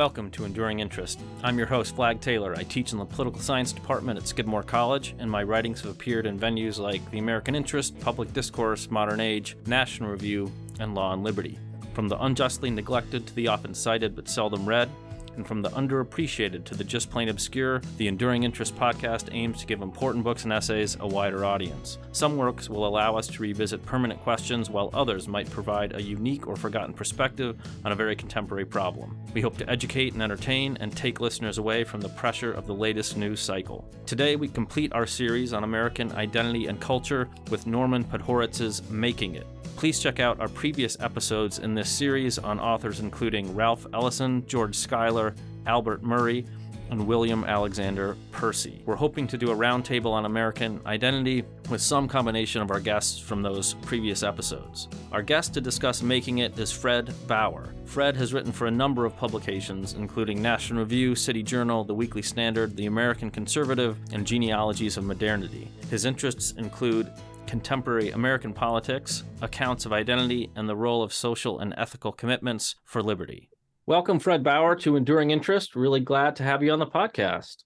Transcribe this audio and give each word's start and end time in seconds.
Welcome 0.00 0.30
to 0.30 0.46
Enduring 0.46 0.80
Interest. 0.80 1.20
I'm 1.42 1.58
your 1.58 1.66
host, 1.66 1.94
Flagg 1.94 2.22
Taylor. 2.22 2.54
I 2.56 2.62
teach 2.62 2.92
in 2.92 2.98
the 2.98 3.04
political 3.04 3.38
science 3.38 3.70
department 3.70 4.18
at 4.18 4.26
Skidmore 4.26 4.62
College, 4.62 5.14
and 5.18 5.30
my 5.30 5.42
writings 5.42 5.82
have 5.82 5.90
appeared 5.90 6.24
in 6.24 6.38
venues 6.38 6.78
like 6.78 7.10
The 7.10 7.18
American 7.18 7.54
Interest, 7.54 8.00
Public 8.00 8.32
Discourse, 8.32 8.90
Modern 8.90 9.20
Age, 9.20 9.58
National 9.66 10.08
Review, 10.08 10.50
and 10.78 10.94
Law 10.94 11.12
and 11.12 11.22
Liberty. 11.22 11.58
From 11.92 12.08
the 12.08 12.18
unjustly 12.24 12.70
neglected 12.70 13.26
to 13.26 13.34
the 13.34 13.48
often 13.48 13.74
cited 13.74 14.16
but 14.16 14.26
seldom 14.26 14.64
read, 14.64 14.88
and 15.36 15.46
from 15.46 15.62
the 15.62 15.70
underappreciated 15.70 16.64
to 16.64 16.74
the 16.74 16.84
just 16.84 17.10
plain 17.10 17.28
obscure, 17.28 17.80
the 17.96 18.08
Enduring 18.08 18.42
Interest 18.42 18.74
podcast 18.76 19.28
aims 19.32 19.60
to 19.60 19.66
give 19.66 19.82
important 19.82 20.24
books 20.24 20.44
and 20.44 20.52
essays 20.52 20.96
a 21.00 21.06
wider 21.06 21.44
audience. 21.44 21.98
Some 22.12 22.36
works 22.36 22.68
will 22.68 22.86
allow 22.86 23.16
us 23.16 23.26
to 23.28 23.42
revisit 23.42 23.84
permanent 23.84 24.20
questions, 24.20 24.70
while 24.70 24.90
others 24.92 25.28
might 25.28 25.50
provide 25.50 25.94
a 25.94 26.02
unique 26.02 26.46
or 26.46 26.56
forgotten 26.56 26.92
perspective 26.92 27.56
on 27.84 27.92
a 27.92 27.96
very 27.96 28.16
contemporary 28.16 28.64
problem. 28.64 29.16
We 29.34 29.40
hope 29.40 29.56
to 29.58 29.70
educate 29.70 30.14
and 30.14 30.22
entertain 30.22 30.76
and 30.80 30.96
take 30.96 31.20
listeners 31.20 31.58
away 31.58 31.84
from 31.84 32.00
the 32.00 32.08
pressure 32.10 32.52
of 32.52 32.66
the 32.66 32.74
latest 32.74 33.16
news 33.16 33.40
cycle. 33.40 33.88
Today, 34.06 34.36
we 34.36 34.48
complete 34.48 34.92
our 34.92 35.06
series 35.06 35.52
on 35.52 35.64
American 35.64 36.12
identity 36.12 36.66
and 36.66 36.80
culture 36.80 37.28
with 37.50 37.66
Norman 37.66 38.04
Podhoretz's 38.04 38.88
Making 38.90 39.36
It 39.36 39.46
Please 39.80 39.98
check 39.98 40.20
out 40.20 40.38
our 40.40 40.48
previous 40.48 41.00
episodes 41.00 41.58
in 41.58 41.74
this 41.74 41.88
series 41.88 42.36
on 42.36 42.60
authors 42.60 43.00
including 43.00 43.54
Ralph 43.56 43.86
Ellison, 43.94 44.46
George 44.46 44.76
Schuyler, 44.76 45.34
Albert 45.64 46.02
Murray, 46.02 46.44
and 46.90 47.06
William 47.06 47.44
Alexander 47.44 48.14
Percy. 48.30 48.82
We're 48.84 48.96
hoping 48.96 49.26
to 49.28 49.38
do 49.38 49.50
a 49.52 49.56
roundtable 49.56 50.10
on 50.10 50.26
American 50.26 50.82
identity 50.84 51.44
with 51.70 51.80
some 51.80 52.08
combination 52.08 52.60
of 52.60 52.70
our 52.70 52.78
guests 52.78 53.18
from 53.18 53.40
those 53.40 53.72
previous 53.80 54.22
episodes. 54.22 54.86
Our 55.12 55.22
guest 55.22 55.54
to 55.54 55.62
discuss 55.62 56.02
making 56.02 56.38
it 56.38 56.58
is 56.58 56.70
Fred 56.70 57.14
Bauer. 57.26 57.72
Fred 57.86 58.18
has 58.18 58.34
written 58.34 58.52
for 58.52 58.66
a 58.66 58.70
number 58.70 59.06
of 59.06 59.16
publications, 59.16 59.94
including 59.94 60.42
National 60.42 60.80
Review, 60.80 61.14
City 61.14 61.42
Journal, 61.42 61.84
The 61.84 61.94
Weekly 61.94 62.20
Standard, 62.20 62.76
The 62.76 62.84
American 62.84 63.30
Conservative, 63.30 63.96
and 64.12 64.26
Genealogies 64.26 64.98
of 64.98 65.04
Modernity. 65.04 65.70
His 65.88 66.04
interests 66.04 66.52
include 66.58 67.10
contemporary 67.46 68.10
American 68.10 68.52
politics, 68.52 69.24
accounts 69.42 69.86
of 69.86 69.92
identity, 69.92 70.50
and 70.56 70.68
the 70.68 70.76
role 70.76 71.02
of 71.02 71.12
social 71.12 71.58
and 71.58 71.74
ethical 71.76 72.12
commitments 72.12 72.76
for 72.84 73.02
liberty. 73.02 73.48
Welcome, 73.86 74.18
Fred 74.18 74.44
Bauer, 74.44 74.76
to 74.76 74.96
Enduring 74.96 75.30
Interest. 75.30 75.74
Really 75.74 76.00
glad 76.00 76.36
to 76.36 76.42
have 76.42 76.62
you 76.62 76.72
on 76.72 76.78
the 76.78 76.86
podcast. 76.86 77.64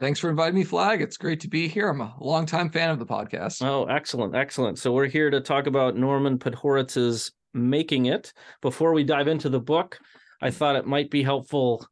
Thanks 0.00 0.18
for 0.18 0.30
inviting 0.30 0.54
me, 0.54 0.64
Flagg. 0.64 1.02
It's 1.02 1.18
great 1.18 1.40
to 1.40 1.48
be 1.48 1.68
here. 1.68 1.90
I'm 1.90 2.00
a 2.00 2.14
longtime 2.18 2.70
fan 2.70 2.88
of 2.90 2.98
the 2.98 3.06
podcast. 3.06 3.62
Oh, 3.62 3.84
excellent, 3.84 4.34
excellent. 4.34 4.78
So 4.78 4.92
we're 4.92 5.06
here 5.06 5.28
to 5.30 5.42
talk 5.42 5.66
about 5.66 5.96
Norman 5.96 6.38
Podhoretz's 6.38 7.32
Making 7.52 8.06
It. 8.06 8.32
Before 8.62 8.94
we 8.94 9.04
dive 9.04 9.28
into 9.28 9.50
the 9.50 9.60
book, 9.60 9.98
I 10.40 10.50
thought 10.50 10.76
it 10.76 10.86
might 10.86 11.10
be 11.10 11.22
helpful 11.22 11.86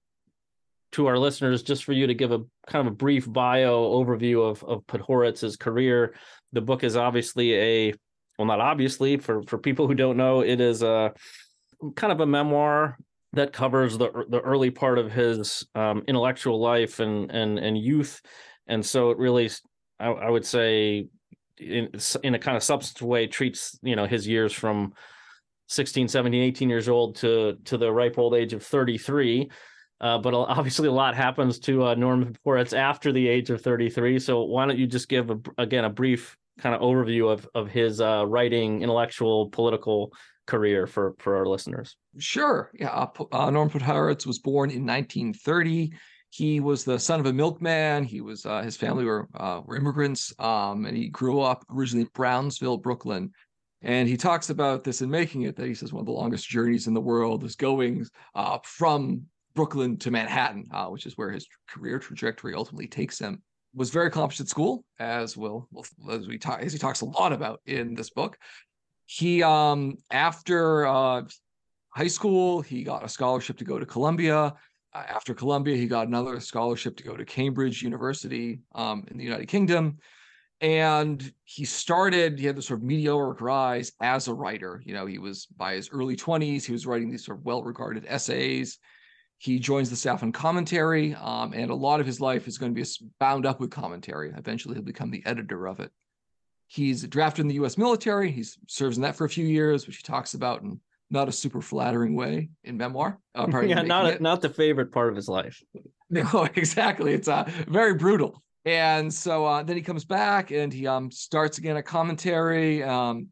to 0.93 1.07
our 1.07 1.19
listeners 1.19 1.63
just 1.63 1.85
for 1.85 1.93
you 1.93 2.07
to 2.07 2.15
give 2.15 2.33
a 2.33 2.41
kind 2.67 2.87
of 2.87 2.93
a 2.93 2.97
brief 2.97 3.31
bio 3.31 3.85
overview 3.93 4.51
of, 4.51 4.65
of 4.65 4.87
Podhoretz's 4.87 5.57
career, 5.57 6.15
the 6.53 6.61
book 6.61 6.85
is 6.85 6.97
obviously 6.97 7.55
a 7.55 7.95
well, 8.39 8.47
not 8.47 8.61
obviously 8.61 9.17
for 9.17 9.43
for 9.43 9.59
people 9.59 9.87
who 9.87 9.95
don't 9.95 10.17
know, 10.17 10.41
it 10.41 10.61
is 10.61 10.83
a 10.83 11.13
kind 11.97 12.13
of 12.13 12.21
a 12.21 12.27
memoir 12.27 12.99
that 13.33 13.53
covers 13.53 13.99
the 13.99 14.25
the 14.29 14.41
early 14.41 14.71
part 14.71 14.99
of 14.99 15.13
his 15.13 15.67
um, 15.75 16.03
intellectual 16.07 16.61
life 16.61 17.01
and 17.01 17.31
and 17.31 17.59
and 17.59 17.77
youth, 17.77 18.21
and 18.67 18.85
so 18.85 19.11
it 19.11 19.19
really, 19.19 19.51
I, 19.99 20.09
I 20.09 20.31
would 20.31 20.47
say, 20.47 21.09
in 21.59 21.91
in 22.23 22.35
a 22.35 22.39
kind 22.39 22.57
of 22.57 22.63
substantive 22.63 23.07
way, 23.07 23.27
treats 23.27 23.79
you 23.83 23.97
know 23.97 24.07
his 24.07 24.27
years 24.27 24.53
from 24.53 24.95
16 25.67 26.09
17 26.09 26.43
18 26.43 26.71
years 26.71 26.89
old 26.89 27.17
to 27.17 27.57
to 27.65 27.77
the 27.77 27.93
ripe 27.93 28.19
old 28.19 28.35
age 28.35 28.55
of 28.55 28.63
33 28.63 29.51
uh, 30.01 30.19
but 30.19 30.33
obviously, 30.33 30.89
a 30.89 30.93
lot 30.93 31.17
happens 31.17 31.59
to 31.59 31.85
uh, 31.85 31.95
Norman 31.95 32.37
Podhoretz 32.45 32.77
after 32.77 33.13
the 33.13 33.27
age 33.27 33.51
of 33.51 33.61
33. 33.63 34.19
So, 34.21 34.43
why 34.45 34.67
don't 34.67 34.79
you 34.79 34.87
just 34.87 35.09
give 35.09 35.31
a, 35.31 35.39
again 35.59 35.85
a 35.85 35.91
brief 35.91 36.37
kind 36.59 36.75
of 36.75 36.81
overview 36.81 37.31
of 37.33 37.49
of 37.55 37.69
his 37.69 38.01
uh, 38.01 38.25
writing, 38.27 38.83
intellectual, 38.83 39.49
political 39.51 40.13
career 40.47 40.87
for 40.87 41.15
for 41.19 41.37
our 41.37 41.47
listeners? 41.47 41.97
Sure. 42.19 42.71
Yeah, 42.75 42.91
uh, 42.91 43.25
uh 43.33 43.51
Norman 43.51 43.73
Podhoretz 43.73 44.27
was 44.27 44.39
born 44.39 44.71
in 44.71 44.85
1930. 44.85 45.93
He 46.31 46.61
was 46.61 46.85
the 46.85 46.99
son 46.99 47.21
of 47.21 47.27
a 47.27 47.33
milkman. 47.33 48.05
He 48.05 48.21
was 48.21 48.45
uh, 48.45 48.63
his 48.63 48.77
family 48.77 49.05
were 49.05 49.29
uh, 49.35 49.61
were 49.65 49.77
immigrants, 49.77 50.33
um, 50.39 50.85
and 50.85 50.97
he 50.97 51.09
grew 51.09 51.41
up 51.41 51.65
originally 51.71 52.03
in 52.03 52.11
Brownsville, 52.15 52.79
Brooklyn. 52.79 53.31
And 53.81 54.09
he 54.09 54.17
talks 54.17 54.51
about 54.51 54.83
this 54.83 55.03
in 55.03 55.11
making 55.11 55.43
it 55.43 55.55
that 55.57 55.67
he 55.67 55.75
says 55.75 55.93
one 55.93 56.01
of 56.01 56.07
the 56.07 56.13
longest 56.13 56.49
journeys 56.49 56.89
in 56.89 56.95
the 56.95 57.01
world 57.01 57.45
is 57.45 57.55
going 57.55 58.05
uh, 58.35 58.59
from 58.65 59.23
Brooklyn 59.55 59.97
to 59.99 60.11
Manhattan, 60.11 60.67
which 60.91 61.07
is 61.07 61.17
where 61.17 61.31
his 61.31 61.47
career 61.69 62.01
trajectory 62.01 62.55
ultimately 62.55 62.89
takes 62.89 63.21
him. 63.21 63.41
Was 63.75 63.91
very 63.91 64.07
accomplished 64.07 64.41
at 64.41 64.49
school, 64.49 64.85
as 64.99 65.37
will 65.37 65.69
as 66.11 66.27
we 66.27 66.39
talk 66.39 66.61
as 66.61 66.73
he 66.73 66.79
talks 66.79 67.03
a 67.03 67.07
lot 67.07 67.33
about 67.33 67.61
in 67.67 67.95
this 67.95 68.11
book. 68.11 68.39
He 69.07 69.43
um 69.43 69.97
after 70.11 70.87
uh, 70.87 71.23
high 71.91 72.09
school, 72.09 72.61
he 72.61 72.83
got 72.83 73.05
a 73.05 73.09
scholarship 73.09 73.59
to 73.59 73.65
go 73.65 73.79
to 73.79 73.87
Columbia. 73.87 74.55
Uh, 74.95 75.05
after 75.07 75.35
Columbia, 75.35 75.77
he 75.77 75.87
got 75.87 76.07
another 76.07 76.41
scholarship 76.41 76.97
to 76.97 77.05
go 77.05 77.17
to 77.17 77.25
Cambridge 77.25 77.83
University 77.83 78.61
um, 78.75 79.05
in 79.09 79.19
the 79.19 79.25
United 79.25 79.47
Kingdom. 79.47 79.99
And 80.61 81.33
he 81.45 81.65
started, 81.65 82.39
he 82.39 82.47
had 82.47 82.57
this 82.57 82.67
sort 82.67 82.81
of 82.81 82.85
meteoric 82.85 83.41
rise 83.41 83.93
as 84.01 84.29
a 84.29 84.35
writer. 84.35 84.83
You 84.85 84.95
know, 84.95 85.07
he 85.07 85.19
was 85.19 85.47
by 85.47 85.75
his 85.75 85.91
early 85.93 86.17
20s, 86.17 86.65
he 86.65 86.73
was 86.73 86.87
writing 86.87 87.11
these 87.11 87.25
sort 87.25 87.39
of 87.39 87.45
well 87.45 87.63
regarded 87.63 88.05
essays. 88.09 88.79
He 89.39 89.61
joins 89.61 89.89
the 89.89 89.97
staff 89.97 90.25
on 90.25 90.33
commentary, 90.33 91.15
um, 91.15 91.53
and 91.55 91.71
a 91.71 91.75
lot 91.75 92.01
of 92.01 92.07
his 92.07 92.21
life 92.21 92.49
is 92.49 92.59
going 92.59 92.75
to 92.75 92.81
be 92.81 92.87
bound 93.21 93.47
up 93.47 93.61
with 93.61 93.71
commentary. 93.71 94.33
Eventually, 94.37 94.75
he'll 94.75 94.83
become 94.83 95.11
the 95.11 95.23
editor 95.25 95.67
of 95.69 95.79
it. 95.79 95.93
He's 96.67 97.05
drafted 97.05 97.43
in 97.43 97.49
the 97.49 97.55
U.S. 97.55 97.79
military. 97.79 98.33
He 98.33 98.45
serves 98.67 98.97
in 98.97 99.03
that 99.03 99.17
for 99.17 99.25
a 99.25 99.29
few 99.29 99.47
years, 99.47 99.87
which 99.87 99.99
he 99.99 100.03
talks 100.03 100.35
about 100.35 100.63
in 100.63 100.81
not 101.11 101.29
a 101.29 101.33
super 101.33 101.61
flattering 101.61 102.15
way 102.15 102.51
in 102.65 102.77
memoir. 102.77 103.19
Uh, 103.35 103.47
yeah, 103.63 103.83
not 103.83 104.15
a, 104.15 104.23
not 104.23 104.43
the 104.43 104.49
favorite 104.49 104.93
part 104.93 105.09
of 105.09 105.17
his 105.17 105.29
life. 105.29 105.63
No, 106.11 106.49
exactly. 106.55 107.13
It's 107.13 107.29
uh, 107.29 107.45
very 107.69 107.93
brutal. 107.93 108.43
And 108.65 109.13
so 109.13 109.45
uh, 109.45 109.63
then 109.63 109.77
he 109.77 109.83
comes 109.83 110.07
back 110.07 110.51
and 110.51 110.73
he 110.73 110.87
um, 110.87 111.11
starts 111.11 111.59
again 111.59 111.77
a 111.77 111.83
commentary. 111.83 112.83
Um, 112.83 113.29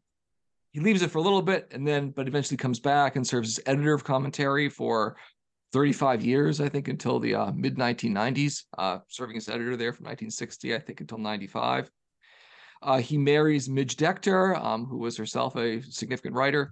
he 0.73 0.79
leaves 0.79 1.01
it 1.01 1.09
for 1.09 1.17
a 1.17 1.21
little 1.21 1.41
bit 1.41 1.69
and 1.71 1.87
then, 1.87 2.11
but 2.11 2.27
eventually 2.27 2.55
comes 2.55 2.79
back 2.79 3.15
and 3.15 3.25
serves 3.25 3.57
as 3.57 3.63
editor 3.65 3.95
of 3.95 4.03
commentary 4.03 4.69
for 4.69 5.17
35 5.73 6.23
years, 6.23 6.61
I 6.61 6.69
think, 6.69 6.87
until 6.87 7.19
the 7.19 7.35
uh, 7.35 7.51
mid 7.51 7.77
1990s, 7.77 8.63
uh, 8.77 8.99
serving 9.07 9.37
as 9.37 9.49
editor 9.49 9.75
there 9.75 9.93
from 9.93 10.05
1960, 10.05 10.75
I 10.75 10.79
think, 10.79 11.01
until 11.01 11.17
95. 11.17 11.91
Uh, 12.81 12.99
he 12.99 13.17
marries 13.17 13.69
Midge 13.69 13.95
Decter, 13.97 14.55
um, 14.55 14.85
who 14.85 14.97
was 14.97 15.17
herself 15.17 15.55
a 15.55 15.81
significant 15.81 16.35
writer, 16.35 16.71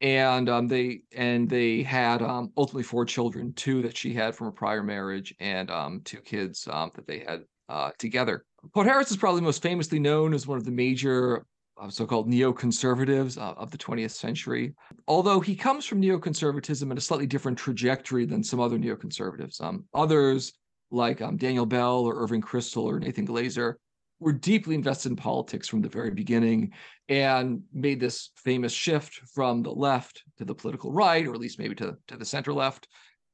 and 0.00 0.48
um, 0.48 0.66
they 0.66 1.02
and 1.14 1.48
they 1.48 1.82
had 1.82 2.20
um, 2.20 2.52
ultimately 2.56 2.82
four 2.82 3.04
children, 3.04 3.52
two 3.54 3.80
that 3.82 3.96
she 3.96 4.12
had 4.12 4.34
from 4.34 4.48
a 4.48 4.52
prior 4.52 4.82
marriage, 4.82 5.34
and 5.38 5.70
um, 5.70 6.00
two 6.04 6.18
kids 6.18 6.68
um, 6.70 6.90
that 6.94 7.06
they 7.06 7.20
had 7.20 7.44
uh, 7.68 7.90
together. 7.98 8.44
Podhoretz 8.74 9.10
is 9.10 9.16
probably 9.16 9.40
most 9.40 9.62
famously 9.62 9.98
known 9.98 10.34
as 10.34 10.46
one 10.46 10.58
of 10.58 10.64
the 10.64 10.72
major 10.72 11.46
so-called 11.90 12.28
neoconservatives 12.28 13.38
uh, 13.38 13.54
of 13.56 13.70
the 13.70 13.78
20th 13.78 14.12
century. 14.12 14.74
Although 15.06 15.40
he 15.40 15.54
comes 15.54 15.84
from 15.84 16.00
neoconservatism 16.00 16.90
in 16.90 16.96
a 16.96 17.00
slightly 17.00 17.26
different 17.26 17.58
trajectory 17.58 18.24
than 18.24 18.42
some 18.42 18.60
other 18.60 18.78
neoconservatives. 18.78 19.60
Um, 19.60 19.84
others, 19.94 20.52
like 20.90 21.20
um, 21.20 21.36
Daniel 21.36 21.66
Bell 21.66 22.04
or 22.04 22.22
Irving 22.22 22.42
Kristol 22.42 22.84
or 22.84 22.98
Nathan 22.98 23.26
Glazer, 23.26 23.74
were 24.18 24.32
deeply 24.32 24.74
invested 24.74 25.10
in 25.10 25.16
politics 25.16 25.68
from 25.68 25.82
the 25.82 25.88
very 25.88 26.10
beginning 26.10 26.72
and 27.08 27.62
made 27.72 28.00
this 28.00 28.30
famous 28.36 28.72
shift 28.72 29.20
from 29.34 29.62
the 29.62 29.70
left 29.70 30.22
to 30.38 30.44
the 30.44 30.54
political 30.54 30.90
right, 30.90 31.26
or 31.26 31.34
at 31.34 31.40
least 31.40 31.58
maybe 31.58 31.74
to, 31.74 31.96
to 32.08 32.16
the 32.16 32.24
center 32.24 32.52
left 32.52 32.88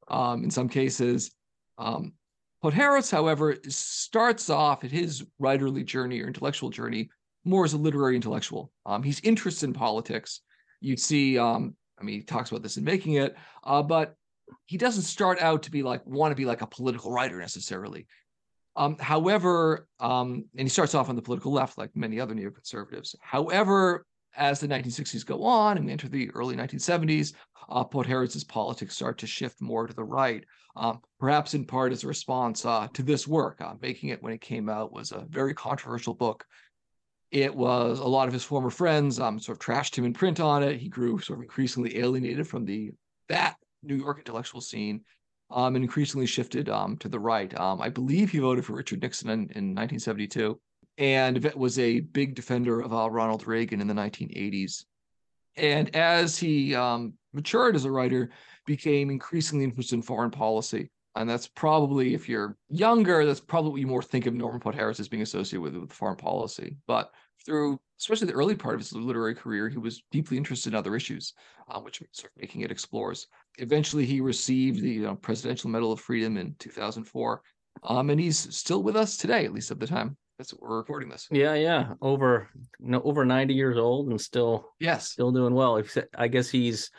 um, 0.08 0.42
in 0.42 0.50
some 0.50 0.68
cases. 0.68 1.30
Um, 1.78 2.12
Podhoretz, 2.64 3.10
however, 3.10 3.56
starts 3.68 4.50
off 4.50 4.84
at 4.84 4.90
his 4.90 5.24
writerly 5.40 5.84
journey 5.84 6.20
or 6.20 6.26
intellectual 6.26 6.70
journey 6.70 7.10
more 7.44 7.64
as 7.64 7.72
a 7.72 7.78
literary 7.78 8.16
intellectual. 8.16 8.70
Um, 8.86 9.02
he's 9.02 9.20
interested 9.20 9.66
in 9.66 9.72
politics. 9.72 10.40
You 10.80 10.96
see, 10.96 11.38
um, 11.38 11.76
I 12.00 12.04
mean, 12.04 12.16
he 12.16 12.24
talks 12.24 12.50
about 12.50 12.62
this 12.62 12.76
in 12.76 12.84
making 12.84 13.14
it, 13.14 13.36
uh, 13.64 13.82
but 13.82 14.16
he 14.66 14.76
doesn't 14.76 15.02
start 15.02 15.40
out 15.40 15.62
to 15.64 15.70
be 15.70 15.82
like 15.82 16.04
want 16.06 16.32
to 16.32 16.36
be 16.36 16.44
like 16.44 16.62
a 16.62 16.66
political 16.66 17.10
writer 17.10 17.38
necessarily. 17.38 18.06
Um, 18.74 18.96
however, 18.98 19.86
um, 20.00 20.46
and 20.56 20.66
he 20.66 20.68
starts 20.68 20.94
off 20.94 21.08
on 21.08 21.16
the 21.16 21.22
political 21.22 21.52
left, 21.52 21.78
like 21.78 21.90
many 21.94 22.18
other 22.18 22.34
neoconservatives. 22.34 23.14
However, 23.20 24.06
as 24.34 24.60
the 24.60 24.68
1960s 24.68 25.26
go 25.26 25.44
on 25.44 25.76
and 25.76 25.86
we 25.86 25.92
enter 25.92 26.08
the 26.08 26.30
early 26.30 26.56
1970s, 26.56 27.34
uh, 27.68 27.84
Podhoretz's 27.84 28.44
politics 28.44 28.94
start 28.94 29.18
to 29.18 29.26
shift 29.26 29.60
more 29.60 29.86
to 29.86 29.94
the 29.94 30.04
right. 30.04 30.44
Um, 30.74 31.00
perhaps 31.20 31.52
in 31.52 31.66
part 31.66 31.92
as 31.92 32.02
a 32.02 32.08
response 32.08 32.64
uh, 32.64 32.88
to 32.94 33.02
this 33.02 33.28
work. 33.28 33.60
Uh, 33.60 33.74
making 33.82 34.08
it 34.08 34.22
when 34.22 34.32
it 34.32 34.40
came 34.40 34.70
out 34.70 34.92
was 34.92 35.12
a 35.12 35.26
very 35.28 35.52
controversial 35.52 36.14
book 36.14 36.46
it 37.32 37.54
was 37.54 37.98
a 37.98 38.04
lot 38.04 38.28
of 38.28 38.34
his 38.34 38.44
former 38.44 38.68
friends 38.68 39.18
um, 39.18 39.40
sort 39.40 39.56
of 39.56 39.64
trashed 39.64 39.96
him 39.96 40.04
in 40.04 40.12
print 40.12 40.38
on 40.38 40.62
it. 40.62 40.78
He 40.78 40.88
grew 40.88 41.18
sort 41.18 41.38
of 41.38 41.42
increasingly 41.42 41.98
alienated 41.98 42.46
from 42.46 42.66
the 42.66 42.92
that 43.28 43.56
New 43.82 43.96
York 43.96 44.18
intellectual 44.18 44.60
scene, 44.60 45.00
um, 45.50 45.74
and 45.74 45.82
increasingly 45.84 46.26
shifted 46.26 46.68
um, 46.68 46.96
to 46.98 47.08
the 47.08 47.18
right. 47.18 47.58
Um, 47.58 47.80
I 47.80 47.88
believe 47.88 48.30
he 48.30 48.38
voted 48.38 48.66
for 48.66 48.74
Richard 48.74 49.00
Nixon 49.00 49.30
in, 49.30 49.40
in 49.40 49.74
1972, 49.74 50.60
and 50.98 51.42
was 51.56 51.78
a 51.78 52.00
big 52.00 52.34
defender 52.34 52.80
of 52.80 52.92
uh, 52.92 53.10
Ronald 53.10 53.46
Reagan 53.46 53.80
in 53.80 53.86
the 53.86 53.94
1980s. 53.94 54.84
And 55.56 55.94
as 55.96 56.38
he 56.38 56.74
um, 56.74 57.14
matured 57.32 57.76
as 57.76 57.86
a 57.86 57.90
writer, 57.90 58.30
became 58.66 59.10
increasingly 59.10 59.64
interested 59.64 59.96
in 59.96 60.02
foreign 60.02 60.30
policy. 60.30 60.90
And 61.14 61.28
that's 61.28 61.46
probably, 61.46 62.14
if 62.14 62.28
you're 62.28 62.56
younger, 62.68 63.26
that's 63.26 63.40
probably 63.40 63.70
what 63.70 63.80
you 63.80 63.86
more 63.86 64.02
think 64.02 64.26
of 64.26 64.34
Norman 64.34 64.60
Podhoretz 64.60 64.98
as 64.98 65.08
being 65.08 65.22
associated 65.22 65.60
with, 65.60 65.76
with 65.76 65.92
foreign 65.92 66.16
policy. 66.16 66.76
But 66.86 67.10
through 67.44 67.80
especially 68.02 68.26
the 68.26 68.32
early 68.32 68.56
part 68.56 68.74
of 68.74 68.80
his 68.80 68.92
literary 68.92 69.34
career, 69.34 69.68
he 69.68 69.78
was 69.78 70.02
deeply 70.10 70.36
interested 70.36 70.72
in 70.72 70.78
other 70.78 70.96
issues, 70.96 71.34
uh, 71.70 71.78
which 71.78 72.02
sort 72.10 72.32
of 72.34 72.40
making 72.40 72.62
it 72.62 72.70
explores. 72.72 73.28
Eventually, 73.58 74.04
he 74.04 74.20
received 74.20 74.82
the 74.82 74.90
you 74.90 75.02
know, 75.02 75.14
Presidential 75.14 75.70
Medal 75.70 75.92
of 75.92 76.00
Freedom 76.00 76.36
in 76.36 76.56
2004, 76.58 77.42
um, 77.84 78.10
and 78.10 78.18
he's 78.18 78.54
still 78.54 78.82
with 78.82 78.96
us 78.96 79.16
today, 79.16 79.44
at 79.44 79.52
least 79.52 79.70
at 79.70 79.78
the 79.78 79.86
time. 79.86 80.16
That's 80.36 80.52
what 80.52 80.62
we're 80.62 80.78
recording 80.78 81.08
this. 81.08 81.28
Yeah, 81.30 81.54
yeah, 81.54 81.94
over 82.00 82.48
you 82.80 82.90
know, 82.90 83.02
over 83.04 83.24
90 83.24 83.54
years 83.54 83.76
old 83.76 84.08
and 84.08 84.20
still 84.20 84.72
yes, 84.80 85.10
still 85.10 85.30
doing 85.30 85.54
well. 85.54 85.80
I 86.16 86.28
guess 86.28 86.50
he's. 86.50 86.90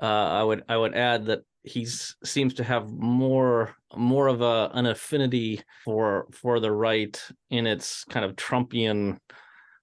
Uh, 0.00 0.04
I 0.06 0.42
would 0.42 0.64
I 0.68 0.76
would 0.76 0.94
add 0.94 1.26
that 1.26 1.44
he's 1.64 2.16
seems 2.24 2.54
to 2.54 2.64
have 2.64 2.90
more 2.90 3.74
more 3.96 4.28
of 4.28 4.40
a 4.40 4.70
an 4.74 4.86
affinity 4.86 5.60
for 5.84 6.26
for 6.32 6.60
the 6.60 6.72
right 6.72 7.20
in 7.50 7.66
its 7.66 8.04
kind 8.04 8.24
of 8.24 8.36
Trumpian 8.36 9.18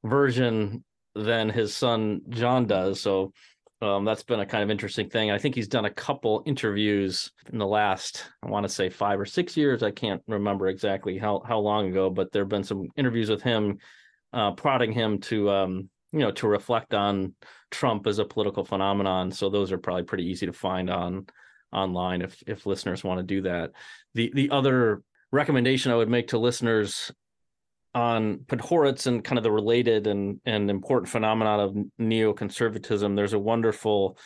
version 0.03 0.83
than 1.15 1.49
his 1.49 1.75
son 1.75 2.21
John 2.29 2.65
does. 2.65 3.01
So 3.01 3.33
um, 3.81 4.03
that's 4.03 4.23
been 4.23 4.41
a 4.41 4.45
kind 4.45 4.61
of 4.61 4.69
interesting 4.69 5.09
thing. 5.09 5.31
I 5.31 5.37
think 5.37 5.55
he's 5.55 5.67
done 5.67 5.85
a 5.85 5.89
couple 5.89 6.43
interviews 6.45 7.31
in 7.51 7.57
the 7.57 7.67
last, 7.67 8.25
I 8.43 8.49
want 8.49 8.65
to 8.65 8.69
say 8.69 8.89
five 8.89 9.19
or 9.19 9.25
six 9.25 9.55
years. 9.55 9.83
I 9.83 9.91
can't 9.91 10.21
remember 10.27 10.67
exactly 10.67 11.17
how 11.17 11.41
how 11.47 11.59
long 11.59 11.87
ago, 11.87 12.09
but 12.09 12.31
there 12.31 12.43
have 12.43 12.49
been 12.49 12.63
some 12.63 12.89
interviews 12.97 13.29
with 13.29 13.41
him, 13.41 13.77
uh, 14.33 14.51
prodding 14.51 14.91
him 14.91 15.19
to 15.21 15.49
um, 15.49 15.89
you 16.11 16.19
know 16.19 16.31
to 16.31 16.47
reflect 16.47 16.93
on 16.93 17.33
Trump 17.71 18.05
as 18.05 18.19
a 18.19 18.25
political 18.25 18.65
phenomenon. 18.65 19.31
So 19.31 19.49
those 19.49 19.71
are 19.71 19.77
probably 19.77 20.03
pretty 20.03 20.25
easy 20.25 20.45
to 20.45 20.53
find 20.53 20.89
on 20.89 21.27
online 21.71 22.21
if 22.21 22.41
if 22.47 22.65
listeners 22.65 23.03
want 23.03 23.19
to 23.19 23.23
do 23.23 23.41
that. 23.43 23.71
The 24.13 24.31
the 24.33 24.49
other 24.51 25.03
recommendation 25.31 25.91
I 25.91 25.95
would 25.95 26.09
make 26.09 26.29
to 26.29 26.37
listeners 26.37 27.11
on 27.95 28.39
Podhoretz 28.39 29.07
and 29.07 29.23
kind 29.23 29.37
of 29.37 29.43
the 29.43 29.51
related 29.51 30.07
and 30.07 30.39
and 30.45 30.69
important 30.69 31.09
phenomenon 31.09 31.59
of 31.59 31.77
neoconservatism, 31.99 33.15
there's 33.15 33.33
a 33.33 33.39
wonderful 33.39 34.17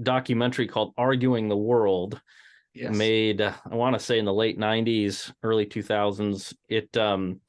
documentary 0.00 0.66
called 0.66 0.94
"Arguing 0.96 1.48
the 1.48 1.56
World." 1.56 2.20
Yes. 2.74 2.96
Made, 2.96 3.42
I 3.42 3.54
want 3.74 3.94
to 3.94 4.00
say, 4.00 4.18
in 4.18 4.24
the 4.24 4.32
late 4.32 4.58
'90s, 4.58 5.30
early 5.42 5.66
2000s. 5.66 6.54
It 6.70 6.96
um, 6.96 7.40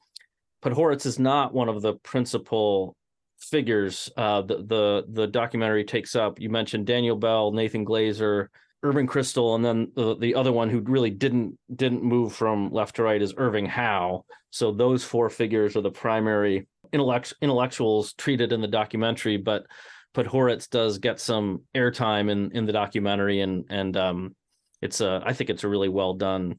Podhoretz 0.62 1.06
is 1.06 1.18
not 1.18 1.54
one 1.54 1.70
of 1.70 1.80
the 1.80 1.94
principal 1.94 2.94
figures. 3.38 4.10
Uh, 4.16 4.42
the 4.42 4.56
the 4.58 5.04
the 5.08 5.26
documentary 5.26 5.84
takes 5.84 6.14
up. 6.14 6.40
You 6.40 6.50
mentioned 6.50 6.86
Daniel 6.86 7.16
Bell, 7.16 7.52
Nathan 7.52 7.86
Glazer, 7.86 8.48
Irving 8.84 9.06
Kristol, 9.06 9.56
and 9.56 9.64
then 9.64 9.90
the, 9.96 10.14
the 10.16 10.34
other 10.34 10.52
one 10.52 10.68
who 10.68 10.80
really 10.80 11.10
didn't 11.10 11.58
didn't 11.74 12.02
move 12.02 12.34
from 12.34 12.70
left 12.70 12.96
to 12.96 13.02
right 13.02 13.20
is 13.20 13.34
Irving 13.36 13.66
Howe. 13.66 14.24
So 14.50 14.70
those 14.70 15.02
four 15.02 15.30
figures 15.30 15.74
are 15.74 15.80
the 15.80 15.90
primary 15.90 16.68
intellect, 16.92 17.32
intellectuals 17.40 18.12
treated 18.12 18.52
in 18.52 18.60
the 18.60 18.68
documentary, 18.68 19.38
but 19.38 19.66
but 20.12 20.26
Horitz 20.26 20.68
does 20.68 20.98
get 20.98 21.18
some 21.18 21.62
airtime 21.74 22.30
in 22.30 22.52
in 22.52 22.66
the 22.66 22.72
documentary, 22.72 23.40
and 23.40 23.64
and 23.70 23.96
um, 23.96 24.36
it's 24.82 25.00
a 25.00 25.22
I 25.24 25.32
think 25.32 25.48
it's 25.48 25.64
a 25.64 25.68
really 25.68 25.88
well 25.88 26.14
done 26.14 26.56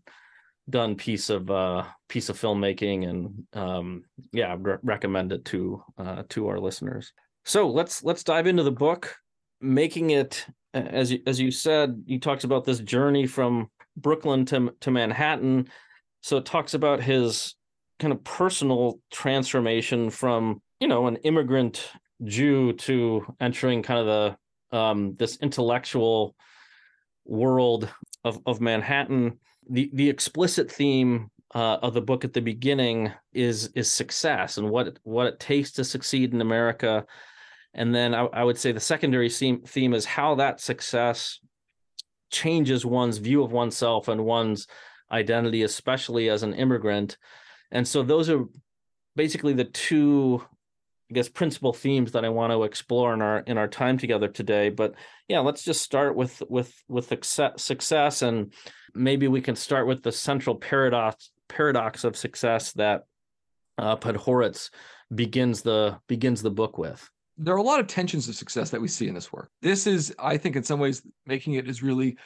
done 0.68 0.96
piece 0.96 1.30
of 1.30 1.52
uh 1.52 1.84
piece 2.10 2.30
of 2.30 2.40
filmmaking, 2.42 3.08
and 3.08 3.44
um, 3.54 4.04
yeah, 4.34 4.56
re- 4.60 4.78
recommend 4.82 5.32
it 5.32 5.46
to 5.46 5.84
uh, 6.00 6.24
to 6.30 6.48
our 6.48 6.60
listeners. 6.60 7.14
So 7.46 7.70
let's 7.70 8.04
let's 8.04 8.24
dive 8.24 8.48
into 8.48 8.64
the 8.64 8.72
book, 8.72 9.16
making 9.62 10.12
it 10.12 10.46
as 10.76 11.12
you, 11.12 11.22
as 11.26 11.40
you 11.40 11.52
said, 11.52 12.04
he 12.06 12.20
talks 12.20 12.44
about 12.44 12.66
this 12.66 12.80
journey 12.80 13.28
from 13.28 13.70
Brooklyn 13.96 14.46
to 14.46 14.74
to 14.82 14.92
Manhattan. 14.92 15.70
So 16.22 16.38
it 16.38 16.46
talks 16.46 16.74
about 16.74 17.02
his 17.02 17.56
kind 18.00 18.12
of 18.12 18.24
personal 18.24 19.00
transformation 19.12 20.10
from 20.10 20.62
you 20.80 20.88
know 20.88 21.08
an 21.08 21.18
immigrant 21.18 21.90
Jew 22.24 22.74
to 22.74 23.26
entering 23.40 23.84
kind 23.84 24.00
of 24.00 24.06
the 24.72 24.78
um, 24.78 25.16
this 25.16 25.38
intellectual 25.38 26.36
world 27.26 27.90
of 28.24 28.40
of 28.46 28.60
Manhattan. 28.60 29.40
The 29.70 29.90
the 29.94 30.10
explicit 30.10 30.70
theme 30.70 31.32
uh, 31.54 31.78
of 31.82 31.94
the 31.94 32.02
book 32.02 32.26
at 32.26 32.34
the 32.34 32.42
beginning 32.42 33.14
is 33.34 33.68
is 33.76 33.90
success 33.90 34.58
and 34.58 34.70
what 34.70 35.00
what 35.04 35.28
it 35.28 35.40
takes 35.40 35.72
to 35.74 35.86
succeed 35.86 36.34
in 36.34 36.42
America 36.42 37.06
and 37.76 37.94
then 37.94 38.16
I, 38.16 38.24
I 38.26 38.44
would 38.44 38.58
say 38.58 38.72
the 38.72 38.80
secondary 38.80 39.30
theme, 39.30 39.94
is 39.94 40.06
how 40.06 40.36
that 40.36 40.62
success 40.62 41.40
changes 42.32 42.86
one's 42.86 43.18
view 43.18 43.44
of 43.44 43.52
oneself 43.52 44.08
and 44.08 44.26
one's 44.26 44.68
identity, 45.12 45.64
especially 45.64 46.30
as 46.30 46.42
an 46.42 46.54
immigrant. 46.54 47.18
And 47.72 47.88
so 47.88 48.02
those 48.02 48.30
are 48.30 48.46
basically 49.16 49.54
the 49.54 49.66
two, 49.66 50.42
I 51.12 51.14
guess, 51.14 51.28
principal 51.28 51.74
themes 51.74 52.14
that 52.14 52.24
I 52.24 52.30
want 52.30 52.52
to 52.52 52.64
explore 52.64 53.14
in 53.14 53.22
our 53.22 53.40
in 53.40 53.58
our 53.58 53.68
time 53.68 53.98
together 53.98 54.30
today. 54.30 54.70
But 54.70 54.96
yeah, 55.28 55.40
let's 55.40 55.64
just 55.64 55.82
start 55.82 56.16
with 56.16 56.42
with 56.50 56.74
with 56.88 57.12
success, 57.26 58.22
and 58.22 58.54
maybe 58.94 59.28
we 59.28 59.42
can 59.42 59.56
start 59.56 59.86
with 59.86 60.02
the 60.02 60.14
central 60.14 60.56
paradox 60.56 61.32
paradox 61.50 62.06
of 62.06 62.16
success 62.16 62.72
that 62.74 63.04
uh, 63.78 63.98
Podhoretz 63.98 64.70
begins 65.14 65.62
the 65.62 66.00
begins 66.08 66.42
the 66.42 66.52
book 66.52 66.78
with 66.78 67.10
there 67.38 67.54
are 67.54 67.58
a 67.58 67.64
lot 67.64 67.80
of 67.80 67.88
tensions 67.88 68.30
of 68.30 68.36
success 68.36 68.70
that 68.70 68.82
we 68.82 68.88
see 68.88 69.08
in 69.08 69.14
this 69.14 69.32
work. 69.32 69.50
This 69.62 69.88
is, 69.88 70.14
I 70.20 70.38
think, 70.38 70.56
in 70.56 70.64
some 70.64 70.80
ways, 70.80 71.02
making 71.26 71.54
it 71.54 71.68
is 71.68 71.84
really 71.84 72.18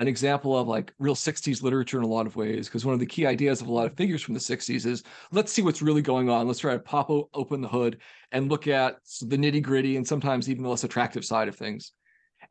an 0.00 0.08
example 0.08 0.56
of 0.56 0.68
like 0.68 0.92
real 0.98 1.14
60s 1.14 1.62
literature 1.62 1.98
in 1.98 2.04
a 2.04 2.08
lot 2.08 2.26
of 2.26 2.36
ways. 2.36 2.68
Because 2.68 2.84
one 2.84 2.92
of 2.92 3.00
the 3.00 3.06
key 3.06 3.26
ideas 3.26 3.62
of 3.62 3.68
a 3.68 3.72
lot 3.72 3.86
of 3.86 3.96
figures 3.96 4.22
from 4.22 4.34
the 4.34 4.40
60s 4.40 4.84
is 4.84 5.02
let's 5.32 5.50
see 5.50 5.62
what's 5.62 5.80
really 5.80 6.02
going 6.02 6.28
on. 6.28 6.46
Let's 6.46 6.58
try 6.58 6.74
to 6.74 6.78
pop 6.78 7.10
open 7.10 7.62
the 7.62 7.68
hood 7.68 7.98
and 8.30 8.50
look 8.50 8.66
at 8.66 8.98
the 9.22 9.38
nitty 9.38 9.62
gritty 9.62 9.96
and 9.96 10.06
sometimes 10.06 10.50
even 10.50 10.62
the 10.62 10.68
less 10.68 10.84
attractive 10.84 11.24
side 11.24 11.48
of 11.48 11.56
things. 11.56 11.92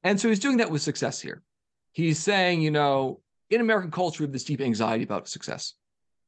And 0.04 0.20
so 0.20 0.30
he's 0.30 0.40
doing 0.40 0.58
that 0.58 0.72
with 0.72 0.82
success 0.82 1.22
here. 1.22 1.44
He's 1.92 2.20
saying, 2.20 2.62
you 2.62 2.72
know, 2.72 3.22
in 3.50 3.62
American 3.62 3.92
culture, 3.92 4.24
we 4.24 4.26
have 4.26 4.34
this 4.34 4.44
deep 4.44 4.62
anxiety 4.62 5.04
about 5.04 5.28
success. 5.28 5.74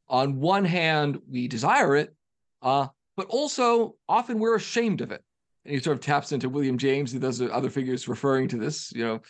On 0.07 0.39
one 0.39 0.65
hand, 0.65 1.19
we 1.29 1.47
desire 1.47 1.95
it, 1.95 2.15
uh, 2.61 2.87
but 3.17 3.27
also 3.27 3.95
often 4.07 4.39
we're 4.39 4.55
ashamed 4.55 5.01
of 5.01 5.11
it 5.11 5.23
and 5.69 5.77
he 5.77 5.83
sort 5.83 5.95
of 5.95 6.01
taps 6.03 6.31
into 6.31 6.49
William 6.49 6.79
James 6.79 7.13
and 7.13 7.21
those 7.21 7.39
other 7.39 7.69
figures 7.69 8.07
referring 8.07 8.47
to 8.47 8.57
this, 8.57 8.91
you 8.91 9.05
know, 9.05 9.21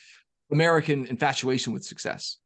American 0.53 1.05
infatuation 1.07 1.73
with 1.73 1.83
success. 1.83 2.37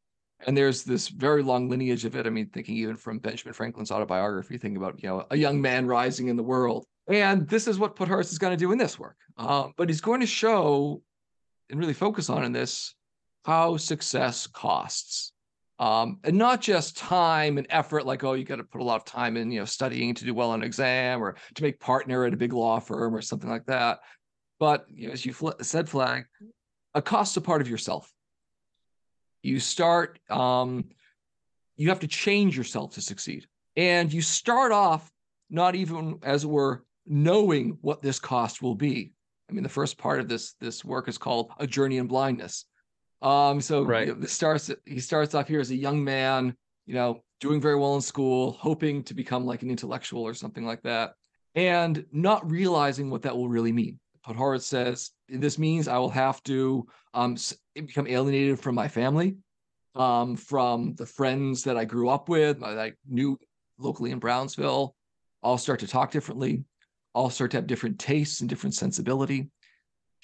And 0.47 0.57
there's 0.57 0.83
this 0.83 1.09
very 1.09 1.43
long 1.43 1.69
lineage 1.69 2.03
of 2.03 2.15
it. 2.15 2.25
I 2.25 2.31
mean, 2.31 2.49
thinking 2.49 2.75
even 2.77 2.95
from 2.95 3.19
Benjamin 3.19 3.53
Franklin's 3.53 3.91
autobiography, 3.91 4.57
thinking 4.57 4.77
about, 4.77 5.01
you 5.03 5.09
know, 5.09 5.27
a 5.29 5.37
young 5.37 5.61
man 5.61 5.85
rising 5.85 6.27
in 6.27 6.35
the 6.35 6.43
world. 6.43 6.87
And 7.07 7.47
this 7.47 7.67
is 7.67 7.77
what 7.77 7.95
Podhoretz 7.95 8.31
is 8.31 8.39
going 8.39 8.49
to 8.49 8.57
do 8.57 8.71
in 8.71 8.79
this 8.79 8.97
work. 8.97 9.15
Um, 9.37 9.73
but 9.77 9.89
he's 9.89 10.01
going 10.01 10.21
to 10.21 10.25
show 10.25 11.03
and 11.69 11.79
really 11.79 11.93
focus 11.93 12.31
on 12.31 12.43
in 12.43 12.51
this 12.51 12.95
how 13.45 13.77
success 13.77 14.47
costs 14.47 15.32
um, 15.79 16.19
and 16.23 16.37
not 16.37 16.61
just 16.61 16.97
time 16.97 17.57
and 17.57 17.67
effort 17.69 18.05
like 18.05 18.23
oh 18.23 18.33
you 18.33 18.43
got 18.43 18.57
to 18.57 18.63
put 18.63 18.81
a 18.81 18.83
lot 18.83 18.97
of 18.97 19.05
time 19.05 19.37
in 19.37 19.51
you 19.51 19.59
know 19.59 19.65
studying 19.65 20.13
to 20.13 20.25
do 20.25 20.33
well 20.33 20.51
on 20.51 20.61
an 20.61 20.65
exam 20.65 21.21
or 21.21 21.35
to 21.55 21.63
make 21.63 21.79
partner 21.79 22.25
at 22.25 22.33
a 22.33 22.37
big 22.37 22.53
law 22.53 22.79
firm 22.79 23.15
or 23.15 23.21
something 23.21 23.49
like 23.49 23.65
that. 23.65 23.99
But 24.59 24.85
you 24.93 25.07
know, 25.07 25.13
as 25.13 25.25
you 25.25 25.33
fl- 25.33 25.51
said 25.61 25.89
Flagg 25.89 26.25
a 26.93 27.01
cost 27.01 27.37
a 27.37 27.41
part 27.41 27.61
of 27.61 27.69
yourself. 27.69 28.11
You 29.41 29.59
start 29.59 30.19
um, 30.29 30.85
you 31.75 31.89
have 31.89 31.99
to 32.01 32.07
change 32.07 32.55
yourself 32.55 32.93
to 32.93 33.01
succeed. 33.01 33.47
And 33.75 34.13
you 34.13 34.21
start 34.21 34.71
off 34.71 35.11
not 35.49 35.75
even 35.75 36.19
as 36.23 36.43
it 36.43 36.49
were 36.49 36.83
knowing 37.05 37.77
what 37.81 38.01
this 38.01 38.19
cost 38.19 38.61
will 38.61 38.75
be. 38.75 39.11
I 39.49 39.53
mean 39.53 39.63
the 39.63 39.69
first 39.69 39.97
part 39.97 40.19
of 40.19 40.29
this 40.29 40.53
this 40.61 40.85
work 40.85 41.07
is 41.07 41.17
called 41.17 41.51
a 41.59 41.67
journey 41.67 41.97
in 41.97 42.07
blindness 42.07 42.65
um, 43.23 43.61
so 43.61 43.83
right. 43.83 44.07
you 44.07 44.15
know, 44.15 44.25
starts 44.25 44.69
he 44.85 44.99
starts 44.99 45.33
off 45.33 45.47
here 45.47 45.61
as 45.61 45.71
a 45.71 45.75
young 45.75 46.03
man, 46.03 46.55
you 46.85 46.93
know, 46.93 47.23
doing 47.39 47.61
very 47.61 47.77
well 47.77 47.95
in 47.95 48.01
school, 48.01 48.51
hoping 48.51 49.01
to 49.03 49.13
become 49.13 49.45
like 49.45 49.63
an 49.63 49.71
intellectual 49.71 50.21
or 50.21 50.33
something 50.33 50.65
like 50.65 50.83
that, 50.83 51.13
and 51.55 52.05
not 52.11 52.49
realizing 52.49 53.09
what 53.09 53.21
that 53.21 53.35
will 53.35 53.47
really 53.47 53.71
mean. 53.71 53.97
Podhoretz 54.27 54.63
says 54.63 55.11
this 55.29 55.57
means 55.57 55.87
I 55.87 55.97
will 55.97 56.09
have 56.09 56.43
to 56.43 56.85
um, 57.13 57.37
become 57.73 58.07
alienated 58.07 58.59
from 58.59 58.75
my 58.75 58.89
family, 58.89 59.37
um, 59.95 60.35
from 60.35 60.93
the 60.95 61.05
friends 61.05 61.63
that 61.63 61.77
I 61.77 61.85
grew 61.85 62.09
up 62.09 62.27
with, 62.27 62.59
that 62.59 62.77
I 62.77 62.91
knew 63.07 63.39
locally 63.77 64.11
in 64.11 64.19
Brownsville. 64.19 64.95
I'll 65.41 65.57
start 65.57 65.79
to 65.79 65.87
talk 65.87 66.11
differently. 66.11 66.63
I'll 67.15 67.29
start 67.29 67.51
to 67.51 67.57
have 67.57 67.67
different 67.67 67.99
tastes 67.99 68.41
and 68.41 68.49
different 68.49 68.75
sensibility 68.75 69.49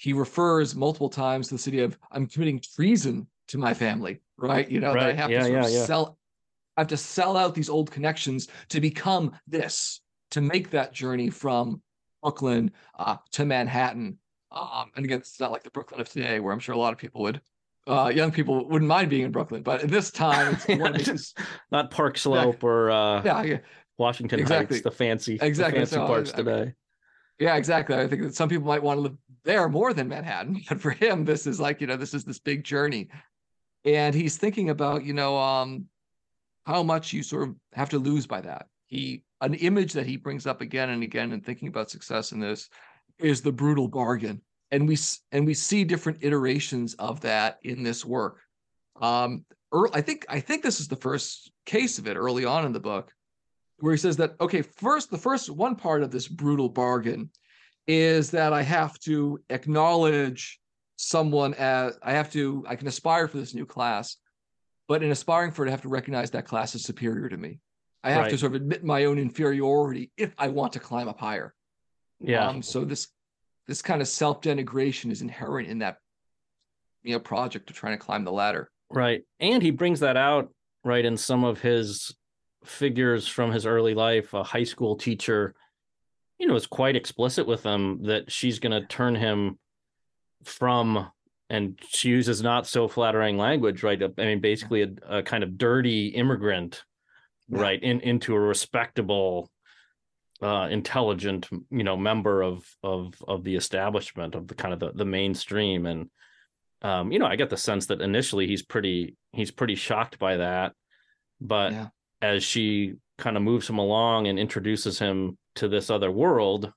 he 0.00 0.14
refers 0.14 0.74
multiple 0.74 1.10
times 1.10 1.48
to 1.48 1.54
the 1.54 1.58
city 1.58 1.80
of 1.80 1.98
I'm 2.10 2.26
committing 2.26 2.58
treason 2.74 3.26
to 3.48 3.58
my 3.58 3.74
family, 3.74 4.22
right? 4.38 4.68
You 4.70 4.80
know, 4.80 4.94
right. 4.94 5.00
that 5.00 5.08
I 5.10 5.12
have 5.12 5.30
yeah, 5.30 5.42
to 5.42 5.52
yeah, 5.52 5.68
yeah. 5.68 5.84
sell 5.84 6.16
I 6.78 6.80
have 6.80 6.88
to 6.88 6.96
sell 6.96 7.36
out 7.36 7.54
these 7.54 7.68
old 7.68 7.90
connections 7.90 8.48
to 8.70 8.80
become 8.80 9.32
this, 9.46 10.00
to 10.30 10.40
make 10.40 10.70
that 10.70 10.94
journey 10.94 11.28
from 11.28 11.82
Brooklyn 12.22 12.70
uh, 12.98 13.16
to 13.32 13.44
Manhattan. 13.44 14.16
Um, 14.50 14.90
and 14.96 15.04
again, 15.04 15.18
it's 15.18 15.38
not 15.38 15.52
like 15.52 15.64
the 15.64 15.70
Brooklyn 15.70 16.00
of 16.00 16.08
today, 16.08 16.40
where 16.40 16.54
I'm 16.54 16.60
sure 16.60 16.74
a 16.74 16.78
lot 16.78 16.94
of 16.94 16.98
people 16.98 17.20
would, 17.20 17.42
uh, 17.86 18.10
young 18.14 18.30
people 18.30 18.66
wouldn't 18.66 18.88
mind 18.88 19.10
being 19.10 19.24
in 19.24 19.32
Brooklyn. 19.32 19.62
But 19.62 19.82
at 19.82 19.90
this 19.90 20.10
time, 20.10 20.56
it's 20.66 21.34
not 21.70 21.90
Park 21.90 22.16
Slope 22.16 22.64
or 22.64 22.90
uh, 22.90 23.22
yeah, 23.22 23.42
yeah, 23.42 23.58
Washington 23.98 24.40
exactly. 24.40 24.76
Heights, 24.76 24.84
the 24.84 24.90
fancy, 24.90 25.38
exactly. 25.42 25.80
the 25.80 25.86
fancy 25.86 25.96
so, 25.96 26.06
parts 26.06 26.32
I, 26.32 26.36
today. 26.36 26.74
Yeah, 27.38 27.56
exactly. 27.56 27.96
I 27.96 28.06
think 28.06 28.22
that 28.22 28.34
some 28.34 28.48
people 28.48 28.66
might 28.66 28.82
want 28.82 28.98
to 28.98 29.02
live 29.02 29.16
there 29.44 29.60
are 29.60 29.68
more 29.68 29.92
than 29.92 30.08
Manhattan, 30.08 30.62
but 30.68 30.80
for 30.80 30.90
him, 30.90 31.24
this 31.24 31.46
is 31.46 31.60
like 31.60 31.80
you 31.80 31.86
know, 31.86 31.96
this 31.96 32.14
is 32.14 32.24
this 32.24 32.38
big 32.38 32.64
journey, 32.64 33.08
and 33.84 34.14
he's 34.14 34.36
thinking 34.36 34.70
about 34.70 35.04
you 35.04 35.12
know, 35.12 35.38
um, 35.38 35.86
how 36.66 36.82
much 36.82 37.12
you 37.12 37.22
sort 37.22 37.48
of 37.48 37.54
have 37.72 37.90
to 37.90 37.98
lose 37.98 38.26
by 38.26 38.40
that. 38.40 38.66
He 38.86 39.24
an 39.40 39.54
image 39.54 39.92
that 39.94 40.06
he 40.06 40.16
brings 40.16 40.46
up 40.46 40.60
again 40.60 40.90
and 40.90 41.02
again 41.02 41.32
in 41.32 41.40
thinking 41.40 41.68
about 41.68 41.90
success 41.90 42.32
in 42.32 42.40
this 42.40 42.68
is 43.18 43.40
the 43.40 43.52
brutal 43.52 43.88
bargain, 43.88 44.40
and 44.70 44.86
we 44.86 44.96
and 45.32 45.46
we 45.46 45.54
see 45.54 45.84
different 45.84 46.18
iterations 46.22 46.94
of 46.94 47.20
that 47.20 47.58
in 47.62 47.82
this 47.82 48.04
work. 48.04 48.40
Um, 49.00 49.44
early, 49.72 49.90
I 49.94 50.00
think 50.00 50.26
I 50.28 50.40
think 50.40 50.62
this 50.62 50.80
is 50.80 50.88
the 50.88 50.96
first 50.96 51.50
case 51.64 51.98
of 51.98 52.06
it 52.06 52.16
early 52.16 52.44
on 52.44 52.66
in 52.66 52.72
the 52.72 52.80
book, 52.80 53.12
where 53.78 53.92
he 53.92 53.98
says 53.98 54.16
that 54.18 54.34
okay, 54.40 54.62
first 54.62 55.10
the 55.10 55.18
first 55.18 55.50
one 55.50 55.76
part 55.76 56.02
of 56.02 56.10
this 56.10 56.28
brutal 56.28 56.68
bargain 56.68 57.30
is 57.90 58.30
that 58.30 58.52
I 58.52 58.62
have 58.62 58.96
to 59.00 59.40
acknowledge 59.50 60.60
someone 60.96 61.54
as 61.54 61.98
I 62.02 62.12
have 62.12 62.30
to 62.32 62.64
I 62.68 62.76
can 62.76 62.86
aspire 62.86 63.26
for 63.26 63.38
this 63.38 63.52
new 63.52 63.66
class, 63.66 64.16
but 64.86 65.02
in 65.02 65.10
aspiring 65.10 65.50
for 65.50 65.64
it, 65.66 65.68
I 65.68 65.72
have 65.72 65.82
to 65.82 65.88
recognize 65.88 66.30
that 66.30 66.44
class 66.46 66.76
is 66.76 66.84
superior 66.84 67.28
to 67.28 67.36
me. 67.36 67.58
I 68.04 68.12
have 68.12 68.22
Right. 68.22 68.30
to 68.30 68.38
sort 68.38 68.52
of 68.54 68.62
admit 68.62 68.84
my 68.84 69.06
own 69.06 69.18
inferiority 69.18 70.12
if 70.16 70.32
I 70.38 70.48
want 70.48 70.72
to 70.74 70.78
climb 70.78 71.08
up 71.08 71.18
higher. 71.18 71.52
Yeah. 72.20 72.46
Um, 72.46 72.62
so 72.62 72.84
this 72.84 73.08
this 73.66 73.82
kind 73.82 74.00
of 74.00 74.06
self 74.06 74.40
denigration 74.40 75.10
is 75.10 75.20
inherent 75.20 75.68
in 75.68 75.80
that 75.80 75.96
you 77.02 77.14
know 77.14 77.18
project 77.20 77.70
of 77.70 77.76
trying 77.76 77.98
to 77.98 78.04
climb 78.04 78.24
the 78.24 78.32
ladder. 78.32 78.70
Right. 78.88 79.22
And 79.40 79.62
he 79.62 79.72
brings 79.72 79.98
that 80.00 80.16
out 80.16 80.52
right 80.84 81.04
in 81.04 81.16
some 81.16 81.42
of 81.42 81.60
his 81.60 82.14
figures 82.64 83.26
from 83.26 83.50
his 83.50 83.66
early 83.66 83.94
life. 83.94 84.32
A 84.32 84.44
high 84.44 84.64
school 84.64 84.94
teacher, 84.96 85.54
you 86.40 86.46
know, 86.46 86.56
is 86.56 86.66
quite 86.66 86.96
explicit 86.96 87.46
with 87.46 87.62
him 87.62 88.02
that 88.04 88.32
she's 88.32 88.58
going 88.58 88.72
to 88.72 88.88
turn 88.88 89.14
him 89.14 89.58
from, 90.42 91.06
and 91.50 91.78
she 91.86 92.08
uses 92.08 92.42
not 92.42 92.66
so 92.66 92.88
flattering 92.88 93.36
language, 93.36 93.82
right? 93.82 94.02
I 94.02 94.24
mean, 94.24 94.40
basically 94.40 94.82
a, 94.82 95.18
a 95.18 95.22
kind 95.22 95.44
of 95.44 95.58
dirty 95.58 96.08
immigrant, 96.08 96.82
Yeah. 97.48 97.60
right, 97.60 97.82
in 97.82 98.00
into 98.00 98.34
a 98.34 98.40
respectable, 98.40 99.50
uh, 100.40 100.68
intelligent, 100.70 101.46
you 101.70 101.84
know, 101.84 101.96
member 101.98 102.42
of 102.42 102.64
of 102.82 103.14
of 103.28 103.44
the 103.44 103.56
establishment 103.56 104.34
of 104.34 104.48
the 104.48 104.54
kind 104.54 104.72
of 104.72 104.80
the, 104.80 104.92
the 104.94 105.04
mainstream 105.04 105.84
and 105.86 106.08
um, 106.82 107.12
you 107.12 107.18
know, 107.18 107.26
I 107.26 107.36
get 107.36 107.50
the 107.50 107.58
sense 107.58 107.84
that 107.86 108.00
initially 108.00 108.46
he's 108.46 108.62
pretty 108.62 109.16
he's 109.32 109.50
pretty 109.50 109.74
shocked 109.74 110.18
by 110.18 110.38
that, 110.38 110.72
but 111.38 111.72
Yeah. 111.72 111.88
as 112.22 112.42
she 112.42 112.94
kind 113.20 113.36
of 113.36 113.42
moves 113.42 113.68
him 113.68 113.78
along 113.78 114.26
and 114.26 114.38
introduces 114.38 114.98
him 114.98 115.38
to 115.56 115.68
this 115.68 115.90
other 115.90 116.10
world, 116.10 116.72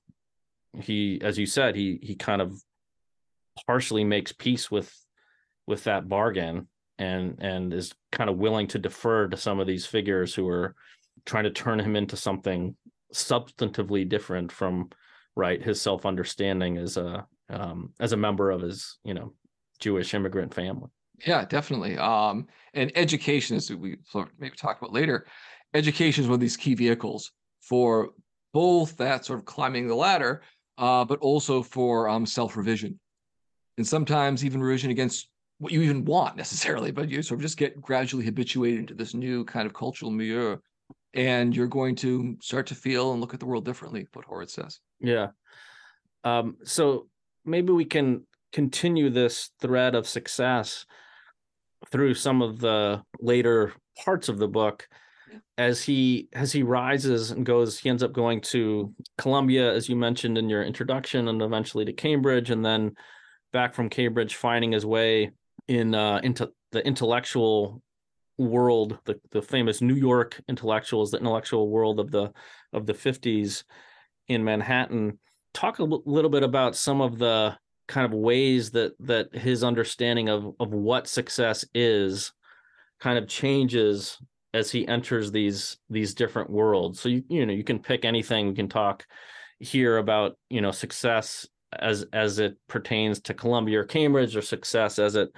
he, 0.80 1.20
as 1.22 1.38
you 1.38 1.46
said, 1.46 1.74
he 1.74 1.98
he 2.02 2.14
kind 2.14 2.40
of 2.42 2.60
partially 3.66 4.04
makes 4.04 4.32
peace 4.32 4.70
with 4.70 4.92
with 5.66 5.84
that 5.84 6.08
bargain 6.08 6.68
and 6.98 7.38
and 7.40 7.72
is 7.72 7.92
kind 8.12 8.30
of 8.30 8.36
willing 8.36 8.66
to 8.68 8.78
defer 8.78 9.26
to 9.28 9.36
some 9.36 9.58
of 9.58 9.66
these 9.66 9.86
figures 9.86 10.34
who 10.34 10.48
are 10.48 10.74
trying 11.24 11.44
to 11.44 11.50
turn 11.50 11.80
him 11.80 11.96
into 11.96 12.16
something 12.16 12.76
substantively 13.12 14.08
different 14.08 14.52
from 14.52 14.90
right 15.36 15.62
his 15.62 15.80
self 15.80 16.04
understanding 16.04 16.76
as 16.76 16.96
a 16.96 17.26
um, 17.50 17.92
as 18.00 18.12
a 18.12 18.16
member 18.16 18.50
of 18.50 18.60
his 18.60 18.98
you 19.04 19.14
know 19.14 19.32
Jewish 19.80 20.14
immigrant 20.14 20.54
family. 20.54 20.90
Yeah, 21.26 21.44
definitely. 21.44 21.96
Um, 21.96 22.48
and 22.74 22.90
education, 22.96 23.56
as 23.56 23.70
we 23.70 23.96
maybe 24.38 24.56
talk 24.56 24.78
about 24.78 24.92
later, 24.92 25.26
education 25.74 26.24
is 26.24 26.28
one 26.28 26.34
of 26.34 26.40
these 26.40 26.56
key 26.56 26.74
vehicles 26.74 27.32
for 27.60 28.10
both 28.52 28.96
that 28.96 29.24
sort 29.24 29.38
of 29.38 29.44
climbing 29.44 29.88
the 29.88 29.94
ladder, 29.94 30.42
uh, 30.78 31.04
but 31.04 31.18
also 31.20 31.62
for 31.62 32.08
um, 32.08 32.24
self 32.24 32.56
revision. 32.56 32.98
And 33.76 33.86
sometimes 33.86 34.44
even 34.44 34.62
revision 34.62 34.90
against 34.90 35.28
what 35.58 35.72
you 35.72 35.82
even 35.82 36.04
want 36.04 36.36
necessarily, 36.36 36.90
but 36.90 37.08
you 37.08 37.22
sort 37.22 37.38
of 37.38 37.42
just 37.42 37.56
get 37.56 37.80
gradually 37.80 38.24
habituated 38.24 38.80
into 38.80 38.94
this 38.94 39.14
new 39.14 39.44
kind 39.44 39.66
of 39.66 39.74
cultural 39.74 40.10
milieu. 40.10 40.56
And 41.12 41.54
you're 41.54 41.68
going 41.68 41.94
to 41.96 42.36
start 42.40 42.66
to 42.68 42.74
feel 42.74 43.12
and 43.12 43.20
look 43.20 43.34
at 43.34 43.40
the 43.40 43.46
world 43.46 43.64
differently, 43.64 44.08
what 44.12 44.24
Horowitz 44.24 44.54
says. 44.54 44.80
Yeah. 45.00 45.28
Um, 46.24 46.56
so 46.64 47.08
maybe 47.44 47.72
we 47.72 47.84
can 47.84 48.26
continue 48.52 49.10
this 49.10 49.50
thread 49.60 49.94
of 49.94 50.08
success 50.08 50.86
through 51.90 52.14
some 52.14 52.42
of 52.42 52.58
the 52.58 53.02
later 53.20 53.72
parts 54.04 54.28
of 54.28 54.38
the 54.38 54.48
book. 54.48 54.88
As 55.56 55.82
he 55.82 56.28
as 56.32 56.50
he 56.52 56.62
rises 56.62 57.30
and 57.30 57.46
goes 57.46 57.78
he 57.78 57.88
ends 57.88 58.02
up 58.02 58.12
going 58.12 58.40
to 58.40 58.92
Columbia 59.18 59.72
as 59.72 59.88
you 59.88 59.94
mentioned 59.94 60.36
in 60.36 60.48
your 60.48 60.64
introduction 60.64 61.28
and 61.28 61.40
eventually 61.42 61.84
to 61.84 61.92
Cambridge 61.92 62.50
and 62.50 62.64
then 62.64 62.94
back 63.52 63.72
from 63.72 63.88
Cambridge 63.88 64.34
finding 64.34 64.72
his 64.72 64.84
way 64.84 65.30
in 65.68 65.94
uh 65.94 66.20
into 66.24 66.50
the 66.72 66.84
intellectual 66.84 67.80
world 68.36 68.98
the 69.04 69.20
the 69.30 69.42
famous 69.42 69.80
New 69.80 69.94
York 69.94 70.40
intellectuals 70.48 71.12
the 71.12 71.18
intellectual 71.18 71.70
world 71.70 72.00
of 72.00 72.10
the 72.10 72.32
of 72.72 72.86
the 72.86 72.94
50s 72.94 73.62
in 74.28 74.42
Manhattan. 74.44 75.18
Talk 75.52 75.78
a 75.78 75.84
little 75.84 76.30
bit 76.30 76.42
about 76.42 76.74
some 76.74 77.00
of 77.00 77.18
the 77.18 77.56
kind 77.86 78.04
of 78.04 78.18
ways 78.18 78.70
that 78.72 78.92
that 79.00 79.34
his 79.34 79.62
understanding 79.62 80.28
of 80.28 80.54
of 80.58 80.72
what 80.72 81.06
success 81.06 81.64
is 81.74 82.32
kind 82.98 83.18
of 83.18 83.28
changes 83.28 84.18
as 84.54 84.70
he 84.70 84.86
enters 84.86 85.30
these 85.30 85.76
these 85.90 86.14
different 86.14 86.48
worlds. 86.48 87.00
So 87.00 87.08
you 87.08 87.24
you 87.28 87.44
know 87.44 87.52
you 87.52 87.64
can 87.64 87.80
pick 87.80 88.04
anything. 88.04 88.48
We 88.48 88.54
can 88.54 88.68
talk 88.68 89.06
here 89.58 89.98
about 89.98 90.38
you 90.48 90.60
know 90.60 90.70
success 90.70 91.46
as 91.72 92.06
as 92.12 92.38
it 92.38 92.56
pertains 92.68 93.20
to 93.22 93.34
Columbia 93.34 93.80
or 93.80 93.84
Cambridge 93.84 94.36
or 94.36 94.42
success 94.42 94.98
as 94.98 95.16
it 95.16 95.30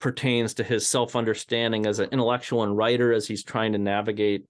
pertains 0.00 0.54
to 0.54 0.64
his 0.64 0.86
self 0.86 1.14
understanding 1.14 1.86
as 1.86 2.00
an 2.00 2.08
intellectual 2.10 2.64
and 2.64 2.76
writer 2.76 3.12
as 3.12 3.26
he's 3.26 3.44
trying 3.44 3.72
to 3.72 3.78
navigate 3.78 4.44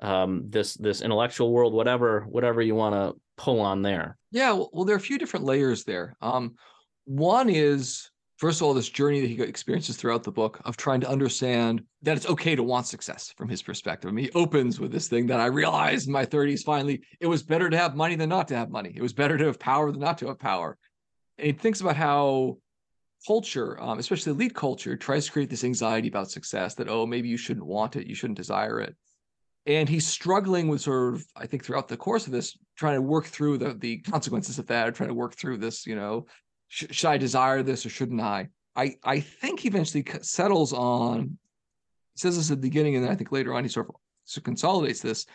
um 0.00 0.44
this 0.50 0.74
this 0.74 1.00
intellectual 1.00 1.50
world 1.50 1.72
whatever 1.72 2.26
whatever 2.28 2.60
you 2.60 2.74
want 2.74 2.94
to 2.94 3.18
pull 3.36 3.60
on 3.60 3.82
there. 3.82 4.18
Yeah, 4.30 4.52
well, 4.52 4.84
there 4.84 4.94
are 4.94 4.98
a 4.98 5.00
few 5.00 5.18
different 5.18 5.46
layers 5.46 5.84
there. 5.84 6.16
Um, 6.20 6.56
one 7.04 7.48
is 7.48 8.10
first 8.36 8.60
of 8.60 8.66
all 8.66 8.74
this 8.74 8.88
journey 8.88 9.20
that 9.20 9.28
he 9.28 9.40
experiences 9.42 9.96
throughout 9.96 10.22
the 10.22 10.32
book 10.32 10.60
of 10.64 10.76
trying 10.76 11.00
to 11.00 11.08
understand 11.08 11.82
that 12.02 12.16
it's 12.16 12.28
okay 12.28 12.54
to 12.54 12.62
want 12.62 12.86
success 12.86 13.32
from 13.36 13.48
his 13.48 13.62
perspective. 13.62 14.08
I 14.08 14.12
mean, 14.12 14.26
he 14.26 14.30
opens 14.32 14.78
with 14.78 14.92
this 14.92 15.08
thing 15.08 15.26
that 15.28 15.40
I 15.40 15.46
realized 15.46 16.06
in 16.06 16.12
my 16.12 16.26
30s 16.26 16.62
finally 16.64 17.02
it 17.20 17.26
was 17.26 17.42
better 17.42 17.70
to 17.70 17.78
have 17.78 17.96
money 17.96 18.14
than 18.14 18.28
not 18.28 18.48
to 18.48 18.56
have 18.56 18.70
money. 18.70 18.92
It 18.94 19.02
was 19.02 19.12
better 19.12 19.38
to 19.38 19.46
have 19.46 19.58
power 19.58 19.90
than 19.90 20.00
not 20.00 20.18
to 20.18 20.28
have 20.28 20.38
power. 20.38 20.76
And 21.38 21.46
he 21.46 21.52
thinks 21.52 21.80
about 21.80 21.96
how 21.96 22.58
culture, 23.26 23.80
um, 23.80 23.98
especially 23.98 24.32
elite 24.32 24.54
culture, 24.54 24.96
tries 24.96 25.26
to 25.26 25.32
create 25.32 25.50
this 25.50 25.64
anxiety 25.64 26.08
about 26.08 26.30
success 26.30 26.74
that, 26.74 26.88
oh, 26.88 27.06
maybe 27.06 27.28
you 27.28 27.36
shouldn't 27.36 27.66
want 27.66 27.96
it, 27.96 28.06
you 28.06 28.14
shouldn't 28.14 28.38
desire 28.38 28.80
it. 28.80 28.94
And 29.66 29.88
he's 29.88 30.06
struggling 30.06 30.68
with 30.68 30.80
sort 30.80 31.14
of, 31.14 31.24
I 31.34 31.46
think, 31.46 31.64
throughout 31.64 31.88
the 31.88 31.96
course 31.96 32.26
of 32.26 32.32
this, 32.32 32.56
trying 32.76 32.94
to 32.94 33.02
work 33.02 33.26
through 33.26 33.58
the 33.58 33.74
the 33.74 33.98
consequences 33.98 34.60
of 34.60 34.66
that, 34.68 34.94
trying 34.94 35.08
to 35.08 35.14
work 35.14 35.34
through 35.34 35.56
this, 35.56 35.86
you 35.86 35.96
know, 35.96 36.26
sh- 36.68 36.84
should 36.90 37.08
I 37.08 37.16
desire 37.16 37.62
this 37.62 37.86
or 37.86 37.90
shouldn't 37.90 38.20
I? 38.20 38.48
I 38.74 38.96
I 39.02 39.20
think 39.20 39.60
he 39.60 39.68
eventually 39.68 40.04
settles 40.22 40.72
on, 40.72 41.38
he 42.14 42.18
says 42.18 42.36
this 42.36 42.50
at 42.50 42.60
the 42.60 42.68
beginning, 42.68 42.96
and 42.96 43.04
then 43.04 43.12
I 43.12 43.16
think 43.16 43.32
later 43.32 43.54
on 43.54 43.64
he 43.64 43.68
sort 43.68 43.88
of 43.88 43.94
so 44.24 44.40
consolidates 44.40 45.00
this, 45.00 45.26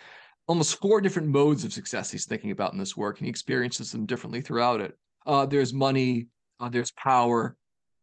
almost 0.48 0.80
four 0.80 1.02
different 1.02 1.30
modes 1.30 1.64
of 1.64 1.74
success 1.74 2.12
he's 2.12 2.26
thinking 2.26 2.52
about 2.52 2.74
in 2.74 2.80
this 2.80 2.98
work, 2.98 3.18
and 3.18 3.26
he 3.26 3.30
experiences 3.30 3.92
them 3.92 4.06
differently 4.06 4.42
throughout 4.42 4.82
it. 4.82 4.98
Uh, 5.26 5.46
there's 5.46 5.74
money, 5.74 6.28
uh, 6.60 6.70
there's 6.70 6.92
power, 6.92 7.56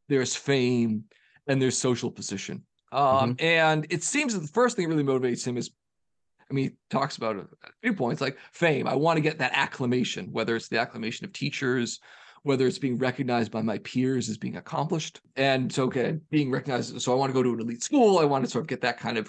there's 0.08 0.34
fame, 0.34 1.04
and 1.46 1.60
there's 1.60 1.76
social 1.76 2.10
position. 2.10 2.64
Um, 2.90 3.36
And 3.38 3.86
it 3.90 4.02
seems 4.02 4.32
that 4.32 4.40
the 4.40 4.48
first 4.48 4.76
thing 4.76 4.88
that 4.88 4.94
really 4.94 5.06
motivates 5.06 5.46
him 5.46 5.56
is, 5.58 5.70
I 6.50 6.54
mean, 6.54 6.70
he 6.70 6.76
talks 6.88 7.18
about 7.18 7.36
at 7.36 7.42
a 7.42 7.72
few 7.82 7.92
points 7.92 8.22
like 8.22 8.38
fame. 8.52 8.86
I 8.86 8.94
want 8.94 9.18
to 9.18 9.20
get 9.20 9.38
that 9.38 9.52
acclamation, 9.52 10.32
whether 10.32 10.56
it's 10.56 10.68
the 10.68 10.78
acclamation 10.78 11.26
of 11.26 11.32
teachers, 11.32 12.00
whether 12.42 12.66
it's 12.66 12.78
being 12.78 12.98
recognized 12.98 13.50
by 13.50 13.62
my 13.62 13.78
peers 13.78 14.28
as 14.28 14.38
being 14.38 14.56
accomplished. 14.56 15.20
And 15.36 15.72
so, 15.72 15.84
okay, 15.84 16.18
being 16.30 16.50
recognized. 16.50 17.00
So 17.00 17.12
I 17.12 17.16
want 17.16 17.30
to 17.30 17.34
go 17.34 17.42
to 17.42 17.54
an 17.54 17.60
elite 17.60 17.82
school. 17.82 18.18
I 18.18 18.24
want 18.24 18.44
to 18.44 18.50
sort 18.50 18.62
of 18.62 18.68
get 18.68 18.80
that 18.82 18.98
kind 18.98 19.18
of 19.18 19.28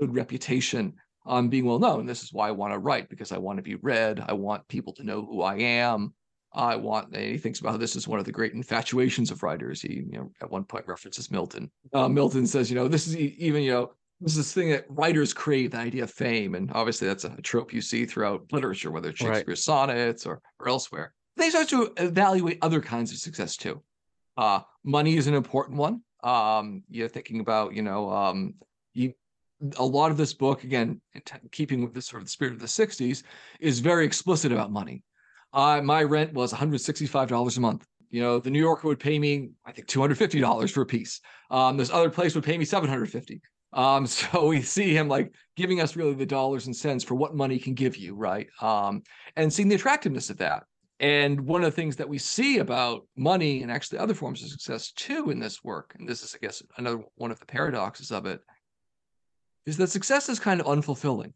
good 0.00 0.14
reputation 0.14 0.94
on 1.24 1.48
being 1.48 1.64
well 1.64 1.78
known. 1.78 2.06
This 2.06 2.22
is 2.22 2.32
why 2.32 2.48
I 2.48 2.52
want 2.52 2.72
to 2.72 2.78
write 2.78 3.08
because 3.08 3.32
I 3.32 3.38
want 3.38 3.58
to 3.58 3.62
be 3.62 3.74
read. 3.76 4.24
I 4.26 4.32
want 4.32 4.66
people 4.68 4.92
to 4.94 5.04
know 5.04 5.24
who 5.24 5.42
I 5.42 5.56
am. 5.56 6.14
I 6.52 6.76
want. 6.76 7.12
and 7.12 7.22
he 7.22 7.36
thinks 7.36 7.60
about 7.60 7.78
this 7.78 7.96
is 7.96 8.08
one 8.08 8.18
of 8.18 8.24
the 8.24 8.32
great 8.32 8.54
infatuations 8.54 9.30
of 9.30 9.42
writers. 9.42 9.82
He, 9.82 10.04
you 10.10 10.18
know, 10.18 10.32
at 10.40 10.50
one 10.50 10.64
point 10.64 10.86
references 10.86 11.30
Milton. 11.30 11.70
Uh, 11.92 12.08
Milton 12.08 12.46
says, 12.46 12.70
you 12.70 12.76
know, 12.76 12.88
this 12.88 13.06
is 13.06 13.16
even, 13.16 13.62
you 13.62 13.72
know, 13.72 13.92
this 14.20 14.32
is 14.32 14.38
this 14.38 14.54
thing 14.54 14.70
that 14.70 14.86
writers 14.88 15.34
crave, 15.34 15.72
the 15.72 15.76
idea 15.76 16.04
of 16.04 16.10
fame, 16.10 16.54
and 16.54 16.70
obviously 16.72 17.06
that's 17.06 17.24
a 17.24 17.42
trope 17.42 17.74
you 17.74 17.82
see 17.82 18.06
throughout 18.06 18.50
literature, 18.50 18.90
whether 18.90 19.10
it's 19.10 19.18
Shakespeare's 19.18 19.58
right. 19.58 19.58
sonnets 19.58 20.24
or 20.24 20.40
or 20.58 20.68
elsewhere. 20.68 21.12
They 21.36 21.50
start 21.50 21.68
to 21.68 21.92
evaluate 21.96 22.58
other 22.62 22.80
kinds 22.80 23.12
of 23.12 23.18
success 23.18 23.56
too. 23.56 23.82
Uh, 24.36 24.60
money 24.84 25.16
is 25.16 25.26
an 25.26 25.34
important 25.34 25.78
one. 25.78 26.02
Um, 26.22 26.82
you're 26.88 27.08
thinking 27.08 27.40
about, 27.40 27.74
you 27.74 27.82
know, 27.82 28.10
um, 28.10 28.54
you 28.94 29.14
a 29.78 29.84
lot 29.84 30.10
of 30.10 30.18
this 30.18 30.34
book, 30.34 30.64
again, 30.64 31.00
keeping 31.50 31.82
with 31.82 31.94
the 31.94 32.02
sort 32.02 32.20
of 32.20 32.26
the 32.26 32.30
spirit 32.30 32.52
of 32.52 32.60
the 32.60 32.66
60s, 32.66 33.22
is 33.58 33.80
very 33.80 34.04
explicit 34.04 34.52
about 34.52 34.70
money. 34.70 35.02
Uh, 35.54 35.80
my 35.82 36.02
rent 36.02 36.34
was 36.34 36.52
$165 36.52 37.56
a 37.56 37.60
month. 37.60 37.86
You 38.10 38.20
know, 38.20 38.38
the 38.38 38.50
New 38.50 38.60
Yorker 38.60 38.88
would 38.88 39.00
pay 39.00 39.18
me, 39.18 39.50
I 39.64 39.72
think, 39.72 39.88
$250 39.88 40.70
for 40.70 40.82
a 40.82 40.86
piece. 40.86 41.20
Um, 41.50 41.78
this 41.78 41.90
other 41.90 42.10
place 42.10 42.34
would 42.34 42.44
pay 42.44 42.58
me 42.58 42.66
750 42.66 43.40
um, 43.76 44.06
so 44.06 44.46
we 44.46 44.62
see 44.62 44.96
him 44.96 45.08
like 45.08 45.32
giving 45.54 45.80
us 45.80 45.94
really 45.94 46.14
the 46.14 46.26
dollars 46.26 46.66
and 46.66 46.74
cents 46.74 47.04
for 47.04 47.14
what 47.14 47.36
money 47.36 47.58
can 47.58 47.74
give 47.74 47.96
you, 47.96 48.14
right? 48.14 48.48
Um, 48.60 49.02
and 49.36 49.52
seeing 49.52 49.68
the 49.68 49.76
attractiveness 49.76 50.30
of 50.30 50.38
that. 50.38 50.64
And 50.98 51.40
one 51.42 51.62
of 51.62 51.70
the 51.70 51.76
things 51.76 51.96
that 51.96 52.08
we 52.08 52.18
see 52.18 52.58
about 52.58 53.06
money 53.16 53.62
and 53.62 53.70
actually 53.70 53.98
other 53.98 54.14
forms 54.14 54.42
of 54.42 54.48
success 54.48 54.92
too 54.92 55.30
in 55.30 55.38
this 55.38 55.62
work, 55.62 55.94
and 55.98 56.08
this 56.08 56.22
is, 56.22 56.34
I 56.34 56.38
guess, 56.38 56.62
another 56.78 57.02
one 57.16 57.30
of 57.30 57.38
the 57.38 57.46
paradoxes 57.46 58.10
of 58.10 58.24
it, 58.24 58.40
is 59.66 59.76
that 59.76 59.90
success 59.90 60.28
is 60.28 60.40
kind 60.40 60.60
of 60.60 60.66
unfulfilling 60.66 61.32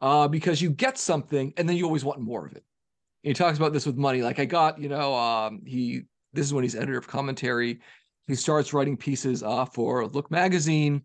uh, 0.00 0.26
because 0.26 0.60
you 0.60 0.70
get 0.70 0.98
something 0.98 1.52
and 1.56 1.68
then 1.68 1.76
you 1.76 1.84
always 1.84 2.04
want 2.04 2.20
more 2.20 2.44
of 2.46 2.52
it. 2.52 2.64
And 3.22 3.30
he 3.30 3.34
talks 3.34 3.58
about 3.58 3.72
this 3.72 3.86
with 3.86 3.96
money. 3.96 4.22
Like 4.22 4.40
I 4.40 4.44
got, 4.44 4.78
you 4.80 4.88
know, 4.88 5.14
um, 5.14 5.62
he 5.64 6.02
this 6.32 6.46
is 6.46 6.52
when 6.52 6.64
he's 6.64 6.74
editor 6.74 6.98
of 6.98 7.06
commentary. 7.06 7.80
He 8.26 8.34
starts 8.34 8.72
writing 8.72 8.96
pieces 8.96 9.42
uh, 9.42 9.66
for 9.66 10.06
Look 10.06 10.30
magazine, 10.30 11.02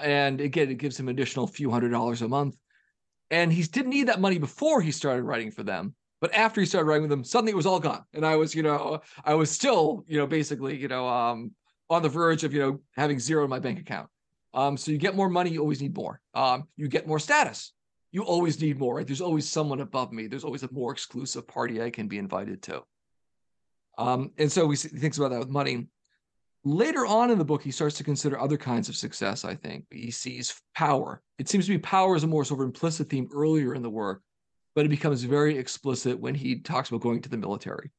and 0.00 0.40
again, 0.40 0.70
it 0.70 0.78
gives 0.78 0.98
him 0.98 1.08
additional 1.08 1.46
few 1.46 1.70
hundred 1.70 1.90
dollars 1.90 2.22
a 2.22 2.28
month. 2.28 2.56
And 3.30 3.52
he 3.52 3.62
didn't 3.62 3.90
need 3.90 4.08
that 4.08 4.20
money 4.20 4.38
before 4.38 4.80
he 4.80 4.90
started 4.90 5.22
writing 5.22 5.50
for 5.50 5.62
them. 5.62 5.94
But 6.20 6.34
after 6.34 6.60
he 6.60 6.66
started 6.66 6.86
writing 6.86 7.02
with 7.02 7.10
them, 7.10 7.24
suddenly 7.24 7.52
it 7.52 7.56
was 7.56 7.66
all 7.66 7.80
gone. 7.80 8.04
And 8.12 8.26
I 8.26 8.36
was, 8.36 8.54
you 8.54 8.62
know, 8.62 9.00
I 9.24 9.34
was 9.34 9.50
still, 9.50 10.04
you 10.08 10.18
know, 10.18 10.26
basically, 10.26 10.76
you 10.76 10.88
know, 10.88 11.06
um, 11.06 11.52
on 11.88 12.02
the 12.02 12.08
verge 12.08 12.44
of, 12.44 12.52
you 12.52 12.60
know, 12.60 12.80
having 12.96 13.18
zero 13.18 13.44
in 13.44 13.50
my 13.50 13.60
bank 13.60 13.78
account. 13.78 14.08
Um, 14.54 14.76
so 14.76 14.90
you 14.90 14.98
get 14.98 15.14
more 15.14 15.28
money, 15.28 15.50
you 15.50 15.60
always 15.60 15.80
need 15.80 15.96
more. 15.96 16.20
Um, 16.34 16.64
you 16.76 16.88
get 16.88 17.06
more 17.06 17.18
status, 17.18 17.72
you 18.10 18.22
always 18.22 18.60
need 18.60 18.78
more. 18.78 18.96
Right? 18.96 19.06
There's 19.06 19.20
always 19.20 19.48
someone 19.48 19.80
above 19.80 20.12
me. 20.12 20.26
There's 20.26 20.44
always 20.44 20.62
a 20.62 20.72
more 20.72 20.90
exclusive 20.90 21.46
party 21.46 21.80
I 21.80 21.90
can 21.90 22.08
be 22.08 22.18
invited 22.18 22.62
to. 22.62 22.82
Um, 23.96 24.32
and 24.38 24.50
so 24.50 24.66
we 24.66 24.76
he 24.76 24.88
thinks 24.88 25.18
about 25.18 25.30
that 25.30 25.40
with 25.40 25.48
money. 25.48 25.86
Later 26.64 27.06
on 27.06 27.30
in 27.30 27.38
the 27.38 27.44
book, 27.44 27.62
he 27.62 27.70
starts 27.70 27.96
to 27.96 28.04
consider 28.04 28.38
other 28.38 28.56
kinds 28.56 28.88
of 28.88 28.96
success. 28.96 29.44
I 29.44 29.54
think 29.54 29.84
he 29.90 30.10
sees 30.10 30.60
power. 30.74 31.22
It 31.38 31.48
seems 31.48 31.66
to 31.66 31.72
be 31.72 31.78
power 31.78 32.16
is 32.16 32.24
a 32.24 32.26
more 32.26 32.44
sort 32.44 32.60
of 32.60 32.66
implicit 32.66 33.08
theme 33.08 33.28
earlier 33.32 33.74
in 33.74 33.82
the 33.82 33.90
work, 33.90 34.22
but 34.78 34.84
it 34.84 34.90
becomes 34.90 35.24
very 35.24 35.58
explicit 35.58 36.20
when 36.20 36.36
he 36.36 36.60
talks 36.60 36.88
about 36.88 37.00
going 37.00 37.20
to 37.20 37.28
the 37.28 37.36
military. 37.36 37.90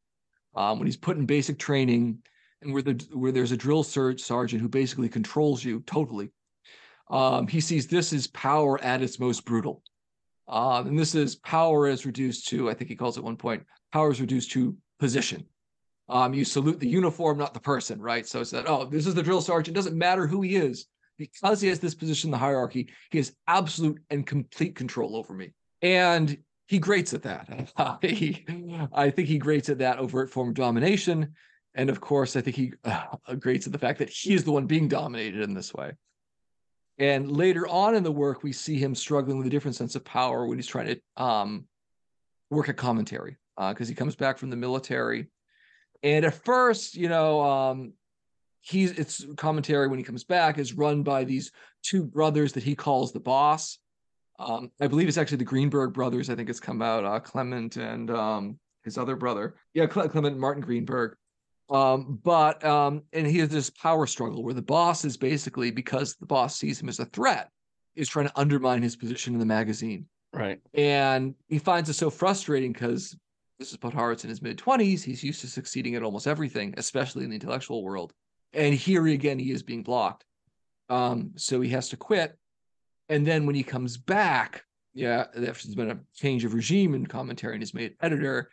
Um, 0.55 0.79
when 0.79 0.85
he's 0.85 0.95
put 0.95 1.17
in 1.17 1.25
basic 1.25 1.59
training 1.59 2.19
and 2.61 2.71
where, 2.71 2.81
the, 2.81 3.05
where 3.11 3.33
there's 3.33 3.51
a 3.51 3.57
drill 3.57 3.83
sergeant 3.83 4.61
who 4.61 4.69
basically 4.69 5.09
controls 5.09 5.61
you 5.61 5.81
totally 5.81 6.29
um, 7.09 7.47
he 7.47 7.59
sees 7.59 7.85
this 7.87 8.13
as 8.13 8.27
power 8.27 8.81
at 8.81 9.01
its 9.01 9.19
most 9.19 9.43
brutal. 9.43 9.83
Um, 10.47 10.87
and 10.87 10.97
this 10.97 11.15
is 11.15 11.35
power 11.35 11.85
is 11.85 12.05
reduced 12.05 12.47
to, 12.47 12.69
I 12.69 12.75
think 12.75 12.89
he 12.89 12.95
calls 12.95 13.17
it 13.17 13.25
one 13.25 13.35
point, 13.35 13.65
power 13.91 14.09
is 14.09 14.21
reduced 14.21 14.51
to 14.51 14.77
position. 15.01 15.43
Um, 16.07 16.33
you 16.33 16.45
salute 16.45 16.79
the 16.79 16.87
uniform, 16.87 17.37
not 17.37 17.53
the 17.53 17.59
person, 17.59 18.01
right? 18.01 18.25
So 18.25 18.39
it's 18.39 18.51
that, 18.51 18.69
oh, 18.69 18.85
this 18.85 19.05
is 19.05 19.15
the 19.15 19.21
drill 19.21 19.41
sergeant. 19.41 19.75
Doesn't 19.75 19.97
matter 19.97 20.27
who 20.27 20.43
he 20.43 20.55
is. 20.55 20.85
Because 21.17 21.59
he 21.59 21.67
has 21.67 21.81
this 21.81 21.95
position 21.95 22.29
in 22.29 22.31
the 22.31 22.37
hierarchy, 22.37 22.87
he 23.11 23.17
has 23.17 23.35
absolute 23.45 23.99
and 24.09 24.25
complete 24.25 24.75
control 24.75 25.17
over 25.17 25.33
me. 25.33 25.51
And 25.81 26.37
he 26.69 26.77
grates 26.77 27.15
at 27.15 27.23
that. 27.23 27.49
I 28.93 29.09
think 29.09 29.27
he 29.27 29.39
grates 29.39 29.69
at 29.69 29.79
that 29.79 29.97
overt 29.97 30.29
form 30.29 30.49
of 30.49 30.53
domination. 30.53 31.33
And 31.73 31.89
of 31.89 31.99
course, 31.99 32.35
I 32.35 32.41
think 32.41 32.55
he 32.55 32.73
uh, 32.83 33.05
grates 33.39 33.65
at 33.65 33.73
the 33.73 33.79
fact 33.79 33.97
that 33.97 34.09
he 34.09 34.35
is 34.35 34.43
the 34.43 34.51
one 34.51 34.67
being 34.67 34.87
dominated 34.87 35.41
in 35.41 35.55
this 35.55 35.73
way. 35.73 35.93
And 36.99 37.31
later 37.31 37.67
on 37.67 37.95
in 37.95 38.03
the 38.03 38.11
work, 38.11 38.43
we 38.43 38.53
see 38.53 38.77
him 38.77 38.93
struggling 38.93 39.39
with 39.39 39.47
a 39.47 39.49
different 39.49 39.77
sense 39.77 39.95
of 39.95 40.05
power 40.05 40.45
when 40.45 40.59
he's 40.59 40.67
trying 40.67 40.99
to 41.17 41.23
um, 41.23 41.65
work 42.51 42.69
at 42.69 42.77
commentary 42.77 43.37
because 43.57 43.87
uh, 43.87 43.89
he 43.89 43.95
comes 43.95 44.15
back 44.15 44.37
from 44.37 44.51
the 44.51 44.55
military. 44.55 45.27
And 46.03 46.23
at 46.23 46.45
first, 46.45 46.93
you 46.93 47.09
know, 47.09 47.41
um, 47.41 47.93
he's 48.61 48.91
it's 48.91 49.25
commentary 49.37 49.87
when 49.87 49.97
he 49.97 50.05
comes 50.05 50.23
back 50.23 50.59
is 50.59 50.73
run 50.73 51.01
by 51.01 51.23
these 51.23 51.51
two 51.81 52.03
brothers 52.03 52.53
that 52.53 52.63
he 52.63 52.75
calls 52.75 53.11
the 53.11 53.19
boss. 53.19 53.79
Um, 54.39 54.71
I 54.79 54.87
believe 54.87 55.07
it's 55.07 55.17
actually 55.17 55.37
the 55.37 55.43
Greenberg 55.43 55.93
brothers. 55.93 56.29
I 56.29 56.35
think 56.35 56.49
it's 56.49 56.59
come 56.59 56.81
out 56.81 57.03
uh, 57.03 57.19
Clement 57.19 57.75
and 57.75 58.09
um, 58.09 58.59
his 58.83 58.97
other 58.97 59.15
brother. 59.15 59.55
Yeah, 59.73 59.85
Clement 59.85 60.25
and 60.25 60.39
Martin 60.39 60.63
Greenberg. 60.63 61.15
Um, 61.69 62.19
but 62.23 62.63
um, 62.65 63.03
and 63.13 63.27
he 63.27 63.37
has 63.39 63.49
this 63.49 63.69
power 63.69 64.07
struggle 64.07 64.43
where 64.43 64.53
the 64.53 64.61
boss 64.61 65.05
is 65.05 65.17
basically 65.17 65.69
because 65.69 66.15
the 66.15 66.25
boss 66.25 66.57
sees 66.57 66.81
him 66.81 66.89
as 66.89 66.99
a 66.99 67.05
threat, 67.05 67.49
is 67.95 68.09
trying 68.09 68.27
to 68.27 68.39
undermine 68.39 68.81
his 68.81 68.95
position 68.95 69.33
in 69.33 69.39
the 69.39 69.45
magazine. 69.45 70.07
Right. 70.33 70.59
And 70.73 71.35
he 71.47 71.59
finds 71.59 71.89
it 71.89 71.93
so 71.93 72.09
frustrating 72.09 72.71
because 72.71 73.15
this 73.59 73.71
is 73.71 73.77
Horowitz 73.81 74.23
in 74.23 74.29
his 74.29 74.41
mid 74.41 74.57
20s. 74.57 75.03
He's 75.03 75.23
used 75.23 75.41
to 75.41 75.47
succeeding 75.47 75.95
at 75.95 76.03
almost 76.03 76.27
everything, 76.27 76.73
especially 76.77 77.23
in 77.23 77.29
the 77.29 77.35
intellectual 77.35 77.83
world. 77.83 78.13
And 78.53 78.73
here 78.73 79.05
again, 79.07 79.37
he 79.37 79.51
is 79.51 79.63
being 79.63 79.83
blocked. 79.83 80.25
Um, 80.89 81.33
so 81.35 81.61
he 81.61 81.69
has 81.69 81.89
to 81.89 81.97
quit. 81.97 82.35
And 83.09 83.25
then 83.25 83.45
when 83.45 83.55
he 83.55 83.63
comes 83.63 83.97
back, 83.97 84.63
yeah, 84.93 85.25
there's 85.35 85.75
been 85.75 85.91
a 85.91 85.99
change 86.15 86.45
of 86.45 86.53
regime 86.53 86.93
and 86.93 87.09
commentary 87.09 87.53
and 87.53 87.61
he's 87.61 87.73
made 87.73 87.95
editor 88.01 88.49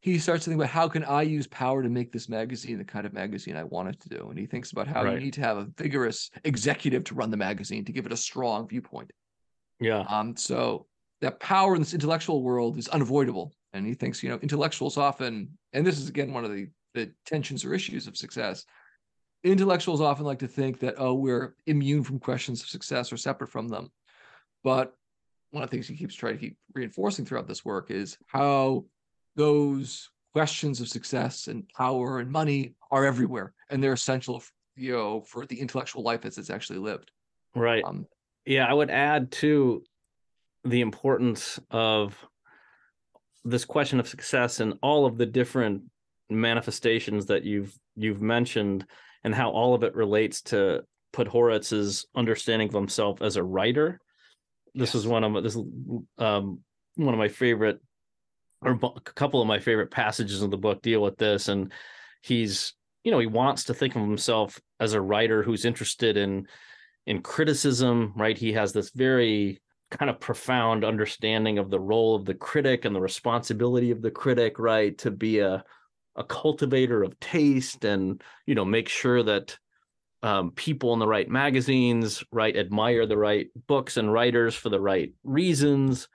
he 0.00 0.18
starts 0.18 0.44
to 0.44 0.50
think 0.50 0.60
about 0.60 0.70
how 0.70 0.88
can 0.88 1.04
I 1.04 1.22
use 1.22 1.46
power 1.46 1.82
to 1.82 1.88
make 1.88 2.10
this 2.10 2.28
magazine 2.28 2.78
the 2.78 2.84
kind 2.84 3.04
of 3.04 3.12
magazine 3.12 3.56
I 3.56 3.64
want 3.64 3.90
it 3.90 4.00
to 4.00 4.08
do. 4.08 4.28
And 4.30 4.38
he 4.38 4.46
thinks 4.46 4.72
about 4.72 4.88
how 4.88 5.04
right. 5.04 5.14
you 5.14 5.20
need 5.20 5.34
to 5.34 5.42
have 5.42 5.58
a 5.58 5.68
vigorous 5.76 6.30
executive 6.44 7.04
to 7.04 7.14
run 7.14 7.30
the 7.30 7.36
magazine 7.36 7.84
to 7.84 7.92
give 7.92 8.06
it 8.06 8.12
a 8.12 8.16
strong 8.16 8.66
viewpoint. 8.66 9.12
Yeah. 9.78 10.04
Um, 10.08 10.36
so 10.36 10.86
that 11.20 11.38
power 11.38 11.74
in 11.74 11.82
this 11.82 11.92
intellectual 11.92 12.42
world 12.42 12.78
is 12.78 12.88
unavoidable. 12.88 13.52
And 13.74 13.86
he 13.86 13.92
thinks, 13.92 14.22
you 14.22 14.30
know, 14.30 14.38
intellectuals 14.40 14.96
often, 14.96 15.50
and 15.74 15.86
this 15.86 15.98
is 15.98 16.08
again 16.08 16.32
one 16.32 16.44
of 16.44 16.50
the, 16.50 16.68
the 16.94 17.12
tensions 17.26 17.64
or 17.64 17.74
issues 17.74 18.06
of 18.06 18.16
success. 18.16 18.64
Intellectuals 19.44 20.00
often 20.00 20.24
like 20.24 20.38
to 20.38 20.48
think 20.48 20.80
that, 20.80 20.94
oh, 20.96 21.14
we're 21.14 21.54
immune 21.66 22.04
from 22.04 22.18
questions 22.18 22.62
of 22.62 22.68
success 22.68 23.12
or 23.12 23.18
separate 23.18 23.50
from 23.50 23.68
them. 23.68 23.90
But 24.62 24.94
one 25.50 25.62
of 25.62 25.70
the 25.70 25.76
things 25.76 25.88
he 25.88 25.96
keeps 25.96 26.14
trying 26.14 26.34
to 26.34 26.40
keep 26.40 26.56
reinforcing 26.74 27.24
throughout 27.24 27.48
this 27.48 27.64
work 27.64 27.90
is 27.90 28.16
how 28.26 28.84
those 29.36 30.10
questions 30.32 30.80
of 30.80 30.88
success 30.88 31.48
and 31.48 31.68
power 31.76 32.20
and 32.20 32.30
money 32.30 32.74
are 32.90 33.04
everywhere 33.04 33.52
and 33.68 33.82
they're 33.82 33.94
essential 33.94 34.42
you 34.76 34.92
know 34.92 35.20
for 35.22 35.44
the 35.46 35.58
intellectual 35.60 36.04
life 36.04 36.24
as 36.24 36.38
it's 36.38 36.50
actually 36.50 36.78
lived 36.78 37.10
right 37.56 37.82
um, 37.84 38.06
yeah 38.46 38.64
i 38.64 38.72
would 38.72 38.90
add 38.90 39.28
to 39.32 39.82
the 40.64 40.80
importance 40.80 41.58
of 41.72 42.16
this 43.44 43.64
question 43.64 43.98
of 43.98 44.06
success 44.06 44.60
and 44.60 44.74
all 44.82 45.06
of 45.06 45.18
the 45.18 45.26
different 45.26 45.82
manifestations 46.28 47.26
that 47.26 47.44
you've 47.44 47.76
you've 47.96 48.22
mentioned 48.22 48.86
and 49.24 49.34
how 49.34 49.50
all 49.50 49.74
of 49.74 49.82
it 49.82 49.94
relates 49.94 50.42
to 50.42 50.82
Podhoretz's 51.12 52.06
understanding 52.14 52.68
of 52.68 52.74
himself 52.74 53.20
as 53.20 53.36
a 53.36 53.42
writer. 53.42 54.00
This 54.74 54.94
yes. 54.94 54.96
is 54.96 55.06
one 55.06 55.24
of 55.24 55.42
this 55.42 55.56
um, 56.18 56.60
one 56.96 57.14
of 57.14 57.18
my 57.18 57.28
favorite 57.28 57.80
or 58.62 58.78
a 58.82 59.00
couple 59.00 59.40
of 59.40 59.48
my 59.48 59.58
favorite 59.58 59.90
passages 59.90 60.42
of 60.42 60.50
the 60.50 60.58
book 60.58 60.82
deal 60.82 61.00
with 61.00 61.16
this 61.16 61.48
and 61.48 61.72
he's 62.22 62.74
you 63.04 63.10
know 63.10 63.18
he 63.18 63.26
wants 63.26 63.64
to 63.64 63.74
think 63.74 63.96
of 63.96 64.02
himself 64.02 64.60
as 64.78 64.92
a 64.92 65.00
writer 65.00 65.42
who's 65.42 65.64
interested 65.64 66.16
in 66.16 66.46
in 67.06 67.22
criticism 67.22 68.12
right 68.16 68.36
he 68.36 68.52
has 68.52 68.72
this 68.72 68.90
very 68.90 69.60
kind 69.90 70.10
of 70.10 70.20
profound 70.20 70.84
understanding 70.84 71.58
of 71.58 71.70
the 71.70 71.80
role 71.80 72.14
of 72.14 72.24
the 72.24 72.34
critic 72.34 72.84
and 72.84 72.94
the 72.94 73.00
responsibility 73.00 73.90
of 73.90 74.02
the 74.02 74.10
critic 74.10 74.58
right 74.58 74.98
to 74.98 75.10
be 75.10 75.38
a 75.38 75.64
a 76.16 76.24
cultivator 76.24 77.02
of 77.02 77.18
taste 77.20 77.84
and 77.84 78.22
you 78.46 78.54
know 78.54 78.64
make 78.64 78.88
sure 78.88 79.22
that 79.22 79.56
um, 80.22 80.50
people 80.52 80.92
in 80.92 80.98
the 80.98 81.08
right 81.08 81.28
magazines 81.28 82.22
right 82.30 82.56
admire 82.56 83.06
the 83.06 83.16
right 83.16 83.48
books 83.66 83.96
and 83.96 84.12
writers 84.12 84.54
for 84.54 84.68
the 84.68 84.80
right 84.80 85.12
reasons. 85.24 86.08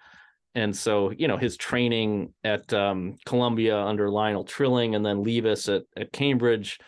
And 0.53 0.75
so 0.75 1.11
you 1.11 1.27
know 1.27 1.37
his 1.37 1.57
training 1.57 2.33
at 2.43 2.71
um, 2.73 3.15
Columbia 3.25 3.77
under 3.77 4.09
Lionel 4.09 4.43
Trilling 4.43 4.95
and 4.95 5.05
then 5.05 5.23
Leavis 5.23 5.73
at, 5.73 5.83
at 5.97 6.11
Cambridge 6.11 6.79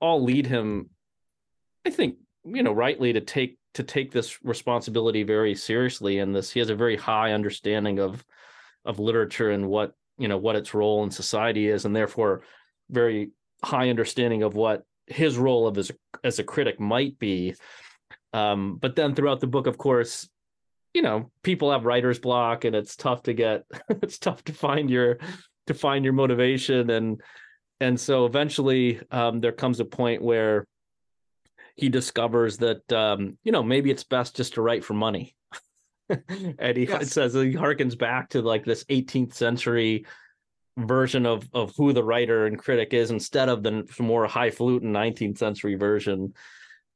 all 0.00 0.22
lead 0.22 0.46
him 0.46 0.90
I 1.86 1.90
think 1.90 2.16
you 2.44 2.62
know 2.62 2.72
rightly 2.72 3.12
to 3.12 3.20
take 3.20 3.58
to 3.74 3.82
take 3.82 4.12
this 4.12 4.42
responsibility 4.44 5.22
very 5.22 5.54
seriously 5.54 6.18
and 6.18 6.34
this. 6.34 6.50
He 6.50 6.60
has 6.60 6.70
a 6.70 6.76
very 6.76 6.96
high 6.96 7.32
understanding 7.32 7.98
of 7.98 8.24
of 8.84 8.98
literature 8.98 9.50
and 9.50 9.68
what 9.68 9.92
you 10.18 10.28
know 10.28 10.38
what 10.38 10.56
its 10.56 10.74
role 10.74 11.04
in 11.04 11.10
society 11.10 11.68
is 11.68 11.84
and 11.84 11.94
therefore 11.94 12.42
very 12.90 13.30
high 13.64 13.88
understanding 13.88 14.42
of 14.42 14.54
what 14.54 14.84
his 15.06 15.36
role 15.36 15.66
of 15.66 15.78
as 15.78 15.90
a, 15.90 15.94
as 16.24 16.38
a 16.38 16.44
critic 16.44 16.80
might 16.80 17.18
be. 17.18 17.54
Um, 18.32 18.76
but 18.80 18.96
then 18.96 19.14
throughout 19.14 19.40
the 19.40 19.46
book 19.46 19.66
of 19.66 19.76
course 19.76 20.28
you 20.94 21.02
know 21.02 21.30
people 21.42 21.70
have 21.70 21.84
writer's 21.84 22.18
block 22.18 22.64
and 22.64 22.76
it's 22.76 22.96
tough 22.96 23.22
to 23.24 23.32
get 23.32 23.64
it's 23.88 24.18
tough 24.18 24.42
to 24.44 24.52
find 24.52 24.90
your 24.90 25.18
to 25.66 25.74
find 25.74 26.04
your 26.04 26.14
motivation. 26.14 26.90
And 26.90 27.20
and 27.80 27.98
so 27.98 28.26
eventually 28.26 29.00
um, 29.10 29.40
there 29.40 29.52
comes 29.52 29.80
a 29.80 29.84
point 29.84 30.22
where 30.22 30.66
he 31.74 31.88
discovers 31.88 32.58
that 32.58 32.92
um, 32.92 33.38
you 33.42 33.52
know 33.52 33.62
maybe 33.62 33.90
it's 33.90 34.04
best 34.04 34.36
just 34.36 34.54
to 34.54 34.62
write 34.62 34.84
for 34.84 34.94
money. 34.94 35.34
And 36.58 36.76
he 36.76 36.84
yes. 36.84 37.10
says 37.10 37.32
he 37.32 37.54
harkens 37.54 37.96
back 37.96 38.30
to 38.30 38.42
like 38.42 38.66
this 38.66 38.84
18th 38.84 39.32
century 39.32 40.04
version 40.78 41.26
of 41.26 41.48
of 41.52 41.74
who 41.76 41.92
the 41.92 42.04
writer 42.04 42.46
and 42.46 42.58
critic 42.58 42.94
is 42.94 43.10
instead 43.10 43.48
of 43.48 43.62
the 43.62 43.86
more 43.98 44.26
highfalutin 44.26 44.92
19th 44.92 45.38
century 45.38 45.74
version. 45.74 46.34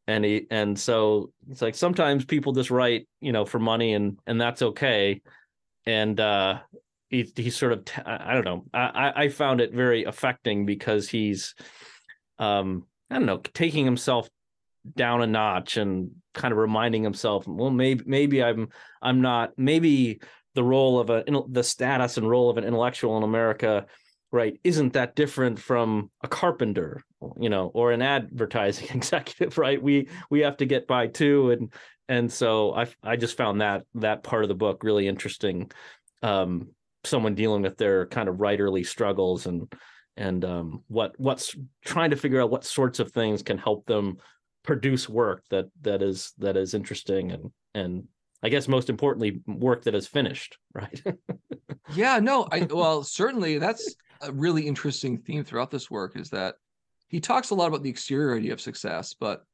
And 0.07 0.25
he 0.25 0.47
and 0.51 0.79
so 0.79 1.33
it's 1.51 1.62
like 1.62 1.75
sometimes 1.75 2.25
people 2.25 2.53
just 2.53 2.71
write 2.71 3.09
you 3.21 3.33
know 3.33 3.45
for 3.45 3.59
money 3.59 3.95
and 3.95 4.19
and 4.27 4.41
that's 4.41 4.62
okay. 4.62 5.21
And 5.85 6.19
uh 6.19 6.61
he 7.11 7.31
he 7.37 7.51
sort 7.51 7.73
of 7.73 7.85
I 8.05 8.35
don't 8.35 8.45
know. 8.45 8.65
I 8.73 9.12
I 9.25 9.29
found 9.29 9.61
it 9.61 9.73
very 9.73 10.05
affecting 10.05 10.67
because 10.67 11.09
he's 11.09 11.55
um 12.39 12.85
I 13.11 13.17
don't 13.17 13.27
know 13.27 13.39
taking 13.39 13.85
himself 13.85 14.29
down 14.95 15.23
a 15.23 15.27
notch 15.27 15.77
and 15.77 16.12
kind 16.35 16.53
of 16.53 16.59
reminding 16.59 17.03
himself 17.03 17.47
well 17.47 17.71
maybe 17.71 18.05
maybe 18.07 18.43
I'm 18.43 18.69
I'm 19.03 19.21
not 19.21 19.53
maybe 19.57 20.21
the 20.57 20.64
role 20.64 20.99
of 20.99 21.11
a 21.11 21.23
the 21.51 21.62
status 21.62 22.16
and 22.16 22.29
role 22.29 22.49
of 22.49 22.57
an 22.57 22.64
intellectual 22.64 23.16
in 23.19 23.23
America 23.23 23.87
right 24.33 24.59
isn't 24.64 24.95
that 24.95 25.14
different 25.14 25.59
from 25.59 26.11
a 26.25 26.29
carpenter 26.29 27.03
you 27.38 27.51
know 27.51 27.71
or 27.75 27.92
an 27.92 28.03
advertising 28.03 28.88
executive 28.95 29.59
right? 29.59 29.81
We 29.81 30.09
we 30.31 30.40
have 30.40 30.57
to 30.57 30.66
get 30.66 30.88
by 30.88 31.07
too. 31.09 31.51
And 31.51 31.73
and 32.09 32.33
so 32.33 32.73
i 32.73 32.87
i 33.03 33.16
just 33.16 33.37
found 33.37 33.61
that 33.61 33.83
that 33.97 34.23
part 34.23 34.45
of 34.45 34.49
the 34.49 34.55
book 34.55 34.83
really 34.83 35.07
interesting. 35.07 35.71
Um 36.23 36.71
someone 37.05 37.35
dealing 37.35 37.62
with 37.62 37.77
their 37.77 38.07
kind 38.07 38.29
of 38.29 38.37
writerly 38.37 38.85
struggles 38.85 39.47
and 39.47 39.71
and 40.16 40.42
um 40.45 40.83
what 40.88 41.12
what's 41.19 41.55
trying 41.85 42.11
to 42.11 42.16
figure 42.16 42.40
out 42.40 42.51
what 42.51 42.64
sorts 42.64 42.99
of 42.99 43.12
things 43.12 43.42
can 43.42 43.59
help 43.59 43.85
them 43.87 44.16
produce 44.64 45.07
work 45.07 45.45
that 45.51 45.66
that 45.83 46.03
is 46.03 46.33
that 46.38 46.57
is 46.57 46.73
interesting 46.73 47.31
and 47.31 47.53
and 47.75 48.05
I 48.42 48.49
guess 48.49 48.68
most 48.68 48.90
importantly, 48.90 49.40
work 49.46 49.85
that 49.85 49.94
is 49.94 50.07
finished, 50.07 50.59
right? 50.75 51.03
yeah, 51.94 52.18
no, 52.18 52.46
I 52.51 52.66
well, 52.70 53.03
certainly 53.03 53.59
that's 53.59 53.94
a 54.20 54.33
really 54.33 54.66
interesting 54.66 55.18
theme 55.18 55.44
throughout 55.44 55.70
this 55.70 55.90
work 55.90 56.16
is 56.16 56.31
that 56.31 56.57
he 57.09 57.20
talks 57.20 57.51
a 57.51 57.55
lot 57.55 57.68
about 57.68 57.83
the 57.83 57.90
exterior 57.90 58.37
idea 58.37 58.53
of 58.53 58.61
success, 58.61 59.14
but 59.14 59.44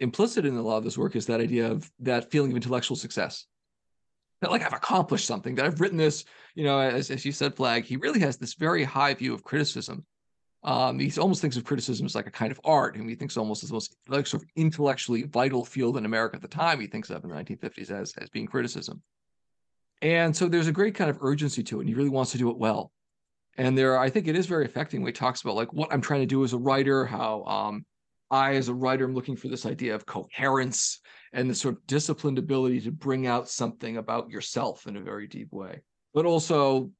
implicit 0.00 0.46
in 0.46 0.56
a 0.56 0.62
lot 0.62 0.78
of 0.78 0.84
this 0.84 0.98
work 0.98 1.16
is 1.16 1.26
that 1.26 1.40
idea 1.40 1.70
of 1.70 1.90
that 2.00 2.30
feeling 2.30 2.50
of 2.50 2.56
intellectual 2.56 2.96
success. 2.96 3.46
That 4.40 4.50
like 4.50 4.62
I've 4.62 4.72
accomplished 4.72 5.26
something, 5.26 5.54
that 5.56 5.66
I've 5.66 5.80
written 5.80 5.98
this, 5.98 6.24
you 6.54 6.64
know, 6.64 6.78
as, 6.78 7.10
as 7.10 7.24
you 7.24 7.32
said, 7.32 7.54
Flagg, 7.54 7.84
he 7.84 7.96
really 7.96 8.20
has 8.20 8.38
this 8.38 8.54
very 8.54 8.84
high 8.84 9.12
view 9.12 9.34
of 9.34 9.44
criticism 9.44 10.04
um, 10.62 10.98
he 10.98 11.10
almost 11.18 11.40
thinks 11.40 11.56
of 11.56 11.64
criticism 11.64 12.04
as 12.04 12.14
like 12.14 12.26
a 12.26 12.30
kind 12.30 12.52
of 12.52 12.60
art, 12.64 12.96
and 12.96 13.08
he 13.08 13.16
thinks 13.16 13.36
almost 13.36 13.62
as 13.62 13.70
the 13.70 13.74
most 13.74 13.96
like 14.08 14.26
sort 14.26 14.42
of 14.42 14.48
intellectually 14.56 15.22
vital 15.22 15.64
field 15.64 15.96
in 15.96 16.04
America 16.04 16.36
at 16.36 16.42
the 16.42 16.48
time. 16.48 16.80
He 16.80 16.86
thinks 16.86 17.08
of 17.08 17.24
in 17.24 17.30
the 17.30 17.36
1950s 17.36 17.90
as 17.90 18.12
as 18.18 18.28
being 18.28 18.46
criticism, 18.46 19.02
and 20.02 20.36
so 20.36 20.48
there's 20.48 20.68
a 20.68 20.72
great 20.72 20.94
kind 20.94 21.08
of 21.08 21.18
urgency 21.22 21.62
to 21.64 21.78
it, 21.78 21.80
and 21.80 21.88
he 21.88 21.94
really 21.94 22.10
wants 22.10 22.32
to 22.32 22.38
do 22.38 22.50
it 22.50 22.58
well. 22.58 22.92
And 23.56 23.76
there, 23.76 23.98
I 23.98 24.10
think 24.10 24.28
it 24.28 24.36
is 24.36 24.46
very 24.46 24.66
affecting 24.66 25.00
when 25.00 25.08
he 25.08 25.12
talks 25.12 25.40
about 25.40 25.56
like 25.56 25.72
what 25.72 25.92
I'm 25.92 26.02
trying 26.02 26.20
to 26.20 26.26
do 26.26 26.44
as 26.44 26.52
a 26.52 26.58
writer, 26.58 27.06
how 27.06 27.42
um, 27.44 27.86
I 28.30 28.54
as 28.54 28.68
a 28.68 28.74
writer 28.74 29.04
am 29.04 29.14
looking 29.14 29.36
for 29.36 29.48
this 29.48 29.64
idea 29.64 29.94
of 29.94 30.04
coherence 30.04 31.00
and 31.32 31.48
the 31.48 31.54
sort 31.54 31.76
of 31.76 31.86
disciplined 31.86 32.38
ability 32.38 32.82
to 32.82 32.92
bring 32.92 33.26
out 33.26 33.48
something 33.48 33.96
about 33.96 34.30
yourself 34.30 34.86
in 34.86 34.96
a 34.96 35.00
very 35.00 35.26
deep 35.26 35.52
way, 35.52 35.80
but 36.12 36.26
also 36.26 36.90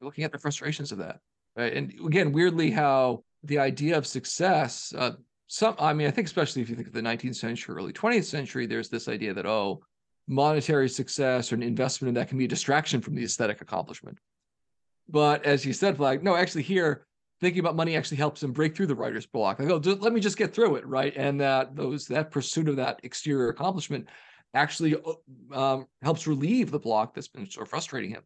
looking 0.00 0.24
at 0.24 0.32
the 0.32 0.38
frustrations 0.38 0.90
of 0.90 0.98
that 0.98 1.20
Right? 1.60 1.74
And 1.74 1.92
again, 2.06 2.32
weirdly, 2.32 2.70
how 2.70 3.22
the 3.44 3.58
idea 3.58 3.98
of 3.98 4.06
success, 4.06 4.94
uh, 4.96 5.12
some, 5.46 5.74
I 5.78 5.92
mean, 5.92 6.06
I 6.06 6.10
think 6.10 6.26
especially 6.26 6.62
if 6.62 6.70
you 6.70 6.76
think 6.76 6.88
of 6.88 6.94
the 6.94 7.02
19th 7.02 7.36
century, 7.36 7.76
early 7.76 7.92
20th 7.92 8.24
century, 8.24 8.66
there's 8.66 8.88
this 8.88 9.08
idea 9.08 9.34
that, 9.34 9.46
oh, 9.46 9.82
monetary 10.26 10.88
success 10.88 11.52
or 11.52 11.56
an 11.56 11.62
investment 11.62 12.08
in 12.08 12.14
that 12.14 12.28
can 12.28 12.38
be 12.38 12.46
a 12.46 12.48
distraction 12.48 13.02
from 13.02 13.14
the 13.14 13.24
aesthetic 13.24 13.60
accomplishment. 13.60 14.18
But 15.08 15.44
as 15.44 15.66
you 15.66 15.74
said, 15.74 16.00
like, 16.00 16.22
no, 16.22 16.34
actually, 16.34 16.62
here, 16.62 17.04
thinking 17.42 17.60
about 17.60 17.76
money 17.76 17.94
actually 17.94 18.18
helps 18.18 18.42
him 18.42 18.52
break 18.52 18.74
through 18.74 18.86
the 18.86 18.94
writer's 18.94 19.26
block. 19.26 19.58
Like, 19.58 19.68
oh, 19.68 19.76
let 20.00 20.14
me 20.14 20.20
just 20.20 20.38
get 20.38 20.54
through 20.54 20.76
it, 20.76 20.86
right? 20.86 21.12
And 21.14 21.40
that 21.40 21.76
those 21.76 22.06
that 22.06 22.30
pursuit 22.30 22.68
of 22.68 22.76
that 22.76 23.00
exterior 23.02 23.48
accomplishment 23.48 24.08
actually 24.54 24.94
uh, 24.94 25.58
um, 25.58 25.86
helps 26.00 26.26
relieve 26.26 26.70
the 26.70 26.78
block 26.78 27.14
that's 27.14 27.28
been 27.28 27.50
so 27.50 27.66
frustrating 27.66 28.10
him. 28.10 28.22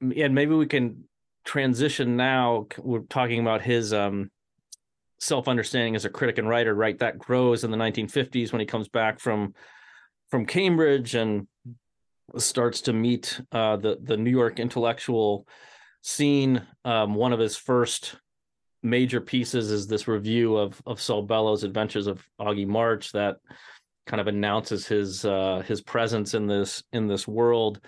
And 0.00 0.34
maybe 0.34 0.54
we 0.54 0.66
can 0.66 1.04
transition 1.44 2.16
now 2.16 2.66
we're 2.78 3.00
talking 3.00 3.40
about 3.40 3.62
his 3.62 3.92
um, 3.92 4.30
self-understanding 5.18 5.94
as 5.94 6.04
a 6.04 6.10
critic 6.10 6.38
and 6.38 6.48
writer 6.48 6.74
right? 6.74 6.98
That 6.98 7.18
grows 7.18 7.64
in 7.64 7.70
the 7.70 7.76
1950s 7.76 8.52
when 8.52 8.60
he 8.60 8.66
comes 8.66 8.88
back 8.88 9.20
from 9.20 9.54
from 10.30 10.46
cambridge 10.46 11.14
and 11.14 11.46
starts 12.38 12.82
to 12.82 12.92
meet 12.92 13.40
uh, 13.52 13.76
the 13.76 13.98
the 14.02 14.16
new 14.16 14.30
york 14.30 14.60
intellectual 14.60 15.46
scene. 16.02 16.66
Um, 16.84 17.14
one 17.14 17.32
of 17.32 17.38
his 17.38 17.56
first 17.56 18.16
major 18.82 19.20
pieces 19.20 19.70
is 19.70 19.86
this 19.86 20.08
review 20.08 20.56
of 20.56 20.80
of 20.86 21.00
Saul 21.00 21.22
Bellow's 21.22 21.64
adventures 21.64 22.06
of 22.06 22.24
augie 22.40 22.66
march 22.66 23.12
that 23.12 23.36
kind 24.06 24.20
of 24.20 24.26
announces 24.26 24.86
his 24.86 25.24
uh, 25.24 25.62
his 25.66 25.80
presence 25.80 26.34
in 26.34 26.46
this 26.46 26.82
in 26.92 27.06
this 27.06 27.28
world 27.28 27.80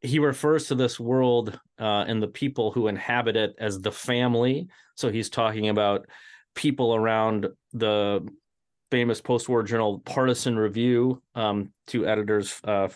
he 0.00 0.18
refers 0.18 0.68
to 0.68 0.74
this 0.74 1.00
world 1.00 1.58
uh, 1.78 2.04
and 2.06 2.22
the 2.22 2.28
people 2.28 2.70
who 2.70 2.88
inhabit 2.88 3.36
it 3.36 3.54
as 3.58 3.80
the 3.80 3.92
family. 3.92 4.68
So 4.94 5.10
he's 5.10 5.30
talking 5.30 5.68
about 5.68 6.06
people 6.54 6.94
around 6.94 7.48
the 7.72 8.26
famous 8.90 9.20
post-war 9.20 9.62
journal 9.62 10.00
Partisan 10.04 10.56
Review, 10.56 11.22
um, 11.34 11.72
two 11.86 12.06
editors, 12.06 12.60
uh, 12.64 12.88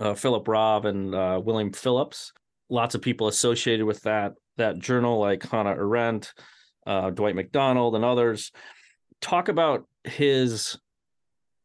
uh, 0.00 0.14
Philip 0.14 0.44
Rahv 0.44 0.84
and 0.84 1.14
uh, 1.14 1.40
William 1.44 1.72
Phillips. 1.72 2.32
Lots 2.68 2.94
of 2.94 3.02
people 3.02 3.28
associated 3.28 3.86
with 3.86 4.02
that 4.02 4.34
that 4.56 4.78
journal, 4.78 5.18
like 5.18 5.42
Hannah 5.42 5.76
Arendt, 5.76 6.32
uh, 6.86 7.10
Dwight 7.10 7.34
MacDonald, 7.34 7.94
and 7.94 8.04
others. 8.04 8.52
Talk 9.20 9.48
about 9.48 9.86
his 10.04 10.78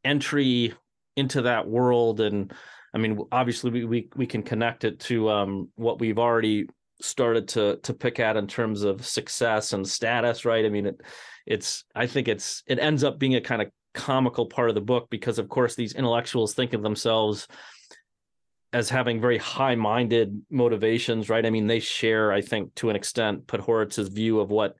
entry 0.03 0.73
into 1.15 1.43
that 1.43 1.67
world 1.67 2.19
and 2.19 2.53
I 2.93 2.97
mean, 2.97 3.19
obviously 3.31 3.71
we 3.71 3.85
we, 3.85 4.09
we 4.15 4.27
can 4.27 4.43
connect 4.43 4.83
it 4.83 4.99
to 5.01 5.29
um, 5.29 5.69
what 5.75 5.99
we've 5.99 6.19
already 6.19 6.67
started 7.01 7.47
to 7.49 7.77
to 7.83 7.93
pick 7.93 8.19
at 8.19 8.37
in 8.37 8.47
terms 8.47 8.83
of 8.83 9.05
success 9.05 9.73
and 9.73 9.87
status, 9.87 10.45
right? 10.45 10.65
I 10.65 10.69
mean, 10.69 10.87
it 10.87 11.01
it's 11.45 11.83
I 11.95 12.07
think 12.07 12.27
it's 12.27 12.63
it 12.67 12.79
ends 12.79 13.03
up 13.03 13.19
being 13.19 13.35
a 13.35 13.41
kind 13.41 13.61
of 13.61 13.69
comical 13.93 14.45
part 14.45 14.69
of 14.69 14.75
the 14.75 14.81
book 14.81 15.09
because 15.09 15.37
of 15.37 15.49
course 15.49 15.75
these 15.75 15.93
intellectuals 15.93 16.53
think 16.53 16.73
of 16.73 16.81
themselves 16.81 17.47
as 18.73 18.89
having 18.89 19.19
very 19.19 19.37
high-minded 19.37 20.41
motivations, 20.49 21.27
right? 21.27 21.45
I 21.45 21.49
mean, 21.49 21.67
they 21.67 21.81
share, 21.81 22.31
I 22.31 22.39
think, 22.39 22.73
to 22.75 22.89
an 22.89 22.95
extent, 22.95 23.45
Podhoretz's 23.45 24.07
view 24.07 24.39
of 24.39 24.49
what 24.49 24.77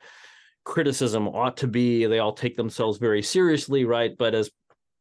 criticism 0.64 1.28
ought 1.28 1.58
to 1.58 1.68
be. 1.68 2.06
They 2.06 2.20
all 2.20 2.32
take 2.32 2.56
themselves 2.56 3.00
very 3.00 3.22
seriously, 3.22 3.84
right? 3.84 4.18
But 4.18 4.34
as 4.34 4.50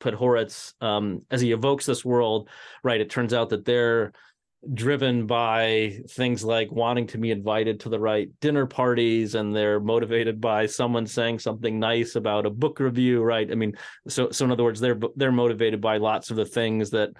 Podhoretz, 0.00 0.74
um, 0.82 1.20
as 1.30 1.40
he 1.40 1.52
evokes 1.52 1.86
this 1.86 2.04
world, 2.04 2.48
right, 2.82 3.00
it 3.00 3.10
turns 3.10 3.32
out 3.32 3.50
that 3.50 3.64
they're 3.64 4.12
driven 4.74 5.26
by 5.26 6.00
things 6.10 6.44
like 6.44 6.70
wanting 6.70 7.06
to 7.06 7.16
be 7.16 7.30
invited 7.30 7.80
to 7.80 7.88
the 7.88 7.98
right 7.98 8.28
dinner 8.40 8.66
parties 8.66 9.34
and 9.34 9.56
they're 9.56 9.80
motivated 9.80 10.38
by 10.38 10.66
someone 10.66 11.06
saying 11.06 11.38
something 11.38 11.78
nice 11.78 12.14
about 12.14 12.44
a 12.44 12.50
book 12.50 12.78
review 12.78 13.22
right? 13.22 13.50
I 13.50 13.54
mean 13.54 13.74
so 14.06 14.30
so 14.30 14.44
in 14.44 14.50
other 14.50 14.64
words 14.64 14.78
they're 14.78 15.00
they're 15.16 15.32
motivated 15.32 15.80
by 15.80 15.96
lots 15.96 16.30
of 16.30 16.36
the 16.36 16.44
things 16.44 16.90
that 16.90 17.10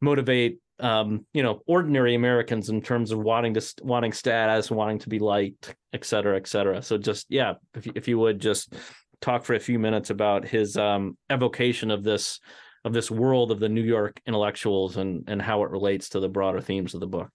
motivate 0.00 0.60
um, 0.78 1.26
you 1.32 1.42
know 1.42 1.62
ordinary 1.66 2.14
americans 2.14 2.68
in 2.68 2.80
terms 2.80 3.10
of 3.10 3.18
wanting 3.18 3.54
to 3.54 3.74
wanting 3.82 4.12
status 4.12 4.70
wanting 4.70 5.00
to 5.00 5.08
be 5.08 5.18
liked 5.18 5.74
et 5.92 6.04
cetera 6.04 6.36
et 6.36 6.46
cetera. 6.46 6.80
So 6.80 6.96
just 6.96 7.26
yeah 7.28 7.54
if, 7.74 7.88
if 7.88 8.06
you 8.06 8.20
would 8.20 8.40
just 8.40 8.72
talk 9.20 9.44
for 9.44 9.54
a 9.54 9.60
few 9.60 9.78
minutes 9.78 10.10
about 10.10 10.46
his 10.46 10.76
um, 10.76 11.16
evocation 11.30 11.90
of 11.90 12.04
this 12.04 12.40
of 12.84 12.92
this 12.92 13.10
world 13.10 13.50
of 13.50 13.58
the 13.58 13.68
New 13.68 13.82
York 13.82 14.20
intellectuals 14.26 14.96
and 14.96 15.24
and 15.28 15.42
how 15.42 15.62
it 15.62 15.70
relates 15.70 16.10
to 16.10 16.20
the 16.20 16.28
broader 16.28 16.60
themes 16.60 16.94
of 16.94 17.00
the 17.00 17.06
book. 17.06 17.28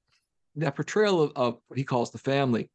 That 0.55 0.75
portrayal 0.75 1.21
of, 1.21 1.31
of 1.35 1.57
what 1.67 1.77
he 1.77 1.83
calls 1.83 2.11
the 2.11 2.17
family 2.17 2.69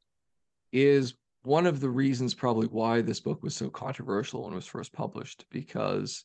is 0.72 1.14
one 1.44 1.66
of 1.66 1.80
the 1.80 1.88
reasons 1.88 2.34
probably 2.34 2.66
why 2.66 3.00
this 3.00 3.20
book 3.20 3.42
was 3.42 3.54
so 3.54 3.70
controversial 3.70 4.44
when 4.44 4.52
it 4.52 4.56
was 4.56 4.66
first 4.66 4.92
published 4.92 5.46
because 5.50 6.24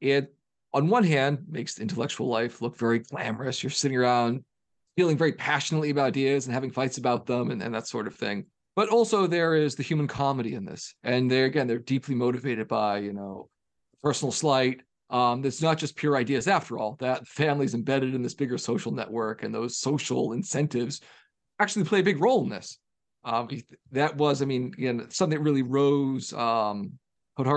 it 0.00 0.34
on 0.72 0.88
one 0.88 1.04
hand 1.04 1.44
makes 1.48 1.74
the 1.74 1.82
intellectual 1.82 2.28
life 2.28 2.62
look 2.62 2.78
very 2.78 3.00
glamorous 3.00 3.62
you're 3.62 3.70
sitting 3.70 3.98
around 3.98 4.44
feeling 4.98 5.16
very 5.16 5.30
passionately 5.30 5.90
about 5.90 6.06
ideas 6.08 6.46
and 6.46 6.54
having 6.54 6.72
fights 6.72 6.98
about 6.98 7.24
them 7.24 7.52
and, 7.52 7.62
and 7.62 7.72
that 7.72 7.86
sort 7.86 8.08
of 8.08 8.16
thing. 8.16 8.44
But 8.78 8.90
also 8.90 9.26
there 9.26 9.56
is 9.56 9.74
the 9.74 9.82
human 9.82 10.06
comedy 10.06 10.54
in 10.54 10.64
this. 10.64 10.94
And 11.02 11.28
they're 11.28 11.46
again, 11.46 11.66
they're 11.66 11.80
deeply 11.80 12.14
motivated 12.14 12.68
by, 12.68 12.98
you 12.98 13.12
know, 13.12 13.48
personal 14.04 14.30
slight. 14.30 14.82
Um, 15.10 15.44
it's 15.44 15.60
not 15.60 15.78
just 15.78 15.96
pure 15.96 16.16
ideas 16.16 16.46
after 16.46 16.78
all, 16.78 16.94
that 17.00 17.26
family's 17.26 17.74
embedded 17.74 18.14
in 18.14 18.22
this 18.22 18.34
bigger 18.34 18.56
social 18.56 18.92
network 18.92 19.42
and 19.42 19.52
those 19.52 19.78
social 19.78 20.32
incentives 20.32 21.00
actually 21.58 21.86
play 21.86 21.98
a 21.98 22.04
big 22.04 22.22
role 22.22 22.44
in 22.44 22.50
this. 22.50 22.78
Um, 23.24 23.48
that 23.90 24.14
was, 24.16 24.42
I 24.42 24.44
mean, 24.44 24.72
again, 24.78 25.10
something 25.10 25.36
that 25.36 25.42
really 25.42 25.62
rose 25.62 26.32
um, 26.32 26.92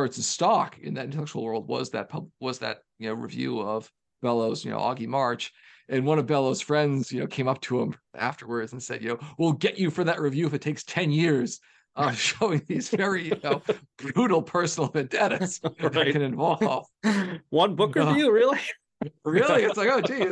stock 0.10 0.80
in 0.80 0.96
that 0.96 1.06
intellectual 1.06 1.44
world 1.44 1.68
was 1.68 1.92
that 1.92 2.10
was 2.40 2.58
that 2.58 2.80
you 2.98 3.10
know 3.10 3.14
review 3.14 3.60
of 3.60 3.88
Bellow's, 4.24 4.66
you 4.66 4.72
know, 4.72 4.80
Augie 4.80 5.06
March. 5.06 5.54
And 5.90 6.06
one 6.06 6.20
of 6.20 6.28
Bellow's 6.28 6.62
friends, 6.62 7.12
you 7.12 7.20
know, 7.20 7.28
came 7.28 7.48
up 7.48 7.62
to 7.62 7.82
him 7.82 7.96
afterwards 8.16 8.72
and 8.72 8.82
said, 8.82 9.04
you 9.04 9.10
know, 9.10 9.20
we'll 9.38 9.54
get 9.54 9.78
you 9.78 9.90
for 9.90 10.04
that 10.04 10.22
review 10.22 10.48
if 10.48 10.54
it 10.54 10.62
takes 10.62 10.84
10 10.84 11.12
years. 11.12 11.60
Uh, 11.94 12.12
showing 12.14 12.62
these 12.68 12.88
very, 12.88 13.28
you 13.28 13.38
know, 13.44 13.62
brutal 13.98 14.42
personal 14.42 14.90
vendettas 14.90 15.60
right. 15.64 15.92
that 15.92 16.12
can 16.14 16.22
involve. 16.22 16.86
One 17.50 17.76
book 17.76 17.96
review, 17.96 18.32
really? 18.32 18.62
really? 19.26 19.64
It's 19.64 19.76
like, 19.76 19.90
oh 19.92 20.00
geez, 20.00 20.32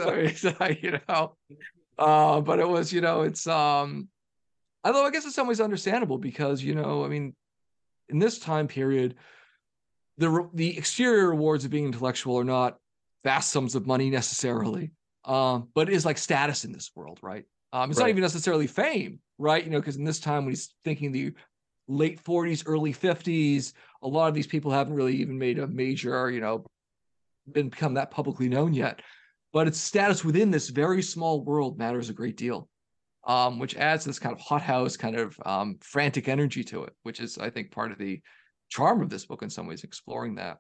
I 0.59 0.69
mean, 0.69 0.77
you 0.81 0.99
know. 1.07 1.35
Uh, 1.97 2.39
but 2.39 2.59
it 2.59 2.67
was, 2.67 2.93
you 2.93 3.01
know, 3.01 3.23
it's 3.23 3.45
um 3.45 4.07
although 4.83 5.05
I 5.05 5.11
guess 5.11 5.25
in 5.25 5.31
some 5.31 5.47
ways 5.47 5.59
understandable 5.59 6.17
because, 6.17 6.63
you 6.63 6.75
know, 6.75 7.03
I 7.03 7.09
mean, 7.09 7.35
in 8.07 8.19
this 8.19 8.39
time 8.39 8.67
period, 8.67 9.15
the 10.17 10.49
the 10.53 10.77
exterior 10.77 11.29
rewards 11.29 11.65
of 11.65 11.71
being 11.71 11.85
intellectual 11.85 12.39
are 12.39 12.43
not 12.43 12.77
vast 13.23 13.51
sums 13.51 13.75
of 13.75 13.87
money 13.87 14.09
necessarily, 14.09 14.91
um, 15.25 15.69
but 15.73 15.89
it 15.89 15.95
is 15.95 16.05
like 16.05 16.17
status 16.17 16.65
in 16.65 16.71
this 16.71 16.91
world, 16.95 17.19
right? 17.21 17.45
Um, 17.71 17.89
it's 17.89 17.99
right. 17.99 18.05
not 18.05 18.09
even 18.09 18.21
necessarily 18.21 18.67
fame, 18.67 19.19
right? 19.37 19.63
You 19.63 19.69
know, 19.69 19.79
because 19.79 19.97
in 19.97 20.03
this 20.03 20.19
time 20.19 20.45
when 20.45 20.51
he's 20.51 20.73
thinking 20.83 21.11
the 21.11 21.33
late 21.87 22.23
40s, 22.23 22.63
early 22.65 22.93
50s, 22.93 23.73
a 24.01 24.07
lot 24.07 24.27
of 24.27 24.33
these 24.33 24.47
people 24.47 24.71
haven't 24.71 24.93
really 24.93 25.17
even 25.17 25.37
made 25.37 25.59
a 25.59 25.67
major, 25.67 26.29
you 26.31 26.39
know, 26.39 26.65
been 27.51 27.69
become 27.69 27.95
that 27.95 28.11
publicly 28.11 28.49
known 28.49 28.73
yet. 28.73 29.01
But 29.51 29.67
its 29.67 29.79
status 29.79 30.23
within 30.23 30.51
this 30.51 30.69
very 30.69 31.01
small 31.01 31.43
world 31.43 31.77
matters 31.77 32.09
a 32.09 32.13
great 32.13 32.37
deal, 32.37 32.69
um, 33.25 33.59
which 33.59 33.75
adds 33.75 34.05
this 34.05 34.19
kind 34.19 34.33
of 34.33 34.39
hothouse, 34.39 34.95
kind 34.95 35.15
of 35.15 35.35
um, 35.45 35.77
frantic 35.81 36.27
energy 36.27 36.63
to 36.65 36.83
it, 36.83 36.93
which 37.03 37.19
is, 37.19 37.37
I 37.37 37.49
think, 37.49 37.71
part 37.71 37.91
of 37.91 37.97
the 37.97 38.21
charm 38.69 39.01
of 39.01 39.09
this 39.09 39.25
book 39.25 39.41
in 39.41 39.49
some 39.49 39.67
ways, 39.67 39.83
exploring 39.83 40.35
that. 40.35 40.57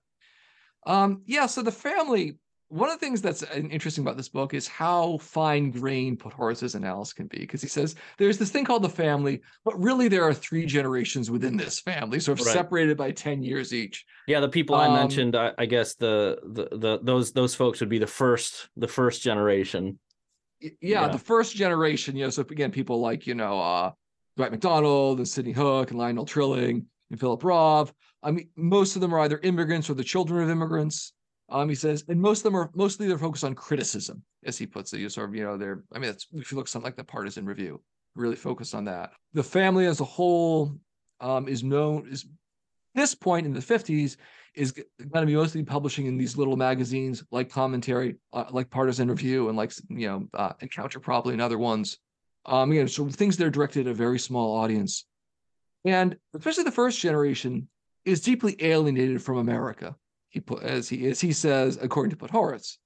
Um, 0.87 1.21
yeah, 1.25 1.45
so 1.45 1.61
the 1.61 1.71
family 1.71 2.37
one 2.69 2.89
of 2.89 2.99
the 2.99 3.05
things 3.05 3.21
that's 3.21 3.43
uh, 3.43 3.61
interesting 3.69 4.03
about 4.03 4.15
this 4.15 4.29
book 4.29 4.53
is 4.53 4.67
how 4.67 5.17
fine 5.17 5.71
grained 5.71 6.19
Podhoretz's 6.19 6.75
analysis 6.75 7.13
can 7.13 7.27
be, 7.27 7.39
because 7.39 7.61
he 7.61 7.67
says 7.67 7.95
there's 8.17 8.37
this 8.37 8.51
thing 8.51 8.63
called 8.63 8.83
the 8.83 8.89
family, 8.89 9.41
but 9.65 9.79
really 9.81 10.07
there 10.07 10.23
are 10.23 10.33
three 10.33 10.65
generations 10.65 11.31
within 11.31 11.57
this 11.57 11.79
family, 11.79 12.19
sort 12.19 12.39
of 12.39 12.45
right. 12.45 12.53
separated 12.53 12.95
by 12.95 13.11
10 13.11 13.41
years 13.41 13.73
each. 13.73 14.05
Yeah, 14.27 14.39
the 14.39 14.49
people 14.49 14.75
um, 14.75 14.91
I 14.91 14.95
mentioned, 14.95 15.35
I, 15.35 15.51
I, 15.57 15.65
guess 15.65 15.95
the, 15.95 16.39
the 16.43 16.77
the 16.77 16.99
those 17.01 17.31
those 17.31 17.55
folks 17.55 17.79
would 17.79 17.89
be 17.89 17.97
the 17.97 18.07
first 18.07 18.69
the 18.77 18.87
first 18.87 19.23
generation. 19.23 19.97
Yeah, 20.61 20.69
yeah, 20.81 21.07
the 21.07 21.17
first 21.17 21.55
generation, 21.55 22.15
you 22.15 22.25
know, 22.25 22.29
so 22.29 22.43
again, 22.43 22.71
people 22.71 22.99
like, 22.99 23.25
you 23.25 23.33
know, 23.33 23.59
uh 23.59 23.91
Dwight 24.37 24.51
MacDonald 24.51 25.17
and 25.17 25.27
Sidney 25.27 25.51
Hook 25.51 25.89
and 25.89 25.99
Lionel 25.99 26.25
Trilling 26.25 26.85
and 27.09 27.19
Philip 27.19 27.41
Rahv. 27.41 27.91
I 28.21 28.31
mean, 28.31 28.49
most 28.55 28.95
of 28.95 29.01
them 29.01 29.13
are 29.13 29.19
either 29.19 29.39
immigrants 29.43 29.89
or 29.89 29.95
the 29.95 30.03
children 30.03 30.43
of 30.43 30.49
immigrants. 30.49 31.13
Um, 31.51 31.69
he 31.69 31.75
says, 31.75 32.03
and 32.07 32.21
most 32.21 32.39
of 32.39 32.43
them 32.43 32.55
are 32.55 32.69
mostly 32.75 33.07
they're 33.07 33.17
focused 33.17 33.43
on 33.43 33.55
criticism, 33.55 34.23
as 34.45 34.57
he 34.57 34.65
puts 34.65 34.93
it. 34.93 34.99
You 34.99 35.09
sort 35.09 35.29
of, 35.29 35.35
you 35.35 35.43
know, 35.43 35.57
they're. 35.57 35.83
I 35.93 35.99
mean, 35.99 36.15
if 36.33 36.51
you 36.51 36.57
look 36.57 36.67
something 36.67 36.85
like 36.85 36.95
the 36.95 37.03
Partisan 37.03 37.45
Review, 37.45 37.81
really 38.15 38.35
focused 38.35 38.75
on 38.75 38.85
that. 38.85 39.11
The 39.33 39.43
family 39.43 39.85
as 39.85 39.99
a 39.99 40.05
whole 40.05 40.75
um, 41.21 41.47
is 41.47 41.63
known 41.63 42.07
is 42.09 42.25
this 42.95 43.15
point 43.15 43.45
in 43.45 43.53
the 43.53 43.59
50s 43.59 44.17
is 44.55 44.71
going 44.71 45.21
to 45.21 45.25
be 45.25 45.35
mostly 45.35 45.63
publishing 45.63 46.07
in 46.07 46.17
these 46.17 46.37
little 46.37 46.57
magazines 46.57 47.23
like 47.31 47.49
commentary 47.49 48.15
uh, 48.33 48.45
like 48.51 48.69
partisan 48.69 49.09
review 49.09 49.47
and 49.47 49.57
like 49.57 49.71
you 49.89 50.07
know 50.07 50.27
uh, 50.33 50.53
encounter 50.61 50.99
probably 50.99 51.33
and 51.33 51.41
other 51.41 51.57
ones 51.57 51.97
um 52.45 52.71
know 52.71 52.85
so 52.85 53.07
things 53.07 53.37
that 53.37 53.45
are 53.45 53.51
directed 53.51 53.87
at 53.87 53.91
a 53.91 53.93
very 53.93 54.17
small 54.17 54.57
audience 54.57 55.05
and 55.85 56.17
especially 56.33 56.63
the 56.63 56.71
first 56.71 56.99
generation 56.99 57.67
is 58.05 58.21
deeply 58.21 58.55
alienated 58.59 59.21
from 59.21 59.37
america 59.37 59.95
he 60.29 60.39
put 60.39 60.63
as 60.63 60.87
he 60.87 61.07
as 61.07 61.19
he 61.19 61.33
says, 61.33 61.77
according 61.81 62.11
to 62.11 62.15
Podhoretz, 62.15 62.77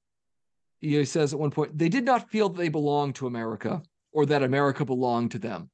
he 0.79 1.03
says 1.06 1.34
at 1.34 1.39
one 1.39 1.51
point, 1.51 1.77
they 1.77 1.89
did 1.89 2.03
not 2.03 2.29
feel 2.29 2.49
that 2.49 2.58
they 2.58 2.69
belonged 2.69 3.15
to 3.15 3.27
America 3.27 3.82
or 4.12 4.25
that 4.25 4.43
America 4.43 4.84
belonged 4.86 5.32
to 5.32 5.39
them. 5.39 5.69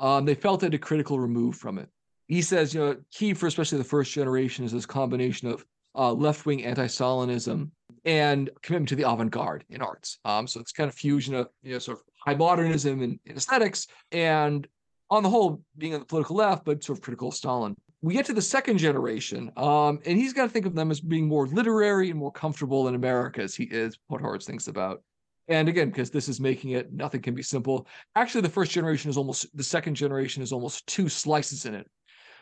Um, 0.00 0.24
they 0.24 0.34
felt 0.34 0.62
at 0.62 0.74
a 0.74 0.78
critical 0.78 1.18
remove 1.18 1.56
from 1.56 1.78
it. 1.78 1.88
He 2.26 2.42
says, 2.42 2.74
you 2.74 2.80
know, 2.80 2.96
key 3.12 3.34
for 3.34 3.46
especially 3.46 3.78
the 3.78 3.84
first 3.84 4.12
generation 4.12 4.64
is 4.64 4.72
this 4.72 4.86
combination 4.86 5.48
of 5.48 5.64
uh, 5.94 6.12
left-wing 6.12 6.64
anti-Stalinism 6.64 7.70
and 8.04 8.50
commitment 8.62 8.88
to 8.88 8.96
the 8.96 9.08
avant-garde 9.08 9.64
in 9.70 9.82
arts. 9.82 10.18
Um, 10.24 10.46
so 10.46 10.58
it's 10.58 10.72
kind 10.72 10.88
of 10.88 10.94
fusion 10.94 11.34
of 11.34 11.48
you 11.62 11.74
know 11.74 11.78
sort 11.78 11.98
of 11.98 12.04
high 12.18 12.34
modernism 12.34 13.02
and, 13.02 13.20
and 13.26 13.36
aesthetics, 13.36 13.86
and 14.10 14.66
on 15.10 15.22
the 15.22 15.28
whole, 15.28 15.62
being 15.76 15.94
on 15.94 16.00
the 16.00 16.06
political 16.06 16.36
left, 16.36 16.64
but 16.64 16.82
sort 16.82 16.98
of 16.98 17.02
critical 17.04 17.28
of 17.28 17.34
Stalin 17.34 17.76
we 18.02 18.14
get 18.14 18.26
to 18.26 18.34
the 18.34 18.42
second 18.42 18.78
generation, 18.78 19.52
um, 19.56 20.00
and 20.04 20.18
he's 20.18 20.32
got 20.32 20.42
to 20.42 20.48
think 20.48 20.66
of 20.66 20.74
them 20.74 20.90
as 20.90 21.00
being 21.00 21.26
more 21.26 21.46
literary 21.46 22.10
and 22.10 22.18
more 22.18 22.32
comfortable 22.32 22.88
in 22.88 22.96
America, 22.96 23.40
as 23.40 23.54
he 23.54 23.64
is 23.64 23.96
what 24.08 24.20
Horace 24.20 24.44
thinks 24.44 24.66
about. 24.66 25.02
And 25.48 25.68
again, 25.68 25.90
because 25.90 26.10
this 26.10 26.28
is 26.28 26.40
making 26.40 26.72
it 26.72 26.92
nothing 26.92 27.22
can 27.22 27.34
be 27.34 27.42
simple. 27.42 27.86
Actually, 28.16 28.42
the 28.42 28.48
first 28.48 28.72
generation 28.72 29.08
is 29.08 29.16
almost 29.16 29.46
the 29.56 29.62
second 29.62 29.94
generation 29.94 30.42
is 30.42 30.52
almost 30.52 30.86
two 30.86 31.08
slices 31.08 31.64
in 31.64 31.74
it. 31.74 31.88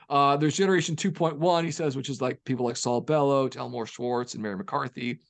Uh, 0.08 0.36
there's 0.36 0.56
generation 0.56 0.96
2.1, 0.96 1.64
he 1.64 1.70
says, 1.70 1.96
which 1.96 2.08
is 2.08 2.20
like 2.20 2.42
people 2.44 2.66
like 2.66 2.76
Saul 2.76 3.00
Bellow, 3.00 3.48
Delmore 3.48 3.86
Schwartz, 3.86 4.34
and 4.34 4.42
Mary 4.42 4.56
McCarthy. 4.56 5.20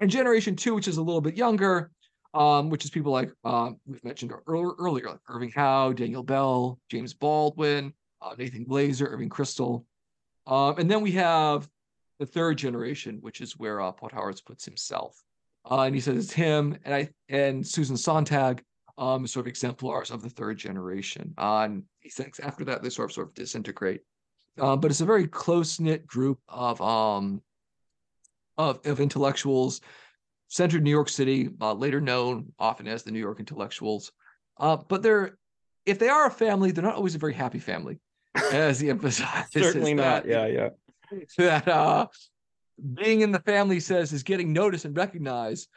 And 0.00 0.10
generation 0.10 0.56
two, 0.56 0.74
which 0.74 0.88
is 0.88 0.96
a 0.96 1.02
little 1.02 1.20
bit 1.20 1.36
younger, 1.36 1.90
um, 2.34 2.70
which 2.70 2.84
is 2.84 2.90
people 2.90 3.12
like 3.12 3.30
uh, 3.44 3.70
we've 3.86 4.02
mentioned 4.04 4.32
earlier, 4.46 5.08
like 5.10 5.20
Irving 5.28 5.52
Howe, 5.54 5.92
Daniel 5.92 6.22
Bell, 6.22 6.78
James 6.90 7.14
Baldwin, 7.14 7.92
uh, 8.26 8.34
Nathan 8.36 8.64
Glazer, 8.64 9.10
Irving 9.10 9.30
Kristol. 9.30 9.84
Um, 10.46 10.78
and 10.78 10.90
then 10.90 11.00
we 11.00 11.12
have 11.12 11.68
the 12.18 12.26
third 12.26 12.58
generation, 12.58 13.18
which 13.20 13.40
is 13.40 13.58
where 13.58 13.80
uh, 13.80 13.92
Podhoretz 13.92 14.44
puts 14.44 14.64
himself. 14.64 15.22
Uh, 15.68 15.82
and 15.82 15.94
he 15.94 16.00
says 16.00 16.16
it's 16.16 16.32
him 16.32 16.78
and 16.84 16.94
I 16.94 17.08
and 17.28 17.66
Susan 17.66 17.96
Sontag, 17.96 18.62
um, 18.98 19.26
sort 19.26 19.44
of 19.44 19.48
exemplars 19.48 20.10
of 20.10 20.22
the 20.22 20.30
third 20.30 20.58
generation. 20.58 21.34
Uh, 21.36 21.62
and 21.64 21.82
he 22.00 22.08
thinks 22.08 22.38
after 22.40 22.64
that 22.64 22.82
they 22.82 22.90
sort 22.90 23.10
of 23.10 23.14
sort 23.14 23.28
of 23.28 23.34
disintegrate. 23.34 24.02
Uh, 24.58 24.76
but 24.76 24.90
it's 24.90 25.00
a 25.00 25.06
very 25.06 25.26
close 25.26 25.80
knit 25.80 26.06
group 26.06 26.38
of 26.48 26.80
um 26.80 27.42
of, 28.56 28.80
of 28.86 29.00
intellectuals 29.00 29.82
centered 30.48 30.78
in 30.78 30.84
New 30.84 30.90
York 30.90 31.10
City, 31.10 31.50
uh, 31.60 31.74
later 31.74 32.00
known 32.00 32.52
often 32.58 32.86
as 32.86 33.02
the 33.02 33.10
New 33.10 33.18
York 33.18 33.40
intellectuals. 33.40 34.12
Uh, 34.58 34.76
but 34.88 35.02
they're 35.02 35.36
if 35.84 35.98
they 35.98 36.08
are 36.08 36.26
a 36.26 36.30
family, 36.30 36.70
they're 36.70 36.84
not 36.84 36.94
always 36.94 37.14
a 37.14 37.18
very 37.18 37.34
happy 37.34 37.58
family 37.58 37.98
as 38.52 38.80
he 38.80 38.90
emphasizes. 38.90 39.50
Certainly 39.52 39.94
not. 39.94 40.24
That, 40.24 40.28
yeah, 40.28 40.46
yeah. 40.46 41.18
That 41.38 41.68
uh, 41.68 42.06
being 42.94 43.20
in 43.20 43.32
the 43.32 43.40
family 43.40 43.80
says 43.80 44.12
is 44.12 44.22
getting 44.22 44.52
noticed 44.52 44.84
and 44.84 44.96
recognized, 44.96 45.68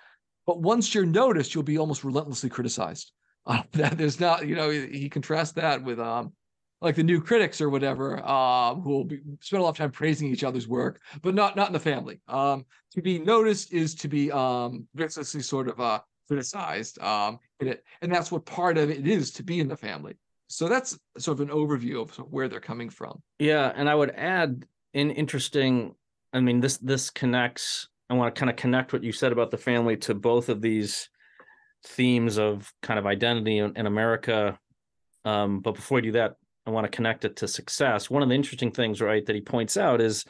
but 0.46 0.62
once 0.62 0.94
you're 0.94 1.06
noticed, 1.06 1.54
you'll 1.54 1.64
be 1.64 1.78
almost 1.78 2.04
relentlessly 2.04 2.50
criticized. 2.50 3.12
Uh, 3.46 3.64
that 3.72 3.98
there's 3.98 4.20
not, 4.20 4.46
you 4.46 4.54
know, 4.54 4.70
he, 4.70 4.86
he, 4.88 5.10
contrasts 5.10 5.54
that 5.54 5.82
with 5.84 6.00
um, 6.00 6.34
like 6.82 6.96
the 6.96 7.02
new 7.02 7.20
critics 7.20 7.62
or 7.62 7.70
whatever, 7.70 8.24
um, 8.24 8.82
who 8.82 8.90
will 8.90 9.04
be, 9.06 9.22
spend 9.42 9.62
a 9.62 9.64
lot 9.64 9.70
of 9.70 9.78
time 9.78 9.90
praising 9.90 10.30
each 10.30 10.44
other's 10.44 10.68
work, 10.68 11.02
but 11.24 11.34
not 11.34 11.56
not 11.56 11.68
in 11.68 11.74
the 11.74 11.80
family. 11.80 12.22
Um, 12.28 12.66
to 12.92 13.02
be 13.02 13.18
noticed 13.18 13.74
is 13.74 13.96
to 13.96 14.08
be 14.08 14.32
um, 14.32 14.88
viciously 14.94 15.42
sort 15.42 15.68
of 15.68 15.80
uh, 15.80 16.00
criticized, 16.28 17.02
um, 17.02 17.40
and 17.60 18.14
that's 18.14 18.32
what 18.32 18.46
part 18.46 18.78
of 18.78 18.92
it 18.92 19.08
is 19.08 19.32
to 19.32 19.44
be 19.44 19.60
in 19.62 19.68
the 19.68 19.78
family. 19.78 20.16
So 20.50 20.68
that's 20.68 20.98
sort 21.18 21.40
of 21.40 21.48
an 21.48 21.56
overview 21.56 22.02
of, 22.02 22.16
where 22.32 22.48
they're 22.48 22.60
coming 22.60 22.90
from. 22.90 23.22
Yeah, 23.38 23.72
and 23.74 23.88
I 23.88 23.96
would 23.96 24.12
add 24.12 24.66
an 24.94 25.12
interesting. 25.12 25.94
I 26.34 26.40
mean, 26.42 26.60
this 26.60 26.78
this 26.78 27.10
connects. 27.10 27.88
I 28.10 28.16
want 28.16 28.34
to 28.34 28.40
kind 28.40 28.50
of 28.50 28.56
connect 28.56 28.92
what 28.92 29.04
you 29.04 29.12
said 29.12 29.32
about 29.32 29.52
the 29.52 29.58
family 29.58 29.96
to 29.98 30.16
both 30.16 30.50
of 30.50 30.62
these 30.62 31.10
themes 31.86 32.40
of 32.40 32.74
kind 32.82 32.98
of 32.98 33.06
identity 33.06 33.60
in, 33.60 33.78
in 33.78 33.86
America. 33.86 34.58
Um, 35.24 35.60
but 35.60 35.76
before 35.76 36.00
I 36.00 36.02
do 36.02 36.12
that, 36.14 36.36
I 36.66 36.72
want 36.72 36.86
to 36.86 36.96
connect 36.96 37.26
it 37.26 37.36
to 37.38 37.48
success. 37.48 38.10
One 38.10 38.24
of 38.24 38.30
the 38.30 38.36
interesting 38.36 38.72
things, 38.72 39.02
right, 39.02 39.26
that 39.26 39.36
he 39.36 39.42
points 39.42 39.78
out 39.78 40.02
is 40.02 40.26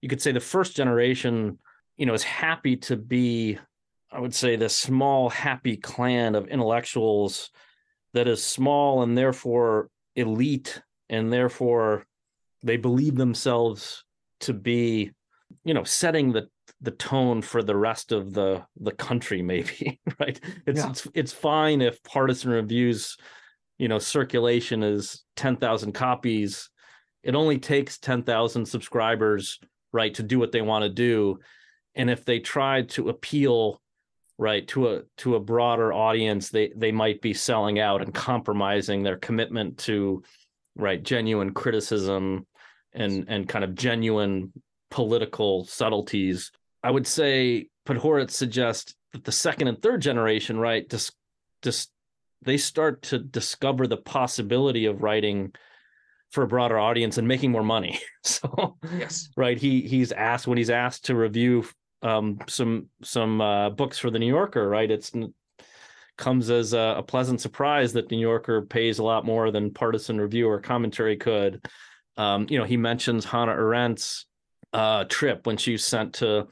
you 0.00 0.08
could 0.08 0.20
say 0.20 0.32
the 0.32 0.40
first 0.40 0.74
generation, 0.74 1.58
you 1.96 2.06
know, 2.06 2.14
is 2.14 2.24
happy 2.24 2.76
to 2.78 2.96
be, 2.96 3.58
I 4.10 4.18
would 4.18 4.34
say, 4.34 4.56
the 4.56 4.68
small, 4.68 5.30
happy 5.30 5.76
clan 5.76 6.34
of 6.34 6.48
intellectuals 6.48 7.50
that 8.14 8.28
is 8.28 8.44
small 8.44 9.02
and 9.02 9.16
therefore 9.16 9.88
elite 10.16 10.82
and 11.08 11.32
therefore 11.32 12.06
they 12.62 12.76
believe 12.76 13.16
themselves 13.16 14.04
to 14.40 14.52
be 14.52 15.10
you 15.64 15.74
know 15.74 15.84
setting 15.84 16.32
the 16.32 16.48
the 16.80 16.90
tone 16.90 17.40
for 17.42 17.62
the 17.62 17.76
rest 17.76 18.12
of 18.12 18.32
the 18.32 18.62
the 18.80 18.92
country 18.92 19.42
maybe 19.52 20.00
right? 20.20 20.40
It's 20.66 20.80
yeah. 20.80 20.90
it's 20.90 21.08
it's 21.14 21.32
fine 21.32 21.80
if 21.80 22.02
partisan 22.02 22.50
reviews 22.50 23.16
you 23.82 23.88
know 23.88 23.98
circulation 23.98 24.84
is 24.84 25.24
10,000 25.34 25.90
copies. 25.90 26.70
It 27.24 27.34
only 27.34 27.58
takes 27.58 27.98
10,000 27.98 28.64
subscribers 28.64 29.58
right 29.92 30.14
to 30.14 30.22
do 30.22 30.38
what 30.38 30.52
they 30.52 30.62
want 30.62 30.84
to 30.84 30.88
do. 30.88 31.40
And 31.96 32.08
if 32.08 32.24
they 32.24 32.38
try 32.38 32.82
to 32.82 33.08
appeal 33.08 33.81
right 34.42 34.66
to 34.68 34.88
a 34.88 35.02
to 35.16 35.36
a 35.36 35.40
broader 35.40 35.92
audience 35.92 36.50
they 36.50 36.72
they 36.76 36.90
might 36.90 37.22
be 37.22 37.32
selling 37.32 37.78
out 37.78 38.02
and 38.02 38.12
compromising 38.12 39.02
their 39.02 39.16
commitment 39.16 39.78
to 39.78 40.22
right 40.76 41.02
genuine 41.02 41.54
criticism 41.54 42.44
and 42.92 43.26
and 43.28 43.48
kind 43.48 43.64
of 43.64 43.74
genuine 43.74 44.52
political 44.90 45.64
subtleties. 45.64 46.50
I 46.82 46.90
would 46.90 47.06
say 47.06 47.68
podhoretz 47.86 48.32
suggests 48.32 48.94
that 49.12 49.24
the 49.24 49.32
second 49.32 49.68
and 49.68 49.80
third 49.80 50.02
generation 50.02 50.58
right 50.58 50.88
just 50.90 51.12
just 51.62 51.90
they 52.42 52.56
start 52.56 53.02
to 53.02 53.18
discover 53.18 53.86
the 53.86 53.96
possibility 53.96 54.86
of 54.86 55.02
writing 55.02 55.52
for 56.32 56.42
a 56.42 56.48
broader 56.48 56.78
audience 56.78 57.16
and 57.18 57.28
making 57.28 57.52
more 57.52 57.64
money. 57.64 58.00
So 58.24 58.76
yes. 58.96 59.30
right 59.36 59.58
he 59.58 59.80
he's 59.80 60.12
asked 60.12 60.46
when 60.46 60.56
he's 60.56 60.70
asked 60.70 61.06
to 61.06 61.16
review 61.16 61.64
um, 62.02 62.38
some 62.48 62.88
some 63.02 63.40
uh, 63.40 63.70
books 63.70 63.98
for 63.98 64.10
the 64.10 64.18
New 64.18 64.26
Yorker, 64.26 64.68
right? 64.68 64.90
It's 64.90 65.12
comes 66.18 66.50
as 66.50 66.72
a, 66.72 66.96
a, 66.98 67.02
pleasant 67.02 67.40
surprise 67.40 67.92
that 67.94 68.08
The 68.08 68.16
New 68.16 68.22
Yorker 68.22 68.62
pays 68.62 68.98
a 68.98 69.02
lot 69.02 69.24
more 69.24 69.50
than 69.50 69.72
partisan 69.72 70.20
review 70.20 70.48
or 70.48 70.60
commentary 70.60 71.16
could. 71.16 71.66
Um, 72.16 72.46
you 72.50 72.58
know, 72.58 72.64
he 72.64 72.76
mentions 72.76 73.24
Hannah 73.24 73.56
Arendt's 73.56 74.26
uh, 74.72 75.04
trip 75.04 75.46
when 75.46 75.56
she 75.56 75.72
was 75.72 75.84
sent 75.84 76.14
to 76.14 76.48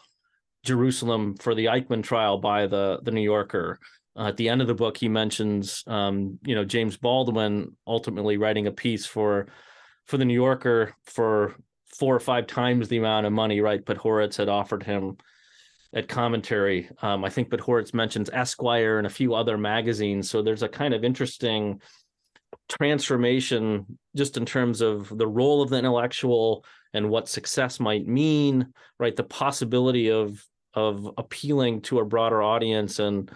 Jerusalem 0.64 1.36
for 1.36 1.54
the 1.54 1.66
Eichmann 1.66 2.02
trial 2.02 2.38
by 2.38 2.66
the 2.66 3.00
the 3.02 3.10
New 3.10 3.22
Yorker. 3.22 3.78
Uh, 4.16 4.28
at 4.28 4.36
the 4.36 4.48
end 4.48 4.60
of 4.60 4.66
the 4.66 4.74
book, 4.74 4.96
he 4.96 5.08
mentions 5.08 5.84
um, 5.86 6.38
you 6.44 6.54
know 6.54 6.64
James 6.64 6.96
Baldwin 6.96 7.76
ultimately 7.86 8.36
writing 8.36 8.66
a 8.66 8.72
piece 8.72 9.06
for 9.06 9.48
for 10.06 10.16
the 10.16 10.24
New 10.24 10.34
Yorker 10.34 10.94
for 11.04 11.54
four 11.98 12.14
or 12.14 12.20
five 12.20 12.46
times 12.46 12.88
the 12.88 12.96
amount 12.98 13.26
of 13.26 13.32
money, 13.32 13.60
right? 13.60 13.84
Podhoretz 13.84 14.36
had 14.36 14.48
offered 14.48 14.82
him 14.82 15.16
at 15.94 16.08
commentary. 16.08 16.88
Um, 17.02 17.24
I 17.24 17.30
think 17.30 17.48
Podhoretz 17.48 17.92
mentions 17.92 18.30
Esquire 18.30 18.98
and 18.98 19.06
a 19.06 19.10
few 19.10 19.34
other 19.34 19.58
magazines. 19.58 20.30
So 20.30 20.42
there's 20.42 20.62
a 20.62 20.68
kind 20.68 20.94
of 20.94 21.04
interesting 21.04 21.80
transformation 22.68 23.98
just 24.16 24.36
in 24.36 24.46
terms 24.46 24.80
of 24.80 25.16
the 25.16 25.26
role 25.26 25.62
of 25.62 25.70
the 25.70 25.78
intellectual 25.78 26.64
and 26.92 27.08
what 27.08 27.28
success 27.28 27.80
might 27.80 28.06
mean, 28.06 28.72
right? 28.98 29.14
The 29.14 29.24
possibility 29.24 30.10
of 30.10 30.44
of 30.74 31.10
appealing 31.18 31.80
to 31.82 31.98
a 31.98 32.04
broader 32.04 32.42
audience 32.42 33.00
and 33.00 33.28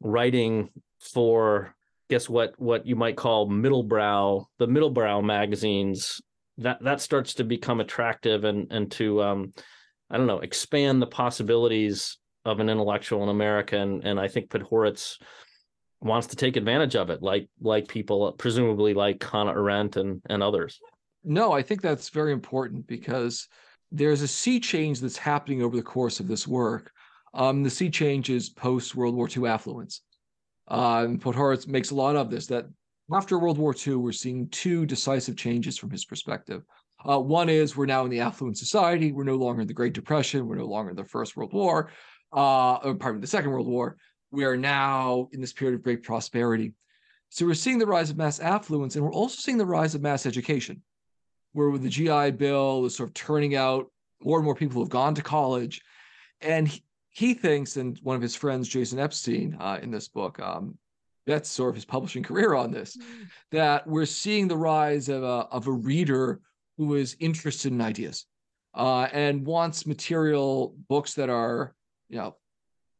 writing 0.00 0.70
for 1.00 1.74
guess 2.08 2.28
what 2.28 2.54
what 2.58 2.86
you 2.86 2.94
might 2.94 3.16
call 3.16 3.48
middlebrow 3.48 4.44
the 4.58 4.66
middlebrow 4.66 5.22
magazines 5.22 6.20
that 6.58 6.82
that 6.82 7.00
starts 7.00 7.34
to 7.34 7.44
become 7.44 7.80
attractive 7.80 8.44
and 8.44 8.70
and 8.70 8.90
to 8.92 9.20
um, 9.22 9.52
I 10.10 10.16
don't 10.16 10.26
know, 10.26 10.40
expand 10.40 11.00
the 11.00 11.06
possibilities 11.06 12.18
of 12.44 12.60
an 12.60 12.68
intellectual 12.68 13.22
in 13.22 13.28
America. 13.28 13.76
And, 13.76 14.04
and 14.04 14.18
I 14.18 14.28
think 14.28 14.50
Podhoretz 14.50 15.18
wants 16.00 16.28
to 16.28 16.36
take 16.36 16.56
advantage 16.56 16.96
of 16.96 17.10
it, 17.10 17.22
like 17.22 17.48
like 17.60 17.86
people 17.86 18.32
presumably 18.32 18.94
like 18.94 19.22
Hannah 19.22 19.52
Arendt 19.52 19.96
and, 19.96 20.22
and 20.28 20.42
others. 20.42 20.80
No, 21.22 21.52
I 21.52 21.62
think 21.62 21.82
that's 21.82 22.08
very 22.08 22.32
important 22.32 22.86
because 22.86 23.46
there's 23.92 24.22
a 24.22 24.28
sea 24.28 24.60
change 24.60 25.00
that's 25.00 25.18
happening 25.18 25.62
over 25.62 25.76
the 25.76 25.82
course 25.82 26.20
of 26.20 26.28
this 26.28 26.48
work. 26.48 26.92
Um, 27.34 27.62
the 27.62 27.70
sea 27.70 27.90
change 27.90 28.30
is 28.30 28.48
post 28.48 28.94
World 28.94 29.14
War 29.14 29.28
II 29.34 29.46
affluence. 29.46 30.00
Uh, 30.68 31.04
and 31.04 31.20
Podhoretz 31.20 31.66
makes 31.66 31.90
a 31.90 31.94
lot 31.94 32.16
of 32.16 32.30
this 32.30 32.46
that 32.46 32.66
after 33.12 33.38
World 33.38 33.58
War 33.58 33.74
II, 33.74 33.96
we're 33.96 34.12
seeing 34.12 34.48
two 34.48 34.86
decisive 34.86 35.36
changes 35.36 35.76
from 35.76 35.90
his 35.90 36.04
perspective. 36.04 36.62
Uh, 37.08 37.18
one 37.18 37.48
is 37.48 37.76
we're 37.76 37.86
now 37.86 38.04
in 38.04 38.10
the 38.10 38.20
affluent 38.20 38.58
society. 38.58 39.12
We're 39.12 39.24
no 39.24 39.36
longer 39.36 39.62
in 39.62 39.66
the 39.66 39.74
Great 39.74 39.92
Depression. 39.92 40.46
We're 40.46 40.56
no 40.56 40.66
longer 40.66 40.90
in 40.90 40.96
the 40.96 41.04
First 41.04 41.36
World 41.36 41.52
War, 41.52 41.90
uh, 42.32 42.74
or 42.74 42.94
pardon 42.94 43.16
me, 43.16 43.20
the 43.22 43.26
Second 43.26 43.50
World 43.50 43.66
War. 43.66 43.96
We 44.30 44.44
are 44.44 44.56
now 44.56 45.28
in 45.32 45.40
this 45.40 45.52
period 45.52 45.76
of 45.76 45.82
great 45.82 46.02
prosperity. 46.02 46.74
So 47.30 47.46
we're 47.46 47.54
seeing 47.54 47.78
the 47.78 47.86
rise 47.86 48.10
of 48.10 48.16
mass 48.16 48.40
affluence, 48.40 48.96
and 48.96 49.04
we're 49.04 49.12
also 49.12 49.36
seeing 49.36 49.58
the 49.58 49.66
rise 49.66 49.94
of 49.94 50.02
mass 50.02 50.26
education, 50.26 50.82
where 51.52 51.76
the 51.78 51.88
GI 51.88 52.32
Bill 52.32 52.84
is 52.84 52.96
sort 52.96 53.08
of 53.08 53.14
turning 53.14 53.54
out 53.54 53.90
more 54.22 54.38
and 54.38 54.44
more 54.44 54.54
people 54.54 54.74
who 54.74 54.80
have 54.80 54.90
gone 54.90 55.14
to 55.14 55.22
college. 55.22 55.80
And 56.40 56.68
he, 56.68 56.82
he 57.10 57.34
thinks, 57.34 57.76
and 57.76 57.98
one 58.02 58.16
of 58.16 58.22
his 58.22 58.34
friends, 58.34 58.68
Jason 58.68 58.98
Epstein, 58.98 59.56
uh, 59.58 59.78
in 59.82 59.90
this 59.90 60.08
book, 60.08 60.40
um, 60.40 60.76
that's 61.26 61.48
sort 61.48 61.70
of 61.70 61.76
his 61.76 61.84
publishing 61.84 62.22
career 62.22 62.54
on 62.54 62.72
this, 62.72 62.96
mm-hmm. 62.96 63.22
that 63.52 63.86
we're 63.86 64.06
seeing 64.06 64.48
the 64.48 64.56
rise 64.56 65.08
of 65.08 65.22
a, 65.22 65.46
of 65.50 65.66
a 65.66 65.72
reader 65.72 66.40
who 66.80 66.94
is 66.94 67.14
interested 67.20 67.70
in 67.70 67.82
ideas 67.82 68.24
uh, 68.74 69.02
and 69.12 69.44
wants 69.44 69.86
material 69.86 70.74
books 70.88 71.12
that 71.12 71.28
are, 71.28 71.74
you 72.08 72.16
know, 72.16 72.34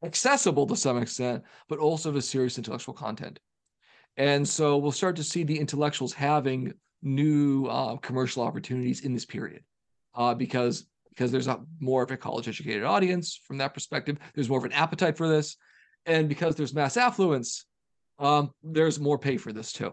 accessible 0.05 0.67
to 0.67 0.77
some 0.77 0.99
extent, 0.99 1.43
but 1.67 1.79
also 1.79 2.15
of 2.15 2.23
serious 2.23 2.59
intellectual 2.59 2.93
content. 2.93 3.41
And 4.19 4.47
so 4.47 4.77
we'll 4.77 4.93
start 4.93 5.17
to 5.17 5.25
see 5.25 5.45
the 5.45 5.59
intellectuals 5.59 6.13
having 6.13 6.75
new 7.01 7.65
uh, 7.69 7.97
commercial 7.97 8.43
opportunities 8.43 9.01
in 9.01 9.15
this 9.15 9.25
period 9.25 9.65
uh, 10.15 10.35
because 10.35 10.85
because 11.09 11.33
there's 11.33 11.49
a 11.49 11.61
more 11.81 12.03
of 12.03 12.11
a 12.11 12.19
college 12.19 12.49
educated 12.49 12.85
audience 12.85 13.41
from 13.47 13.57
that 13.59 13.73
perspective. 13.73 14.19
There's 14.35 14.51
more 14.51 14.59
of 14.59 14.67
an 14.67 14.73
appetite 14.73 15.17
for 15.17 15.27
this, 15.27 15.57
and 16.05 16.29
because 16.29 16.55
there's 16.55 16.75
mass 16.75 16.99
affluence, 16.99 17.65
um, 18.19 18.51
there's 18.63 19.01
more 19.01 19.19
pay 19.19 19.39
for 19.39 19.55
this 19.55 19.73
too. 19.73 19.93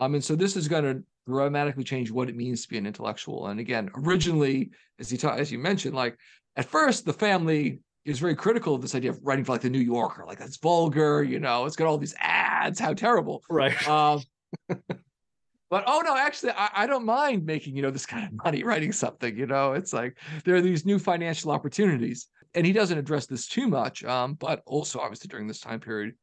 Um, 0.00 0.14
and 0.14 0.24
so 0.24 0.34
this 0.34 0.56
is 0.56 0.66
going 0.66 0.82
to 0.82 1.04
dramatically 1.26 1.84
change 1.84 2.10
what 2.10 2.28
it 2.28 2.36
means 2.36 2.62
to 2.62 2.68
be 2.68 2.78
an 2.78 2.86
intellectual. 2.86 3.48
And 3.48 3.60
again, 3.60 3.90
originally, 3.94 4.70
as 4.98 5.10
you 5.10 5.18
ta- 5.18 5.34
as 5.34 5.50
you 5.50 5.58
mentioned, 5.58 5.94
like 5.94 6.18
at 6.56 6.66
first 6.66 7.04
the 7.04 7.12
family 7.12 7.80
is 8.04 8.18
very 8.18 8.34
critical 8.34 8.74
of 8.74 8.82
this 8.82 8.94
idea 8.94 9.10
of 9.10 9.18
writing 9.22 9.44
for 9.44 9.52
like 9.52 9.62
the 9.62 9.70
New 9.70 9.78
Yorker, 9.78 10.24
like 10.26 10.38
that's 10.38 10.58
vulgar, 10.58 11.22
you 11.22 11.40
know, 11.40 11.64
it's 11.64 11.76
got 11.76 11.86
all 11.86 11.98
these 11.98 12.14
ads, 12.18 12.78
how 12.78 12.92
terrible. 12.92 13.42
Right. 13.48 13.88
Um, 13.88 14.22
but 15.70 15.84
oh 15.86 16.02
no, 16.04 16.16
actually, 16.16 16.52
I, 16.52 16.70
I, 16.74 16.86
don't 16.86 17.04
mind 17.04 17.44
making 17.44 17.74
you 17.76 17.82
know 17.82 17.90
this 17.90 18.06
kind 18.06 18.26
of 18.26 18.44
money 18.44 18.62
writing 18.62 18.92
something. 18.92 19.36
You 19.36 19.46
know, 19.46 19.72
it's 19.72 19.92
like 19.92 20.18
there 20.44 20.54
are 20.54 20.60
these 20.60 20.84
new 20.84 20.98
financial 20.98 21.50
opportunities, 21.50 22.28
and 22.54 22.66
he 22.66 22.72
doesn't 22.72 22.98
address 22.98 23.26
this 23.26 23.48
too 23.48 23.66
much. 23.66 24.04
Um, 24.04 24.34
but 24.34 24.62
also 24.66 25.00
obviously 25.00 25.28
during 25.28 25.46
this 25.46 25.60
time 25.60 25.80
period, 25.80 26.14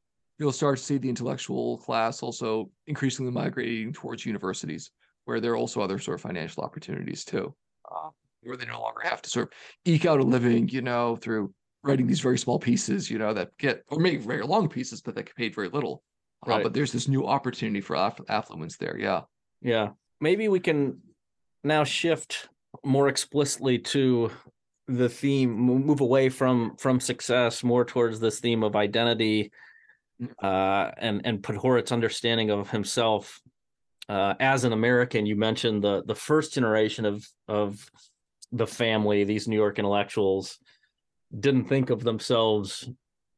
you'll 0.42 0.52
start 0.52 0.80
to 0.80 0.84
see 0.84 0.98
the 0.98 1.08
intellectual 1.08 1.78
class 1.78 2.24
also 2.24 2.72
increasingly 2.88 3.32
migrating 3.32 3.94
towards 3.94 4.26
universities, 4.26 4.90
where 5.26 5.40
there 5.40 5.52
are 5.52 5.56
also 5.56 5.82
other 5.82 6.00
sort 6.00 6.16
of 6.16 6.22
financial 6.22 6.64
opportunities 6.64 7.24
too, 7.24 7.54
uh, 7.92 8.10
where 8.42 8.58
they 8.58 8.66
no 8.66 8.82
longer 8.82 9.02
have 9.04 9.22
to 9.22 9.30
sort 9.30 9.50
of 9.50 9.54
eke 9.86 10.08
out 10.08 10.20
a 10.20 10.24
living, 10.24 10.68
you 10.68 10.82
know, 10.82 11.16
through 11.16 11.54
writing 11.84 12.08
these 12.08 12.22
very 12.22 12.40
small 12.40 12.58
pieces, 12.58 13.08
you 13.08 13.20
know, 13.20 13.36
that 13.36 13.56
get 13.60 13.84
or 13.90 14.00
maybe 14.00 14.18
very 14.18 14.42
long 14.42 14.68
pieces, 14.68 15.00
but 15.00 15.14
that 15.14 15.28
get 15.28 15.36
paid 15.36 15.54
very 15.54 15.70
little. 15.70 16.02
Uh, 16.48 16.50
right. 16.50 16.60
Uh, 16.62 16.64
but 16.64 16.74
there's 16.74 16.92
this 16.92 17.08
new 17.08 17.28
opportunity 17.28 17.80
for 17.80 17.96
aff- 17.96 18.20
affluence 18.28 18.78
there. 18.78 18.98
Yeah. 18.98 19.22
Yeah. 19.62 19.90
Maybe 20.20 20.48
we 20.48 20.60
can 20.60 21.02
now 21.64 21.84
shift 21.84 22.50
more 22.84 23.10
explicitly 23.10 23.78
to 23.78 24.32
the 24.88 25.08
theme 25.08 25.52
move 25.52 26.02
away 26.02 26.30
from 26.30 26.76
from 26.78 27.00
success 27.00 27.64
more 27.64 27.86
towards 27.86 28.20
this 28.20 28.40
theme 28.40 28.64
of 28.64 28.76
identity 28.76 29.52
uh, 30.42 30.92
and 30.98 31.22
and 31.26 31.42
Podhoretz's 31.42 31.92
understanding 31.92 32.50
of 32.50 32.70
himself 32.70 33.42
uh, 34.10 34.36
as 34.40 34.64
an 34.64 34.74
American. 34.74 35.26
You 35.26 35.36
mentioned 35.36 35.84
the 35.84 36.04
the 36.06 36.16
first 36.16 36.54
generation 36.54 37.06
of 37.06 37.26
of 37.48 37.90
the 38.52 38.68
family, 38.68 39.24
these 39.24 39.48
New 39.48 39.56
York 39.56 39.80
intellectuals, 39.80 40.60
didn't 41.38 41.66
think 41.66 41.90
of 41.90 42.04
themselves 42.04 42.90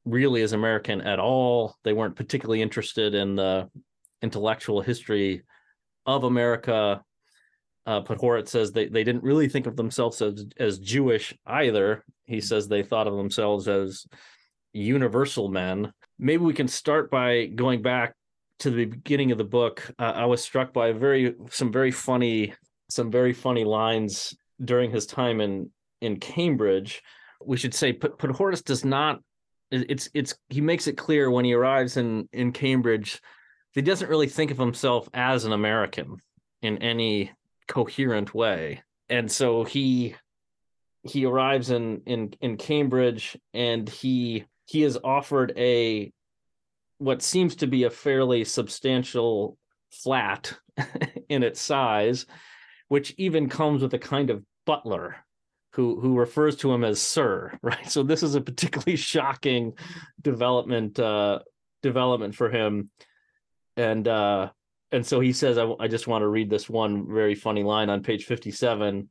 really 0.06 0.42
as 0.42 0.54
American 0.54 1.02
at 1.02 1.20
all. 1.20 1.76
They 1.84 1.94
weren't 1.94 2.16
particularly 2.16 2.62
interested 2.62 3.14
in 3.14 3.36
the 3.36 3.70
intellectual 4.22 4.82
history 4.82 5.44
of 6.06 6.24
America. 6.24 7.04
Uh, 7.86 8.02
says 8.46 8.72
they, 8.72 8.88
they 8.88 9.04
didn't 9.04 9.24
really 9.24 9.50
think 9.50 9.68
of 9.68 9.76
themselves 9.76 10.22
as, 10.22 10.46
as 10.58 10.80
Jewish 10.80 11.34
either. 11.46 12.06
He 12.26 12.40
says 12.40 12.68
they 12.68 12.82
thought 12.82 13.08
of 13.08 13.18
themselves 13.18 13.68
as 13.68 14.06
universal 14.72 15.50
men 15.50 15.92
maybe 16.20 16.44
we 16.44 16.54
can 16.54 16.68
start 16.68 17.10
by 17.10 17.46
going 17.48 17.82
back 17.82 18.14
to 18.60 18.70
the 18.70 18.86
beginning 18.86 19.32
of 19.32 19.38
the 19.38 19.44
book. 19.44 19.92
Uh, 20.00 20.14
I 20.16 20.26
was 20.26 20.42
struck 20.42 20.74
by 20.74 20.92
very 20.92 21.36
some 21.50 21.72
very 21.72 21.92
funny 21.92 22.54
some 22.90 23.12
very 23.12 23.34
funny 23.34 23.64
lines 23.64 24.36
during 24.64 24.92
his 24.92 25.06
time 25.06 25.42
in 25.42 25.70
in 26.02 26.18
Cambridge. 26.20 27.02
We 27.44 27.58
should 27.58 27.74
say 27.74 27.94
P- 27.94 28.08
Podhoretz 28.08 28.64
does 28.64 28.86
not. 28.86 29.20
It's 29.72 30.10
it's 30.14 30.36
he 30.50 30.62
makes 30.62 30.88
it 30.88 30.98
clear 30.98 31.32
when 31.32 31.46
he 31.46 31.54
arrives 31.54 31.98
in 31.98 32.30
in 32.32 32.52
Cambridge, 32.52 33.20
he 33.74 33.82
doesn't 33.82 34.10
really 34.10 34.28
think 34.28 34.52
of 34.52 34.58
himself 34.58 35.10
as 35.14 35.46
an 35.46 35.52
American 35.52 36.18
in 36.62 36.78
any 36.78 37.32
coherent 37.68 38.34
way, 38.34 38.84
and 39.10 39.32
so 39.32 39.64
he 39.64 40.16
he 41.04 41.26
arrives 41.26 41.70
in 41.72 42.02
in 42.06 42.34
in 42.40 42.58
Cambridge 42.58 43.38
and 43.54 43.90
he 43.90 44.46
he 44.66 44.84
is 44.84 44.98
offered 45.04 45.54
a 45.58 46.12
what 46.98 47.22
seems 47.22 47.56
to 47.58 47.68
be 47.68 47.84
a 47.84 47.90
fairly 47.90 48.44
substantial 48.46 49.58
flat 49.92 50.54
in 51.30 51.44
its 51.44 51.62
size, 51.62 52.26
which 52.88 53.14
even 53.18 53.50
comes 53.50 53.82
with 53.82 53.94
a 53.94 54.00
kind 54.00 54.30
of 54.30 54.44
butler 54.66 55.18
who 55.74 56.00
who 56.00 56.18
refers 56.18 56.56
to 56.58 56.72
him 56.72 56.84
as 56.84 57.02
sir, 57.02 57.58
right? 57.62 57.90
So 57.90 58.04
this 58.04 58.24
is 58.24 58.36
a 58.36 58.42
particularly 58.42 58.96
shocking 58.98 59.74
development 60.22 61.00
uh, 61.00 61.40
development 61.82 62.36
for 62.36 62.50
him, 62.50 62.90
and 63.76 64.08
uh, 64.08 64.50
and 64.92 65.06
so 65.06 65.20
he 65.20 65.34
says, 65.34 65.58
I, 65.58 65.72
I 65.80 65.88
just 65.88 66.08
want 66.08 66.22
to 66.22 66.28
read 66.28 66.50
this 66.50 66.70
one 66.70 67.08
very 67.12 67.36
funny 67.36 67.64
line 67.64 67.90
on 67.90 68.04
page 68.04 68.26
fifty 68.26 68.52
seven. 68.52 69.10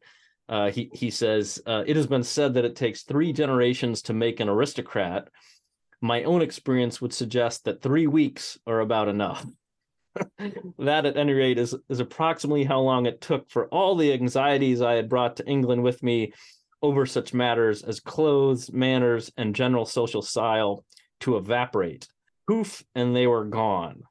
Uh, 0.53 0.71
he 0.71 0.91
he 0.93 1.09
says, 1.09 1.63
uh, 1.67 1.83
"It 1.87 1.97
has 1.97 2.07
been 2.07 2.23
said 2.23 2.53
that 2.55 2.67
it 2.67 2.77
takes 2.77 3.05
three 3.05 3.33
generations 3.33 4.03
to 4.03 4.13
make 4.13 4.39
an 4.39 4.51
aristocrat. 4.51 5.29
My 6.03 6.25
own 6.25 6.43
experience 6.43 7.01
would 7.01 7.15
suggest 7.15 7.65
that 7.65 7.81
three 7.81 8.07
weeks 8.07 8.59
are 8.67 8.81
about 8.81 9.09
enough." 9.09 9.47
that 10.79 11.07
at 11.07 11.17
any 11.17 11.33
rate 11.33 11.57
is 11.57 11.75
is 11.89 12.01
approximately 12.01 12.65
how 12.65 12.81
long 12.81 13.07
it 13.07 13.23
took 13.23 13.49
for 13.49 13.67
all 13.69 13.97
the 13.97 14.13
anxieties 14.13 14.83
I 14.83 14.93
had 14.93 15.09
brought 15.09 15.37
to 15.37 15.49
England 15.49 15.83
with 15.83 16.03
me 16.03 16.35
over 16.83 17.07
such 17.07 17.33
matters 17.33 17.83
as 17.83 18.01
clothes, 18.01 18.71
manners, 18.71 19.33
and 19.39 19.55
general 19.55 19.87
social 19.87 20.21
style 20.21 20.85
to 21.21 21.39
evaporate. 21.39 22.09
Poof, 22.47 22.85
and 22.95 23.17
they 23.17 23.27
were 23.27 23.47
gone. 23.47 24.03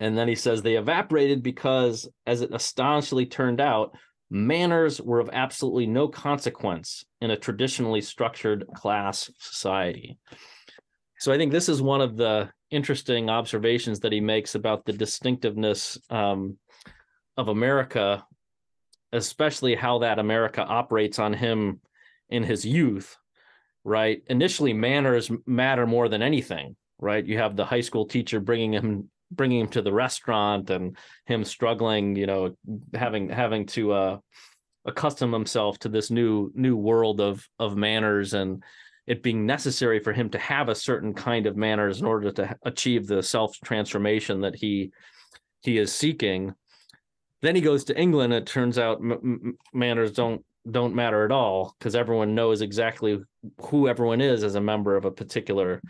And 0.00 0.18
then 0.18 0.26
he 0.26 0.34
says 0.34 0.60
they 0.60 0.74
evaporated 0.74 1.44
because, 1.44 2.08
as 2.26 2.40
it 2.40 2.52
astonishingly 2.52 3.26
turned 3.26 3.60
out, 3.60 3.94
manners 4.30 5.00
were 5.00 5.20
of 5.20 5.30
absolutely 5.32 5.86
no 5.86 6.08
consequence 6.08 7.04
in 7.20 7.30
a 7.30 7.36
traditionally 7.36 8.00
structured 8.00 8.66
class 8.74 9.30
society. 9.38 10.18
So 11.18 11.32
I 11.32 11.38
think 11.38 11.52
this 11.52 11.68
is 11.68 11.80
one 11.80 12.00
of 12.00 12.16
the 12.16 12.50
interesting 12.70 13.30
observations 13.30 14.00
that 14.00 14.12
he 14.12 14.20
makes 14.20 14.54
about 14.54 14.84
the 14.84 14.92
distinctiveness 14.92 15.98
um, 16.10 16.58
of 17.36 17.48
America, 17.48 18.26
especially 19.12 19.74
how 19.74 20.00
that 20.00 20.18
America 20.18 20.62
operates 20.62 21.18
on 21.18 21.32
him 21.32 21.80
in 22.28 22.42
his 22.42 22.64
youth. 22.64 23.16
Right. 23.84 24.22
Initially, 24.28 24.72
manners 24.72 25.30
matter 25.46 25.86
more 25.86 26.08
than 26.08 26.20
anything. 26.20 26.74
Right. 26.98 27.24
You 27.24 27.38
have 27.38 27.54
the 27.54 27.64
high 27.64 27.82
school 27.82 28.06
teacher 28.06 28.40
bringing 28.40 28.72
him 28.72 29.10
bringing 29.30 29.60
him 29.60 29.68
to 29.68 29.82
the 29.82 29.92
restaurant 29.92 30.70
and 30.70 30.96
him 31.26 31.44
struggling. 31.44 32.16
You 32.16 32.26
know, 32.26 32.56
having 32.94 33.28
having 33.28 33.66
to 33.66 33.92
uh, 33.92 34.18
accustom 34.86 35.32
himself 35.32 35.78
to 35.80 35.88
this 35.88 36.10
new 36.10 36.50
new 36.54 36.76
world 36.76 37.20
of 37.20 37.46
of 37.58 37.76
manners 37.76 38.34
and 38.34 38.62
it 39.06 39.22
being 39.22 39.46
necessary 39.46 40.00
for 40.00 40.12
him 40.12 40.28
to 40.30 40.38
have 40.38 40.68
a 40.68 40.74
certain 40.74 41.14
kind 41.14 41.46
of 41.46 41.56
manners 41.56 42.00
in 42.00 42.06
order 42.06 42.32
to 42.32 42.56
achieve 42.64 43.06
the 43.06 43.22
self 43.22 43.56
transformation 43.64 44.40
that 44.40 44.54
he 44.54 44.92
he 45.62 45.78
is 45.78 45.92
seeking 45.92 46.54
then 47.42 47.54
he 47.54 47.60
goes 47.60 47.84
to 47.84 47.98
england 47.98 48.32
it 48.32 48.46
turns 48.46 48.78
out 48.78 48.98
m- 48.98 49.56
manners 49.72 50.12
don't 50.12 50.44
don't 50.68 50.94
matter 50.94 51.24
at 51.24 51.32
all 51.32 51.74
because 51.78 51.94
everyone 51.94 52.34
knows 52.34 52.60
exactly 52.60 53.18
who 53.60 53.88
everyone 53.88 54.20
is 54.20 54.42
as 54.42 54.54
a 54.54 54.60
member 54.60 54.96
of 54.96 55.04
a 55.04 55.10
particular 55.10 55.80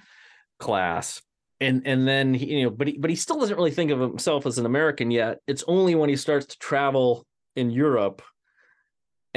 class 0.58 1.22
and 1.60 1.86
and 1.86 2.06
then 2.06 2.34
he, 2.34 2.58
you 2.58 2.64
know 2.64 2.70
but 2.70 2.88
he, 2.88 2.98
but 2.98 3.10
he 3.10 3.16
still 3.16 3.40
doesn't 3.40 3.56
really 3.56 3.70
think 3.70 3.90
of 3.90 4.00
himself 4.00 4.46
as 4.46 4.58
an 4.58 4.66
american 4.66 5.10
yet 5.10 5.38
it's 5.46 5.64
only 5.66 5.94
when 5.94 6.08
he 6.08 6.16
starts 6.16 6.46
to 6.46 6.58
travel 6.58 7.26
in 7.54 7.70
europe 7.70 8.22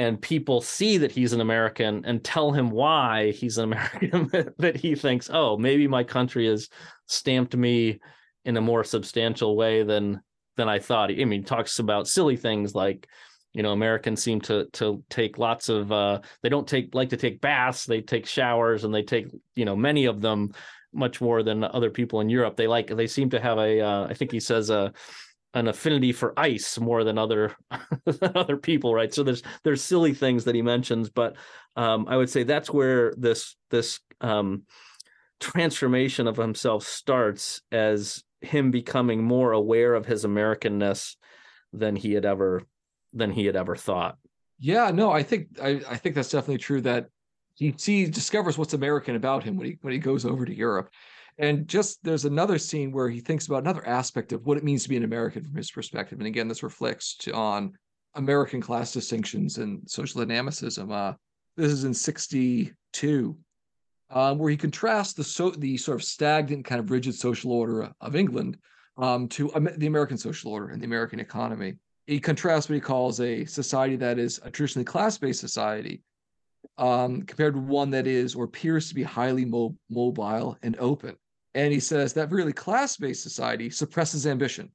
and 0.00 0.18
people 0.18 0.62
see 0.62 0.96
that 0.96 1.12
he's 1.12 1.34
an 1.34 1.42
American 1.42 2.06
and 2.06 2.24
tell 2.24 2.52
him 2.52 2.70
why 2.70 3.32
he's 3.32 3.58
an 3.58 3.64
American 3.74 4.30
that 4.56 4.74
he 4.74 4.94
thinks, 4.94 5.28
oh, 5.30 5.58
maybe 5.58 5.86
my 5.86 6.04
country 6.04 6.48
has 6.48 6.70
stamped 7.06 7.54
me 7.54 8.00
in 8.46 8.56
a 8.56 8.62
more 8.62 8.82
substantial 8.82 9.58
way 9.58 9.82
than 9.82 10.22
than 10.56 10.70
I 10.70 10.78
thought. 10.78 11.10
I 11.10 11.16
mean, 11.16 11.40
he 11.40 11.42
talks 11.42 11.80
about 11.80 12.08
silly 12.08 12.36
things 12.36 12.74
like, 12.74 13.08
you 13.52 13.62
know, 13.62 13.72
Americans 13.72 14.22
seem 14.22 14.40
to 14.42 14.68
to 14.72 15.04
take 15.10 15.36
lots 15.36 15.68
of 15.68 15.92
uh 15.92 16.20
they 16.42 16.48
don't 16.48 16.66
take 16.66 16.94
like 16.94 17.10
to 17.10 17.18
take 17.18 17.42
baths, 17.42 17.84
they 17.84 18.00
take 18.00 18.24
showers 18.24 18.84
and 18.84 18.94
they 18.94 19.02
take, 19.02 19.26
you 19.54 19.66
know, 19.66 19.76
many 19.76 20.06
of 20.06 20.22
them 20.22 20.54
much 20.92 21.20
more 21.20 21.42
than 21.42 21.64
other 21.64 21.90
people 21.90 22.20
in 22.20 22.28
Europe. 22.28 22.56
They 22.56 22.66
like 22.66 22.88
they 22.88 23.06
seem 23.06 23.30
to 23.30 23.40
have 23.40 23.58
a 23.58 23.80
uh, 23.80 24.06
I 24.08 24.14
think 24.14 24.32
he 24.32 24.40
says 24.40 24.70
a 24.70 24.92
an 25.54 25.66
affinity 25.66 26.12
for 26.12 26.32
ice 26.38 26.78
more 26.78 27.04
than 27.04 27.18
other 27.18 27.54
than 28.04 28.36
other 28.36 28.56
people 28.56 28.94
right 28.94 29.12
so 29.12 29.22
there's 29.22 29.42
there's 29.64 29.82
silly 29.82 30.14
things 30.14 30.44
that 30.44 30.54
he 30.54 30.62
mentions 30.62 31.10
but 31.10 31.36
um, 31.76 32.06
i 32.08 32.16
would 32.16 32.30
say 32.30 32.42
that's 32.42 32.70
where 32.70 33.12
this 33.16 33.56
this 33.70 34.00
um, 34.20 34.62
transformation 35.40 36.26
of 36.26 36.36
himself 36.36 36.84
starts 36.84 37.62
as 37.72 38.22
him 38.40 38.70
becoming 38.70 39.22
more 39.22 39.52
aware 39.52 39.94
of 39.94 40.06
his 40.06 40.24
americanness 40.24 41.16
than 41.72 41.96
he 41.96 42.12
had 42.12 42.24
ever 42.24 42.62
than 43.12 43.30
he 43.30 43.44
had 43.44 43.56
ever 43.56 43.74
thought 43.74 44.16
yeah 44.58 44.90
no 44.92 45.10
i 45.10 45.22
think 45.22 45.48
i, 45.60 45.80
I 45.88 45.96
think 45.96 46.14
that's 46.14 46.30
definitely 46.30 46.58
true 46.58 46.80
that 46.82 47.08
he, 47.60 47.74
he 47.78 48.06
discovers 48.06 48.58
what's 48.58 48.74
american 48.74 49.14
about 49.14 49.44
him 49.44 49.56
when 49.56 49.66
he 49.66 49.78
when 49.82 49.92
he 49.92 49.98
goes 49.98 50.24
over 50.24 50.44
to 50.44 50.54
europe 50.54 50.90
and 51.40 51.66
just 51.66 52.04
there's 52.04 52.26
another 52.26 52.58
scene 52.58 52.92
where 52.92 53.08
he 53.08 53.20
thinks 53.20 53.46
about 53.46 53.62
another 53.62 53.86
aspect 53.86 54.32
of 54.32 54.44
what 54.44 54.58
it 54.58 54.64
means 54.64 54.82
to 54.82 54.90
be 54.90 54.98
an 54.98 55.04
American 55.04 55.42
from 55.42 55.56
his 55.56 55.70
perspective. 55.70 56.18
And 56.18 56.26
again, 56.26 56.48
this 56.48 56.62
reflects 56.62 57.16
on 57.32 57.72
American 58.14 58.60
class 58.60 58.92
distinctions 58.92 59.56
and 59.56 59.80
social 59.88 60.20
dynamicism. 60.20 60.92
Uh, 60.92 61.14
this 61.56 61.72
is 61.72 61.84
in 61.84 61.94
62, 61.94 63.36
um, 64.10 64.38
where 64.38 64.50
he 64.50 64.56
contrasts 64.56 65.14
the, 65.14 65.24
so, 65.24 65.50
the 65.50 65.78
sort 65.78 65.96
of 65.96 66.04
stagnant, 66.04 66.66
kind 66.66 66.78
of 66.78 66.90
rigid 66.90 67.14
social 67.14 67.52
order 67.52 67.90
of 68.02 68.16
England 68.16 68.58
um, 68.98 69.26
to 69.28 69.54
um, 69.54 69.66
the 69.78 69.86
American 69.86 70.18
social 70.18 70.52
order 70.52 70.68
and 70.68 70.82
the 70.82 70.86
American 70.86 71.20
economy. 71.20 71.76
He 72.06 72.20
contrasts 72.20 72.68
what 72.68 72.74
he 72.74 72.80
calls 72.82 73.18
a 73.20 73.46
society 73.46 73.96
that 73.96 74.18
is 74.18 74.40
a 74.42 74.50
traditionally 74.50 74.84
class 74.84 75.16
based 75.16 75.40
society 75.40 76.02
um, 76.78 77.22
compared 77.22 77.54
to 77.54 77.60
one 77.60 77.90
that 77.90 78.06
is 78.06 78.34
or 78.34 78.44
appears 78.44 78.88
to 78.88 78.94
be 78.94 79.02
highly 79.02 79.44
mo- 79.44 79.76
mobile 79.88 80.56
and 80.62 80.76
open. 80.78 81.16
And 81.54 81.72
he 81.72 81.80
says 81.80 82.12
that 82.14 82.30
really 82.30 82.52
class 82.52 82.96
based 82.96 83.22
society 83.22 83.70
suppresses 83.70 84.26
ambition. 84.26 84.70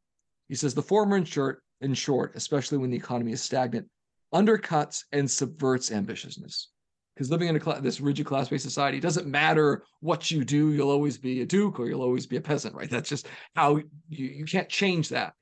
He 0.49 0.55
says 0.55 0.73
the 0.73 0.81
former, 0.81 1.17
in 1.17 1.25
short, 1.25 1.63
in 1.81 1.93
short, 1.93 2.33
especially 2.35 2.77
when 2.77 2.91
the 2.91 2.97
economy 2.97 3.31
is 3.31 3.41
stagnant, 3.41 3.87
undercuts 4.33 5.03
and 5.11 5.29
subverts 5.29 5.89
ambitiousness. 5.89 6.67
Because 7.15 7.31
living 7.31 7.47
in 7.47 7.55
a 7.55 7.61
cl- 7.61 7.81
this 7.81 8.01
rigid 8.01 8.25
class 8.25 8.49
based 8.49 8.65
society 8.65 8.99
doesn't 8.99 9.25
matter 9.25 9.83
what 10.01 10.29
you 10.29 10.43
do, 10.43 10.73
you'll 10.73 10.91
always 10.91 11.17
be 11.17 11.41
a 11.41 11.45
duke 11.45 11.79
or 11.79 11.87
you'll 11.87 12.01
always 12.01 12.27
be 12.27 12.35
a 12.35 12.41
peasant, 12.41 12.75
right? 12.75 12.89
That's 12.89 13.09
just 13.09 13.27
how 13.55 13.77
you, 14.09 14.27
you 14.27 14.45
can't 14.45 14.67
change 14.69 15.09
that. 15.09 15.33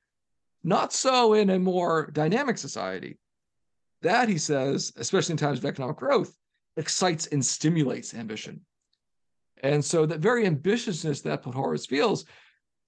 Not 0.62 0.92
so 0.92 1.34
in 1.34 1.50
a 1.50 1.58
more 1.58 2.10
dynamic 2.12 2.58
society. 2.58 3.18
That, 4.04 4.28
he 4.28 4.38
says, 4.38 4.92
especially 4.96 5.32
in 5.32 5.38
times 5.38 5.58
of 5.58 5.64
economic 5.64 5.96
growth, 5.96 6.36
excites 6.76 7.26
and 7.26 7.44
stimulates 7.44 8.14
ambition. 8.14 8.60
And 9.62 9.84
so 9.84 10.06
that 10.06 10.20
very 10.20 10.44
ambitiousness 10.44 11.22
that 11.22 11.42
Podhoretz 11.42 11.88
feels 11.88 12.26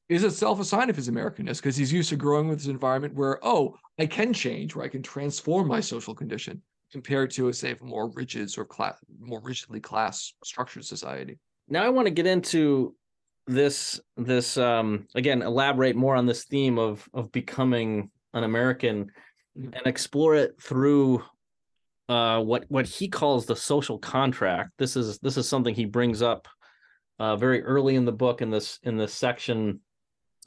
is 0.09 0.25
itself 0.25 0.61
a 0.61 0.64
sign 0.64 0.91
of 0.91 0.97
his 0.97 1.09
Americanness 1.09 1.57
because 1.57 1.77
he's 1.77 1.93
used 1.93 2.11
to 2.11 2.17
growing 2.17 2.49
with 2.49 2.59
this 2.59 2.69
environment 2.69 3.14
where, 3.14 3.41
oh, 3.43 3.77
I 3.99 4.07
can 4.07 4.33
change, 4.33 4.75
where 4.75 4.85
I 4.85 4.89
can 4.89 5.03
transform 5.03 5.67
my 5.67 5.81
social 5.81 6.14
condition 6.14 6.62
compared 6.93 7.31
to 7.33 7.49
a 7.49 7.53
say 7.53 7.75
a 7.81 7.85
more 7.85 8.11
rigid 8.11 8.51
or 8.57 8.64
class, 8.64 8.97
more 9.19 9.41
rigidly 9.41 9.81
class 9.81 10.35
structured 10.45 10.85
society. 10.85 11.39
Now 11.69 11.85
I 11.85 11.89
want 11.89 12.07
to 12.07 12.14
get 12.14 12.27
into 12.27 12.95
this 13.49 14.01
this 14.17 14.57
um 14.57 15.07
again 15.14 15.41
elaborate 15.41 15.95
more 15.95 16.17
on 16.17 16.27
this 16.27 16.45
theme 16.45 16.79
of 16.79 17.09
of 17.14 17.33
becoming 17.33 18.11
an 18.35 18.45
American. 18.45 19.11
And 19.57 19.87
explore 19.87 20.35
it 20.35 20.61
through 20.61 21.25
uh 22.09 22.41
what 22.41 22.65
what 22.69 22.87
he 22.87 23.09
calls 23.09 23.47
the 23.47 23.57
social 23.57 23.99
contract. 23.99 24.71
This 24.79 24.97
is 24.97 25.19
this 25.19 25.37
is 25.37 25.49
something 25.49 25.75
he 25.75 25.87
brings 25.87 26.23
up 26.23 26.47
uh, 27.19 27.37
very 27.37 27.63
early 27.63 27.97
in 27.97 28.05
the 28.05 28.13
book 28.13 28.43
in 28.43 28.51
this 28.51 28.79
in 28.83 28.97
this 28.97 29.15
section 29.15 29.81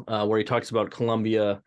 uh, 0.07 0.25
where 0.25 0.37
he 0.37 0.45
talks 0.45 0.69
about 0.69 0.91
Columbia 0.91 1.61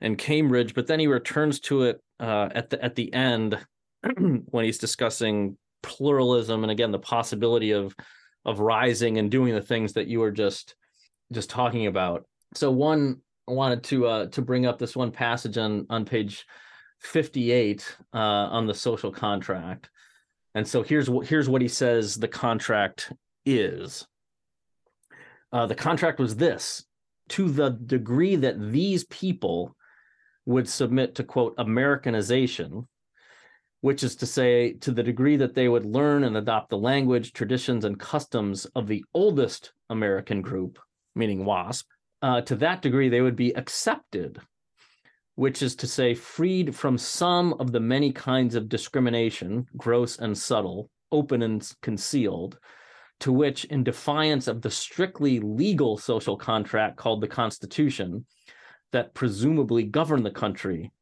and 0.00 0.18
Cambridge, 0.18 0.74
but 0.74 0.86
then 0.86 1.00
he 1.00 1.06
returns 1.06 1.60
to 1.60 1.84
it 1.84 2.02
uh, 2.20 2.48
at 2.54 2.70
the 2.70 2.84
at 2.84 2.94
the 2.94 3.12
end 3.12 3.58
when 4.18 4.64
he's 4.64 4.78
discussing 4.78 5.56
pluralism 5.82 6.62
and 6.64 6.70
again 6.70 6.90
the 6.90 6.98
possibility 6.98 7.72
of 7.72 7.94
of 8.44 8.60
rising 8.60 9.18
and 9.18 9.30
doing 9.30 9.54
the 9.54 9.60
things 9.60 9.94
that 9.94 10.06
you 10.06 10.20
were 10.20 10.30
just 10.30 10.74
just 11.32 11.50
talking 11.50 11.86
about. 11.86 12.26
So 12.54 12.70
one 12.70 13.20
I 13.48 13.52
wanted 13.52 13.84
to 13.84 14.06
uh, 14.06 14.26
to 14.28 14.42
bring 14.42 14.66
up 14.66 14.78
this 14.78 14.96
one 14.96 15.10
passage 15.10 15.58
on 15.58 15.86
on 15.90 16.04
page 16.04 16.44
58 17.04 17.96
uh, 18.12 18.18
on 18.18 18.66
the 18.66 18.74
social 18.74 19.12
contract. 19.12 19.90
And 20.54 20.66
so 20.66 20.82
here's 20.82 21.10
what 21.10 21.26
here's 21.26 21.48
what 21.48 21.62
he 21.62 21.68
says 21.68 22.14
the 22.14 22.28
contract 22.28 23.12
is. 23.44 24.06
Uh, 25.52 25.66
the 25.66 25.74
contract 25.74 26.18
was 26.18 26.36
this 26.36 26.84
to 27.28 27.48
the 27.48 27.70
degree 27.70 28.36
that 28.36 28.72
these 28.72 29.04
people 29.04 29.76
would 30.46 30.68
submit 30.68 31.14
to 31.14 31.24
quote 31.24 31.54
Americanization, 31.58 32.86
which 33.80 34.02
is 34.02 34.16
to 34.16 34.26
say, 34.26 34.74
to 34.74 34.90
the 34.90 35.02
degree 35.02 35.36
that 35.36 35.54
they 35.54 35.68
would 35.68 35.86
learn 35.86 36.24
and 36.24 36.36
adopt 36.36 36.70
the 36.70 36.76
language, 36.78 37.32
traditions, 37.32 37.84
and 37.84 37.98
customs 37.98 38.64
of 38.74 38.86
the 38.86 39.04
oldest 39.14 39.72
American 39.90 40.42
group, 40.42 40.78
meaning 41.14 41.44
WASP, 41.44 41.86
uh, 42.22 42.40
to 42.42 42.56
that 42.56 42.82
degree, 42.82 43.08
they 43.08 43.20
would 43.20 43.36
be 43.36 43.54
accepted, 43.56 44.40
which 45.36 45.62
is 45.62 45.74
to 45.76 45.86
say, 45.86 46.14
freed 46.14 46.74
from 46.74 46.96
some 46.96 47.54
of 47.54 47.72
the 47.72 47.80
many 47.80 48.12
kinds 48.12 48.54
of 48.54 48.68
discrimination, 48.68 49.66
gross 49.76 50.18
and 50.18 50.36
subtle, 50.36 50.90
open 51.10 51.42
and 51.42 51.72
concealed, 51.82 52.58
to 53.20 53.32
which, 53.32 53.64
in 53.66 53.82
defiance 53.82 54.48
of 54.48 54.62
the 54.62 54.70
strictly 54.70 55.40
legal 55.40 55.96
social 55.96 56.36
contract 56.36 56.96
called 56.96 57.20
the 57.20 57.28
Constitution, 57.28 58.24
that 58.92 59.14
presumably 59.14 59.82
governed 59.82 60.24
the 60.24 60.30
country, 60.30 60.92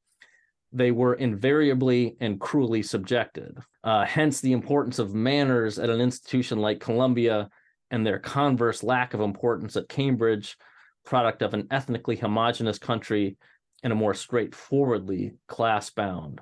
they 0.72 0.90
were 0.90 1.14
invariably 1.14 2.16
and 2.20 2.40
cruelly 2.40 2.82
subjected. 2.82 3.58
Uh, 3.84 4.04
hence, 4.04 4.40
the 4.40 4.52
importance 4.52 4.98
of 4.98 5.14
manners 5.14 5.78
at 5.78 5.90
an 5.90 6.00
institution 6.00 6.58
like 6.58 6.80
Columbia 6.80 7.50
and 7.90 8.06
their 8.06 8.18
converse 8.18 8.82
lack 8.82 9.12
of 9.12 9.20
importance 9.20 9.76
at 9.76 9.88
Cambridge, 9.88 10.56
product 11.04 11.42
of 11.42 11.52
an 11.52 11.66
ethnically 11.70 12.16
homogenous 12.16 12.78
country 12.78 13.36
and 13.82 13.92
a 13.92 13.96
more 13.96 14.14
straightforwardly 14.14 15.34
class 15.48 15.90
bound 15.90 16.40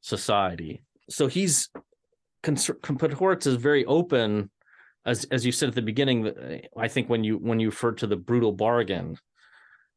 society. 0.00 0.82
So 1.08 1.26
he's 1.26 1.70
Podhoretz 2.42 3.46
is 3.46 3.56
very 3.56 3.84
open, 3.86 4.50
as 5.06 5.24
as 5.30 5.46
you 5.46 5.52
said 5.52 5.70
at 5.70 5.74
the 5.74 5.82
beginning. 5.82 6.62
I 6.76 6.88
think 6.88 7.08
when 7.08 7.24
you 7.24 7.38
when 7.38 7.60
you 7.60 7.68
referred 7.68 7.98
to 7.98 8.06
the 8.06 8.16
brutal 8.16 8.52
bargain, 8.52 9.16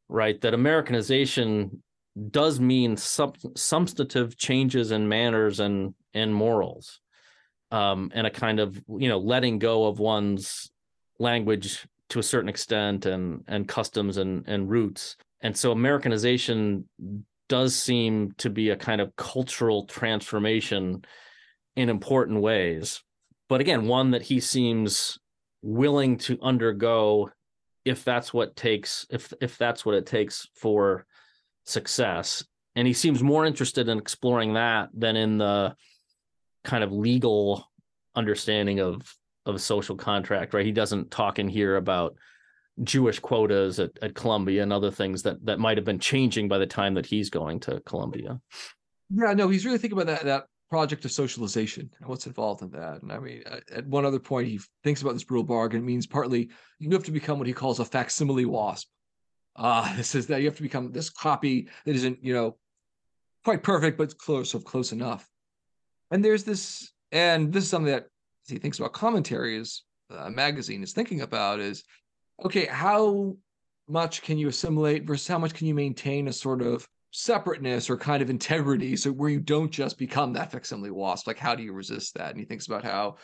right? 0.08 0.40
That 0.40 0.54
Americanization 0.54 1.82
does 2.30 2.58
mean 2.58 2.96
sub, 2.96 3.36
substantive 3.56 4.36
changes 4.36 4.90
in 4.90 5.08
manners 5.08 5.60
and 5.60 5.94
and 6.14 6.34
morals 6.34 7.00
um, 7.70 8.10
and 8.14 8.26
a 8.26 8.30
kind 8.30 8.60
of 8.60 8.80
you 8.88 9.08
know 9.08 9.18
letting 9.18 9.58
go 9.58 9.86
of 9.86 9.98
one's 9.98 10.70
language 11.18 11.86
to 12.08 12.18
a 12.18 12.22
certain 12.22 12.48
extent 12.48 13.06
and 13.06 13.44
and 13.46 13.68
customs 13.68 14.16
and 14.16 14.44
and 14.46 14.70
roots 14.70 15.16
and 15.40 15.56
so 15.56 15.72
americanization 15.72 16.84
does 17.48 17.74
seem 17.74 18.32
to 18.38 18.50
be 18.50 18.70
a 18.70 18.76
kind 18.76 19.00
of 19.00 19.16
cultural 19.16 19.86
transformation 19.86 21.02
in 21.76 21.88
important 21.88 22.40
ways. 22.40 23.02
But 23.48 23.60
again 23.60 23.86
one 23.86 24.12
that 24.12 24.22
he 24.22 24.40
seems 24.40 25.18
willing 25.62 26.18
to 26.18 26.38
undergo 26.42 27.30
if 27.84 28.04
that's 28.04 28.32
what 28.34 28.54
takes 28.54 29.06
if 29.10 29.32
if 29.40 29.56
that's 29.56 29.86
what 29.86 29.94
it 29.94 30.06
takes 30.06 30.48
for 30.54 31.06
success. 31.64 32.44
And 32.76 32.86
he 32.86 32.92
seems 32.92 33.22
more 33.22 33.46
interested 33.46 33.88
in 33.88 33.98
exploring 33.98 34.54
that 34.54 34.90
than 34.92 35.16
in 35.16 35.38
the 35.38 35.74
kind 36.64 36.84
of 36.84 36.92
legal 36.92 37.66
understanding 38.14 38.80
of 38.80 39.00
of 39.46 39.60
social 39.62 39.96
contract 39.96 40.52
right? 40.52 40.66
He 40.66 40.72
doesn't 40.72 41.10
talk 41.10 41.38
in 41.38 41.48
here 41.48 41.76
about 41.76 42.16
jewish 42.82 43.18
quotas 43.18 43.80
at, 43.80 43.90
at 44.02 44.14
columbia 44.14 44.62
and 44.62 44.72
other 44.72 44.90
things 44.90 45.22
that 45.22 45.44
that 45.44 45.58
might 45.58 45.76
have 45.76 45.84
been 45.84 45.98
changing 45.98 46.48
by 46.48 46.58
the 46.58 46.66
time 46.66 46.94
that 46.94 47.06
he's 47.06 47.30
going 47.30 47.60
to 47.60 47.80
columbia. 47.80 48.40
Yeah 49.10 49.32
no 49.34 49.48
he's 49.48 49.64
really 49.64 49.78
thinking 49.78 49.98
about 49.98 50.14
that 50.14 50.24
that 50.24 50.46
project 50.70 51.04
of 51.06 51.12
socialization 51.12 51.90
and 51.98 52.08
what's 52.08 52.26
involved 52.26 52.60
in 52.60 52.70
that. 52.70 53.02
And 53.02 53.10
i 53.10 53.18
mean 53.18 53.42
at 53.72 53.86
one 53.86 54.04
other 54.04 54.18
point 54.18 54.48
he 54.48 54.60
thinks 54.84 55.02
about 55.02 55.14
this 55.14 55.24
brutal 55.24 55.44
bargain 55.44 55.80
it 55.80 55.84
means 55.84 56.06
partly 56.06 56.50
you 56.78 56.90
have 56.90 57.04
to 57.04 57.10
become 57.10 57.38
what 57.38 57.46
he 57.46 57.52
calls 57.52 57.80
a 57.80 57.84
facsimile 57.84 58.44
wasp. 58.44 58.88
Uh, 59.56 59.94
this 59.96 60.14
is 60.14 60.26
that 60.28 60.40
you 60.40 60.46
have 60.46 60.56
to 60.56 60.62
become 60.62 60.92
this 60.92 61.10
copy 61.10 61.68
that 61.84 61.96
isn't, 61.96 62.22
you 62.22 62.32
know, 62.32 62.56
quite 63.44 63.62
perfect, 63.62 63.98
but 63.98 64.16
close 64.18 64.54
of 64.54 64.64
close 64.64 64.92
enough. 64.92 65.28
And 66.10 66.24
there's 66.24 66.44
this, 66.44 66.92
and 67.12 67.52
this 67.52 67.64
is 67.64 67.70
something 67.70 67.92
that 67.92 68.06
he 68.46 68.58
thinks 68.58 68.78
about 68.78 68.92
commentaries, 68.92 69.82
uh, 70.10 70.24
a 70.24 70.30
magazine 70.30 70.82
is 70.82 70.92
thinking 70.92 71.20
about 71.20 71.60
is, 71.60 71.84
okay, 72.44 72.66
how 72.66 73.36
much 73.88 74.22
can 74.22 74.38
you 74.38 74.48
assimilate 74.48 75.04
versus 75.04 75.26
how 75.26 75.38
much 75.38 75.54
can 75.54 75.66
you 75.66 75.74
maintain 75.74 76.28
a 76.28 76.32
sort 76.32 76.62
of 76.62 76.86
separateness 77.10 77.88
or 77.88 77.96
kind 77.96 78.22
of 78.22 78.28
integrity 78.28 78.94
so 78.94 79.10
where 79.10 79.30
you 79.30 79.40
don't 79.40 79.70
just 79.70 79.98
become 79.98 80.32
that 80.32 80.52
facsimile 80.52 80.90
wasp? 80.90 81.26
Like 81.26 81.38
how 81.38 81.54
do 81.54 81.62
you 81.62 81.72
resist 81.72 82.14
that? 82.14 82.30
And 82.30 82.38
he 82.38 82.44
thinks 82.44 82.66
about 82.66 82.84
how 82.84 83.16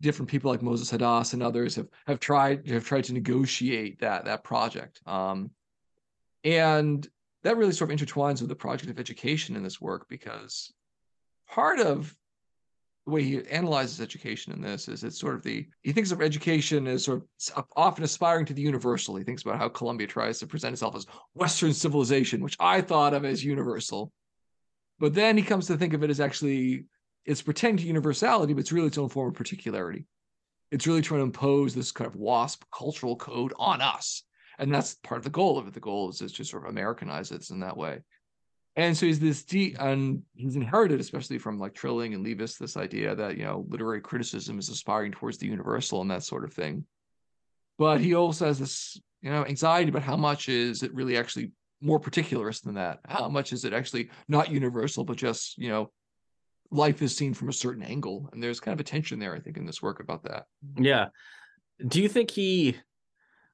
different 0.00 0.30
people 0.30 0.50
like 0.50 0.62
moses 0.62 0.90
hadas 0.90 1.34
and 1.34 1.42
others 1.42 1.74
have 1.76 1.86
have 2.06 2.18
tried 2.18 2.66
have 2.66 2.86
tried 2.86 3.04
to 3.04 3.12
negotiate 3.12 4.00
that 4.00 4.24
that 4.24 4.42
project. 4.42 5.00
Um 5.06 5.50
and 6.42 7.06
that 7.42 7.56
really 7.56 7.72
sort 7.72 7.90
of 7.90 7.98
intertwines 7.98 8.40
with 8.40 8.48
the 8.48 8.56
project 8.56 8.90
of 8.90 8.98
education 8.98 9.56
in 9.56 9.62
this 9.62 9.80
work 9.80 10.06
because 10.08 10.72
part 11.48 11.80
of 11.80 12.14
the 13.10 13.14
way 13.14 13.24
he 13.24 13.44
analyzes 13.50 14.00
education 14.00 14.52
in 14.52 14.60
this 14.60 14.86
is 14.86 15.02
it's 15.02 15.18
sort 15.18 15.34
of 15.34 15.42
the 15.42 15.66
he 15.82 15.92
thinks 15.92 16.12
of 16.12 16.22
education 16.22 16.86
as 16.86 17.04
sort 17.04 17.22
of 17.56 17.64
often 17.76 18.04
aspiring 18.04 18.46
to 18.46 18.54
the 18.54 18.62
universal. 18.62 19.16
He 19.16 19.24
thinks 19.24 19.42
about 19.42 19.58
how 19.58 19.68
Columbia 19.68 20.06
tries 20.06 20.38
to 20.38 20.46
present 20.46 20.74
itself 20.74 20.94
as 20.94 21.06
Western 21.34 21.72
civilization, 21.72 22.42
which 22.42 22.56
I 22.60 22.80
thought 22.80 23.14
of 23.14 23.24
as 23.24 23.44
universal. 23.44 24.12
But 25.00 25.14
then 25.14 25.36
he 25.36 25.42
comes 25.42 25.66
to 25.66 25.76
think 25.76 25.92
of 25.92 26.04
it 26.04 26.10
as 26.10 26.20
actually 26.20 26.84
it's 27.24 27.42
pretending 27.42 27.78
to 27.78 27.86
universality, 27.88 28.52
but 28.52 28.60
it's 28.60 28.72
really 28.72 28.88
its 28.88 28.98
own 28.98 29.08
form 29.08 29.28
of 29.28 29.34
particularity. 29.34 30.06
It's 30.70 30.86
really 30.86 31.02
trying 31.02 31.20
to 31.20 31.24
impose 31.24 31.74
this 31.74 31.90
kind 31.90 32.06
of 32.06 32.14
WASP 32.14 32.64
cultural 32.70 33.16
code 33.16 33.52
on 33.58 33.80
us 33.80 34.22
and 34.60 34.72
that's 34.72 34.94
part 34.96 35.18
of 35.18 35.24
the 35.24 35.30
goal 35.30 35.58
of 35.58 35.66
it. 35.66 35.72
The 35.72 35.80
goal 35.80 36.10
is 36.10 36.20
is 36.20 36.32
to 36.34 36.44
sort 36.44 36.64
of 36.64 36.70
Americanize 36.70 37.32
it 37.32 37.48
in 37.50 37.60
that 37.60 37.78
way. 37.78 38.00
And 38.76 38.96
so 38.96 39.06
he's 39.06 39.18
this 39.18 39.42
deep, 39.42 39.76
and 39.80 40.22
he's 40.34 40.56
inherited, 40.56 41.00
especially 41.00 41.38
from 41.38 41.58
like 41.58 41.74
Trilling 41.74 42.14
and 42.14 42.24
Leavis, 42.24 42.56
this 42.56 42.76
idea 42.76 43.14
that 43.16 43.36
you 43.36 43.44
know 43.44 43.66
literary 43.68 44.00
criticism 44.00 44.58
is 44.58 44.68
aspiring 44.68 45.12
towards 45.12 45.38
the 45.38 45.46
universal 45.46 46.00
and 46.00 46.10
that 46.10 46.22
sort 46.22 46.44
of 46.44 46.52
thing. 46.52 46.84
But 47.78 48.00
he 48.00 48.14
also 48.14 48.46
has 48.46 48.58
this, 48.58 49.00
you 49.22 49.30
know, 49.30 49.44
anxiety 49.44 49.90
about 49.90 50.02
how 50.02 50.16
much 50.16 50.48
is 50.48 50.82
it 50.82 50.94
really 50.94 51.16
actually 51.16 51.50
more 51.80 51.98
particularist 51.98 52.62
than 52.62 52.74
that? 52.74 53.00
How 53.08 53.28
much 53.28 53.52
is 53.52 53.64
it 53.64 53.72
actually 53.72 54.10
not 54.28 54.50
universal, 54.50 55.04
but 55.04 55.16
just 55.16 55.58
you 55.58 55.68
know, 55.68 55.90
life 56.70 57.02
is 57.02 57.16
seen 57.16 57.34
from 57.34 57.48
a 57.48 57.52
certain 57.52 57.82
angle? 57.82 58.28
And 58.32 58.42
there's 58.42 58.60
kind 58.60 58.72
of 58.72 58.80
a 58.80 58.84
tension 58.84 59.18
there, 59.18 59.34
I 59.34 59.40
think, 59.40 59.56
in 59.56 59.66
this 59.66 59.82
work 59.82 59.98
about 59.98 60.22
that. 60.24 60.44
Yeah. 60.76 61.06
Do 61.86 62.00
you 62.00 62.08
think 62.08 62.30
he 62.30 62.76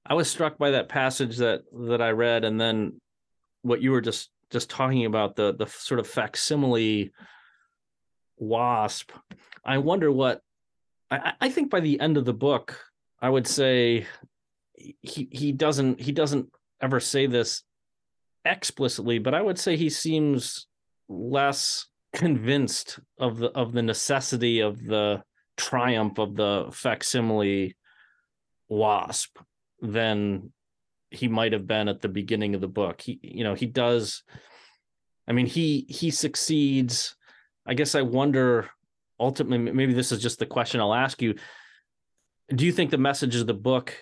I 0.09 0.15
was 0.15 0.31
struck 0.31 0.59
by 0.59 0.73
that 0.73 0.89
passage 0.89 1.39
that 1.39 1.63
that 1.89 2.03
I 2.03 2.11
read, 2.11 2.45
and 2.45 2.61
then 2.61 3.01
what 3.63 3.81
you 3.83 3.91
were 3.91 4.01
just 4.01 4.31
just 4.51 4.71
talking 4.71 5.07
about 5.07 5.37
the 5.37 5.55
the 5.55 5.67
sort 5.67 6.01
of 6.01 6.07
facsimile 6.07 7.13
wasp. 8.39 9.13
I 9.65 9.79
wonder 9.79 10.11
what 10.11 10.41
I, 11.11 11.33
I 11.41 11.49
think 11.51 11.71
by 11.71 11.81
the 11.81 12.01
end 12.01 12.17
of 12.17 12.25
the 12.25 12.35
book, 12.35 12.79
I 13.21 13.29
would 13.29 13.47
say 13.47 14.07
he 14.75 15.29
he 15.31 15.53
doesn't 15.53 16.01
he 16.01 16.13
doesn't 16.13 16.51
ever 16.81 17.01
say 17.01 17.27
this 17.27 17.63
explicitly, 18.45 19.19
but 19.19 19.35
I 19.35 19.43
would 19.43 19.59
say 19.59 19.77
he 19.77 19.91
seems 19.91 20.67
less 21.09 21.87
convinced 22.15 22.99
of 23.19 23.39
the 23.39 23.51
of 23.51 23.73
the 23.73 23.83
necessity 23.83 24.61
of 24.61 24.85
the 24.85 25.23
triumph 25.57 26.19
of 26.19 26.37
the 26.37 26.69
facsimile 26.73 27.77
wasp 28.69 29.39
than 29.81 30.53
he 31.11 31.29
might 31.29 31.53
have 31.53 31.67
been 31.67 31.89
at 31.89 32.03
the 32.03 32.09
beginning 32.09 32.55
of 32.55 32.61
the 32.61 32.69
book. 32.69 33.01
He, 33.01 33.19
you 33.23 33.45
know, 33.45 33.55
he 33.55 33.67
does. 33.67 34.23
I 35.29 35.33
mean, 35.33 35.47
he 35.47 35.87
he 35.89 36.11
succeeds. 36.11 37.17
I 37.67 37.75
guess 37.75 37.95
I 37.95 38.03
wonder. 38.03 38.71
Ultimately, 39.19 39.73
maybe 39.73 39.95
this 39.95 40.13
is 40.13 40.21
just 40.21 40.39
the 40.39 40.47
question 40.47 40.81
I'll 40.81 40.95
ask 40.95 41.23
you. 41.23 41.35
Do 42.55 42.67
you 42.67 42.73
think 42.73 42.91
the 42.91 42.99
message 42.99 43.35
of 43.37 43.47
the 43.47 43.55
book 43.55 43.95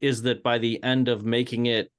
is 0.00 0.22
that 0.22 0.42
by 0.42 0.58
the 0.58 0.82
end 0.82 1.08
of 1.08 1.24
making 1.24 1.66
it, 1.66 1.90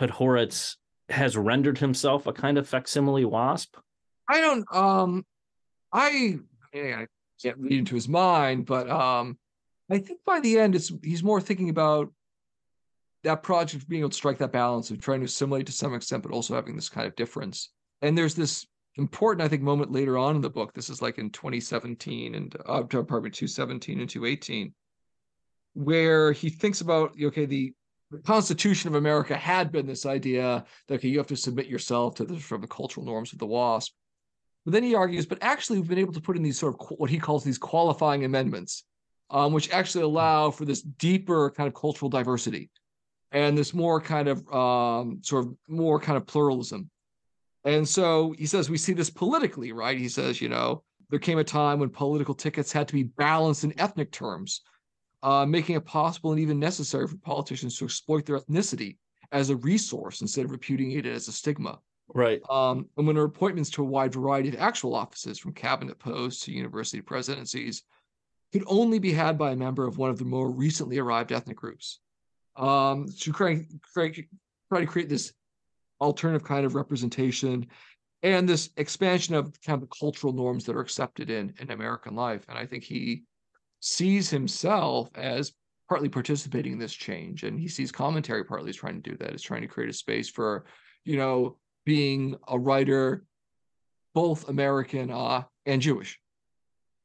Podhoretz 0.00 0.76
has 1.08 1.36
rendered 1.36 1.78
himself 1.78 2.26
a 2.26 2.32
kind 2.32 2.58
of 2.58 2.68
facsimile 2.68 3.24
wasp? 3.24 3.76
I 4.28 4.40
don't. 4.40 4.66
Um, 4.74 5.24
I, 5.92 6.38
I 6.74 7.06
can't 7.42 7.58
read 7.58 7.72
into 7.72 7.94
his 7.94 8.08
mind, 8.08 8.66
but 8.66 8.88
um, 8.90 9.38
I 9.90 9.98
think 9.98 10.20
by 10.24 10.40
the 10.40 10.58
end, 10.58 10.74
it's 10.74 10.92
he's 11.02 11.22
more 11.22 11.40
thinking 11.40 11.68
about 11.68 12.12
that 13.22 13.42
project 13.42 13.88
being 13.88 14.00
able 14.00 14.10
to 14.10 14.16
strike 14.16 14.38
that 14.38 14.52
balance 14.52 14.90
of 14.90 15.00
trying 15.00 15.20
to 15.20 15.26
assimilate 15.26 15.66
to 15.66 15.72
some 15.72 15.94
extent, 15.94 16.22
but 16.22 16.32
also 16.32 16.54
having 16.54 16.74
this 16.74 16.88
kind 16.88 17.06
of 17.06 17.16
difference. 17.16 17.70
And 18.02 18.16
there's 18.16 18.34
this 18.34 18.66
important, 18.96 19.44
I 19.44 19.48
think, 19.48 19.62
moment 19.62 19.92
later 19.92 20.16
on 20.16 20.36
in 20.36 20.42
the 20.42 20.50
book. 20.50 20.72
This 20.72 20.88
is 20.88 21.02
like 21.02 21.18
in 21.18 21.30
2017 21.30 22.34
and 22.34 22.56
uh, 22.66 22.82
pardon 22.82 23.30
217 23.30 24.00
and 24.00 24.08
218, 24.08 24.74
where 25.74 26.32
he 26.32 26.48
thinks 26.48 26.80
about 26.80 27.14
okay, 27.22 27.44
the 27.44 27.72
Constitution 28.24 28.88
of 28.88 28.94
America 28.94 29.36
had 29.36 29.70
been 29.70 29.86
this 29.86 30.06
idea 30.06 30.64
that 30.88 30.94
okay, 30.94 31.08
you 31.08 31.18
have 31.18 31.28
to 31.28 31.36
submit 31.36 31.66
yourself 31.66 32.14
to 32.16 32.24
the 32.24 32.38
from 32.38 32.62
the 32.62 32.66
cultural 32.66 33.04
norms 33.04 33.32
of 33.32 33.38
the 33.38 33.46
WASP. 33.46 33.92
But 34.64 34.72
then 34.72 34.82
he 34.82 34.94
argues, 34.94 35.26
but 35.26 35.38
actually, 35.42 35.78
we've 35.78 35.88
been 35.88 35.98
able 35.98 36.12
to 36.12 36.20
put 36.20 36.36
in 36.36 36.42
these 36.42 36.58
sort 36.58 36.74
of 36.74 36.98
what 36.98 37.10
he 37.10 37.18
calls 37.18 37.44
these 37.44 37.58
qualifying 37.58 38.24
amendments, 38.24 38.84
um, 39.30 39.52
which 39.52 39.70
actually 39.70 40.04
allow 40.04 40.50
for 40.50 40.64
this 40.64 40.82
deeper 40.82 41.50
kind 41.50 41.66
of 41.66 41.74
cultural 41.74 42.08
diversity 42.08 42.70
and 43.32 43.56
this 43.56 43.74
more 43.74 44.00
kind 44.00 44.28
of 44.28 44.52
um, 44.52 45.20
sort 45.22 45.46
of 45.46 45.54
more 45.68 46.00
kind 46.00 46.16
of 46.16 46.26
pluralism. 46.26 46.90
And 47.64 47.86
so 47.86 48.34
he 48.38 48.46
says 48.46 48.70
we 48.70 48.78
see 48.78 48.92
this 48.92 49.10
politically, 49.10 49.72
right? 49.72 49.98
He 49.98 50.08
says, 50.08 50.40
you 50.40 50.48
know, 50.48 50.82
there 51.10 51.18
came 51.18 51.38
a 51.38 51.44
time 51.44 51.78
when 51.78 51.90
political 51.90 52.34
tickets 52.34 52.72
had 52.72 52.88
to 52.88 52.94
be 52.94 53.02
balanced 53.02 53.64
in 53.64 53.78
ethnic 53.78 54.12
terms, 54.12 54.62
uh, 55.22 55.44
making 55.44 55.76
it 55.76 55.84
possible 55.84 56.30
and 56.32 56.40
even 56.40 56.58
necessary 56.58 57.06
for 57.06 57.16
politicians 57.16 57.76
to 57.78 57.84
exploit 57.84 58.24
their 58.24 58.38
ethnicity 58.38 58.96
as 59.32 59.50
a 59.50 59.56
resource 59.56 60.22
instead 60.22 60.44
of 60.44 60.50
repudiating 60.50 60.98
it 60.98 61.06
as 61.06 61.28
a 61.28 61.32
stigma. 61.32 61.78
Right. 62.12 62.40
Um, 62.50 62.88
and 62.96 63.06
when 63.06 63.14
there 63.14 63.24
appointments 63.24 63.70
to 63.70 63.82
a 63.82 63.86
wide 63.86 64.14
variety 64.14 64.48
of 64.48 64.56
actual 64.56 64.94
offices, 64.94 65.38
from 65.38 65.52
cabinet 65.52 65.98
posts 65.98 66.44
to 66.44 66.52
university 66.52 67.00
presidencies, 67.00 67.82
could 68.52 68.64
only 68.66 68.98
be 68.98 69.12
had 69.12 69.38
by 69.38 69.52
a 69.52 69.56
member 69.56 69.86
of 69.86 69.98
one 69.98 70.10
of 70.10 70.18
the 70.18 70.24
more 70.24 70.50
recently 70.50 70.98
arrived 70.98 71.30
ethnic 71.30 71.56
groups. 71.56 72.00
Um, 72.56 73.06
to 73.20 73.32
try, 73.32 73.64
try, 73.94 74.12
try 74.68 74.80
to 74.80 74.86
create 74.86 75.08
this 75.08 75.32
alternative 76.00 76.46
kind 76.46 76.66
of 76.66 76.74
representation 76.74 77.66
and 78.22 78.48
this 78.48 78.70
expansion 78.76 79.34
of 79.34 79.58
kind 79.62 79.82
of 79.82 79.88
the 79.88 79.96
cultural 79.98 80.32
norms 80.32 80.64
that 80.64 80.76
are 80.76 80.80
accepted 80.80 81.30
in, 81.30 81.54
in 81.58 81.70
American 81.70 82.14
life. 82.14 82.44
And 82.48 82.58
I 82.58 82.66
think 82.66 82.84
he 82.84 83.22
sees 83.80 84.28
himself 84.28 85.08
as 85.14 85.52
partly 85.88 86.08
participating 86.08 86.74
in 86.74 86.78
this 86.78 86.92
change. 86.92 87.44
And 87.44 87.58
he 87.58 87.68
sees 87.68 87.90
commentary 87.90 88.44
partly 88.44 88.70
as 88.70 88.76
trying 88.76 89.00
to 89.00 89.10
do 89.10 89.16
that, 89.18 89.34
is 89.34 89.42
trying 89.42 89.62
to 89.62 89.68
create 89.68 89.90
a 89.90 89.94
space 89.94 90.28
for, 90.28 90.66
you 91.04 91.16
know, 91.16 91.56
being 91.86 92.36
a 92.48 92.58
writer, 92.58 93.24
both 94.14 94.48
American 94.48 95.10
uh, 95.10 95.42
and 95.66 95.80
Jewish. 95.80 96.18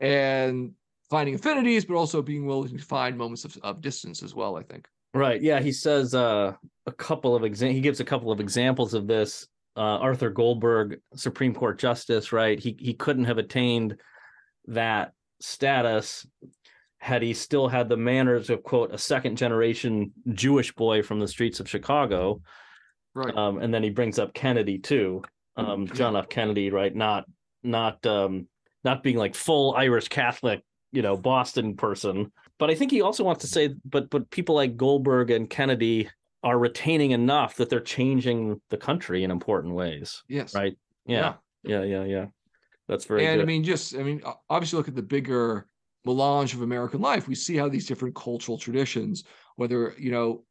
And 0.02 0.74
finding 1.10 1.36
affinities, 1.36 1.86
but 1.86 1.96
also 1.96 2.22
being 2.22 2.46
willing 2.46 2.78
to 2.78 2.84
find 2.84 3.18
moments 3.18 3.46
of, 3.46 3.58
of 3.64 3.82
distance 3.82 4.22
as 4.22 4.36
well, 4.36 4.58
I 4.58 4.64
think. 4.64 4.88
Right. 5.16 5.42
Yeah. 5.42 5.62
He 5.62 5.72
says 5.72 6.14
uh, 6.14 6.54
a 6.86 6.92
couple 6.92 7.36
of 7.36 7.44
exa- 7.44 7.72
he 7.72 7.82
gives 7.82 8.02
a 8.02 8.06
couple 8.06 8.32
of 8.32 8.40
examples 8.40 8.94
of 8.94 9.08
this. 9.08 9.48
Uh, 9.78 10.00
Arthur 10.00 10.30
Goldberg, 10.30 11.00
Supreme 11.16 11.54
Court 11.54 11.80
Justice, 11.80 12.32
right? 12.32 12.60
He 12.60 12.78
he 12.80 12.94
couldn't 12.94 13.26
have 13.26 13.38
attained 13.38 13.98
that 14.68 15.12
status 15.42 16.26
had 17.00 17.22
he 17.22 17.34
still 17.34 17.68
had 17.68 17.90
the 17.90 17.98
manners 17.98 18.50
of 18.50 18.64
quote 18.64 18.94
a 18.94 18.98
second 18.98 19.38
generation 19.38 20.12
Jewish 20.34 20.74
boy 20.74 21.04
from 21.04 21.20
the 21.20 21.28
streets 21.28 21.60
of 21.60 21.70
Chicago. 21.70 22.42
Right. 23.14 23.36
Um, 23.36 23.60
and 23.60 23.74
then 23.74 23.84
he 23.84 23.90
brings 23.90 24.18
up 24.18 24.34
Kennedy 24.34 24.80
too, 24.80 25.24
um, 25.56 25.88
John 25.88 26.16
F. 26.16 26.30
Kennedy, 26.30 26.72
right? 26.72 26.94
Not 26.94 27.26
not 27.64 28.06
um, 28.06 28.48
not 28.84 29.04
being 29.04 29.18
like 29.18 29.36
full 29.36 29.76
Irish 29.76 30.08
Catholic, 30.08 30.62
you 30.92 31.02
know, 31.02 31.16
Boston 31.18 31.76
person. 31.76 32.32
But 32.58 32.70
I 32.70 32.76
think 32.76 32.92
he 32.92 33.02
also 33.02 33.24
wants 33.24 33.42
to 33.42 33.48
say, 33.48 33.76
but 33.84 34.10
but 34.10 34.30
people 34.30 34.56
like 34.56 34.78
Goldberg 34.78 35.32
and 35.32 35.50
Kennedy 35.50 36.10
are 36.44 36.58
retaining 36.58 37.12
enough 37.12 37.56
that 37.56 37.70
they're 37.70 37.80
changing 37.80 38.62
the 38.70 38.78
country 38.78 39.24
in 39.24 39.32
important 39.32 39.74
ways. 39.74 40.24
Yes. 40.28 40.54
Right. 40.56 40.78
Yeah. 41.06 41.34
Yeah. 41.64 41.82
Yeah. 41.82 41.84
Yeah. 41.84 42.04
yeah. 42.06 42.26
That's 42.88 43.06
very. 43.06 43.26
And 43.26 43.38
good. 43.38 43.44
I 43.44 43.46
mean, 43.46 43.64
just 43.64 43.96
I 43.96 44.04
mean, 44.04 44.22
obviously, 44.50 44.78
look 44.78 44.88
at 44.88 44.96
the 44.96 45.02
bigger 45.02 45.68
melange 46.06 46.54
of 46.54 46.62
American 46.62 47.02
life. 47.02 47.28
We 47.28 47.36
see 47.36 47.58
how 47.58 47.68
these 47.68 47.88
different 47.88 48.16
cultural 48.16 48.58
traditions, 48.58 49.24
whether 49.56 49.96
you 49.98 50.12
know, 50.12 50.46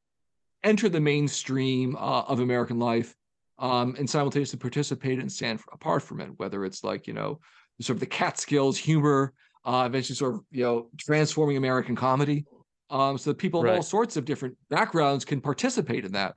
enter 0.62 0.88
the 0.88 1.00
mainstream 1.00 1.96
uh, 1.96 2.22
of 2.22 2.40
American 2.40 2.78
life, 2.78 3.14
um, 3.58 3.94
and 3.98 4.08
simultaneously 4.08 4.58
participate 4.58 5.20
and 5.20 5.30
stand 5.30 5.60
apart 5.72 6.02
from 6.02 6.20
it. 6.20 6.30
Whether 6.36 6.64
it's 6.64 6.82
like 6.82 7.06
you 7.06 7.14
know, 7.14 7.40
sort 7.80 7.96
of 7.96 8.00
the 8.00 8.06
Catskills 8.06 8.76
humor, 8.76 9.32
uh, 9.64 9.84
eventually 9.86 10.16
sort 10.16 10.34
of 10.34 10.40
you 10.50 10.64
know 10.64 10.88
transforming 10.98 11.56
American 11.56 11.96
comedy, 11.96 12.44
um, 12.90 13.18
so 13.18 13.30
that 13.30 13.38
people 13.38 13.64
of 13.64 13.70
all 13.70 13.82
sorts 13.82 14.16
of 14.16 14.24
different 14.24 14.56
backgrounds 14.70 15.24
can 15.24 15.40
participate 15.40 16.04
in 16.04 16.12
that, 16.12 16.34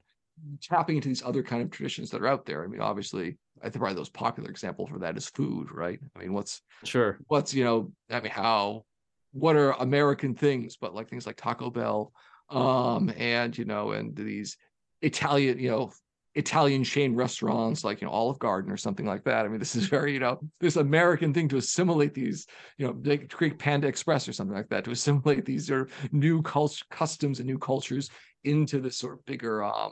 tapping 0.61 0.95
into 0.95 1.07
these 1.07 1.23
other 1.23 1.43
kind 1.43 1.61
of 1.61 1.71
traditions 1.71 2.09
that 2.11 2.21
are 2.21 2.27
out 2.27 2.45
there. 2.45 2.63
I 2.63 2.67
mean, 2.67 2.81
obviously, 2.81 3.37
I 3.61 3.65
think 3.65 3.77
probably 3.77 3.95
the 3.95 4.01
most 4.01 4.13
popular 4.13 4.49
example 4.49 4.87
for 4.87 4.99
that 4.99 5.17
is 5.17 5.29
food, 5.29 5.71
right? 5.71 5.99
I 6.15 6.19
mean, 6.19 6.33
what's 6.33 6.61
sure. 6.83 7.19
what's 7.27 7.53
you 7.53 7.63
know, 7.63 7.91
I 8.09 8.19
mean, 8.19 8.31
how 8.31 8.85
what 9.33 9.55
are 9.55 9.71
American 9.73 10.33
things, 10.35 10.77
but 10.77 10.95
like 10.95 11.09
things 11.09 11.25
like 11.25 11.35
Taco 11.35 11.69
Bell, 11.69 12.11
um, 12.49 13.11
and 13.17 13.57
you 13.57 13.65
know, 13.65 13.91
and 13.91 14.15
these 14.15 14.57
Italian, 15.01 15.59
you 15.59 15.69
know, 15.69 15.91
Italian 16.37 16.83
chain 16.83 17.15
restaurants 17.15 17.83
like 17.83 17.99
you 18.01 18.07
know 18.07 18.13
Olive 18.13 18.39
Garden 18.39 18.71
or 18.71 18.77
something 18.77 19.05
like 19.05 19.23
that. 19.25 19.45
I 19.45 19.49
mean, 19.49 19.59
this 19.59 19.75
is 19.75 19.87
very 19.87 20.13
you 20.13 20.19
know 20.19 20.39
this 20.59 20.75
American 20.75 21.33
thing 21.33 21.47
to 21.49 21.57
assimilate 21.57 22.13
these 22.13 22.45
you 22.77 22.85
know 22.87 22.95
they 23.01 23.17
create 23.17 23.57
Panda 23.59 23.87
Express 23.87 24.27
or 24.27 24.33
something 24.33 24.55
like 24.55 24.69
that 24.69 24.83
to 24.85 24.91
assimilate 24.91 25.45
these 25.45 25.67
sort 25.67 25.81
of 25.81 26.13
new 26.13 26.41
cult- 26.41 26.81
customs 26.91 27.39
and 27.39 27.47
new 27.47 27.57
cultures 27.57 28.09
into 28.43 28.79
this 28.79 28.95
sort 28.97 29.13
of 29.13 29.25
bigger 29.25 29.63
um, 29.63 29.91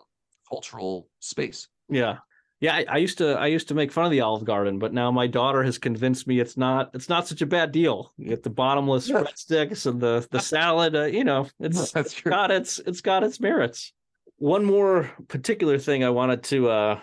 cultural 0.50 1.10
space. 1.20 1.68
Yeah. 1.90 2.18
Yeah, 2.62 2.74
I, 2.74 2.86
I 2.88 2.98
used 2.98 3.18
to 3.18 3.38
I 3.38 3.48
used 3.48 3.68
to 3.68 3.74
make 3.76 3.92
fun 3.92 4.06
of 4.06 4.12
the 4.12 4.22
Olive 4.22 4.46
Garden, 4.46 4.80
but 4.80 4.94
now 4.94 5.12
my 5.12 5.28
daughter 5.28 5.62
has 5.64 5.78
convinced 5.78 6.26
me 6.26 6.40
it's 6.40 6.56
not 6.56 6.90
it's 6.94 7.10
not 7.10 7.28
such 7.28 7.42
a 7.42 7.46
bad 7.46 7.72
deal. 7.74 8.14
You 8.18 8.30
get 8.30 8.44
the 8.44 8.50
bottomless 8.50 9.10
Yeah. 9.10 9.24
breadsticks 9.24 9.86
and 9.86 10.00
the 10.00 10.26
the 10.32 10.40
salad. 10.40 10.96
Uh, 10.96 11.04
you 11.04 11.26
know, 11.26 11.48
it's 11.60 11.92
That's 11.98 12.14
true. 12.14 12.32
got 12.32 12.52
its 12.52 12.80
it's 12.80 13.02
got 13.02 13.24
its 13.24 13.42
merits. 13.42 13.92
One 14.38 14.66
more 14.66 15.10
particular 15.28 15.78
thing 15.78 16.04
I 16.04 16.10
wanted 16.10 16.44
to 16.44 16.70
uh 16.70 17.00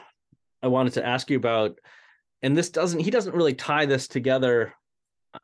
I 0.62 0.68
wanted 0.68 0.92
to 0.94 1.06
ask 1.06 1.28
you 1.28 1.36
about, 1.36 1.78
and 2.42 2.56
this 2.56 2.70
doesn't 2.70 3.00
he 3.00 3.10
doesn't 3.10 3.34
really 3.34 3.54
tie 3.54 3.86
this 3.86 4.06
together, 4.06 4.74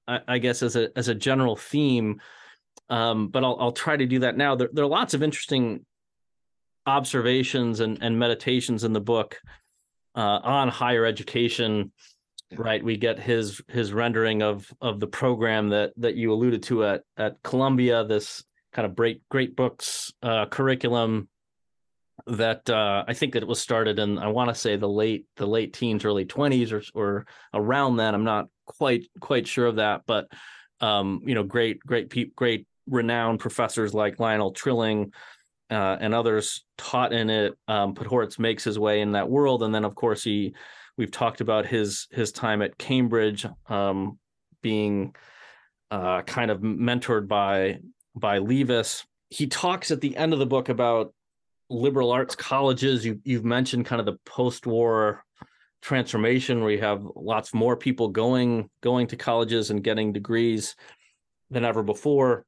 I, 0.07 0.21
I 0.29 0.39
guess 0.39 0.63
as 0.63 0.77
a 0.77 0.91
as 0.97 1.09
a 1.09 1.15
general 1.15 1.57
theme, 1.57 2.21
um, 2.89 3.29
but 3.29 3.43
I'll 3.43 3.57
I'll 3.59 3.73
try 3.73 3.97
to 3.97 4.07
do 4.07 4.21
that 4.21 4.37
now. 4.37 4.55
There 4.55 4.71
there 4.73 4.85
are 4.85 4.89
lots 4.89 5.15
of 5.15 5.23
interesting 5.23 5.85
observations 6.87 7.81
and 7.81 7.99
and 8.03 8.19
meditations 8.19 8.85
in 8.85 8.93
the 8.93 9.01
book 9.01 9.41
uh, 10.15 10.41
on 10.43 10.69
higher 10.69 11.05
education. 11.05 11.93
Yeah. 12.51 12.59
Right, 12.61 12.83
we 12.83 12.97
get 12.97 13.19
his 13.19 13.61
his 13.69 13.93
rendering 13.93 14.43
of 14.43 14.73
of 14.81 15.01
the 15.01 15.07
program 15.07 15.69
that 15.71 15.93
that 15.99 16.15
you 16.15 16.33
alluded 16.33 16.63
to 16.65 16.85
at 16.85 17.03
at 17.17 17.43
Columbia. 17.43 18.05
This 18.05 18.43
kind 18.73 18.87
of 18.87 18.95
great 18.95 19.21
great 19.29 19.55
books 19.55 20.13
uh, 20.23 20.47
curriculum 20.47 21.29
that 22.29 22.69
uh, 22.69 23.05
I 23.07 23.15
think 23.15 23.33
that 23.33 23.43
it 23.43 23.49
was 23.49 23.61
started 23.61 23.99
in 23.99 24.19
I 24.19 24.29
want 24.29 24.49
to 24.49 24.55
say 24.55 24.77
the 24.77 24.89
late 24.89 25.27
the 25.37 25.47
late 25.47 25.73
teens, 25.73 26.05
early 26.05 26.25
twenties, 26.25 26.73
or 26.73 26.83
or 26.95 27.27
around 27.55 27.97
that. 27.97 28.15
I'm 28.15 28.25
not 28.25 28.49
quite 28.67 29.07
quite 29.21 29.47
sure 29.47 29.67
of 29.67 29.77
that, 29.77 30.03
but 30.07 30.29
um, 30.81 31.23
you 31.25 31.35
know, 31.35 31.43
great 31.43 31.81
great 31.81 32.11
pe- 32.11 32.31
great 32.37 32.67
renowned 32.87 33.41
professors 33.41 33.95
like 33.95 34.21
Lionel 34.21 34.53
Trilling 34.53 35.13
uh, 35.71 35.97
and 36.01 36.15
others 36.15 36.65
taught 36.77 37.13
in 37.13 37.31
it. 37.31 37.55
Um, 37.67 37.95
Podhoretz 37.95 38.39
makes 38.39 38.65
his 38.65 38.79
way 38.79 39.01
in 39.01 39.13
that 39.13 39.29
world, 39.29 39.63
and 39.63 39.75
then 39.75 39.85
of 39.85 39.95
course 39.95 40.23
he 40.23 40.55
we've 40.97 41.11
talked 41.11 41.41
about 41.41 41.67
his 41.67 42.09
his 42.11 42.33
time 42.33 42.63
at 42.63 42.79
Cambridge, 42.79 43.47
um, 43.69 44.19
being 44.63 45.15
uh, 45.91 46.23
kind 46.23 46.51
of 46.51 46.61
mentored 46.61 47.29
by 47.29 47.79
by 48.15 48.39
Leavis. 48.39 49.05
He 49.31 49.47
talks 49.47 49.91
at 49.91 50.01
the 50.01 50.17
end 50.17 50.33
of 50.33 50.39
the 50.39 50.47
book 50.47 50.69
about 50.69 51.13
liberal 51.71 52.13
arts 52.13 52.35
colleges. 52.35 53.05
You 53.05 53.21
you've 53.25 53.45
mentioned 53.45 53.87
kind 53.87 54.01
of 54.01 54.07
the 54.07 54.19
post-war 54.25 55.25
transformation 55.81 56.61
where 56.61 56.73
you 56.73 56.81
have 56.81 57.07
lots 57.15 57.55
more 57.55 57.77
people 57.77 58.09
going 58.09 58.69
going 58.81 59.07
to 59.09 59.17
colleges 59.17 59.71
and 59.71 59.85
getting 59.85 60.13
degrees 60.13 60.75
than 61.51 61.65
ever 61.65 61.83
before. 61.83 62.45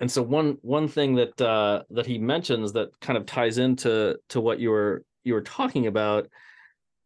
And 0.00 0.10
so 0.10 0.22
one 0.22 0.58
one 0.62 0.88
thing 0.88 1.14
that 1.16 1.40
uh, 1.40 1.82
that 1.90 2.06
he 2.06 2.18
mentions 2.18 2.72
that 2.72 2.88
kind 3.00 3.16
of 3.16 3.26
ties 3.26 3.58
into 3.58 4.16
to 4.30 4.40
what 4.40 4.58
you 4.58 4.70
were 4.70 5.04
you 5.24 5.34
were 5.34 5.42
talking 5.42 5.86
about 5.86 6.28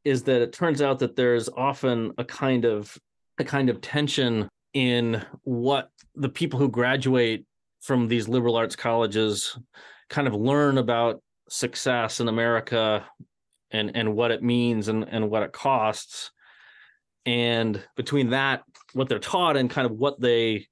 is 0.05 0.23
that 0.23 0.41
it 0.41 0.53
turns 0.53 0.81
out 0.81 1.01
that 1.01 1.17
there's 1.17 1.49
often 1.49 2.13
a 2.17 2.25
kind 2.25 2.65
of 2.65 2.97
a 3.39 3.45
kind 3.45 3.69
of 3.69 3.81
tension 3.81 4.49
in 4.73 5.23
what 5.43 5.91
the 6.15 6.29
people 6.29 6.59
who 6.59 6.69
graduate 6.69 7.45
from 7.81 8.09
these 8.09 8.29
liberal 8.29 8.57
arts 8.57 8.77
colleges 8.77 9.59
kind 10.09 10.27
of 10.27 10.35
learn 10.35 10.79
about 10.79 11.23
success 11.49 12.21
in 12.21 12.29
America 12.29 13.05
and 13.71 13.97
and 13.97 14.15
what 14.15 14.31
it 14.31 14.43
means 14.43 14.89
and 14.89 15.05
and 15.09 15.31
what 15.31 15.43
it 15.43 15.53
costs. 15.53 16.31
And 17.25 17.83
between 17.97 18.31
that 18.31 18.63
what 18.93 19.09
they're 19.09 19.19
taught 19.19 19.57
and 19.57 19.71
kind 19.71 19.87
of 19.87 19.93
what 19.93 20.21
they 20.21 20.67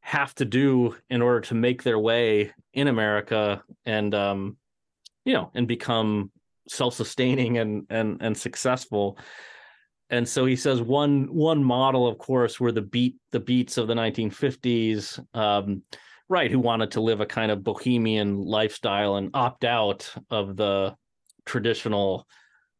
have 0.00 0.34
to 0.36 0.44
do 0.44 0.94
in 1.10 1.20
order 1.20 1.40
to 1.40 1.54
make 1.54 1.82
their 1.82 1.98
way 1.98 2.52
in 2.72 2.86
America 2.86 3.64
and 3.84 4.14
um 4.14 4.56
you 5.24 5.32
know 5.32 5.50
and 5.54 5.66
become 5.66 6.30
self-sustaining 6.68 7.58
and 7.58 7.86
and 7.90 8.18
and 8.20 8.36
successful. 8.36 9.18
And 10.08 10.28
so 10.28 10.46
he 10.46 10.54
says 10.54 10.80
one 10.80 11.34
one 11.34 11.64
model 11.64 12.06
of 12.06 12.18
course 12.18 12.60
were 12.60 12.72
the 12.72 12.82
beat 12.82 13.16
the 13.32 13.40
beats 13.40 13.78
of 13.78 13.88
the 13.88 13.94
1950s 13.94 15.24
um 15.34 15.82
right 16.28 16.50
who 16.50 16.58
wanted 16.58 16.90
to 16.92 17.00
live 17.00 17.20
a 17.20 17.26
kind 17.26 17.50
of 17.50 17.64
bohemian 17.64 18.44
lifestyle 18.44 19.16
and 19.16 19.30
opt 19.34 19.64
out 19.64 20.12
of 20.30 20.56
the 20.56 20.94
traditional 21.44 22.26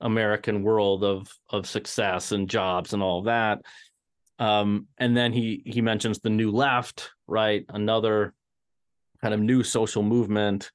american 0.01 0.63
world 0.63 1.05
of 1.05 1.31
of 1.51 1.67
success 1.67 2.33
and 2.33 2.51
jobs 2.51 2.93
and 2.93 3.03
all 3.03 3.23
that 3.23 3.61
um 4.39 4.87
and 4.99 5.17
then 5.17 5.33
he 5.33 5.63
he 5.65 5.81
mentions 5.81 6.19
the 6.19 6.31
new 6.31 6.51
left 6.51 7.11
right 7.27 7.65
another 7.71 8.35
kind 9.23 9.33
of 9.33 9.41
new 9.41 9.63
social 9.63 10.03
movement 10.03 10.71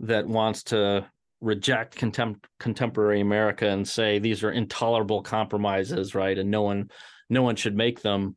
that 0.00 0.26
wants 0.26 0.62
to 0.64 1.06
reject 1.40 1.96
contem- 1.96 2.42
contemporary 2.58 3.20
America 3.20 3.68
and 3.68 3.86
say 3.86 4.18
these 4.18 4.42
are 4.42 4.50
intolerable 4.50 5.22
compromises, 5.22 6.14
right? 6.14 6.36
And 6.36 6.50
no 6.50 6.62
one 6.62 6.90
no 7.30 7.42
one 7.42 7.56
should 7.56 7.76
make 7.76 8.00
them. 8.00 8.36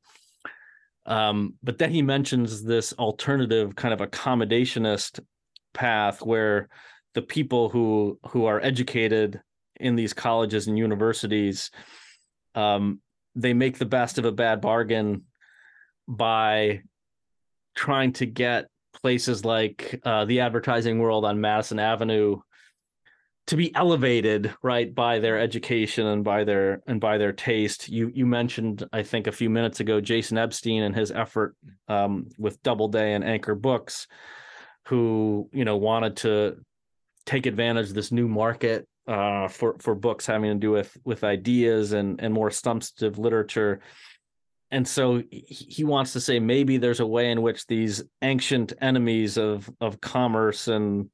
Um, 1.05 1.55
but 1.63 1.77
then 1.77 1.91
he 1.91 2.01
mentions 2.01 2.63
this 2.63 2.93
alternative 2.93 3.75
kind 3.75 3.93
of 3.93 4.07
accommodationist 4.07 5.19
path 5.73 6.21
where 6.21 6.69
the 7.13 7.21
people 7.21 7.69
who 7.69 8.19
who 8.27 8.45
are 8.45 8.61
educated 8.61 9.41
in 9.79 9.95
these 9.95 10.13
colleges 10.13 10.67
and 10.67 10.77
universities 10.77 11.71
um, 12.55 12.99
they 13.35 13.53
make 13.53 13.77
the 13.77 13.85
best 13.85 14.17
of 14.17 14.25
a 14.25 14.31
bad 14.31 14.61
bargain 14.61 15.23
by 16.07 16.81
trying 17.75 18.13
to 18.13 18.25
get 18.25 18.67
places 19.01 19.45
like 19.45 19.99
uh, 20.03 20.25
the 20.25 20.41
advertising 20.41 20.99
world 20.99 21.23
on 21.25 21.39
Madison 21.39 21.79
Avenue 21.79 22.39
to 23.47 23.55
be 23.57 23.73
elevated 23.75 24.53
right 24.61 24.93
by 24.93 25.19
their 25.19 25.39
education 25.39 26.07
and 26.07 26.23
by 26.23 26.43
their 26.43 26.81
and 26.87 27.01
by 27.01 27.17
their 27.17 27.33
taste. 27.33 27.89
You 27.89 28.11
you 28.13 28.25
mentioned 28.25 28.87
i 28.93 29.03
think 29.03 29.27
a 29.27 29.31
few 29.31 29.49
minutes 29.49 29.79
ago 29.79 29.99
jason 29.99 30.37
epstein 30.37 30.83
and 30.83 30.95
his 30.95 31.11
effort 31.11 31.55
um, 31.87 32.27
with 32.37 32.61
doubleday 32.63 33.13
and 33.13 33.23
anchor 33.23 33.55
books 33.55 34.07
who 34.87 35.49
you 35.51 35.65
know 35.65 35.77
wanted 35.77 36.17
to 36.17 36.57
take 37.25 37.45
advantage 37.45 37.89
of 37.89 37.93
this 37.95 38.11
new 38.11 38.27
market 38.27 38.87
uh, 39.07 39.47
for 39.47 39.75
for 39.79 39.95
books 39.95 40.25
having 40.25 40.51
to 40.51 40.59
do 40.59 40.71
with 40.71 40.95
with 41.03 41.23
ideas 41.23 41.93
and 41.93 42.21
and 42.21 42.33
more 42.33 42.51
substantive 42.51 43.17
literature. 43.17 43.81
And 44.73 44.87
so 44.87 45.21
he 45.29 45.83
wants 45.83 46.13
to 46.13 46.21
say 46.21 46.39
maybe 46.39 46.77
there's 46.77 47.01
a 47.01 47.05
way 47.05 47.29
in 47.29 47.41
which 47.41 47.67
these 47.67 48.03
ancient 48.21 48.73
enemies 48.79 49.37
of 49.37 49.69
of 49.81 49.99
commerce 49.99 50.67
and 50.69 51.09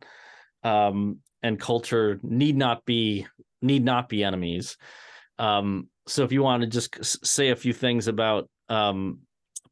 um, 0.63 1.19
and 1.47 1.59
culture 1.59 2.19
need 2.21 2.57
not 2.57 2.85
be 2.85 3.25
need 3.61 3.83
not 3.83 4.09
be 4.09 4.23
enemies. 4.23 4.77
Um, 5.39 5.87
so 6.07 6.23
if 6.23 6.31
you 6.31 6.43
want 6.43 6.61
to 6.61 6.67
just 6.67 7.25
say 7.25 7.49
a 7.49 7.55
few 7.55 7.73
things 7.73 8.07
about 8.07 8.49
um, 8.69 9.19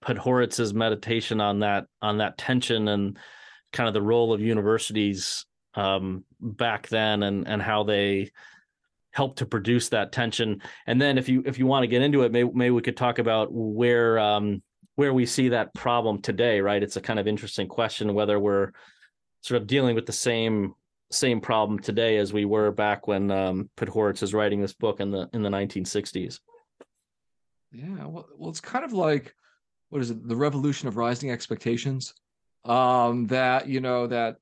Podhoretz's 0.01 0.73
meditation 0.73 1.41
on 1.41 1.59
that 1.59 1.85
on 2.01 2.19
that 2.19 2.37
tension 2.37 2.87
and 2.87 3.17
kind 3.73 3.87
of 3.87 3.93
the 3.93 4.01
role 4.01 4.31
of 4.33 4.41
universities 4.41 5.45
um, 5.73 6.23
back 6.39 6.87
then 6.87 7.23
and 7.23 7.47
and 7.47 7.61
how 7.61 7.83
they 7.83 8.31
helped 9.11 9.39
to 9.39 9.45
produce 9.45 9.89
that 9.89 10.11
tension. 10.11 10.61
And 10.87 11.01
then 11.01 11.17
if 11.17 11.27
you 11.27 11.43
if 11.45 11.59
you 11.59 11.65
want 11.65 11.83
to 11.83 11.87
get 11.87 12.01
into 12.01 12.23
it, 12.23 12.31
maybe 12.31 12.49
maybe 12.53 12.71
we 12.71 12.81
could 12.81 12.97
talk 12.97 13.19
about 13.19 13.49
where 13.51 14.17
um, 14.17 14.63
where 14.95 15.13
we 15.13 15.25
see 15.25 15.49
that 15.49 15.73
problem 15.73 16.21
today. 16.21 16.61
Right, 16.61 16.81
it's 16.81 16.95
a 16.95 17.01
kind 17.01 17.19
of 17.19 17.27
interesting 17.27 17.67
question 17.67 18.13
whether 18.13 18.39
we're 18.39 18.71
sort 19.41 19.61
of 19.61 19.67
dealing 19.67 19.95
with 19.95 20.05
the 20.05 20.13
same 20.13 20.73
same 21.11 21.39
problem 21.39 21.79
today 21.79 22.17
as 22.17 22.33
we 22.33 22.45
were 22.45 22.71
back 22.71 23.07
when 23.07 23.31
um, 23.31 23.69
Podhoretz 23.77 24.23
is 24.23 24.33
writing 24.33 24.61
this 24.61 24.73
book 24.73 24.99
in 24.99 25.11
the 25.11 25.29
in 25.33 25.41
the 25.41 25.49
1960s. 25.49 26.39
Yeah, 27.71 28.05
well, 28.05 28.27
well, 28.37 28.49
it's 28.49 28.61
kind 28.61 28.85
of 28.85 28.93
like 28.93 29.35
what 29.89 30.01
is 30.01 30.11
it? 30.11 30.27
The 30.27 30.35
revolution 30.35 30.87
of 30.87 30.97
rising 30.97 31.31
expectations. 31.31 32.13
Um, 32.63 33.27
that 33.27 33.67
you 33.67 33.79
know 33.79 34.07
that 34.07 34.37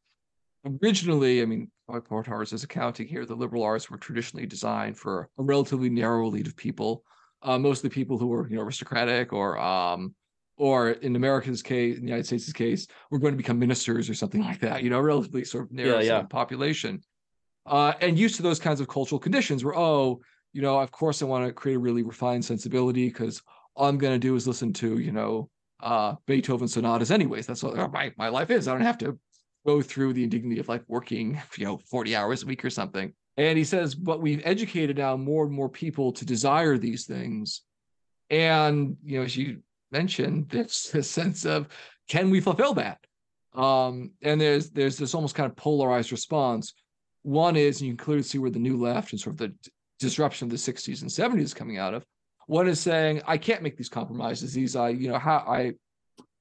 originally, 0.82 1.42
I 1.42 1.46
mean, 1.46 1.70
by 1.88 2.00
is 2.42 2.64
accounting 2.64 3.08
here, 3.08 3.26
the 3.26 3.36
liberal 3.36 3.64
arts 3.64 3.90
were 3.90 3.98
traditionally 3.98 4.46
designed 4.46 4.98
for 4.98 5.30
a 5.38 5.44
relatively 5.44 5.90
narrow 5.90 6.28
elite 6.28 6.48
of 6.48 6.56
people, 6.56 7.04
uh, 7.42 7.60
mostly 7.60 7.90
people 7.90 8.18
who 8.18 8.28
were 8.28 8.48
you 8.48 8.56
know 8.56 8.62
aristocratic 8.62 9.34
or 9.34 9.60
um, 9.60 10.16
or 10.58 10.92
in 10.92 11.16
America's 11.16 11.62
case, 11.62 11.96
in 11.98 12.02
the 12.02 12.08
United 12.08 12.26
States' 12.26 12.54
case, 12.54 12.88
we're 13.10 13.20
going 13.20 13.34
to 13.34 13.38
become 13.38 13.58
ministers 13.58 14.10
or 14.10 14.14
something 14.14 14.42
like 14.42 14.60
that, 14.60 14.84
you 14.84 14.90
know, 14.90 15.00
relatively 15.00 15.44
sort 15.44 15.66
of 15.66 15.72
narrow 15.72 16.00
yeah, 16.00 16.18
yeah. 16.18 16.22
population. 16.24 17.02
Uh, 17.66 17.94
and 18.02 18.20
used 18.20 18.36
to 18.36 18.44
those 18.44 18.60
kinds 18.60 18.80
of 18.80 18.88
cultural 18.88 19.20
conditions 19.20 19.64
where, 19.64 19.76
oh, 19.76 20.22
you 20.52 20.62
know, 20.62 20.80
of 20.80 20.92
course 20.92 21.22
I 21.22 21.26
want 21.26 21.46
to 21.46 21.54
create 21.54 21.76
a 21.76 21.80
really 21.80 22.04
refined 22.04 22.46
sensibility 22.46 23.08
because 23.08 23.42
all 23.76 23.88
I'm 23.88 23.98
going 23.98 24.14
to 24.14 24.20
do 24.20 24.36
is 24.36 24.48
listen 24.48 24.74
to, 24.74 25.00
you 25.00 25.12
know, 25.12 25.50
uh, 25.82 26.16
Beethoven 26.28 26.68
sonatas 26.68 27.12
anyways. 27.12 27.48
That's 27.48 27.64
what 27.64 27.92
my, 27.92 28.14
my 28.18 28.30
life 28.30 28.52
is. 28.52 28.68
I 28.68 28.72
don't 28.72 28.82
have 28.82 28.98
to 29.00 29.18
go 29.66 29.82
through 29.82 30.14
the 30.14 30.24
indignity 30.24 30.60
of 30.60 30.68
like 30.68 30.84
working, 30.88 31.42
you 31.58 31.66
know, 31.66 31.80
40 31.90 32.16
hours 32.16 32.44
a 32.44 32.46
week 32.46 32.64
or 32.64 32.70
something. 32.70 33.14
And 33.38 33.58
he 33.58 33.64
says, 33.64 33.96
but 33.96 34.22
we've 34.22 34.42
educated 34.46 34.98
now 34.98 35.18
more 35.18 35.46
and 35.46 35.54
more 35.54 35.70
people 35.70 36.12
to 36.14 36.26
desire 36.26 36.78
these 36.78 37.06
things. 37.06 37.62
And, 38.30 38.98
you 39.04 39.18
know, 39.18 39.26
as 39.26 39.36
you 39.36 39.62
mentioned, 39.94 40.50
this 40.50 40.74
sense 41.02 41.46
of 41.46 41.70
can 42.10 42.30
we 42.30 42.42
fulfill 42.42 42.74
that? 42.74 43.00
Um, 43.54 44.12
and 44.22 44.42
there's 44.42 44.72
there's 44.72 44.98
this 44.98 45.14
almost 45.14 45.36
kind 45.36 45.50
of 45.50 45.56
polarized 45.56 46.12
response. 46.12 46.74
One 47.22 47.56
is, 47.56 47.80
and 47.80 47.88
you 47.88 47.94
can 47.96 48.06
clearly 48.06 48.24
see 48.24 48.40
where 48.40 48.52
the 48.52 48.60
new 48.60 48.76
left 48.76 49.14
and 49.14 49.20
sort 49.20 49.36
of 49.36 49.38
the 49.40 49.70
disruption 50.00 50.46
of 50.46 50.52
the 50.52 50.58
60s 50.58 51.02
and 51.02 51.10
70s 51.10 51.42
is 51.42 51.54
coming 51.54 51.78
out 51.78 51.94
of. 51.94 52.04
One 52.48 52.68
is 52.68 52.82
saying, 52.82 53.22
I 53.26 53.38
can't 53.38 53.62
make 53.62 53.78
these 53.78 53.88
compromises. 53.88 54.54
These 54.54 54.76
I, 54.76 54.90
you 54.90 55.08
know, 55.08 55.20
how 55.20 55.38
I 55.38 55.74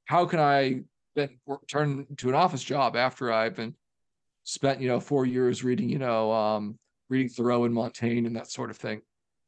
how 0.06 0.26
can 0.26 0.40
I 0.40 0.82
then 1.14 1.38
turn 1.68 2.06
to 2.16 2.28
an 2.28 2.34
office 2.34 2.64
job 2.64 2.96
after 2.96 3.32
I've 3.32 3.54
been 3.54 3.74
spent, 4.44 4.80
you 4.80 4.88
know, 4.88 4.98
four 4.98 5.26
years 5.26 5.62
reading, 5.62 5.88
you 5.88 5.98
know, 5.98 6.32
um, 6.32 6.78
reading 7.08 7.28
Thoreau 7.28 7.64
and 7.64 7.74
Montaigne 7.74 8.26
and 8.26 8.34
that 8.36 8.50
sort 8.50 8.70
of 8.70 8.76
thing. 8.76 9.02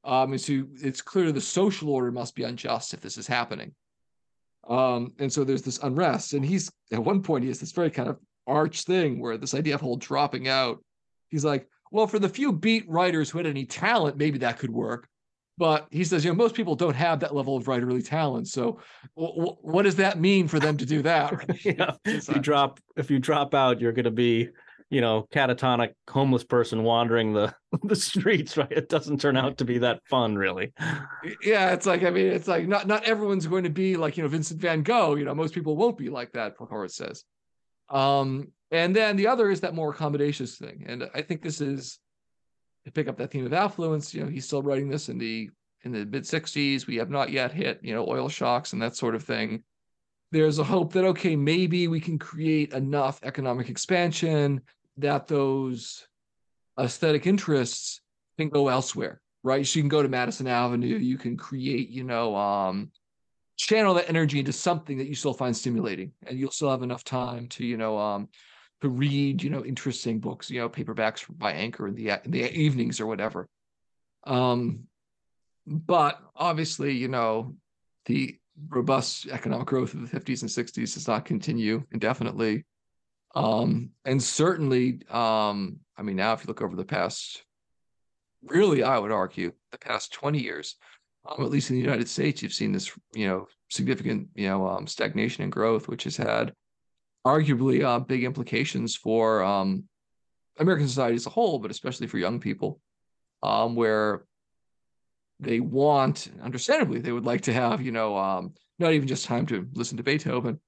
Um, 0.04 0.32
and 0.32 0.40
so 0.40 0.64
it's 0.74 1.00
clear 1.00 1.32
the 1.32 1.40
social 1.40 1.90
order 1.90 2.12
must 2.12 2.34
be 2.34 2.44
unjust 2.44 2.94
if 2.94 3.00
this 3.00 3.16
is 3.16 3.26
happening. 3.26 3.74
Um, 4.68 5.12
and 5.18 5.32
so 5.32 5.44
there's 5.44 5.62
this 5.62 5.78
unrest. 5.82 6.34
And 6.34 6.44
he's 6.44 6.70
at 6.92 7.02
one 7.02 7.22
point 7.22 7.44
he 7.44 7.48
has 7.48 7.60
this 7.60 7.72
very 7.72 7.90
kind 7.90 8.08
of 8.08 8.18
arch 8.46 8.82
thing 8.82 9.20
where 9.20 9.36
this 9.36 9.54
idea 9.54 9.74
of 9.74 9.80
whole 9.80 9.96
dropping 9.96 10.48
out. 10.48 10.82
He's 11.28 11.44
like, 11.44 11.68
well, 11.90 12.06
for 12.06 12.18
the 12.18 12.28
few 12.28 12.52
beat 12.52 12.88
writers 12.88 13.30
who 13.30 13.38
had 13.38 13.46
any 13.46 13.64
talent, 13.64 14.16
maybe 14.16 14.38
that 14.38 14.58
could 14.58 14.70
work. 14.70 15.08
But 15.56 15.86
he 15.90 16.02
says, 16.02 16.24
you 16.24 16.30
know, 16.32 16.36
most 16.36 16.56
people 16.56 16.74
don't 16.74 16.96
have 16.96 17.20
that 17.20 17.34
level 17.34 17.56
of 17.56 17.64
writerly 17.64 18.04
talent. 18.04 18.48
So, 18.48 18.80
w- 19.16 19.36
w- 19.36 19.56
what 19.60 19.82
does 19.82 19.94
that 19.96 20.18
mean 20.18 20.48
for 20.48 20.58
them 20.58 20.76
to 20.76 20.84
do 20.84 21.00
that? 21.02 21.32
yeah. 21.64 21.94
if 22.04 22.28
you 22.28 22.40
drop 22.40 22.80
if 22.96 23.10
you 23.10 23.20
drop 23.20 23.54
out, 23.54 23.80
you're 23.80 23.92
going 23.92 24.04
to 24.04 24.10
be 24.10 24.48
you 24.94 25.00
know 25.00 25.26
catatonic 25.32 25.92
homeless 26.08 26.44
person 26.44 26.84
wandering 26.84 27.32
the 27.32 27.52
the 27.82 27.96
streets 27.96 28.56
right? 28.56 28.70
It 28.70 28.88
doesn't 28.88 29.20
turn 29.20 29.36
out 29.36 29.58
to 29.58 29.64
be 29.64 29.78
that 29.78 30.00
fun 30.08 30.36
really. 30.36 30.72
Yeah 31.42 31.72
it's 31.72 31.86
like 31.86 32.04
i 32.04 32.10
mean 32.10 32.26
it's 32.26 32.46
like 32.46 32.68
not 32.68 32.86
not 32.86 33.04
everyone's 33.04 33.46
going 33.46 33.64
to 33.64 33.70
be 33.70 33.96
like 33.96 34.16
you 34.16 34.22
know 34.22 34.28
vincent 34.28 34.60
van 34.60 34.82
gogh 34.82 35.16
you 35.16 35.24
know 35.24 35.34
most 35.34 35.52
people 35.52 35.76
won't 35.76 35.98
be 35.98 36.10
like 36.10 36.32
that 36.32 36.56
podhoretz 36.56 36.92
says. 36.92 37.24
Um 37.90 38.52
and 38.70 38.94
then 38.94 39.16
the 39.16 39.26
other 39.26 39.50
is 39.50 39.60
that 39.62 39.74
more 39.74 39.90
accommodations 39.90 40.56
thing 40.56 40.84
and 40.86 41.10
i 41.12 41.22
think 41.22 41.42
this 41.42 41.60
is 41.60 41.98
to 42.84 42.92
pick 42.92 43.08
up 43.08 43.16
that 43.16 43.32
theme 43.32 43.46
of 43.46 43.52
affluence 43.52 44.14
you 44.14 44.22
know 44.22 44.30
he's 44.30 44.46
still 44.46 44.62
writing 44.62 44.88
this 44.88 45.08
in 45.08 45.18
the 45.18 45.50
in 45.84 45.92
the 45.92 46.06
mid 46.06 46.22
60s 46.22 46.86
we 46.86 46.96
have 46.96 47.10
not 47.10 47.30
yet 47.30 47.52
hit 47.52 47.80
you 47.82 47.94
know 47.94 48.06
oil 48.08 48.28
shocks 48.28 48.72
and 48.72 48.80
that 48.80 48.96
sort 48.96 49.14
of 49.14 49.24
thing. 49.24 49.62
There's 50.32 50.58
a 50.58 50.64
hope 50.64 50.92
that 50.94 51.04
okay 51.04 51.36
maybe 51.36 51.86
we 51.86 52.00
can 52.00 52.18
create 52.18 52.72
enough 52.72 53.20
economic 53.22 53.68
expansion 53.68 54.62
that 54.98 55.26
those 55.26 56.06
aesthetic 56.78 57.26
interests 57.26 58.00
can 58.38 58.48
go 58.48 58.68
elsewhere 58.68 59.20
right 59.42 59.66
so 59.66 59.76
you 59.76 59.82
can 59.82 59.88
go 59.88 60.02
to 60.02 60.08
madison 60.08 60.46
avenue 60.46 60.96
you 60.96 61.16
can 61.16 61.36
create 61.36 61.88
you 61.88 62.04
know 62.04 62.34
um 62.34 62.90
channel 63.56 63.94
that 63.94 64.08
energy 64.08 64.40
into 64.40 64.52
something 64.52 64.98
that 64.98 65.06
you 65.06 65.14
still 65.14 65.34
find 65.34 65.56
stimulating 65.56 66.10
and 66.26 66.38
you'll 66.38 66.50
still 66.50 66.70
have 66.70 66.82
enough 66.82 67.04
time 67.04 67.46
to 67.46 67.64
you 67.64 67.76
know 67.76 67.96
um 67.96 68.28
to 68.80 68.88
read 68.88 69.42
you 69.42 69.50
know 69.50 69.64
interesting 69.64 70.18
books 70.18 70.50
you 70.50 70.60
know 70.60 70.68
paperbacks 70.68 71.24
by 71.38 71.52
anchor 71.52 71.86
in 71.86 71.94
the 71.94 72.08
in 72.24 72.30
the 72.30 72.52
evenings 72.52 73.00
or 73.00 73.06
whatever 73.06 73.48
um 74.24 74.80
but 75.66 76.18
obviously 76.34 76.92
you 76.92 77.08
know 77.08 77.54
the 78.06 78.36
robust 78.68 79.26
economic 79.28 79.66
growth 79.66 79.94
of 79.94 80.08
the 80.08 80.20
50s 80.20 80.42
and 80.42 80.50
60s 80.50 80.94
does 80.94 81.08
not 81.08 81.24
continue 81.24 81.82
indefinitely. 81.92 82.64
Um, 83.34 83.90
and 84.04 84.22
certainly, 84.22 85.00
um, 85.10 85.80
I 85.96 86.02
mean, 86.02 86.16
now 86.16 86.32
if 86.32 86.44
you 86.44 86.48
look 86.48 86.62
over 86.62 86.76
the 86.76 86.84
past, 86.84 87.44
really, 88.42 88.82
I 88.82 88.98
would 88.98 89.10
argue 89.10 89.52
the 89.72 89.78
past 89.78 90.12
20 90.12 90.40
years, 90.40 90.76
um, 91.26 91.44
at 91.44 91.50
least 91.50 91.70
in 91.70 91.76
the 91.76 91.82
United 91.82 92.08
States, 92.08 92.42
you've 92.42 92.52
seen 92.52 92.72
this, 92.72 92.92
you 93.14 93.26
know, 93.26 93.46
significant, 93.70 94.28
you 94.34 94.48
know, 94.48 94.66
um, 94.68 94.86
stagnation 94.86 95.42
and 95.42 95.52
growth, 95.52 95.88
which 95.88 96.04
has 96.04 96.16
had 96.16 96.52
arguably 97.26 97.82
uh, 97.82 97.98
big 97.98 98.24
implications 98.24 98.94
for 98.94 99.42
um, 99.42 99.84
American 100.58 100.86
society 100.86 101.16
as 101.16 101.26
a 101.26 101.30
whole, 101.30 101.58
but 101.58 101.70
especially 101.70 102.06
for 102.06 102.18
young 102.18 102.38
people, 102.38 102.80
um, 103.42 103.74
where 103.74 104.24
they 105.40 105.60
want, 105.60 106.30
understandably, 106.42 107.00
they 107.00 107.12
would 107.12 107.24
like 107.24 107.42
to 107.42 107.52
have, 107.52 107.82
you 107.82 107.90
know, 107.90 108.16
um, 108.16 108.54
not 108.78 108.92
even 108.92 109.08
just 109.08 109.24
time 109.24 109.46
to 109.46 109.66
listen 109.72 109.96
to 109.96 110.02
Beethoven, 110.02 110.60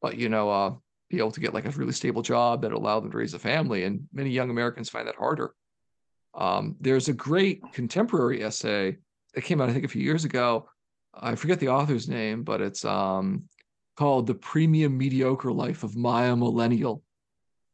but 0.00 0.16
you 0.16 0.28
know, 0.28 0.50
uh, 0.50 0.74
be 1.14 1.20
able 1.20 1.30
to 1.32 1.40
get 1.40 1.54
like 1.54 1.66
a 1.66 1.70
really 1.70 1.92
stable 1.92 2.22
job 2.22 2.62
that 2.62 2.72
allow 2.72 3.00
them 3.00 3.10
to 3.10 3.16
raise 3.16 3.34
a 3.34 3.38
family. 3.38 3.84
And 3.84 4.08
many 4.12 4.30
young 4.30 4.50
Americans 4.50 4.90
find 4.90 5.06
that 5.08 5.16
harder. 5.16 5.54
Um, 6.34 6.76
there's 6.80 7.08
a 7.08 7.12
great 7.12 7.62
contemporary 7.72 8.42
essay 8.42 8.98
that 9.34 9.42
came 9.42 9.60
out, 9.60 9.70
I 9.70 9.72
think, 9.72 9.84
a 9.84 9.88
few 9.88 10.02
years 10.02 10.24
ago. 10.24 10.68
I 11.14 11.36
forget 11.36 11.60
the 11.60 11.68
author's 11.68 12.08
name, 12.08 12.42
but 12.42 12.60
it's 12.60 12.84
um, 12.84 13.44
called 13.96 14.26
"The 14.26 14.34
Premium 14.34 14.98
Mediocre 14.98 15.52
Life 15.52 15.84
of 15.84 15.94
Maya 15.94 16.34
Millennial," 16.34 17.02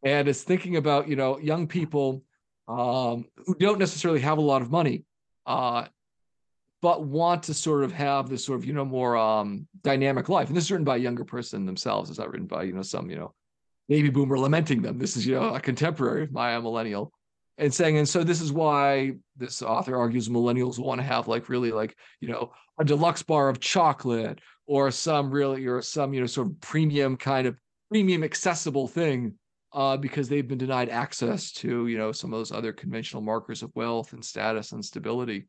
and 0.05 0.29
it's 0.29 0.43
thinking 0.43 0.77
about 0.77 1.09
you 1.09 1.17
know 1.17 1.39
young 1.39 1.67
people 1.67 2.23
um, 2.69 3.25
who 3.47 3.55
don't 3.55 3.79
necessarily 3.79 4.21
have 4.21 4.37
a 4.37 4.43
lot 4.43 4.61
of 4.61 4.71
money, 4.71 5.05
uh, 5.47 5.87
but 6.83 7.05
want 7.05 7.43
to 7.45 7.55
sort 7.55 7.85
of 7.85 7.93
have 7.93 8.29
this 8.29 8.45
sort 8.45 8.59
of 8.59 8.65
you 8.65 8.73
know 8.73 8.85
more 8.85 9.17
um, 9.17 9.67
dynamic 9.83 10.29
life. 10.29 10.49
And 10.49 10.57
this 10.57 10.65
is 10.65 10.71
written 10.71 10.85
by 10.85 10.97
a 10.97 11.01
younger 11.01 11.25
person 11.25 11.67
themselves. 11.67 12.11
It's 12.11 12.19
not 12.19 12.31
written 12.31 12.47
by 12.47 12.65
you 12.65 12.73
know 12.73 12.83
some 12.83 13.11
you 13.11 13.17
know 13.17 13.35
baby 13.89 14.11
boomer 14.11 14.39
lamenting 14.39 14.83
them. 14.83 14.99
This 14.99 15.17
is 15.17 15.27
you 15.27 15.35
know 15.35 15.55
a 15.55 15.61
contemporary 15.61 16.29
my 16.31 16.59
millennial 16.59 17.13
and 17.61 17.73
saying, 17.73 17.99
and 17.99 18.09
so 18.09 18.25
this 18.25 18.41
is 18.41 18.53
why 18.53 19.13
this 19.37 19.61
author 19.61 19.97
argues 19.97 20.31
millennials 20.31 20.79
want 20.79 20.99
to 20.99 21.07
have 21.07 21.29
like 21.29 21.51
really 21.51 21.71
like, 21.71 21.95
you 22.21 22.29
know, 22.29 22.53
a 22.79 22.85
deluxe 22.85 23.23
bar 23.23 23.51
of 23.51 23.61
chocolate 23.61 24.41
or 24.67 24.91
some 24.91 25.31
really 25.31 25.67
or 25.67 25.83
some, 25.83 26.15
you 26.15 26.21
know, 26.21 26.27
sort 26.27 26.47
of 26.47 26.59
premium 26.63 27.19
kind 27.19 27.47
of 27.47 27.59
premium 27.91 28.25
accessible 28.25 28.89
thing 28.89 29.35
uh, 29.75 29.95
because 29.99 30.27
they've 30.27 30.49
been 30.49 30.57
denied 30.57 30.89
access 30.89 31.53
to, 31.53 31.87
you 31.87 31.99
know, 31.99 32.13
some 32.13 32.33
of 32.33 32.41
those 32.41 32.51
other 32.51 32.73
conventional 32.73 33.23
markers 33.23 33.63
of 33.63 33.71
wealth 33.75 34.15
and 34.15 34.25
status 34.25 34.73
and 34.73 34.83
stability. 34.83 35.47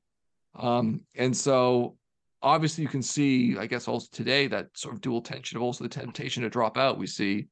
Um, 0.56 1.02
and 1.16 1.36
so 1.36 1.98
obviously 2.42 2.84
you 2.84 2.90
can 2.90 3.02
see, 3.02 3.58
I 3.58 3.68
guess 3.68 3.88
also 3.88 4.08
today 4.12 4.48
that 4.48 4.68
sort 4.76 4.96
of 4.96 5.02
dual 5.02 5.22
tension 5.22 5.58
of 5.58 5.64
also 5.64 5.84
the 5.84 5.90
temptation 5.90 6.44
to 6.44 6.50
drop 6.50 6.78
out. 6.78 6.98
We 6.98 7.08
see 7.08 7.48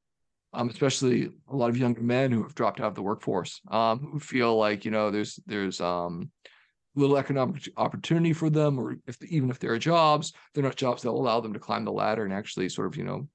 um, 0.54 0.70
especially 0.70 1.30
a 1.48 1.56
lot 1.56 1.70
of 1.70 1.78
younger 1.78 2.02
men 2.02 2.32
who 2.32 2.42
have 2.44 2.56
dropped 2.56 2.80
out 2.80 2.88
of 2.88 2.96
the 2.96 3.04
workforce, 3.04 3.62
um, 3.70 4.00
who 4.12 4.20
feel 4.20 4.58
like 4.58 4.84
you 4.84 4.92
know 4.92 5.12
there's 5.12 5.40
there's 5.46 5.80
um, 5.80 6.32
little 6.96 7.18
economic 7.18 7.70
opportunity 7.78 8.34
for 8.34 8.50
them, 8.50 8.80
or 8.80 8.98
if 9.06 9.22
even 9.24 9.50
if 9.50 9.60
there 9.60 9.72
are 9.72 9.80
jobs, 9.80 10.34
they're 10.54 10.64
not 10.64 10.76
jobs 10.76 11.04
that 11.04 11.12
will 11.12 11.22
allow 11.22 11.40
them 11.40 11.54
to 11.54 11.60
climb 11.60 11.86
the 11.86 11.92
ladder 11.92 12.24
and 12.24 12.34
actually 12.34 12.68
sort 12.70 12.88
of 12.88 12.98
you 12.98 13.04
know 13.04 13.28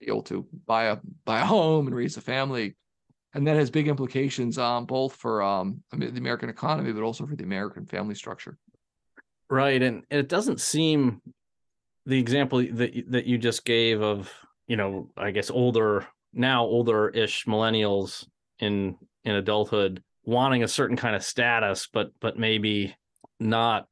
be 0.00 0.06
able 0.06 0.22
to 0.22 0.46
buy 0.66 0.84
a 0.84 0.98
buy 1.24 1.40
a 1.40 1.44
home 1.44 1.86
and 1.86 1.96
raise 1.96 2.16
a 2.16 2.20
family, 2.20 2.76
and 3.34 3.46
that 3.46 3.56
has 3.56 3.70
big 3.70 3.88
implications 3.88 4.56
um, 4.56 4.86
both 4.86 5.16
for 5.16 5.42
um, 5.42 5.82
the 5.92 6.06
American 6.08 6.48
economy, 6.48 6.92
but 6.92 7.02
also 7.02 7.26
for 7.26 7.34
the 7.34 7.44
American 7.44 7.84
family 7.84 8.14
structure. 8.14 8.58
Right, 9.54 9.80
and 9.80 10.02
it 10.10 10.28
doesn't 10.28 10.60
seem 10.60 11.22
the 12.06 12.18
example 12.18 12.58
that 12.72 13.04
that 13.10 13.26
you 13.26 13.38
just 13.38 13.64
gave 13.64 14.02
of 14.02 14.28
you 14.66 14.76
know 14.76 15.10
I 15.16 15.30
guess 15.30 15.48
older 15.48 16.08
now 16.32 16.64
older-ish 16.64 17.44
millennials 17.44 18.26
in 18.58 18.96
in 19.22 19.36
adulthood 19.36 20.02
wanting 20.24 20.64
a 20.64 20.68
certain 20.68 20.96
kind 20.96 21.14
of 21.14 21.22
status 21.22 21.86
but 21.92 22.10
but 22.18 22.36
maybe 22.36 22.96
not 23.38 23.86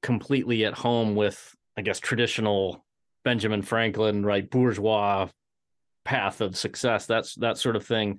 completely 0.00 0.64
at 0.64 0.72
home 0.72 1.14
with 1.14 1.54
i 1.76 1.82
guess 1.82 2.00
traditional 2.00 2.82
benjamin 3.22 3.60
franklin 3.60 4.24
right 4.24 4.48
bourgeois 4.48 5.28
path 6.04 6.40
of 6.40 6.56
success 6.56 7.04
that's 7.04 7.34
that 7.34 7.58
sort 7.58 7.76
of 7.76 7.84
thing. 7.84 8.18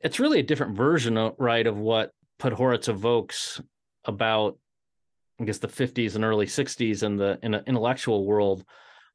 It's 0.00 0.20
really 0.20 0.40
a 0.40 0.50
different 0.50 0.76
version 0.76 1.32
right 1.38 1.66
of 1.66 1.78
what 1.78 2.10
podhoretz 2.38 2.90
evokes 2.90 3.62
about 4.04 4.58
i 5.40 5.44
guess 5.44 5.58
the 5.58 5.68
50s 5.68 6.14
and 6.14 6.24
early 6.24 6.46
60s 6.46 7.02
in 7.02 7.16
the 7.16 7.38
in 7.42 7.54
an 7.54 7.64
intellectual 7.66 8.24
world 8.24 8.64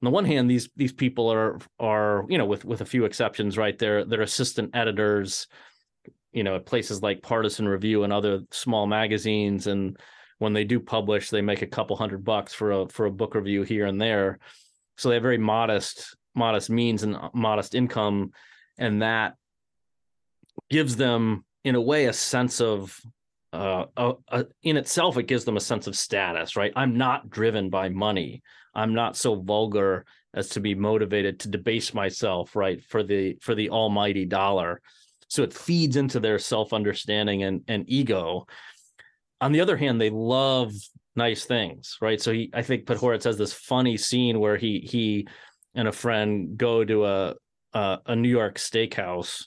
on 0.01 0.05
the 0.05 0.11
one 0.11 0.25
hand, 0.25 0.49
these 0.49 0.67
these 0.75 0.93
people 0.93 1.31
are 1.31 1.59
are 1.79 2.25
you 2.27 2.39
know 2.39 2.45
with 2.45 2.65
with 2.65 2.81
a 2.81 2.85
few 2.85 3.05
exceptions, 3.05 3.55
right? 3.55 3.77
They're 3.77 4.03
they're 4.03 4.21
assistant 4.21 4.71
editors, 4.75 5.47
you 6.31 6.43
know, 6.43 6.55
at 6.55 6.65
places 6.65 7.03
like 7.03 7.21
Partisan 7.21 7.67
Review 7.67 8.03
and 8.03 8.11
other 8.11 8.41
small 8.49 8.87
magazines, 8.87 9.67
and 9.67 9.95
when 10.39 10.53
they 10.53 10.63
do 10.63 10.79
publish, 10.79 11.29
they 11.29 11.41
make 11.41 11.61
a 11.61 11.67
couple 11.67 11.95
hundred 11.95 12.23
bucks 12.23 12.51
for 12.51 12.71
a 12.71 12.89
for 12.89 13.05
a 13.05 13.11
book 13.11 13.35
review 13.35 13.61
here 13.61 13.85
and 13.85 14.01
there. 14.01 14.39
So 14.97 15.09
they 15.09 15.15
have 15.15 15.21
very 15.21 15.37
modest 15.37 16.17
modest 16.33 16.71
means 16.71 17.03
and 17.03 17.15
uh, 17.15 17.29
modest 17.35 17.75
income, 17.75 18.31
and 18.79 19.03
that 19.03 19.35
gives 20.71 20.95
them 20.95 21.45
in 21.63 21.75
a 21.75 21.81
way 21.81 22.05
a 22.05 22.13
sense 22.13 22.59
of 22.59 22.99
uh, 23.53 23.85
uh, 23.97 24.13
uh, 24.29 24.43
in 24.63 24.77
itself 24.77 25.17
it 25.17 25.27
gives 25.27 25.43
them 25.43 25.57
a 25.57 25.61
sense 25.61 25.87
of 25.87 25.97
status 25.97 26.55
right 26.55 26.71
i'm 26.75 26.97
not 26.97 27.29
driven 27.29 27.69
by 27.69 27.89
money 27.89 28.41
I'm 28.73 28.93
not 28.93 29.17
so 29.17 29.35
vulgar 29.35 30.05
as 30.33 30.49
to 30.49 30.59
be 30.59 30.75
motivated 30.75 31.39
to 31.41 31.49
debase 31.49 31.93
myself, 31.93 32.55
right, 32.55 32.81
for 32.83 33.03
the 33.03 33.37
for 33.41 33.55
the 33.55 33.69
almighty 33.69 34.25
dollar. 34.25 34.81
So 35.27 35.43
it 35.43 35.53
feeds 35.53 35.95
into 35.95 36.19
their 36.19 36.39
self-understanding 36.39 37.43
and, 37.43 37.61
and 37.67 37.85
ego. 37.87 38.47
On 39.39 39.51
the 39.51 39.61
other 39.61 39.77
hand, 39.77 39.99
they 39.99 40.09
love 40.09 40.73
nice 41.15 41.45
things, 41.45 41.97
right? 42.01 42.21
So 42.21 42.31
he 42.31 42.49
I 42.53 42.61
think 42.61 42.85
Podhoretz 42.85 43.23
has 43.25 43.37
this 43.37 43.53
funny 43.53 43.97
scene 43.97 44.39
where 44.39 44.57
he 44.57 44.79
he 44.79 45.27
and 45.75 45.87
a 45.87 45.93
friend 45.93 46.57
go 46.57 46.83
to 46.83 47.05
a 47.05 47.35
a, 47.73 47.99
a 48.07 48.15
New 48.15 48.29
York 48.29 48.57
steakhouse, 48.57 49.45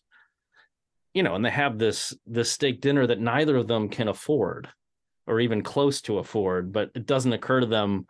you 1.15 1.23
know, 1.23 1.35
and 1.35 1.45
they 1.45 1.51
have 1.51 1.79
this 1.79 2.15
this 2.27 2.51
steak 2.51 2.81
dinner 2.81 3.07
that 3.07 3.21
neither 3.21 3.57
of 3.57 3.69
them 3.69 3.89
can 3.89 4.09
afford 4.09 4.69
or 5.27 5.41
even 5.41 5.63
close 5.63 6.03
to 6.03 6.19
afford, 6.19 6.73
but 6.73 6.91
it 6.95 7.07
doesn't 7.07 7.33
occur 7.33 7.61
to 7.61 7.67
them 7.67 8.07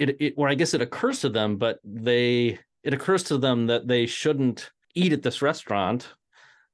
it, 0.00 0.16
it 0.20 0.34
or 0.36 0.48
I 0.48 0.54
guess 0.54 0.74
it 0.74 0.80
occurs 0.80 1.20
to 1.20 1.28
them, 1.28 1.56
but 1.56 1.78
they 1.84 2.58
it 2.82 2.94
occurs 2.94 3.24
to 3.24 3.38
them 3.38 3.66
that 3.66 3.86
they 3.86 4.06
shouldn't 4.06 4.70
eat 4.94 5.12
at 5.12 5.22
this 5.22 5.42
restaurant, 5.42 6.08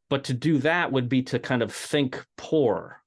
but 0.08 0.24
to 0.24 0.32
do 0.32 0.58
that 0.58 0.92
would 0.92 1.08
be 1.08 1.22
to 1.24 1.38
kind 1.38 1.62
of 1.62 1.74
think 1.74 2.24
poor. 2.36 3.02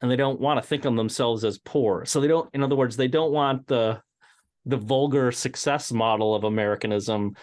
And 0.00 0.10
they 0.10 0.16
don't 0.16 0.40
want 0.40 0.62
to 0.62 0.66
think 0.66 0.84
of 0.84 0.94
themselves 0.94 1.44
as 1.44 1.58
poor. 1.58 2.04
So 2.04 2.20
they 2.20 2.28
don't, 2.28 2.48
in 2.54 2.62
other 2.62 2.76
words, 2.76 2.96
they 2.96 3.08
don't 3.08 3.32
want 3.32 3.66
the 3.66 4.00
the 4.66 4.76
vulgar 4.76 5.32
success 5.32 5.92
model 5.92 6.34
of 6.34 6.44
Americanism, 6.44 7.34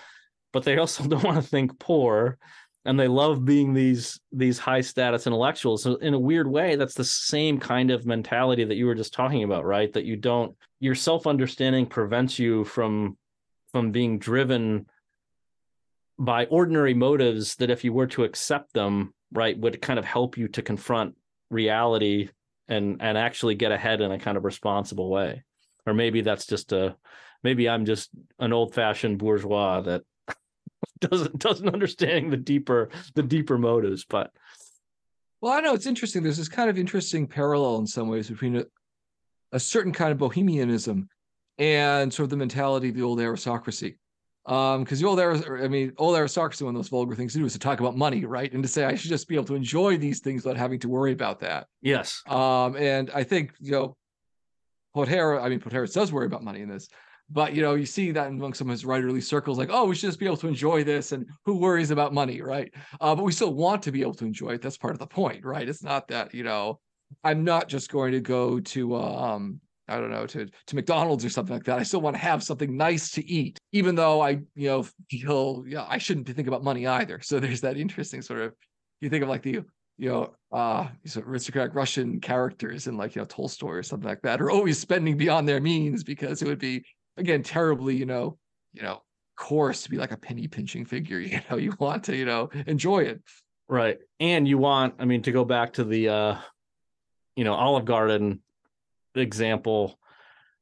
but 0.53 0.63
they 0.63 0.77
also 0.77 1.03
don't 1.07 1.23
want 1.23 1.43
to 1.43 1.47
think 1.47 1.77
poor 1.77 2.37
and 2.85 2.99
they 2.99 3.07
love 3.07 3.45
being 3.45 3.73
these 3.73 4.19
these 4.31 4.57
high 4.57 4.81
status 4.81 5.27
intellectuals. 5.27 5.83
So 5.83 5.95
in 5.95 6.13
a 6.13 6.19
weird 6.19 6.47
way 6.47 6.75
that's 6.75 6.95
the 6.95 7.03
same 7.03 7.59
kind 7.59 7.91
of 7.91 8.05
mentality 8.05 8.63
that 8.63 8.75
you 8.75 8.85
were 8.85 8.95
just 8.95 9.13
talking 9.13 9.43
about 9.43 9.65
right? 9.65 9.91
That 9.93 10.05
you 10.05 10.15
don't 10.15 10.55
your 10.79 10.95
self 10.95 11.27
understanding 11.27 11.85
prevents 11.85 12.39
you 12.39 12.63
from 12.65 13.17
from 13.71 13.91
being 13.91 14.19
driven 14.19 14.87
by 16.17 16.45
ordinary 16.45 16.93
motives 16.93 17.55
that 17.55 17.69
if 17.69 17.83
you 17.83 17.93
were 17.93 18.07
to 18.07 18.23
accept 18.23 18.73
them 18.73 19.13
right 19.31 19.57
would 19.57 19.81
kind 19.81 19.99
of 19.99 20.05
help 20.05 20.37
you 20.37 20.47
to 20.49 20.61
confront 20.61 21.15
reality 21.49 22.29
and 22.67 23.01
and 23.01 23.17
actually 23.17 23.55
get 23.55 23.71
ahead 23.71 24.01
in 24.01 24.11
a 24.11 24.19
kind 24.19 24.37
of 24.37 24.45
responsible 24.45 25.09
way. 25.09 25.43
Or 25.85 25.93
maybe 25.93 26.21
that's 26.21 26.45
just 26.45 26.71
a 26.71 26.95
maybe 27.43 27.67
i'm 27.69 27.85
just 27.85 28.09
an 28.39 28.53
old 28.53 28.73
fashioned 28.73 29.17
bourgeois 29.17 29.81
that 29.81 30.03
doesn't 30.99 31.37
doesn't 31.39 31.69
understanding 31.69 32.29
the 32.29 32.37
deeper 32.37 32.89
the 33.15 33.23
deeper 33.23 33.57
motives 33.57 34.05
but 34.05 34.31
well 35.41 35.53
i 35.53 35.59
know 35.59 35.73
it's 35.73 35.85
interesting. 35.85 36.23
There's 36.23 36.37
this 36.37 36.49
kind 36.49 36.69
of 36.69 36.77
interesting 36.77 37.27
parallel 37.27 37.77
in 37.77 37.87
some 37.87 38.07
ways 38.07 38.29
between 38.29 38.57
a, 38.57 38.65
a 39.51 39.59
certain 39.59 39.91
kind 39.91 40.11
of 40.11 40.17
bohemianism 40.17 41.09
and 41.57 42.13
sort 42.13 42.25
of 42.25 42.29
the 42.29 42.37
mentality 42.37 42.89
of 42.89 42.95
the 42.95 43.01
old 43.01 43.19
aristocracy. 43.19 43.97
Um 44.45 44.83
because 44.83 44.99
the 44.99 45.07
old 45.07 45.19
aristocracy, 45.19 45.65
i 45.65 45.67
mean 45.67 45.93
old 45.97 46.15
aristocracy 46.15 46.63
one 46.63 46.75
of 46.75 46.79
those 46.79 46.89
vulgar 46.89 47.15
things 47.15 47.33
to 47.33 47.39
do 47.39 47.45
is 47.45 47.53
to 47.53 47.59
talk 47.59 47.79
about 47.79 47.97
money 47.97 48.25
right? 48.25 48.51
And 48.51 48.63
to 48.63 48.69
say 48.69 48.85
i 48.85 48.95
should 48.95 49.09
just 49.09 49.27
be 49.27 49.35
able 49.35 49.45
to 49.45 49.55
enjoy 49.55 49.97
these 49.97 50.19
things 50.19 50.43
without 50.43 50.57
having 50.57 50.79
to 50.79 50.89
worry 50.89 51.11
about 51.11 51.39
that. 51.41 51.67
Yes. 51.81 52.21
Um 52.27 52.75
and 52.75 53.09
i 53.11 53.23
think 53.23 53.53
you 53.59 53.71
know 53.71 53.97
Podhoretz, 54.95 55.41
I 55.41 55.49
mean, 55.49 55.59
Podhoretz 55.59 55.93
does 55.93 56.11
worry 56.11 56.25
about 56.25 56.43
money 56.43 56.61
in 56.61 56.69
this, 56.69 56.89
but 57.31 57.53
you 57.53 57.61
know 57.61 57.75
you 57.75 57.85
see 57.85 58.11
that 58.11 58.27
among 58.27 58.53
some 58.53 58.67
of 58.67 58.71
his 58.71 58.83
writerly 58.83 59.23
circles 59.23 59.57
like 59.57 59.69
oh 59.71 59.85
we 59.85 59.95
should 59.95 60.07
just 60.07 60.19
be 60.19 60.25
able 60.25 60.37
to 60.37 60.47
enjoy 60.47 60.83
this 60.83 61.11
and 61.11 61.25
who 61.45 61.57
worries 61.57 61.91
about 61.91 62.13
money 62.13 62.41
right? 62.41 62.73
Uh, 62.99 63.15
but 63.15 63.23
we 63.23 63.31
still 63.31 63.53
want 63.53 63.81
to 63.83 63.91
be 63.91 64.01
able 64.01 64.13
to 64.13 64.25
enjoy 64.25 64.49
it. 64.49 64.61
That's 64.61 64.77
part 64.77 64.93
of 64.93 64.99
the 64.99 65.07
point 65.07 65.45
right? 65.45 65.67
It's 65.67 65.83
not 65.83 66.07
that 66.09 66.33
you 66.33 66.43
know 66.43 66.79
i'm 67.25 67.43
not 67.43 67.67
just 67.67 67.91
going 67.91 68.13
to 68.13 68.21
go 68.21 68.57
to 68.61 68.95
um 68.95 69.59
i 69.89 69.97
don't 69.97 70.11
know 70.11 70.25
to 70.25 70.47
to 70.65 70.75
mcdonald's 70.77 71.25
or 71.25 71.29
something 71.29 71.55
like 71.55 71.65
that. 71.65 71.79
I 71.79 71.83
still 71.83 72.01
want 72.01 72.15
to 72.15 72.21
have 72.21 72.43
something 72.43 72.77
nice 72.77 73.11
to 73.11 73.29
eat 73.29 73.57
even 73.71 73.95
though 73.95 74.21
i 74.21 74.39
you 74.55 74.69
know 74.69 74.87
feel 75.09 75.63
yeah 75.67 75.85
i 75.89 75.97
shouldn't 75.97 76.27
think 76.27 76.47
about 76.47 76.63
money 76.63 76.87
either. 76.87 77.19
So 77.21 77.39
there's 77.39 77.61
that 77.61 77.77
interesting 77.77 78.21
sort 78.21 78.41
of 78.41 78.53
you 79.01 79.09
think 79.09 79.23
of 79.23 79.29
like 79.29 79.41
the 79.41 79.61
you 80.01 80.09
know, 80.09 80.33
uh, 80.51 80.87
these 81.03 81.15
aristocratic 81.15 81.75
Russian 81.75 82.19
characters 82.19 82.87
in 82.87 82.97
like, 82.97 83.13
you 83.15 83.21
know, 83.21 83.25
Tolstoy 83.27 83.73
or 83.73 83.83
something 83.83 84.09
like 84.09 84.23
that 84.23 84.41
are 84.41 84.49
always 84.49 84.79
spending 84.79 85.15
beyond 85.15 85.47
their 85.47 85.61
means 85.61 86.03
because 86.03 86.41
it 86.41 86.47
would 86.47 86.57
be 86.57 86.83
again 87.21 87.43
terribly 87.43 87.95
you 87.95 88.05
know 88.05 88.37
you 88.73 88.81
know 88.81 89.01
coarse 89.37 89.83
to 89.83 89.89
be 89.89 89.97
like 89.97 90.11
a 90.11 90.17
penny 90.17 90.47
pinching 90.47 90.85
figure 90.85 91.19
you 91.19 91.39
know 91.49 91.57
you 91.57 91.73
want 91.79 92.03
to 92.03 92.15
you 92.15 92.25
know 92.25 92.49
enjoy 92.67 92.99
it. 92.99 93.21
Right. 93.67 93.99
And 94.19 94.47
you 94.47 94.57
want 94.57 94.95
i 94.99 95.05
mean 95.05 95.21
to 95.23 95.31
go 95.31 95.45
back 95.45 95.73
to 95.73 95.83
the 95.83 96.09
uh 96.09 96.37
you 97.35 97.43
know 97.43 97.53
olive 97.53 97.85
garden 97.85 98.41
example 99.15 99.97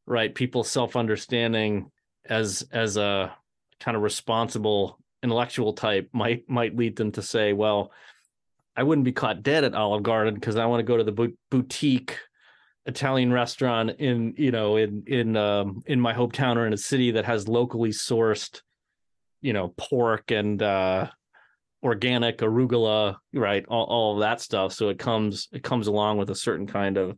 right? 0.10 0.34
People 0.34 0.64
self-understanding 0.64 1.92
as 2.26 2.68
as 2.72 2.98
a 2.98 3.36
kind 3.80 3.96
of 3.96 4.04
responsible 4.04 5.00
intellectual 5.24 5.74
type 5.74 6.10
might 6.14 6.50
might 6.50 6.76
lead 6.76 6.96
them 6.96 7.12
to 7.12 7.22
say 7.22 7.52
well 7.52 7.92
i 8.78 8.84
wouldn't 8.84 9.04
be 9.04 9.12
caught 9.12 9.44
dead 9.44 9.66
at 9.66 9.74
olive 9.74 10.04
garden 10.04 10.34
because 10.34 10.56
i 10.56 10.66
want 10.66 10.80
to 10.80 10.84
go 10.84 10.96
to 10.96 11.04
the 11.04 11.34
boutique 11.50 12.18
Italian 12.90 13.32
restaurant 13.32 13.92
in 14.00 14.34
you 14.38 14.52
know 14.52 14.76
in 14.76 15.04
in 15.08 15.38
um, 15.38 15.82
in 15.86 16.00
my 16.02 16.14
hometown 16.14 16.58
or 16.58 16.66
in 16.68 16.74
a 16.74 16.78
city 16.78 17.12
that 17.12 17.26
has 17.26 17.48
locally 17.48 17.92
sourced, 17.92 18.62
you 19.42 19.54
know, 19.54 19.74
pork 19.78 20.32
and 20.32 20.62
uh, 20.62 21.08
organic 21.84 22.40
arugula, 22.40 23.16
right? 23.34 23.66
All, 23.68 23.86
all 23.86 24.14
of 24.16 24.20
that 24.22 24.42
stuff. 24.42 24.74
So 24.74 24.90
it 24.90 25.00
comes 25.00 25.48
it 25.54 25.64
comes 25.64 25.88
along 25.88 26.18
with 26.18 26.30
a 26.32 26.36
certain 26.36 26.68
kind 26.68 26.98
of 26.98 27.16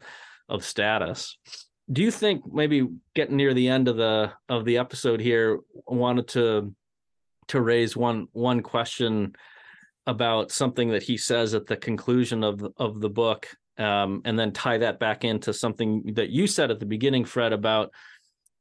of 0.49 0.63
status. 0.63 1.38
Do 1.91 2.03
you 2.03 2.11
think 2.11 2.43
maybe 2.51 2.88
getting 3.15 3.38
near 3.38 3.53
the 3.53 3.69
end 3.69 3.88
of 3.88 3.97
the 3.97 4.34
of 4.49 4.65
the 4.65 4.78
episode 4.78 5.22
here, 5.22 5.59
wanted 5.88 6.28
to 6.30 6.76
to 7.47 7.61
raise 7.61 7.95
one 7.95 8.28
one 8.34 8.61
question 8.61 9.34
about 10.05 10.51
something 10.51 10.89
that 10.89 11.03
he 11.03 11.17
says 11.17 11.53
at 11.53 11.65
the 11.65 11.78
conclusion 11.78 12.43
of 12.43 12.61
of 12.78 12.99
the 12.99 13.09
book, 13.09 13.47
um, 13.82 14.21
and 14.25 14.38
then 14.38 14.51
tie 14.51 14.77
that 14.77 14.99
back 14.99 15.23
into 15.23 15.53
something 15.53 16.13
that 16.15 16.29
you 16.29 16.47
said 16.47 16.71
at 16.71 16.79
the 16.79 16.86
beginning, 16.86 17.25
Fred, 17.25 17.53
about 17.53 17.91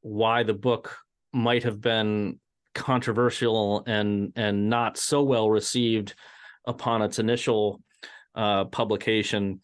why 0.01 0.43
the 0.43 0.53
book 0.53 0.97
might 1.33 1.63
have 1.63 1.79
been 1.79 2.39
controversial 2.73 3.83
and 3.85 4.31
and 4.35 4.69
not 4.69 4.97
so 4.97 5.23
well 5.23 5.49
received 5.49 6.15
upon 6.65 7.01
its 7.01 7.19
initial 7.19 7.81
uh, 8.35 8.65
publication. 8.65 9.61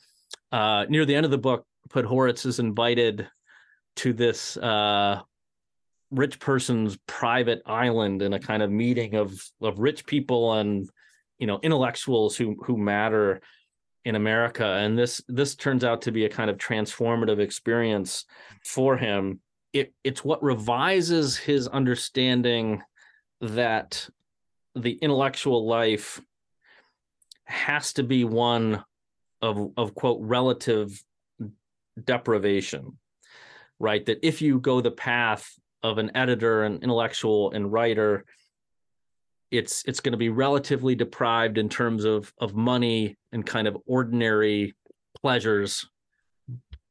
Uh, 0.52 0.86
near 0.90 1.06
the 1.06 1.16
end 1.16 1.26
of 1.26 1.32
the 1.32 1.38
book, 1.38 1.66
Podhoretz 1.90 2.46
is 2.46 2.60
invited 2.60 3.28
to 3.98 4.14
this 4.14 4.58
uh, 4.58 5.22
rich 6.12 6.40
person's 6.40 6.98
private 7.08 7.62
island 7.66 8.22
in 8.22 8.34
a 8.34 8.40
kind 8.40 8.62
of 8.62 8.72
meeting 8.72 9.16
of 9.16 9.42
of 9.62 9.80
rich 9.80 10.06
people 10.06 10.54
and 10.54 10.90
you 11.40 11.48
know 11.48 11.60
intellectuals 11.64 12.36
who 12.38 12.56
who 12.64 12.78
matter 12.78 13.42
in 14.08 14.16
America. 14.16 14.66
And 14.66 14.98
this 14.98 15.22
this 15.28 15.54
turns 15.54 15.84
out 15.84 16.04
to 16.04 16.14
be 16.14 16.24
a 16.24 16.30
kind 16.30 16.50
of 16.50 16.58
transformative 16.58 17.40
experience 17.40 18.24
for 18.64 18.96
him. 18.96 19.42
It 19.74 19.94
it's 20.02 20.24
what 20.24 20.42
revises 20.42 21.36
his 21.36 21.68
understanding 21.68 22.82
that 23.42 24.08
the 24.76 24.94
intellectual 24.94 25.68
life 25.68 26.22
has 27.44 27.92
to 27.94 28.04
be 28.04 28.24
one 28.24 28.82
of 29.42 29.74
of 29.76 29.94
quote 29.94 30.22
relative 30.22 31.04
deprivation 32.02 32.98
right 33.80 34.06
that 34.06 34.26
if 34.26 34.42
you 34.42 34.60
go 34.60 34.80
the 34.82 34.92
path 34.92 35.52
of 35.84 35.98
an 35.98 36.12
editor 36.16 36.64
an 36.64 36.80
intellectual 36.82 37.52
and 37.52 37.72
writer 37.72 38.26
it's 39.52 39.84
it's 39.86 40.00
going 40.00 40.12
to 40.12 40.18
be 40.18 40.30
relatively 40.30 40.96
deprived 40.96 41.58
in 41.58 41.70
terms 41.70 42.06
of 42.06 42.34
of 42.40 42.56
money 42.56 43.18
and 43.32 43.46
kind 43.46 43.68
of 43.68 43.78
ordinary 43.86 44.76
pleasures 45.22 45.88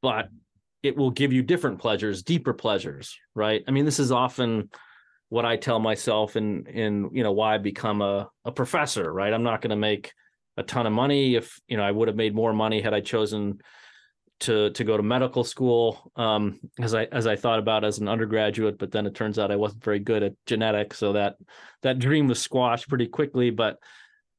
but 0.03 0.29
it 0.83 0.97
will 0.97 1.11
give 1.11 1.33
you 1.33 1.43
different 1.43 1.79
pleasures 1.79 2.23
deeper 2.23 2.53
pleasures 2.53 3.17
right 3.35 3.63
i 3.69 3.71
mean 3.71 3.85
this 3.85 3.99
is 3.99 4.11
often 4.11 4.69
what 5.29 5.45
I 5.45 5.57
tell 5.57 5.79
myself 5.79 6.37
in 6.37 6.67
in 6.67 7.11
you 7.13 7.23
know 7.23 7.33
why 7.33 7.55
I 7.55 7.59
become 7.59 8.03
a 8.03 8.29
a 8.45 8.53
professor, 8.53 9.13
right? 9.13 9.33
I'm 9.33 9.43
not 9.43 9.61
going 9.61 9.71
to 9.71 9.77
make 9.77 10.13
a 10.57 10.63
ton 10.63 10.87
of 10.87 10.93
money 10.93 11.35
if 11.35 11.61
you 11.69 11.77
know 11.77 11.83
I 11.83 11.91
would 11.91 12.09
have 12.09 12.17
made 12.17 12.35
more 12.35 12.53
money 12.53 12.81
had 12.81 12.95
I 12.95 13.01
chosen 13.01 13.61
to 14.41 14.71
to 14.71 14.85
go 14.85 14.97
to 14.97 15.03
medical 15.03 15.45
school 15.45 16.13
um, 16.17 16.61
as 16.81 16.95
I 16.95 17.05
as 17.05 17.27
I 17.27 17.37
thought 17.37 17.59
about 17.59 17.85
as 17.85 17.99
an 17.99 18.09
undergraduate, 18.09 18.79
but 18.79 18.91
then 18.91 19.07
it 19.07 19.15
turns 19.15 19.39
out 19.39 19.51
I 19.51 19.57
wasn't 19.57 19.85
very 19.85 19.99
good 19.99 20.23
at 20.23 20.35
genetics, 20.47 20.99
so 20.99 21.15
that 21.15 21.37
that 21.83 21.99
dream 21.99 22.29
was 22.29 22.41
squashed 22.41 22.89
pretty 22.89 23.07
quickly. 23.07 23.51
But 23.51 23.79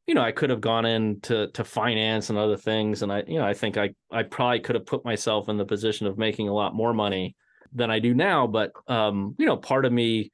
you 0.05 0.13
know, 0.13 0.21
I 0.21 0.31
could 0.31 0.49
have 0.49 0.61
gone 0.61 0.85
into 0.85 1.47
to 1.47 1.63
finance 1.63 2.29
and 2.29 2.37
other 2.37 2.57
things, 2.57 3.01
and 3.01 3.11
I 3.11 3.23
you 3.27 3.39
know 3.39 3.45
I 3.45 3.53
think 3.53 3.77
I 3.77 3.93
I 4.11 4.23
probably 4.23 4.59
could 4.59 4.75
have 4.75 4.85
put 4.85 5.03
myself 5.03 5.49
in 5.49 5.57
the 5.57 5.65
position 5.65 6.07
of 6.07 6.17
making 6.17 6.47
a 6.47 6.53
lot 6.53 6.75
more 6.75 6.93
money 6.93 7.35
than 7.73 7.89
I 7.89 7.99
do 7.99 8.13
now. 8.13 8.47
But 8.47 8.71
um, 8.87 9.35
you 9.39 9.45
know, 9.45 9.57
part 9.57 9.85
of 9.85 9.91
me 9.91 10.31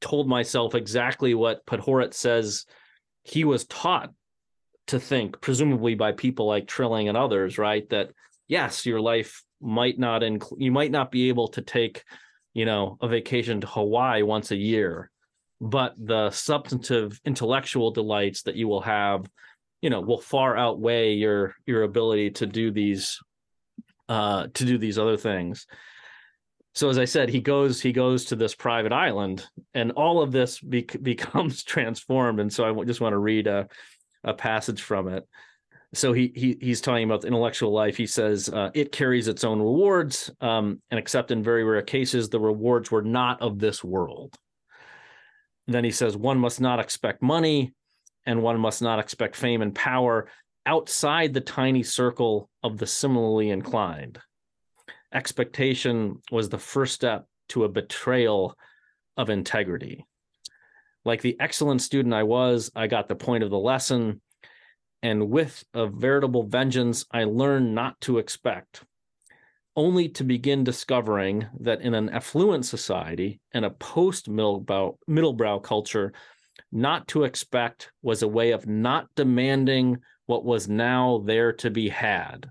told 0.00 0.28
myself 0.28 0.74
exactly 0.74 1.34
what 1.34 1.66
Podhoretz 1.66 2.14
says 2.14 2.64
he 3.22 3.44
was 3.44 3.64
taught 3.66 4.12
to 4.88 5.00
think, 5.00 5.40
presumably 5.40 5.94
by 5.94 6.12
people 6.12 6.46
like 6.46 6.66
Trilling 6.66 7.08
and 7.08 7.18
others, 7.18 7.58
right? 7.58 7.88
That 7.90 8.10
yes, 8.48 8.86
your 8.86 9.00
life 9.00 9.42
might 9.60 9.98
not 9.98 10.22
include, 10.22 10.60
you 10.60 10.72
might 10.72 10.90
not 10.90 11.10
be 11.10 11.28
able 11.28 11.48
to 11.48 11.62
take, 11.62 12.04
you 12.54 12.64
know, 12.64 12.96
a 13.00 13.08
vacation 13.08 13.60
to 13.60 13.66
Hawaii 13.66 14.22
once 14.22 14.50
a 14.50 14.56
year, 14.56 15.10
but 15.60 15.94
the 15.98 16.30
substantive 16.30 17.20
intellectual 17.24 17.90
delights 17.90 18.42
that 18.42 18.56
you 18.56 18.68
will 18.68 18.82
have, 18.82 19.26
you 19.80 19.90
know, 19.90 20.00
will 20.00 20.20
far 20.20 20.56
outweigh 20.56 21.14
your 21.14 21.54
your 21.66 21.82
ability 21.82 22.30
to 22.30 22.46
do 22.46 22.70
these 22.70 23.20
uh 24.08 24.46
to 24.54 24.64
do 24.64 24.78
these 24.78 24.98
other 24.98 25.16
things. 25.16 25.66
So 26.74 26.90
as 26.90 26.98
i 26.98 27.06
said 27.06 27.30
he 27.30 27.40
goes 27.40 27.80
he 27.80 27.92
goes 27.92 28.26
to 28.26 28.36
this 28.36 28.54
private 28.54 28.92
island 28.92 29.46
and 29.72 29.92
all 29.92 30.20
of 30.20 30.30
this 30.30 30.60
be- 30.60 30.82
becomes 31.02 31.64
transformed 31.64 32.38
and 32.38 32.52
so 32.52 32.64
i 32.64 32.84
just 32.84 33.00
want 33.00 33.14
to 33.14 33.18
read 33.18 33.46
a, 33.46 33.66
a 34.24 34.34
passage 34.34 34.82
from 34.82 35.08
it 35.08 35.26
so 35.94 36.12
he, 36.12 36.32
he 36.34 36.56
he's 36.60 36.80
talking 36.80 37.04
about 37.04 37.22
the 37.22 37.28
intellectual 37.28 37.72
life 37.72 37.96
he 37.96 38.06
says 38.06 38.48
uh, 38.48 38.70
it 38.74 38.92
carries 38.92 39.28
its 39.28 39.44
own 39.44 39.58
rewards 39.58 40.30
um, 40.40 40.80
and 40.90 40.98
except 40.98 41.30
in 41.30 41.42
very 41.42 41.64
rare 41.64 41.82
cases 41.82 42.28
the 42.28 42.40
rewards 42.40 42.90
were 42.90 43.02
not 43.02 43.40
of 43.40 43.58
this 43.58 43.82
world 43.82 44.36
and 45.66 45.74
then 45.74 45.84
he 45.84 45.90
says 45.90 46.16
one 46.16 46.38
must 46.38 46.60
not 46.60 46.80
expect 46.80 47.22
money 47.22 47.72
and 48.24 48.42
one 48.42 48.58
must 48.58 48.82
not 48.82 48.98
expect 48.98 49.36
fame 49.36 49.62
and 49.62 49.74
power 49.74 50.28
outside 50.64 51.32
the 51.32 51.40
tiny 51.40 51.82
circle 51.82 52.50
of 52.62 52.76
the 52.78 52.86
similarly 52.86 53.50
inclined 53.50 54.18
expectation 55.12 56.20
was 56.30 56.48
the 56.48 56.58
first 56.58 56.94
step 56.94 57.26
to 57.48 57.64
a 57.64 57.68
betrayal 57.68 58.56
of 59.16 59.30
integrity. 59.30 60.06
Like 61.04 61.22
the 61.22 61.36
excellent 61.40 61.82
student 61.82 62.14
I 62.14 62.24
was, 62.24 62.70
I 62.74 62.86
got 62.86 63.08
the 63.08 63.14
point 63.14 63.44
of 63.44 63.50
the 63.50 63.58
lesson. 63.58 64.20
And 65.02 65.30
with 65.30 65.64
a 65.74 65.86
veritable 65.86 66.44
vengeance, 66.44 67.04
I 67.10 67.24
learned 67.24 67.74
not 67.74 68.00
to 68.02 68.18
expect, 68.18 68.84
only 69.76 70.08
to 70.10 70.24
begin 70.24 70.64
discovering 70.64 71.46
that 71.60 71.80
in 71.80 71.94
an 71.94 72.08
affluent 72.08 72.66
society 72.66 73.40
and 73.52 73.64
a 73.64 73.70
post 73.70 74.28
middlebrow, 74.28 74.96
middlebrow 75.08 75.62
culture, 75.62 76.12
not 76.72 77.08
to 77.08 77.24
expect 77.24 77.92
was 78.02 78.22
a 78.22 78.28
way 78.28 78.52
of 78.52 78.66
not 78.66 79.08
demanding 79.14 79.98
what 80.26 80.44
was 80.44 80.68
now 80.68 81.22
there 81.24 81.52
to 81.52 81.70
be 81.70 81.88
had 81.88 82.50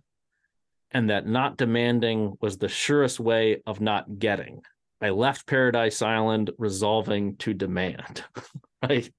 and 0.92 1.10
that 1.10 1.28
not 1.28 1.58
demanding 1.58 2.38
was 2.40 2.58
the 2.58 2.70
surest 2.70 3.20
way 3.20 3.62
of 3.66 3.82
not 3.82 4.18
getting. 4.18 4.62
I 5.02 5.10
left 5.10 5.46
Paradise 5.46 6.02
Island 6.02 6.52
resolving 6.58 7.36
to 7.38 7.54
demand. 7.54 8.24
right. 8.82 9.12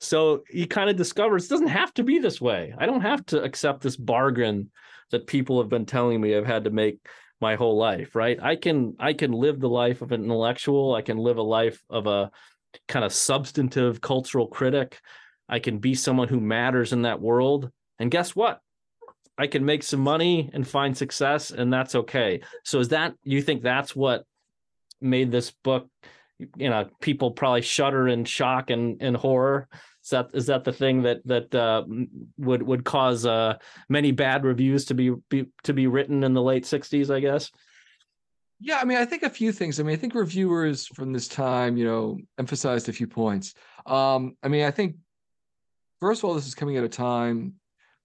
So 0.00 0.44
he 0.48 0.66
kind 0.66 0.90
of 0.90 0.96
discovers 0.96 1.46
it 1.46 1.50
doesn't 1.50 1.68
have 1.68 1.92
to 1.94 2.04
be 2.04 2.18
this 2.18 2.40
way. 2.40 2.74
I 2.78 2.86
don't 2.86 3.00
have 3.00 3.24
to 3.26 3.42
accept 3.42 3.82
this 3.82 3.96
bargain 3.96 4.70
that 5.10 5.26
people 5.26 5.60
have 5.60 5.68
been 5.68 5.86
telling 5.86 6.20
me 6.20 6.36
I've 6.36 6.46
had 6.46 6.64
to 6.64 6.70
make 6.70 6.98
my 7.40 7.56
whole 7.56 7.76
life, 7.76 8.14
right? 8.14 8.38
I 8.42 8.56
can 8.56 8.94
I 8.98 9.12
can 9.12 9.32
live 9.32 9.60
the 9.60 9.68
life 9.68 10.02
of 10.02 10.12
an 10.12 10.24
intellectual, 10.24 10.94
I 10.94 11.02
can 11.02 11.18
live 11.18 11.38
a 11.38 11.42
life 11.42 11.82
of 11.90 12.06
a 12.06 12.30
kind 12.88 13.04
of 13.04 13.12
substantive 13.12 14.00
cultural 14.00 14.46
critic. 14.46 15.00
I 15.48 15.58
can 15.58 15.78
be 15.78 15.94
someone 15.94 16.28
who 16.28 16.40
matters 16.40 16.92
in 16.92 17.02
that 17.02 17.20
world. 17.20 17.70
And 17.98 18.10
guess 18.10 18.34
what? 18.34 18.60
I 19.38 19.46
can 19.46 19.64
make 19.64 19.82
some 19.82 20.00
money 20.00 20.50
and 20.52 20.66
find 20.66 20.96
success, 20.96 21.50
and 21.50 21.72
that's 21.72 21.94
okay. 21.94 22.40
So 22.64 22.80
is 22.80 22.88
that 22.88 23.14
you 23.22 23.42
think 23.42 23.62
that's 23.62 23.94
what 23.94 24.24
made 25.00 25.30
this 25.30 25.52
book? 25.62 25.88
You 26.38 26.70
know, 26.70 26.88
people 27.00 27.30
probably 27.30 27.62
shudder 27.62 28.08
in 28.08 28.24
shock 28.24 28.70
and, 28.70 29.00
and 29.00 29.16
horror. 29.16 29.68
Is 30.04 30.10
that 30.10 30.30
is 30.34 30.46
that 30.46 30.64
the 30.64 30.72
thing 30.72 31.02
that 31.02 31.26
that 31.26 31.54
uh, 31.54 31.84
would 32.38 32.62
would 32.62 32.84
cause 32.84 33.26
uh, 33.26 33.56
many 33.88 34.12
bad 34.12 34.44
reviews 34.44 34.84
to 34.86 34.94
be, 34.94 35.12
be 35.30 35.46
to 35.64 35.72
be 35.72 35.86
written 35.86 36.22
in 36.24 36.34
the 36.34 36.42
late 36.42 36.64
'60s? 36.64 37.14
I 37.14 37.20
guess. 37.20 37.50
Yeah, 38.58 38.78
I 38.78 38.84
mean, 38.84 38.98
I 38.98 39.04
think 39.04 39.22
a 39.22 39.30
few 39.30 39.52
things. 39.52 39.78
I 39.78 39.82
mean, 39.82 39.94
I 39.94 39.98
think 39.98 40.14
reviewers 40.14 40.86
from 40.86 41.12
this 41.12 41.28
time, 41.28 41.76
you 41.76 41.84
know, 41.84 42.18
emphasized 42.38 42.88
a 42.88 42.92
few 42.92 43.06
points. 43.06 43.54
Um, 43.84 44.36
I 44.42 44.48
mean, 44.48 44.64
I 44.64 44.70
think 44.70 44.96
first 46.00 46.20
of 46.20 46.24
all, 46.24 46.34
this 46.34 46.46
is 46.46 46.54
coming 46.54 46.76
at 46.76 46.84
a 46.84 46.88
time 46.88 47.54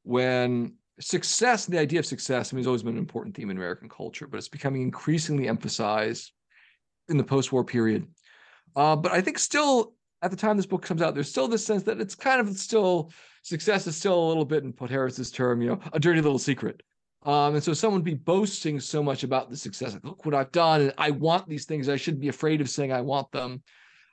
when 0.04 0.74
success, 1.00 1.66
the 1.66 1.80
idea 1.80 2.00
of 2.00 2.06
success, 2.06 2.52
I 2.52 2.56
mean, 2.56 2.62
has 2.62 2.68
always 2.68 2.84
been 2.84 2.94
an 2.94 3.00
important 3.00 3.36
theme 3.36 3.50
in 3.50 3.58
American 3.58 3.90
culture, 3.90 4.28
but 4.28 4.38
it's 4.38 4.50
becoming 4.50 4.82
increasingly 4.82 5.48
emphasized 5.48 6.32
in 7.10 7.18
the 7.18 7.24
post-war 7.24 7.64
period. 7.64 8.08
Uh, 8.76 8.96
but 8.96 9.12
I 9.12 9.22
think 9.22 9.40
still, 9.40 9.94
at 10.22 10.32
the 10.32 10.38
time 10.38 10.58
this 10.58 10.66
book 10.66 10.82
comes 10.82 11.02
out, 11.02 11.14
there's 11.14 11.30
still 11.30 11.48
this 11.48 11.66
sense 11.66 11.84
that 11.84 12.00
it's 12.00 12.16
kind 12.16 12.40
of 12.40 12.56
still 12.58 13.12
success 13.44 13.88
is 13.88 13.98
still 13.98 14.24
a 14.24 14.28
little 14.28 14.46
bit, 14.46 14.64
in 14.64 14.72
Podhoretz's 14.72 15.32
term, 15.32 15.62
you 15.62 15.70
know, 15.70 15.80
a 15.94 16.00
dirty 16.00 16.22
little 16.22 16.40
secret. 16.40 16.82
Um, 17.24 17.56
and 17.56 17.64
so 17.64 17.74
someone 17.74 18.02
be 18.02 18.14
boasting 18.16 18.80
so 18.80 19.04
much 19.04 19.24
about 19.24 19.50
the 19.50 19.58
success, 19.58 19.94
like, 19.94 20.04
look 20.04 20.26
what 20.26 20.34
I've 20.36 20.52
done, 20.52 20.82
and 20.82 20.94
I 20.98 21.12
want 21.12 21.48
these 21.48 21.66
things. 21.66 21.90
I 21.90 21.96
shouldn't 21.96 22.22
be 22.22 22.30
afraid 22.30 22.62
of 22.62 22.70
saying 22.70 22.92
I 22.92 23.02
want 23.02 23.32
them. 23.32 23.62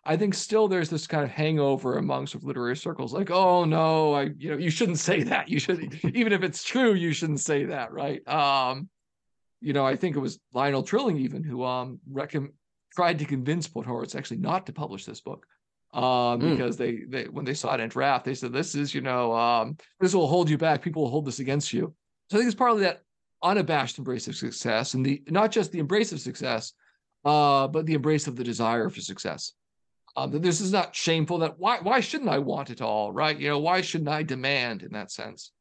I 0.05 0.17
think 0.17 0.35
still 0.35 0.69
there's 0.69 0.89
this 0.89 1.07
kind 1.07 1.25
of 1.25 1.31
hangover 1.31 1.99
among 1.99 2.27
sort 2.27 2.43
of 2.43 2.47
literary 2.47 2.77
circles, 2.77 3.13
like, 3.13 3.31
oh 3.31 3.65
no, 3.65 4.15
I, 4.15 4.31
you 4.39 4.51
know, 4.51 4.57
you 4.57 4.71
shouldn't 4.71 4.99
say 4.99 5.23
that. 5.25 5.49
You 5.49 5.59
should, 5.59 6.01
even 6.05 6.33
if 6.33 6.43
it's 6.43 6.63
true, 6.63 6.95
you 6.95 7.13
shouldn't 7.13 7.41
say 7.41 7.65
that, 7.65 7.93
right? 7.93 8.27
Um, 8.27 8.89
you 9.61 9.73
know, 9.73 9.85
I 9.85 9.97
think 9.97 10.17
it 10.17 10.21
was 10.21 10.39
Lionel 10.55 10.83
Trilling 10.83 11.19
even 11.19 11.43
who 11.43 11.65
um 11.65 12.01
tried 12.99 13.21
to 13.21 13.25
convince 13.25 13.69
Podhoretz 13.69 14.17
actually 14.17 14.39
not 14.39 14.67
to 14.67 14.73
publish 14.73 15.05
this 15.05 15.21
book. 15.21 15.47
um, 15.93 16.03
mm. 16.41 16.51
because 16.51 16.77
they 16.77 16.93
they 17.09 17.25
when 17.29 17.45
they 17.45 17.55
saw 17.55 17.75
it 17.75 17.81
in 17.81 17.89
draft, 17.89 18.25
they 18.25 18.35
said 18.35 18.53
this 18.53 18.75
is 18.75 18.93
you 18.93 19.01
know 19.01 19.33
um, 19.33 19.77
this 20.01 20.15
will 20.15 20.27
hold 20.27 20.51
you 20.51 20.59
back. 20.59 20.83
People 20.83 21.03
will 21.03 21.11
hold 21.11 21.25
this 21.25 21.39
against 21.39 21.73
you. 21.73 21.95
So 22.29 22.37
I 22.37 22.41
think 22.41 22.49
it's 22.49 22.59
partly 22.65 22.83
that 22.83 23.03
unabashed 23.41 23.99
embrace 23.99 24.27
of 24.27 24.35
success 24.35 24.95
and 24.95 25.07
the 25.07 25.23
not 25.29 25.53
just 25.53 25.71
the 25.71 25.79
embrace 25.79 26.11
of 26.11 26.21
success, 26.21 26.73
uh, 27.25 27.69
but 27.69 27.87
the 27.87 27.95
embrace 27.95 28.27
of 28.27 28.35
the 28.35 28.45
desire 28.45 28.89
for 28.91 29.01
success. 29.01 29.53
Um, 30.17 30.33
that 30.33 30.43
this 30.43 30.61
is 30.61 30.73
not 30.73 30.97
shameful. 30.97 31.39
That 31.39 31.55
why 31.59 31.79
why 31.81 32.01
shouldn't 32.01 32.31
I 32.31 32.39
want 32.39 32.71
it 32.71 32.83
all, 32.83 33.13
right? 33.13 33.39
You 33.39 33.49
know, 33.51 33.61
why 33.61 33.81
shouldn't 33.81 34.11
I 34.11 34.25
demand 34.25 34.83
in 34.83 34.93
that 34.93 35.13
sense? 35.13 35.53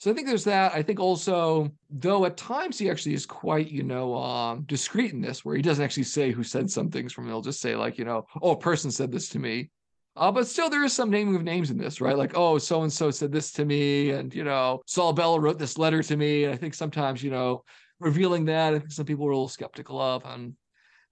So 0.00 0.10
I 0.10 0.14
think 0.14 0.26
there's 0.26 0.44
that. 0.44 0.72
I 0.72 0.82
think 0.82 0.98
also, 0.98 1.70
though 1.90 2.24
at 2.24 2.38
times 2.38 2.78
he 2.78 2.88
actually 2.88 3.12
is 3.12 3.26
quite, 3.26 3.70
you 3.70 3.82
know, 3.82 4.14
um, 4.14 4.62
discreet 4.62 5.12
in 5.12 5.20
this, 5.20 5.44
where 5.44 5.54
he 5.54 5.60
doesn't 5.60 5.84
actually 5.84 6.04
say 6.04 6.30
who 6.30 6.42
said 6.42 6.70
some 6.70 6.90
things 6.90 7.12
from. 7.12 7.24
him. 7.24 7.32
He'll 7.32 7.42
just 7.42 7.60
say 7.60 7.76
like, 7.76 7.98
you 7.98 8.06
know, 8.06 8.26
oh, 8.40 8.52
a 8.52 8.58
person 8.58 8.90
said 8.90 9.12
this 9.12 9.28
to 9.28 9.38
me. 9.38 9.68
Uh, 10.16 10.32
but 10.32 10.46
still, 10.46 10.70
there 10.70 10.84
is 10.84 10.94
some 10.94 11.10
naming 11.10 11.36
of 11.36 11.42
names 11.42 11.70
in 11.70 11.76
this, 11.76 12.00
right? 12.00 12.16
Like, 12.16 12.32
oh, 12.34 12.56
so 12.56 12.82
and 12.82 12.90
so 12.90 13.10
said 13.10 13.30
this 13.30 13.52
to 13.52 13.66
me, 13.66 14.10
and 14.10 14.34
you 14.34 14.42
know, 14.42 14.80
Saul 14.86 15.12
Bellow 15.12 15.38
wrote 15.38 15.58
this 15.58 15.76
letter 15.76 16.02
to 16.02 16.16
me. 16.16 16.44
And 16.44 16.54
I 16.54 16.56
think 16.56 16.72
sometimes, 16.72 17.22
you 17.22 17.30
know, 17.30 17.62
revealing 17.98 18.46
that, 18.46 18.72
I 18.72 18.78
think 18.78 18.92
some 18.92 19.04
people 19.04 19.26
are 19.26 19.32
a 19.32 19.34
little 19.34 19.48
skeptical 19.48 20.00
of. 20.00 20.24
And 20.24 20.54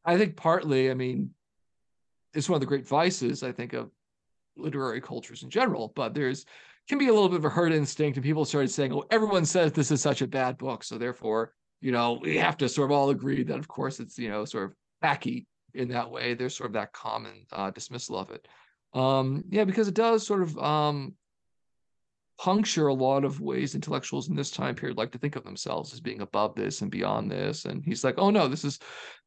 I 0.03 0.17
think 0.17 0.35
partly, 0.35 0.91
I 0.91 0.95
mean, 0.95 1.35
it's 2.33 2.49
one 2.49 2.57
of 2.57 2.61
the 2.61 2.67
great 2.67 2.89
vices, 2.89 3.43
I 3.43 3.53
think, 3.53 3.75
of 3.75 3.91
literary 4.57 5.03
cultures 5.03 5.43
in 5.43 5.51
general. 5.51 5.93
But 5.95 6.15
there's 6.15 6.47
can 6.89 6.99
be 6.99 7.09
a 7.09 7.13
little 7.13 7.29
bit 7.29 7.39
of 7.39 7.45
a 7.45 7.51
herd 7.51 7.73
instinct, 7.73 8.17
and 8.17 8.25
people 8.25 8.45
started 8.45 8.71
saying, 8.71 8.93
"Oh, 8.93 9.05
everyone 9.11 9.45
says 9.45 9.73
this 9.73 9.91
is 9.91 10.01
such 10.01 10.23
a 10.23 10.27
bad 10.27 10.59
book, 10.59 10.83
so 10.83 10.99
therefore, 10.99 11.53
you 11.81 11.93
know, 11.93 12.19
we 12.23 12.37
have 12.39 12.57
to 12.59 12.69
sort 12.69 12.91
of 12.91 12.97
all 12.97 13.11
agree 13.11 13.43
that, 13.45 13.59
of 13.59 13.69
course, 13.69 14.01
it's 14.01 14.19
you 14.19 14.31
know 14.31 14.45
sort 14.45 14.65
of 14.65 14.75
hacky 15.03 15.47
in 15.75 15.89
that 15.89 16.11
way." 16.11 16.35
There's 16.35 16.57
sort 16.57 16.71
of 16.71 16.75
that 16.75 16.93
common 16.93 17.47
uh, 17.53 17.71
dismissal 17.71 18.17
of 18.19 18.31
it. 18.31 18.49
Um, 18.95 19.45
yeah, 19.51 19.65
because 19.65 19.89
it 19.89 19.95
does 19.95 20.27
sort 20.27 20.43
of 20.43 20.57
um, 20.59 21.15
puncture 22.39 22.87
a 22.87 22.95
lot 22.95 23.25
of 23.25 23.41
ways 23.41 23.75
intellectuals 23.75 24.29
in 24.29 24.37
this 24.37 24.51
time 24.51 24.75
period 24.75 24.97
like 24.97 25.13
to 25.13 25.19
think 25.19 25.37
of 25.37 25.45
themselves 25.45 25.93
as 25.93 26.01
being 26.01 26.23
above 26.23 26.55
this 26.55 26.81
and 26.81 26.91
beyond 26.91 27.31
this. 27.31 27.67
And 27.67 27.85
he's 27.85 28.03
like, 28.03 28.15
"Oh 28.19 28.31
no, 28.31 28.49
this 28.49 28.65
is 28.65 28.79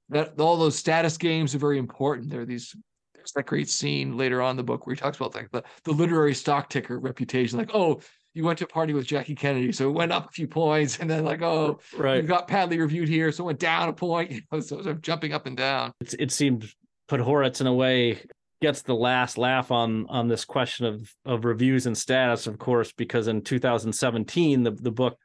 that 0.10 0.40
all 0.40 0.58
those 0.58 0.76
status 0.76 1.18
games 1.18 1.54
are 1.54 1.60
very 1.60 1.78
important. 1.78 2.30
There 2.30 2.42
are 2.42 2.46
these 2.46 2.76
there's 3.22 3.34
that 3.34 3.46
great 3.46 3.70
scene 3.70 4.18
later 4.18 4.42
on 4.42 4.52
in 4.52 4.58
the 4.58 4.64
book 4.64 4.86
where 4.86 4.96
he 4.96 5.00
talks 5.00 5.18
about 5.18 5.36
like 5.36 5.52
the, 5.52 5.64
the 5.84 5.92
literary 5.92 6.34
stock 6.34 6.70
ticker 6.70 7.00
reputation, 7.00 7.58
like, 7.58 7.72
oh, 7.74 8.02
you 8.34 8.46
went 8.46 8.60
to 8.60 8.66
a 8.66 8.68
party 8.68 8.94
with 8.94 9.06
Jackie 9.06 9.36
Kennedy, 9.36 9.72
so 9.72 9.90
it 9.90 9.94
went 9.94 10.12
up 10.12 10.30
a 10.30 10.32
few 10.32 10.48
points, 10.48 10.98
and 11.00 11.10
then 11.10 11.24
like, 11.26 11.42
oh, 11.42 11.80
right, 11.98 12.22
you 12.22 12.24
got 12.24 12.48
Padley 12.48 12.80
reviewed 12.80 13.10
here, 13.10 13.32
so 13.32 13.44
it 13.44 13.48
went 13.48 13.60
down 13.60 13.90
a 13.90 13.94
point, 13.94 14.32
you 14.32 14.42
know, 14.52 14.60
so 14.60 14.78
sort 14.78 14.88
of 14.88 15.02
jumping 15.02 15.34
up 15.34 15.46
and 15.46 15.58
down. 15.58 15.92
It's, 16.02 16.14
it 16.16 16.32
seemed 16.32 16.72
Podhoretz 17.10 17.62
in 17.62 17.68
a 17.68 17.74
way 17.74 18.22
gets 18.62 18.84
the 18.84 18.94
last 18.94 19.40
laugh 19.40 19.72
on 19.72 20.06
on 20.08 20.28
this 20.28 20.46
question 20.46 20.86
of 20.86 21.14
of 21.26 21.46
reviews 21.46 21.88
and 21.88 21.98
status, 21.98 22.48
of 22.48 22.60
course, 22.60 22.92
because 22.92 23.28
in 23.28 23.42
2017 23.42 24.64
the 24.64 24.72
the 24.72 24.92
book 24.92 25.18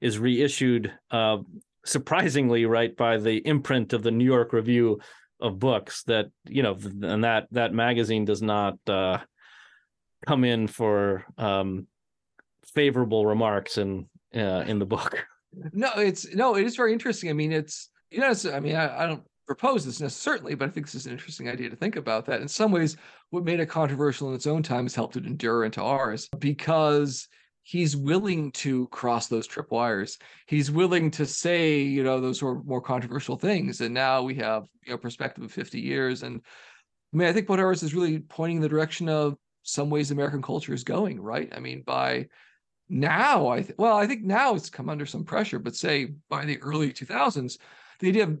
is 0.00 0.18
reissued, 0.18 0.92
uh, 1.10 1.38
surprisingly, 1.84 2.66
right 2.66 2.96
by 2.96 3.16
the 3.16 3.38
imprint 3.46 3.92
of 3.92 4.02
the 4.02 4.10
New 4.10 4.24
York 4.24 4.52
Review 4.52 5.00
of 5.42 5.58
books 5.58 6.04
that 6.04 6.26
you 6.46 6.62
know 6.62 6.78
and 7.02 7.24
that 7.24 7.48
that 7.50 7.74
magazine 7.74 8.24
does 8.24 8.40
not 8.40 8.78
uh, 8.88 9.18
come 10.26 10.44
in 10.44 10.68
for 10.68 11.24
um, 11.36 11.86
favorable 12.74 13.26
remarks 13.26 13.76
in 13.76 14.06
uh, 14.34 14.64
in 14.66 14.78
the 14.78 14.86
book. 14.86 15.26
No 15.74 15.90
it's 15.96 16.34
no 16.34 16.56
it 16.56 16.64
is 16.64 16.76
very 16.76 16.94
interesting. 16.94 17.28
I 17.28 17.34
mean 17.34 17.52
it's 17.52 17.90
you 18.10 18.20
know 18.20 18.32
i 18.54 18.58
mean 18.58 18.74
I, 18.74 19.02
I 19.02 19.06
don't 19.06 19.22
propose 19.46 19.84
this 19.84 20.00
necessarily 20.00 20.54
but 20.54 20.66
i 20.66 20.72
think 20.72 20.86
this 20.86 20.94
is 20.94 21.04
an 21.04 21.12
interesting 21.12 21.50
idea 21.50 21.68
to 21.68 21.76
think 21.76 21.96
about 21.96 22.24
that. 22.24 22.40
In 22.40 22.48
some 22.48 22.72
ways 22.72 22.96
what 23.28 23.44
made 23.44 23.60
it 23.60 23.66
controversial 23.66 24.30
in 24.30 24.34
its 24.34 24.46
own 24.46 24.62
time 24.62 24.86
has 24.86 24.94
helped 24.94 25.16
it 25.16 25.26
endure 25.26 25.66
into 25.66 25.82
ours 25.82 26.30
because 26.38 27.28
he's 27.62 27.96
willing 27.96 28.50
to 28.52 28.88
cross 28.88 29.28
those 29.28 29.46
tripwires. 29.46 30.18
He's 30.46 30.70
willing 30.70 31.10
to 31.12 31.26
say, 31.26 31.80
you 31.80 32.02
know, 32.02 32.20
those 32.20 32.38
sort 32.38 32.58
of 32.58 32.66
more 32.66 32.80
controversial 32.80 33.36
things. 33.36 33.80
And 33.80 33.94
now 33.94 34.22
we 34.22 34.34
have, 34.36 34.64
you 34.84 34.92
know, 34.92 34.98
perspective 34.98 35.44
of 35.44 35.52
50 35.52 35.80
years. 35.80 36.22
And 36.22 36.40
I 37.12 37.16
mean, 37.16 37.28
I 37.28 37.32
think 37.32 37.46
Podhoretz 37.46 37.82
is 37.82 37.94
really 37.94 38.18
pointing 38.18 38.56
in 38.56 38.62
the 38.62 38.68
direction 38.68 39.08
of 39.08 39.36
some 39.62 39.90
ways 39.90 40.10
American 40.10 40.42
culture 40.42 40.74
is 40.74 40.82
going, 40.82 41.20
right? 41.20 41.52
I 41.54 41.60
mean, 41.60 41.82
by 41.86 42.26
now, 42.88 43.48
I 43.48 43.62
th- 43.62 43.78
well, 43.78 43.96
I 43.96 44.06
think 44.06 44.24
now 44.24 44.54
it's 44.54 44.68
come 44.68 44.88
under 44.88 45.06
some 45.06 45.24
pressure, 45.24 45.60
but 45.60 45.76
say 45.76 46.14
by 46.28 46.44
the 46.44 46.60
early 46.62 46.92
2000s, 46.92 47.58
the 48.00 48.08
idea 48.08 48.24
of 48.24 48.38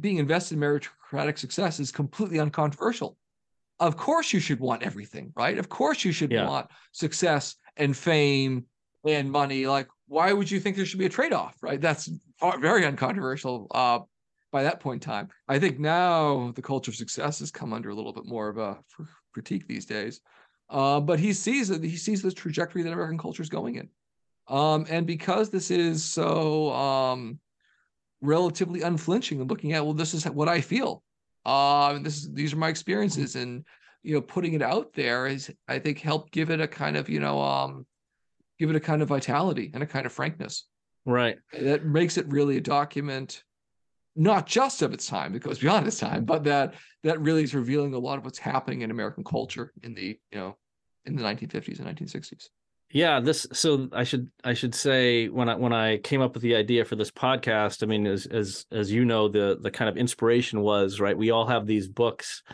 being 0.00 0.16
invested 0.16 0.54
in 0.54 0.60
meritocratic 0.60 1.38
success 1.38 1.80
is 1.80 1.92
completely 1.92 2.40
uncontroversial. 2.40 3.16
Of 3.78 3.96
course, 3.96 4.32
you 4.32 4.40
should 4.40 4.60
want 4.60 4.82
everything, 4.82 5.32
right? 5.36 5.58
Of 5.58 5.68
course, 5.68 6.04
you 6.04 6.12
should 6.12 6.32
yeah. 6.32 6.48
want 6.48 6.68
success 6.92 7.56
and 7.76 7.96
fame 7.96 8.66
and 9.06 9.30
money. 9.30 9.66
Like, 9.66 9.88
why 10.06 10.32
would 10.32 10.50
you 10.50 10.60
think 10.60 10.76
there 10.76 10.86
should 10.86 10.98
be 10.98 11.06
a 11.06 11.10
trade 11.10 11.32
off, 11.32 11.56
right? 11.62 11.80
That's 11.80 12.10
very 12.60 12.84
uncontroversial 12.86 13.66
uh, 13.70 14.00
by 14.52 14.62
that 14.62 14.80
point 14.80 15.04
in 15.04 15.10
time. 15.10 15.28
I 15.48 15.58
think 15.58 15.78
now 15.78 16.52
the 16.54 16.62
culture 16.62 16.90
of 16.90 16.96
success 16.96 17.40
has 17.40 17.50
come 17.50 17.72
under 17.72 17.90
a 17.90 17.94
little 17.94 18.12
bit 18.12 18.26
more 18.26 18.48
of 18.48 18.58
a 18.58 18.78
critique 19.32 19.66
these 19.66 19.86
days. 19.86 20.20
Uh, 20.70 20.98
but 20.98 21.20
he 21.20 21.32
sees. 21.32 21.68
He 21.68 21.96
sees 21.96 22.22
the 22.22 22.32
trajectory 22.32 22.82
that 22.82 22.92
American 22.92 23.18
culture 23.18 23.42
is 23.42 23.50
going 23.50 23.74
in, 23.74 23.88
um, 24.48 24.86
and 24.88 25.06
because 25.06 25.50
this 25.50 25.70
is 25.70 26.02
so 26.02 26.72
um, 26.72 27.38
relatively 28.22 28.80
unflinching 28.80 29.40
and 29.40 29.50
looking 29.50 29.74
at, 29.74 29.84
well, 29.84 29.92
this 29.92 30.14
is 30.14 30.24
what 30.24 30.48
I 30.48 30.62
feel. 30.62 31.02
Uh, 31.44 31.98
this 31.98 32.16
is, 32.16 32.32
these 32.32 32.54
are 32.54 32.56
my 32.56 32.70
experiences, 32.70 33.36
and 33.36 33.66
you 34.04 34.14
know 34.14 34.20
putting 34.20 34.52
it 34.52 34.62
out 34.62 34.92
there 34.92 35.26
is 35.26 35.50
i 35.66 35.78
think 35.78 35.98
helped 35.98 36.30
give 36.30 36.50
it 36.50 36.60
a 36.60 36.68
kind 36.68 36.96
of 36.96 37.08
you 37.08 37.18
know 37.18 37.40
um 37.40 37.84
give 38.58 38.70
it 38.70 38.76
a 38.76 38.80
kind 38.80 39.02
of 39.02 39.08
vitality 39.08 39.70
and 39.74 39.82
a 39.82 39.86
kind 39.86 40.06
of 40.06 40.12
frankness. 40.12 40.66
Right. 41.04 41.36
That 41.52 41.84
makes 41.84 42.16
it 42.16 42.26
really 42.28 42.56
a 42.56 42.60
document 42.60 43.42
not 44.16 44.46
just 44.46 44.80
of 44.82 44.92
its 44.92 45.06
time 45.06 45.34
it 45.34 45.42
goes 45.42 45.58
beyond 45.58 45.86
its 45.86 45.98
time 45.98 46.24
but 46.24 46.44
that 46.44 46.74
that 47.02 47.20
really 47.20 47.42
is 47.42 47.52
revealing 47.52 47.94
a 47.94 47.98
lot 47.98 48.16
of 48.16 48.24
what's 48.24 48.38
happening 48.38 48.82
in 48.82 48.92
american 48.92 49.24
culture 49.24 49.72
in 49.82 49.92
the 49.92 50.16
you 50.30 50.38
know 50.38 50.56
in 51.04 51.16
the 51.16 51.22
1950s 51.22 51.80
and 51.80 51.98
1960s 51.98 52.48
yeah 52.92 53.18
this 53.18 53.44
so 53.52 53.88
i 53.92 54.04
should 54.04 54.30
i 54.44 54.54
should 54.54 54.72
say 54.72 55.28
when 55.28 55.48
i 55.48 55.56
when 55.56 55.72
i 55.72 55.96
came 55.98 56.20
up 56.20 56.34
with 56.34 56.44
the 56.44 56.54
idea 56.54 56.84
for 56.84 56.94
this 56.94 57.10
podcast 57.10 57.82
i 57.82 57.86
mean 57.86 58.06
as 58.06 58.26
as 58.26 58.66
as 58.70 58.92
you 58.92 59.04
know 59.04 59.26
the 59.26 59.58
the 59.60 59.70
kind 59.70 59.88
of 59.88 59.96
inspiration 59.96 60.60
was 60.60 61.00
right 61.00 61.18
we 61.18 61.32
all 61.32 61.46
have 61.46 61.66
these 61.66 61.88
books 61.88 62.44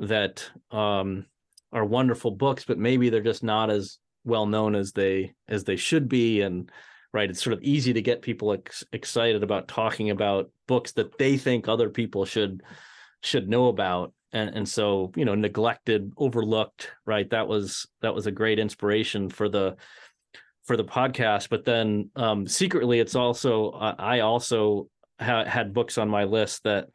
that 0.00 0.50
um, 0.70 1.26
are 1.72 1.84
wonderful 1.84 2.30
books, 2.30 2.64
but 2.64 2.78
maybe 2.78 3.10
they're 3.10 3.20
just 3.20 3.42
not 3.42 3.70
as 3.70 3.98
well 4.24 4.46
known 4.46 4.74
as 4.74 4.92
they 4.92 5.34
as 5.48 5.64
they 5.64 5.76
should 5.76 6.08
be. 6.08 6.42
And 6.42 6.70
right, 7.12 7.30
it's 7.30 7.42
sort 7.42 7.54
of 7.54 7.62
easy 7.62 7.92
to 7.92 8.02
get 8.02 8.22
people 8.22 8.52
ex- 8.52 8.84
excited 8.92 9.42
about 9.42 9.68
talking 9.68 10.10
about 10.10 10.50
books 10.66 10.92
that 10.92 11.18
they 11.18 11.36
think 11.36 11.68
other 11.68 11.90
people 11.90 12.24
should 12.24 12.62
should 13.22 13.48
know 13.48 13.68
about. 13.68 14.12
And 14.32 14.50
and 14.54 14.68
so 14.68 15.12
you 15.16 15.24
know, 15.24 15.34
neglected, 15.34 16.12
overlooked. 16.16 16.90
Right, 17.04 17.28
that 17.30 17.48
was 17.48 17.86
that 18.02 18.14
was 18.14 18.26
a 18.26 18.32
great 18.32 18.58
inspiration 18.58 19.28
for 19.28 19.48
the 19.48 19.76
for 20.64 20.76
the 20.76 20.84
podcast. 20.84 21.48
But 21.48 21.64
then 21.64 22.10
um, 22.16 22.46
secretly, 22.46 23.00
it's 23.00 23.16
also 23.16 23.72
I 23.72 24.20
also 24.20 24.88
ha- 25.20 25.44
had 25.44 25.74
books 25.74 25.98
on 25.98 26.08
my 26.08 26.24
list 26.24 26.62
that 26.64 26.88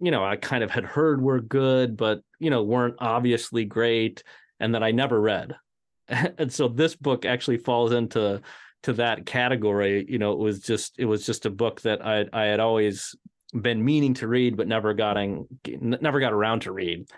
you 0.00 0.10
know, 0.10 0.24
I 0.24 0.36
kind 0.36 0.62
of 0.62 0.70
had 0.70 0.84
heard 0.84 1.20
were 1.20 1.40
good, 1.40 1.96
but 1.96 2.22
you 2.38 2.50
know, 2.50 2.62
weren't 2.62 2.96
obviously 2.98 3.64
great, 3.64 4.22
and 4.60 4.74
that 4.74 4.82
I 4.82 4.90
never 4.90 5.20
read. 5.20 5.56
and 6.08 6.52
so 6.52 6.68
this 6.68 6.94
book 6.94 7.24
actually 7.24 7.58
falls 7.58 7.92
into 7.92 8.40
to 8.84 8.92
that 8.94 9.26
category. 9.26 10.06
You 10.08 10.18
know, 10.18 10.32
it 10.32 10.38
was 10.38 10.60
just 10.60 10.98
it 10.98 11.04
was 11.04 11.26
just 11.26 11.46
a 11.46 11.50
book 11.50 11.80
that 11.82 12.04
I 12.04 12.26
I 12.32 12.44
had 12.44 12.60
always 12.60 13.14
been 13.52 13.84
meaning 13.84 14.14
to 14.14 14.28
read, 14.28 14.56
but 14.56 14.68
never 14.68 14.94
gotten 14.94 15.46
never 15.80 16.20
got 16.20 16.32
around 16.32 16.62
to 16.62 16.72
read. 16.72 17.08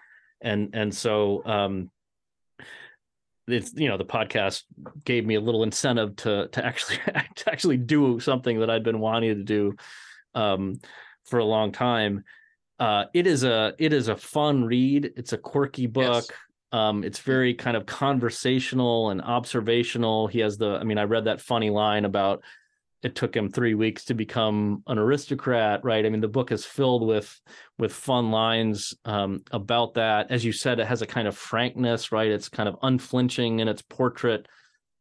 And 0.40 0.70
and 0.74 0.94
so 0.94 1.42
um 1.44 1.90
it's 3.46 3.72
you 3.74 3.88
know 3.88 3.96
the 3.96 4.04
podcast 4.04 4.62
gave 5.04 5.26
me 5.26 5.34
a 5.34 5.40
little 5.40 5.64
incentive 5.64 6.16
to 6.16 6.48
to 6.48 6.64
actually 6.64 6.98
to 7.36 7.52
actually 7.52 7.76
do 7.76 8.20
something 8.20 8.60
that 8.60 8.70
I'd 8.70 8.84
been 8.84 9.00
wanting 9.00 9.36
to 9.36 9.42
do 9.42 9.76
um 10.34 10.80
for 11.26 11.38
a 11.38 11.44
long 11.44 11.72
time 11.72 12.24
uh, 12.80 13.04
it 13.12 13.26
is 13.26 13.44
a 13.44 13.74
it 13.78 13.92
is 13.92 14.08
a 14.08 14.16
fun 14.16 14.64
read. 14.64 15.12
It's 15.16 15.32
a 15.32 15.38
quirky 15.38 15.86
book. 15.86 16.24
Yes. 16.28 16.30
Um, 16.72 17.04
it's 17.04 17.18
very 17.18 17.54
kind 17.54 17.76
of 17.76 17.84
conversational 17.84 19.10
and 19.10 19.20
observational. 19.20 20.28
He 20.28 20.38
has 20.38 20.56
the, 20.56 20.78
I 20.80 20.84
mean, 20.84 20.98
I 20.98 21.02
read 21.02 21.24
that 21.24 21.40
funny 21.40 21.68
line 21.68 22.04
about 22.04 22.44
it 23.02 23.14
took 23.14 23.34
him 23.34 23.50
three 23.50 23.74
weeks 23.74 24.04
to 24.06 24.14
become 24.14 24.82
an 24.86 24.98
aristocrat, 24.98 25.84
right? 25.84 26.04
I 26.04 26.08
mean, 26.10 26.20
the 26.20 26.28
book 26.28 26.52
is 26.52 26.64
filled 26.64 27.06
with 27.06 27.40
with 27.78 27.92
fun 27.92 28.30
lines 28.30 28.94
um, 29.04 29.42
about 29.50 29.94
that. 29.94 30.30
As 30.30 30.44
you 30.44 30.52
said, 30.52 30.80
it 30.80 30.86
has 30.86 31.02
a 31.02 31.06
kind 31.06 31.26
of 31.26 31.36
frankness, 31.36 32.12
right? 32.12 32.30
It's 32.30 32.48
kind 32.48 32.68
of 32.68 32.76
unflinching 32.82 33.60
in 33.60 33.68
its 33.68 33.82
portrait 33.82 34.46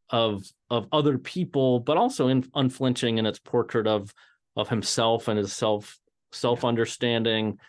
of 0.09 0.43
of 0.69 0.87
other 0.91 1.17
people, 1.17 1.79
but 1.81 1.97
also 1.97 2.29
in, 2.29 2.49
unflinching 2.55 3.17
in 3.17 3.25
its 3.25 3.39
portrait 3.39 3.85
of 3.85 4.13
of 4.55 4.69
himself 4.69 5.27
and 5.27 5.37
his 5.37 5.53
self 5.53 5.99
self 6.31 6.65
understanding. 6.65 7.59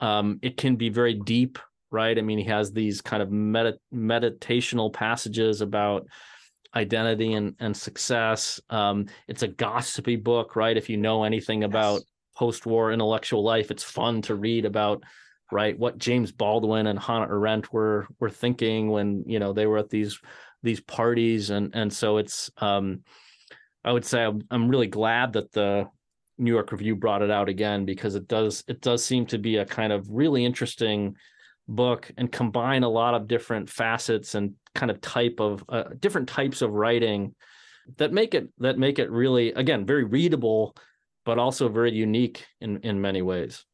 Um, 0.00 0.38
it 0.42 0.56
can 0.56 0.76
be 0.76 0.88
very 0.88 1.14
deep, 1.14 1.58
right? 1.90 2.18
I 2.18 2.22
mean, 2.22 2.38
he 2.38 2.44
has 2.44 2.72
these 2.72 3.00
kind 3.00 3.22
of 3.22 3.28
medit- 3.28 3.78
meditational 3.94 4.92
passages 4.92 5.60
about 5.60 6.06
identity 6.74 7.34
and, 7.34 7.54
and 7.60 7.76
success. 7.76 8.60
Um, 8.70 9.06
it's 9.28 9.42
a 9.42 9.48
gossipy 9.48 10.16
book, 10.16 10.56
right? 10.56 10.76
If 10.76 10.88
you 10.88 10.96
know 10.96 11.24
anything 11.24 11.64
about 11.64 11.94
yes. 11.96 12.04
post-war 12.36 12.92
intellectual 12.92 13.44
life, 13.44 13.70
it's 13.70 13.84
fun 13.84 14.22
to 14.22 14.34
read 14.34 14.64
about, 14.64 15.02
right, 15.52 15.78
what 15.78 15.98
James 15.98 16.32
Baldwin 16.32 16.86
and 16.86 16.98
Hannah 16.98 17.28
Arendt 17.28 17.72
were 17.72 18.06
were 18.18 18.30
thinking 18.30 18.88
when 18.88 19.24
you 19.26 19.38
know 19.38 19.52
they 19.52 19.66
were 19.66 19.78
at 19.78 19.90
these 19.90 20.18
these 20.62 20.80
parties, 20.80 21.50
and 21.50 21.70
and 21.74 21.92
so 21.92 22.16
it's. 22.18 22.50
Um, 22.56 23.02
I 23.84 23.92
would 23.92 24.04
say 24.04 24.22
I'm, 24.22 24.42
I'm 24.50 24.68
really 24.68 24.86
glad 24.86 25.32
that 25.32 25.52
the 25.52 25.88
New 26.42 26.52
York 26.52 26.72
Review 26.72 26.96
brought 26.96 27.22
it 27.22 27.30
out 27.30 27.48
again 27.48 27.84
because 27.84 28.14
it 28.14 28.26
does 28.28 28.64
it 28.66 28.80
does 28.80 29.04
seem 29.04 29.24
to 29.26 29.38
be 29.38 29.56
a 29.56 29.64
kind 29.64 29.92
of 29.92 30.10
really 30.10 30.44
interesting 30.44 31.16
book 31.68 32.10
and 32.18 32.30
combine 32.30 32.82
a 32.82 32.88
lot 32.88 33.14
of 33.14 33.28
different 33.28 33.70
facets 33.70 34.34
and 34.34 34.54
kind 34.74 34.90
of 34.90 35.00
type 35.00 35.38
of 35.38 35.64
uh, 35.68 35.84
different 36.00 36.28
types 36.28 36.60
of 36.60 36.72
writing 36.72 37.34
that 37.96 38.12
make 38.12 38.34
it 38.34 38.48
that 38.58 38.78
make 38.78 38.98
it 38.98 39.10
really 39.10 39.52
again 39.52 39.86
very 39.86 40.04
readable 40.04 40.74
but 41.24 41.38
also 41.38 41.68
very 41.68 41.92
unique 41.92 42.44
in 42.60 42.78
in 42.78 43.00
many 43.00 43.22
ways. 43.22 43.64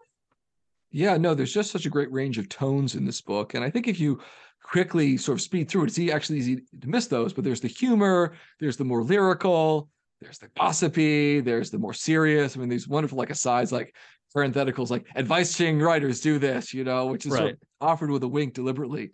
Yeah 0.91 1.17
no 1.17 1.35
there's 1.35 1.55
just 1.55 1.71
such 1.71 1.87
a 1.87 1.91
great 1.91 2.13
range 2.13 2.39
of 2.39 2.49
tones 2.49 2.95
in 2.95 3.05
this 3.05 3.23
book. 3.23 3.55
And 3.55 3.65
i 3.65 3.71
think 3.71 3.89
if 3.89 3.99
you 3.99 4.21
quickly 4.63 5.17
sort 5.17 5.39
of 5.39 5.43
speed 5.43 5.69
through 5.69 5.85
it 5.85 5.97
it's 5.97 6.13
actually 6.13 6.39
easy 6.39 6.57
to 6.79 6.89
miss 6.89 7.07
those 7.07 7.33
but 7.33 7.43
there's 7.43 7.61
the 7.61 7.69
humor 7.69 8.35
there's 8.61 8.77
the 8.77 8.85
more 8.85 9.03
lyrical 9.03 9.89
there's 10.21 10.39
the 10.39 10.49
gossipy 10.57 11.41
there's 11.41 11.71
the 11.71 11.79
more 11.79 11.95
serious. 11.95 12.57
I 12.57 12.61
mean 12.61 12.69
these 12.69 12.89
wonderful 12.89 13.19
like 13.19 13.31
asides 13.31 13.73
like 13.73 13.95
parentheticals 14.35 14.91
like 14.91 15.07
advice 15.15 15.57
to 15.57 15.73
writers 15.83 16.21
do 16.21 16.39
this 16.39 16.75
you 16.75 16.85
know 16.85 17.07
which 17.07 17.25
is 17.25 17.33
right. 17.33 17.39
sort 17.39 17.51
of 17.53 17.59
offered 17.81 18.11
with 18.11 18.23
a 18.23 18.29
wink 18.29 18.55
deliberately. 18.55 19.11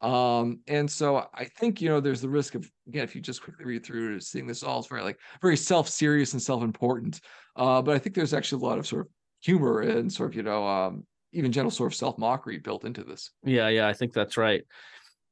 Um 0.00 0.60
and 0.66 0.90
so 0.90 1.28
i 1.34 1.44
think 1.44 1.80
you 1.80 1.88
know 1.88 2.00
there's 2.00 2.20
the 2.20 2.28
risk 2.28 2.54
of 2.54 2.68
again 2.88 3.04
if 3.04 3.14
you 3.14 3.20
just 3.20 3.42
quickly 3.42 3.64
read 3.64 3.84
through 3.84 4.20
seeing 4.20 4.46
this 4.46 4.62
all 4.62 4.80
is 4.80 4.86
very 4.86 5.02
like 5.02 5.18
very 5.40 5.56
self-serious 5.56 6.32
and 6.32 6.42
self-important. 6.42 7.20
Uh 7.56 7.80
but 7.82 7.94
i 7.94 7.98
think 7.98 8.14
there's 8.14 8.34
actually 8.34 8.62
a 8.62 8.66
lot 8.66 8.78
of 8.78 8.86
sort 8.86 9.02
of 9.02 9.08
humor 9.40 9.80
and 9.80 10.12
sort 10.12 10.30
of 10.30 10.36
you 10.36 10.42
know 10.42 10.66
um 10.66 11.04
even 11.32 11.50
gentle 11.50 11.70
sort 11.70 11.90
of 11.92 11.96
self-mockery 11.96 12.58
built 12.58 12.84
into 12.84 13.02
this. 13.02 13.30
Yeah 13.44 13.68
yeah 13.68 13.88
i 13.88 13.92
think 13.92 14.12
that's 14.12 14.36
right. 14.36 14.62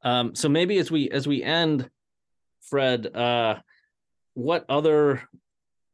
Um 0.02 0.34
so 0.34 0.48
maybe 0.48 0.78
as 0.78 0.90
we 0.90 1.10
as 1.10 1.28
we 1.28 1.42
end 1.42 1.88
fred 2.62 3.14
uh 3.14 3.56
what 4.34 4.64
other 4.68 5.22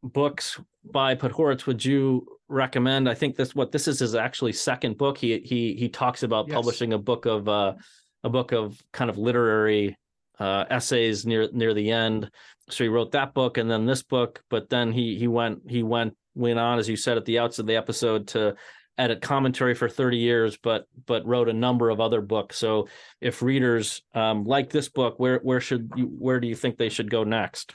books 0.03 0.61
by 0.85 1.15
Podhoretz 1.15 1.67
would 1.67 1.85
you 1.85 2.27
recommend? 2.49 3.09
I 3.09 3.15
think 3.15 3.37
this 3.37 3.55
what 3.55 3.73
this 3.73 3.89
is 3.89 3.99
his 3.99 4.15
actually 4.15 4.53
second 4.53 4.99
book. 4.99 5.19
He 5.19 5.39
he 5.41 5.75
he 5.75 5.89
talks 5.89 6.23
about 6.23 6.49
yes. 6.49 6.55
publishing 6.55 6.93
a 6.93 6.99
book 6.99 7.27
of 7.27 7.49
uh, 7.49 7.75
a 8.25 8.31
book 8.31 8.53
of 8.53 8.81
kind 8.93 9.11
of 9.11 9.19
literary 9.19 9.97
uh, 10.39 10.65
essays 10.71 11.27
near 11.27 11.49
near 11.53 11.75
the 11.75 11.91
end. 11.91 12.31
So 12.69 12.85
he 12.85 12.89
wrote 12.89 13.13
that 13.13 13.35
book 13.35 13.59
and 13.59 13.71
then 13.71 13.87
this 13.87 14.03
book, 14.03 14.43
but 14.51 14.69
then 14.69 14.93
he 14.93 15.17
he 15.19 15.29
went 15.29 15.63
he 15.69 15.83
went 15.83 16.17
went 16.35 16.59
on 16.59 16.79
as 16.79 16.89
you 16.89 16.97
said 16.97 17.17
at 17.17 17.25
the 17.25 17.39
outset 17.39 17.61
of 17.61 17.67
the 17.67 17.77
episode 17.77 18.29
to 18.29 18.55
edit 18.99 19.21
commentary 19.21 19.75
for 19.75 19.89
30 19.89 20.17
years 20.17 20.57
but 20.57 20.87
but 21.07 21.27
wrote 21.27 21.49
a 21.49 21.53
number 21.53 21.91
of 21.91 22.01
other 22.01 22.21
books 22.21 22.57
so 22.57 22.89
if 23.21 23.43
readers 23.43 24.03
um, 24.15 24.45
like 24.45 24.71
this 24.71 24.89
book 24.89 25.19
where 25.19 25.39
where 25.41 25.61
should 25.61 25.91
you 25.97 26.07
where 26.07 26.41
do 26.41 26.49
you 26.49 26.55
think 26.55 26.77
they 26.77 26.89
should 26.89 27.11
go 27.11 27.25
next 27.25 27.75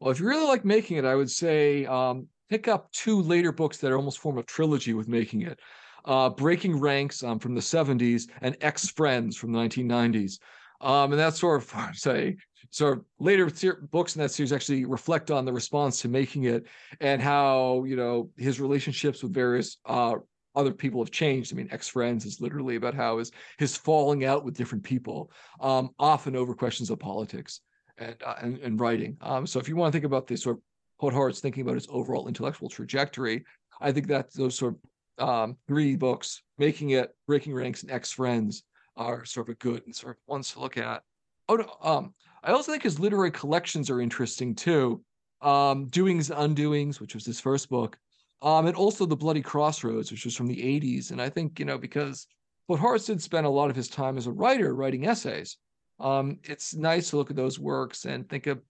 well, 0.00 0.10
if 0.10 0.20
you 0.20 0.26
really 0.26 0.46
like 0.46 0.64
making 0.64 0.96
it, 0.96 1.04
I 1.04 1.14
would 1.14 1.30
say 1.30 1.84
um, 1.86 2.28
pick 2.48 2.68
up 2.68 2.90
two 2.92 3.20
later 3.20 3.52
books 3.52 3.78
that 3.78 3.90
are 3.90 3.96
almost 3.96 4.18
form 4.18 4.38
a 4.38 4.42
trilogy 4.42 4.94
with 4.94 5.08
making 5.08 5.42
it. 5.42 5.58
Uh, 6.04 6.30
Breaking 6.30 6.78
Ranks 6.78 7.22
um, 7.22 7.38
from 7.38 7.54
the 7.54 7.60
70s 7.60 8.28
and 8.40 8.56
Ex 8.60 8.88
Friends 8.90 9.36
from 9.36 9.52
the 9.52 9.58
1990s. 9.58 10.38
Um, 10.80 11.12
and 11.12 11.20
that's 11.20 11.40
sort 11.40 11.62
of 11.62 11.96
say 11.96 12.36
sort 12.70 12.98
of 12.98 13.04
later 13.18 13.50
books 13.90 14.14
in 14.14 14.22
that 14.22 14.30
series 14.30 14.52
actually 14.52 14.84
reflect 14.84 15.30
on 15.30 15.44
the 15.44 15.52
response 15.52 16.00
to 16.02 16.08
making 16.08 16.44
it 16.44 16.66
and 17.00 17.22
how 17.22 17.82
you 17.84 17.96
know 17.96 18.30
his 18.36 18.60
relationships 18.60 19.22
with 19.22 19.32
various 19.32 19.78
uh, 19.86 20.14
other 20.54 20.72
people 20.72 21.00
have 21.00 21.10
changed. 21.10 21.52
I 21.52 21.56
mean, 21.56 21.68
ex 21.72 21.88
friends 21.88 22.24
is 22.24 22.40
literally 22.40 22.76
about 22.76 22.94
how 22.94 23.18
his 23.18 23.32
his 23.58 23.76
falling 23.76 24.24
out 24.24 24.44
with 24.44 24.56
different 24.56 24.84
people, 24.84 25.32
um, 25.60 25.90
often 25.98 26.36
over 26.36 26.54
questions 26.54 26.90
of 26.90 26.98
politics 26.98 27.60
and, 27.98 28.16
uh, 28.24 28.34
and, 28.40 28.58
and 28.58 28.80
writing. 28.80 29.16
Um, 29.20 29.46
so 29.46 29.58
if 29.58 29.68
you 29.68 29.76
want 29.76 29.92
to 29.92 29.96
think 29.96 30.04
about 30.04 30.26
this 30.26 30.42
sort 30.42 30.56
of 30.56 30.62
Podhoretz 31.00 31.40
thinking 31.40 31.62
about 31.62 31.74
his 31.74 31.86
overall 31.90 32.28
intellectual 32.28 32.68
trajectory, 32.68 33.44
I 33.80 33.92
think 33.92 34.06
that 34.08 34.32
those 34.32 34.56
sort 34.56 34.74
of 35.18 35.28
um, 35.28 35.56
three 35.66 35.96
books, 35.96 36.42
Making 36.58 36.90
It, 36.90 37.14
Breaking 37.26 37.54
Ranks, 37.54 37.82
and 37.82 37.90
Ex 37.90 38.12
Friends, 38.12 38.64
are 38.96 39.24
sort 39.24 39.48
of 39.48 39.52
a 39.52 39.56
good 39.56 39.82
and 39.86 39.94
sort 39.94 40.16
of 40.16 40.22
ones 40.26 40.52
to 40.52 40.60
look 40.60 40.76
at. 40.76 41.02
Oh, 41.48 41.56
no, 41.56 41.76
um, 41.82 42.14
I 42.42 42.52
also 42.52 42.72
think 42.72 42.82
his 42.82 42.98
literary 42.98 43.30
collections 43.30 43.90
are 43.90 44.00
interesting 44.00 44.54
too. 44.54 45.02
Um, 45.40 45.86
Doings 45.86 46.30
and 46.30 46.56
Undoings, 46.56 47.00
which 47.00 47.14
was 47.14 47.24
his 47.24 47.40
first 47.40 47.68
book, 47.68 47.96
um, 48.42 48.66
and 48.66 48.76
also 48.76 49.06
The 49.06 49.16
Bloody 49.16 49.42
Crossroads, 49.42 50.10
which 50.10 50.24
was 50.24 50.36
from 50.36 50.48
the 50.48 50.56
80s. 50.56 51.12
And 51.12 51.22
I 51.22 51.28
think, 51.28 51.58
you 51.58 51.64
know, 51.64 51.78
because 51.78 52.26
Podhoretz 52.68 53.06
did 53.06 53.22
spend 53.22 53.46
a 53.46 53.50
lot 53.50 53.70
of 53.70 53.76
his 53.76 53.88
time 53.88 54.18
as 54.18 54.26
a 54.26 54.32
writer 54.32 54.74
writing 54.74 55.06
essays 55.06 55.56
um, 56.00 56.38
it's 56.44 56.74
nice 56.74 57.10
to 57.10 57.16
look 57.16 57.30
at 57.30 57.36
those 57.36 57.58
works 57.58 58.04
and 58.04 58.28
think 58.28 58.46
of 58.46 58.60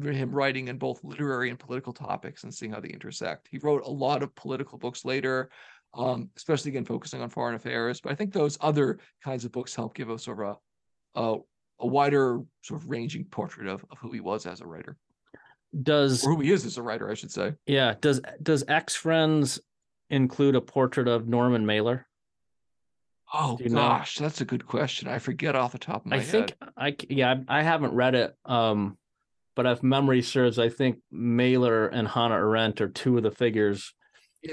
him 0.00 0.30
writing 0.30 0.68
in 0.68 0.78
both 0.78 1.02
literary 1.02 1.50
and 1.50 1.58
political 1.58 1.92
topics 1.92 2.44
and 2.44 2.54
seeing 2.54 2.72
how 2.72 2.80
they 2.80 2.88
intersect. 2.88 3.48
He 3.50 3.58
wrote 3.58 3.84
a 3.84 3.90
lot 3.90 4.22
of 4.22 4.34
political 4.34 4.78
books 4.78 5.04
later, 5.04 5.50
um, 5.94 6.30
especially 6.36 6.70
again 6.70 6.84
focusing 6.84 7.20
on 7.20 7.30
foreign 7.30 7.54
affairs. 7.54 8.00
But 8.00 8.12
I 8.12 8.14
think 8.14 8.32
those 8.32 8.58
other 8.60 8.98
kinds 9.24 9.44
of 9.44 9.52
books 9.52 9.74
help 9.74 9.94
give 9.94 10.10
us 10.10 10.24
sort 10.24 10.40
of 10.40 10.56
a, 11.14 11.20
a, 11.20 11.38
a 11.80 11.86
wider 11.86 12.40
sort 12.62 12.80
of 12.80 12.88
ranging 12.88 13.24
portrait 13.24 13.66
of, 13.66 13.84
of 13.90 13.98
who 13.98 14.12
he 14.12 14.20
was 14.20 14.46
as 14.46 14.60
a 14.60 14.66
writer. 14.66 14.96
Does 15.82 16.24
or 16.24 16.34
who 16.34 16.40
he 16.40 16.52
is 16.52 16.64
as 16.64 16.78
a 16.78 16.82
writer, 16.82 17.10
I 17.10 17.14
should 17.14 17.32
say. 17.32 17.54
Yeah. 17.66 17.94
Does 18.00 18.20
does 18.42 18.64
Ex 18.68 18.94
Friends 18.94 19.60
include 20.08 20.54
a 20.54 20.60
portrait 20.60 21.08
of 21.08 21.28
Norman 21.28 21.66
Mailer? 21.66 22.06
Oh 23.32 23.56
gosh, 23.56 24.20
know? 24.20 24.26
that's 24.26 24.40
a 24.40 24.44
good 24.44 24.66
question. 24.66 25.08
I 25.08 25.18
forget 25.18 25.54
off 25.54 25.72
the 25.72 25.78
top 25.78 26.04
of 26.04 26.10
my 26.10 26.18
head. 26.18 26.24
I 26.24 26.38
head. 26.38 26.98
think 26.98 27.10
I 27.10 27.14
yeah, 27.14 27.34
I 27.48 27.62
haven't 27.62 27.94
read 27.94 28.14
it. 28.14 28.34
Um, 28.44 28.96
but 29.54 29.66
if 29.66 29.82
memory 29.82 30.22
serves, 30.22 30.58
I 30.58 30.68
think 30.68 30.98
Mailer 31.10 31.88
and 31.88 32.06
Hannah 32.06 32.36
Arendt 32.36 32.80
are 32.80 32.88
two 32.88 33.16
of 33.16 33.24
the 33.24 33.30
figures 33.30 33.92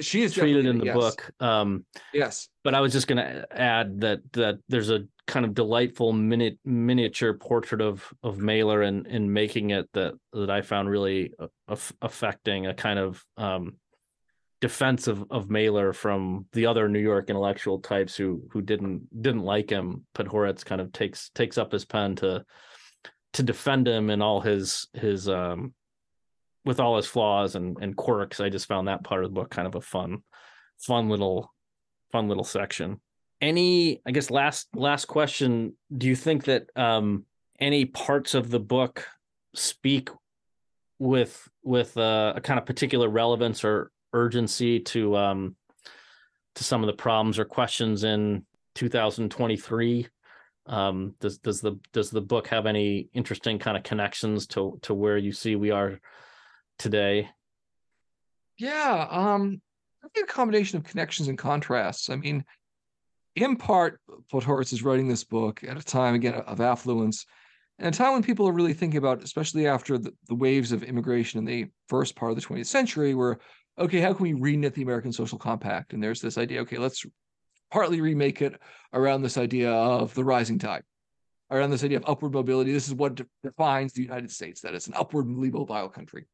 she 0.02 0.24
is 0.24 0.34
treated 0.34 0.66
in 0.66 0.80
the 0.80 0.86
yes. 0.86 0.96
book. 0.96 1.32
Um, 1.40 1.86
yes. 2.14 2.50
But 2.64 2.74
I 2.74 2.82
was 2.82 2.92
just 2.92 3.08
going 3.08 3.18
to 3.18 3.46
add 3.52 4.02
that 4.02 4.22
that 4.34 4.60
there's 4.68 4.90
a 4.90 5.06
kind 5.28 5.46
of 5.46 5.54
delightful 5.54 6.14
mini- 6.14 6.60
miniature 6.66 7.34
portrait 7.34 7.82
of 7.82 8.08
of 8.24 8.38
Mailer 8.38 8.82
and 8.82 9.06
in, 9.08 9.16
in 9.16 9.34
making 9.34 9.72
it 9.72 9.90
that 9.94 10.14
that 10.34 10.50
I 10.50 10.62
found 10.62 10.90
really 10.90 11.34
uh, 11.40 11.76
affecting 12.02 12.68
a 12.68 12.74
kind 12.74 13.00
of 13.00 13.24
um, 13.38 13.78
defense 14.66 15.06
of, 15.08 15.24
of 15.30 15.48
Mailer 15.48 15.94
from 15.94 16.48
the 16.54 16.66
other 16.66 16.90
New 16.90 16.98
York 16.98 17.30
intellectual 17.30 17.78
types 17.78 18.16
who 18.16 18.42
who 18.50 18.64
didn't 18.64 19.08
didn't 19.22 19.44
like 19.44 19.70
him. 19.70 20.08
Podhoretz 20.16 20.66
kind 20.66 20.82
of 20.82 20.92
takes 20.92 21.30
takes 21.36 21.60
up 21.60 21.72
his 21.72 21.86
pen 21.86 22.16
to 22.16 22.44
to 23.34 23.44
defend 23.44 23.88
him 23.88 24.10
and 24.10 24.24
all 24.24 24.42
his 24.42 24.88
his 24.96 25.30
um 25.30 25.76
with 26.64 26.80
all 26.80 26.96
his 26.98 27.06
flaws 27.06 27.54
and 27.54 27.78
and 27.80 27.96
quirks. 27.96 28.40
I 28.40 28.50
just 28.50 28.66
found 28.66 28.88
that 28.88 29.04
part 29.04 29.24
of 29.24 29.30
the 29.30 29.36
book 29.36 29.52
kind 29.52 29.68
of 29.68 29.76
a 29.76 29.82
fun 29.82 30.24
fun 30.80 31.10
little 31.10 31.54
fun 32.12 32.28
little 32.28 32.44
section. 32.44 33.00
Any 33.40 34.02
I 34.04 34.10
guess 34.10 34.32
last 34.32 34.68
last 34.74 35.06
question, 35.06 35.78
do 35.96 36.08
you 36.08 36.16
think 36.16 36.46
that 36.46 36.76
um 36.76 37.26
any 37.60 37.86
parts 37.86 38.34
of 38.34 38.50
the 38.50 38.60
book 38.60 39.06
speak 39.54 40.10
with 40.98 41.48
with 41.62 41.96
uh, 42.00 42.34
a 42.36 42.42
kind 42.42 42.58
of 42.58 42.66
particular 42.66 43.08
relevance 43.08 43.64
or 43.64 43.92
urgency 44.16 44.80
to 44.80 45.16
um, 45.16 45.56
to 46.56 46.64
some 46.64 46.82
of 46.82 46.88
the 46.88 46.94
problems 46.94 47.38
or 47.38 47.46
questions 47.46 48.04
in 48.04 48.46
2023? 48.76 50.08
Um, 50.68 51.14
does 51.20 51.38
does 51.38 51.62
the 51.62 51.80
does 51.94 52.10
the 52.10 52.22
book 52.22 52.48
have 52.48 52.66
any 52.66 53.10
interesting 53.14 53.60
kind 53.60 53.78
of 53.78 53.84
connections 53.84 54.48
to 54.48 54.80
to 54.82 54.94
where 54.94 55.18
you 55.18 55.32
see 55.32 55.56
we 55.56 55.70
are 55.70 56.00
today? 56.80 57.30
Yeah, 58.58 59.08
um, 59.12 59.62
I 60.04 60.08
think 60.08 60.30
a 60.30 60.34
combination 60.34 60.78
of 60.78 60.86
connections 60.86 61.28
and 61.28 61.38
contrasts. 61.38 62.10
I 62.10 62.16
mean, 62.16 62.46
in 63.36 63.58
part, 63.58 64.00
Podhoretz 64.32 64.74
is 64.74 64.82
writing 64.82 65.08
this 65.08 65.24
book 65.24 65.64
at 65.64 65.78
a 65.78 65.84
time 65.84 66.16
again 66.16 66.36
of 66.36 66.62
affluence, 66.62 67.26
and 67.78 67.94
a 67.94 67.98
time 67.98 68.14
when 68.14 68.24
people 68.24 68.48
are 68.48 68.54
really 68.54 68.74
thinking 68.74 68.98
about, 68.98 69.24
especially 69.24 69.68
after 69.68 69.98
the, 69.98 70.14
the 70.30 70.36
waves 70.36 70.72
of 70.72 70.84
immigration 70.84 71.40
in 71.40 71.46
the 71.46 71.68
first 71.90 72.16
part 72.16 72.32
of 72.32 72.38
the 72.38 72.42
20th 72.42 72.68
century, 72.68 73.14
where 73.14 73.38
okay, 73.78 74.00
how 74.00 74.14
can 74.14 74.24
we 74.24 74.34
reknit 74.34 74.74
the 74.74 74.82
American 74.82 75.12
Social 75.12 75.38
Compact? 75.38 75.94
And 75.94 76.02
there's 76.02 76.22
this 76.22 76.38
idea, 76.38 76.62
okay, 76.62 76.78
let's 76.78 77.06
partly 77.72 78.02
remake 78.02 78.42
it 78.42 78.60
around 78.94 79.22
this 79.22 79.38
idea 79.38 79.72
of 79.72 80.14
the 80.14 80.24
rising 80.24 80.60
tide, 80.60 80.84
around 81.52 81.72
this 81.72 81.84
idea 81.84 81.98
of 81.98 82.06
upward 82.08 82.34
mobility. 82.34 82.72
This 82.72 82.88
is 82.88 82.94
what 82.94 83.20
defines 83.44 83.94
the 83.94 84.04
United 84.04 84.32
States, 84.32 84.62
that 84.62 84.76
it's 84.76 84.88
an 84.88 84.94
upwardly 84.96 85.52
mobile 85.52 85.90
country. 85.90 86.26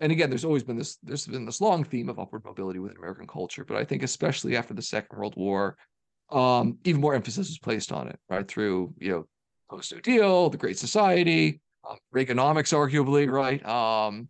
And 0.00 0.12
again, 0.12 0.28
there's 0.28 0.44
always 0.44 0.64
been 0.64 0.76
this, 0.76 0.98
there's 1.02 1.26
been 1.26 1.46
this 1.46 1.60
long 1.60 1.82
theme 1.82 2.10
of 2.10 2.18
upward 2.18 2.44
mobility 2.44 2.78
within 2.78 2.98
American 2.98 3.26
culture, 3.26 3.64
but 3.64 3.78
I 3.78 3.84
think 3.84 4.02
especially 4.02 4.56
after 4.56 4.74
the 4.74 4.82
Second 4.82 5.18
World 5.18 5.34
War, 5.36 5.78
um, 6.30 6.78
even 6.84 7.00
more 7.00 7.14
emphasis 7.14 7.48
was 7.48 7.58
placed 7.58 7.92
on 7.92 8.08
it, 8.08 8.18
right? 8.28 8.46
Through, 8.46 8.92
you 8.98 9.10
know, 9.10 9.26
post 9.70 9.94
New 9.94 10.00
Deal, 10.00 10.50
the 10.50 10.58
Great 10.58 10.78
Society, 10.78 11.60
um, 11.88 11.96
Reaganomics, 12.14 12.74
arguably, 12.74 13.30
right? 13.30 13.64
Um, 13.64 14.28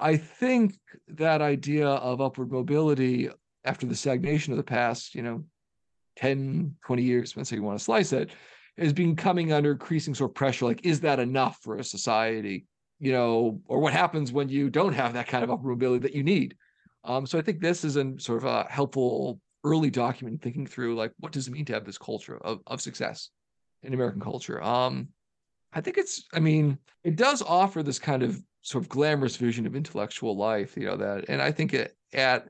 I 0.00 0.16
think 0.16 0.78
that 1.08 1.42
idea 1.42 1.86
of 1.88 2.20
upward 2.20 2.50
mobility 2.50 3.28
after 3.64 3.86
the 3.86 3.94
stagnation 3.94 4.52
of 4.52 4.56
the 4.56 4.62
past, 4.62 5.14
you 5.14 5.22
know, 5.22 5.44
10, 6.16 6.76
20 6.84 7.02
years, 7.02 7.30
depends 7.30 7.50
how 7.50 7.56
you 7.56 7.62
want 7.62 7.78
to 7.78 7.84
slice 7.84 8.12
it, 8.12 8.30
is 8.76 8.92
being 8.92 9.14
coming 9.14 9.52
under 9.52 9.72
increasing 9.72 10.14
sort 10.14 10.30
of 10.30 10.34
pressure. 10.34 10.64
Like, 10.64 10.84
is 10.84 11.00
that 11.00 11.20
enough 11.20 11.58
for 11.62 11.76
a 11.76 11.84
society? 11.84 12.66
You 12.98 13.12
know, 13.12 13.60
or 13.66 13.78
what 13.78 13.92
happens 13.92 14.32
when 14.32 14.48
you 14.48 14.70
don't 14.70 14.92
have 14.94 15.12
that 15.14 15.28
kind 15.28 15.44
of 15.44 15.50
upward 15.50 15.70
mobility 15.70 16.02
that 16.02 16.14
you 16.14 16.22
need? 16.22 16.56
Um, 17.04 17.26
so 17.26 17.38
I 17.38 17.42
think 17.42 17.60
this 17.60 17.84
is 17.84 17.96
a 17.96 18.18
sort 18.18 18.38
of 18.38 18.44
a 18.44 18.66
helpful 18.70 19.40
early 19.64 19.90
document 19.90 20.40
thinking 20.42 20.66
through 20.66 20.96
like 20.96 21.12
what 21.18 21.32
does 21.32 21.46
it 21.46 21.50
mean 21.50 21.66
to 21.66 21.74
have 21.74 21.84
this 21.84 21.98
culture 21.98 22.38
of, 22.38 22.60
of 22.66 22.80
success 22.80 23.30
in 23.82 23.94
American 23.94 24.20
culture. 24.20 24.62
Um, 24.62 25.08
I 25.72 25.80
think 25.80 25.98
it's, 25.98 26.24
I 26.32 26.40
mean, 26.40 26.78
it 27.04 27.16
does 27.16 27.42
offer 27.42 27.82
this 27.82 27.98
kind 27.98 28.22
of 28.22 28.42
sort 28.62 28.84
of 28.84 28.88
glamorous 28.88 29.36
vision 29.36 29.66
of 29.66 29.74
intellectual 29.74 30.36
life, 30.36 30.76
you 30.76 30.86
know, 30.86 30.96
that, 30.96 31.28
and 31.28 31.40
I 31.40 31.50
think 31.50 31.74
it 31.74 31.96
at, 32.12 32.48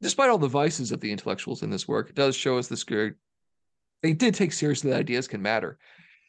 despite 0.00 0.30
all 0.30 0.38
the 0.38 0.48
vices 0.48 0.92
of 0.92 1.00
the 1.00 1.10
intellectuals 1.10 1.62
in 1.62 1.70
this 1.70 1.88
work, 1.88 2.10
it 2.10 2.14
does 2.14 2.36
show 2.36 2.58
us 2.58 2.68
this 2.68 2.84
good, 2.84 3.14
they 4.02 4.12
did 4.12 4.34
take 4.34 4.52
seriously 4.52 4.90
that 4.90 4.98
ideas 4.98 5.28
can 5.28 5.42
matter. 5.42 5.78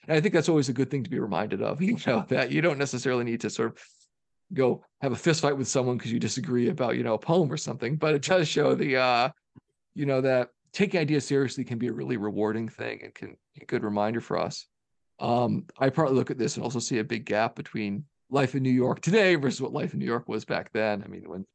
And 0.07 0.17
I 0.17 0.21
think 0.21 0.33
that's 0.33 0.49
always 0.49 0.69
a 0.69 0.73
good 0.73 0.91
thing 0.91 1.03
to 1.03 1.09
be 1.09 1.19
reminded 1.19 1.61
of, 1.61 1.81
you 1.81 1.97
know, 2.05 2.25
that 2.29 2.51
you 2.51 2.61
don't 2.61 2.77
necessarily 2.77 3.23
need 3.23 3.41
to 3.41 3.49
sort 3.49 3.71
of 3.71 3.77
go 4.53 4.83
have 5.01 5.11
a 5.11 5.15
fist 5.15 5.41
fight 5.41 5.57
with 5.57 5.67
someone 5.67 5.97
because 5.97 6.11
you 6.11 6.19
disagree 6.19 6.69
about, 6.69 6.97
you 6.97 7.03
know, 7.03 7.15
a 7.15 7.19
poem 7.19 7.51
or 7.51 7.57
something, 7.57 7.95
but 7.95 8.15
it 8.15 8.21
does 8.21 8.47
show 8.47 8.75
the, 8.75 8.97
uh, 8.97 9.29
you 9.95 10.05
know, 10.05 10.21
that 10.21 10.49
taking 10.73 10.99
ideas 10.99 11.25
seriously 11.25 11.63
can 11.63 11.77
be 11.77 11.87
a 11.87 11.93
really 11.93 12.17
rewarding 12.17 12.67
thing 12.67 12.99
and 13.03 13.15
can 13.15 13.37
a 13.61 13.65
good 13.65 13.83
reminder 13.83 14.21
for 14.21 14.37
us. 14.37 14.67
Um, 15.19 15.65
I 15.79 15.89
partly 15.89 16.15
look 16.15 16.31
at 16.31 16.37
this 16.37 16.55
and 16.55 16.63
also 16.63 16.79
see 16.79 16.99
a 16.99 17.03
big 17.03 17.25
gap 17.25 17.55
between 17.55 18.03
life 18.29 18.55
in 18.55 18.63
New 18.63 18.69
York 18.69 19.01
today 19.01 19.35
versus 19.35 19.61
what 19.61 19.73
life 19.73 19.93
in 19.93 19.99
New 19.99 20.05
York 20.05 20.27
was 20.27 20.45
back 20.45 20.71
then. 20.73 21.03
I 21.03 21.07
mean, 21.07 21.23
when 21.27 21.45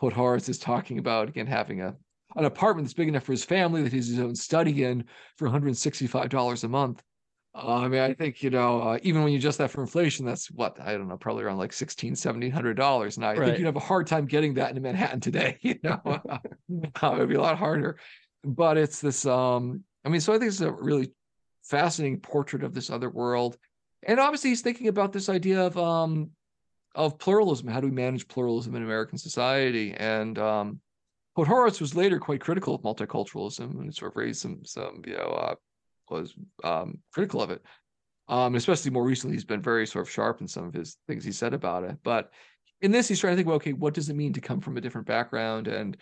Podhoretz 0.00 0.48
is 0.48 0.58
talking 0.58 0.98
about 0.98 1.28
again 1.28 1.46
having 1.46 1.80
a 1.82 1.96
an 2.36 2.44
apartment 2.44 2.86
that's 2.86 2.94
big 2.94 3.08
enough 3.08 3.24
for 3.24 3.32
his 3.32 3.44
family 3.44 3.82
that 3.82 3.92
he's 3.92 4.08
his 4.08 4.18
own 4.18 4.34
study 4.34 4.84
in 4.84 5.04
for 5.36 5.48
$165 5.48 6.64
a 6.64 6.68
month. 6.68 7.02
Uh, 7.54 7.76
I 7.76 7.88
mean, 7.88 8.00
I 8.00 8.12
think, 8.12 8.42
you 8.42 8.50
know, 8.50 8.82
uh, 8.82 8.98
even 9.02 9.22
when 9.22 9.32
you 9.32 9.38
adjust 9.38 9.58
that 9.58 9.70
for 9.70 9.80
inflation, 9.80 10.26
that's 10.26 10.50
what, 10.50 10.78
I 10.80 10.92
don't 10.92 11.08
know, 11.08 11.16
probably 11.16 11.44
around 11.44 11.58
like 11.58 11.70
$16, 11.70 12.12
$1,700. 12.12 13.16
And 13.16 13.24
I 13.24 13.32
right. 13.32 13.46
think 13.46 13.58
you'd 13.58 13.66
have 13.66 13.76
a 13.76 13.80
hard 13.80 14.06
time 14.06 14.26
getting 14.26 14.54
that 14.54 14.76
in 14.76 14.82
Manhattan 14.82 15.20
today, 15.20 15.56
you 15.62 15.76
know, 15.82 16.00
uh, 16.04 16.38
it 16.68 17.18
would 17.18 17.28
be 17.28 17.34
a 17.34 17.40
lot 17.40 17.58
harder. 17.58 17.98
But 18.44 18.76
it's 18.76 19.00
this, 19.00 19.24
um, 19.26 19.82
I 20.04 20.10
mean, 20.10 20.20
so 20.20 20.32
I 20.32 20.38
think 20.38 20.50
it's 20.50 20.60
a 20.60 20.70
really 20.70 21.10
fascinating 21.64 22.20
portrait 22.20 22.62
of 22.62 22.74
this 22.74 22.90
other 22.90 23.10
world. 23.10 23.56
And 24.02 24.20
obviously 24.20 24.50
he's 24.50 24.62
thinking 24.62 24.88
about 24.88 25.12
this 25.12 25.28
idea 25.28 25.66
of, 25.66 25.76
um, 25.76 26.30
of 26.94 27.18
pluralism. 27.18 27.68
How 27.68 27.80
do 27.80 27.88
we 27.88 27.92
manage 27.92 28.28
pluralism 28.28 28.74
in 28.74 28.82
American 28.82 29.18
society? 29.18 29.94
And, 29.94 30.38
um, 30.38 30.80
was 31.36 31.94
later 31.94 32.18
quite 32.18 32.40
critical 32.40 32.74
of 32.74 32.82
multiculturalism 32.82 33.80
and 33.80 33.94
sort 33.94 34.12
of 34.12 34.16
raised 34.16 34.40
some, 34.40 34.64
some, 34.64 35.02
you 35.06 35.14
know, 35.14 35.30
uh, 35.30 35.54
was 36.10 36.34
um, 36.64 36.98
critical 37.12 37.40
of 37.40 37.50
it. 37.50 37.62
Um, 38.28 38.56
especially 38.56 38.90
more 38.90 39.04
recently, 39.04 39.36
he's 39.36 39.44
been 39.44 39.62
very 39.62 39.86
sort 39.86 40.06
of 40.06 40.10
sharp 40.10 40.40
in 40.40 40.48
some 40.48 40.64
of 40.64 40.74
his 40.74 40.98
things 41.06 41.24
he 41.24 41.32
said 41.32 41.54
about 41.54 41.84
it. 41.84 41.96
But 42.02 42.30
in 42.80 42.90
this, 42.90 43.08
he's 43.08 43.20
trying 43.20 43.32
to 43.32 43.36
think, 43.36 43.46
well, 43.46 43.56
okay, 43.56 43.72
what 43.72 43.94
does 43.94 44.08
it 44.08 44.16
mean 44.16 44.32
to 44.34 44.40
come 44.40 44.60
from 44.60 44.76
a 44.76 44.80
different 44.80 45.06
background, 45.06 45.66
and 45.66 45.96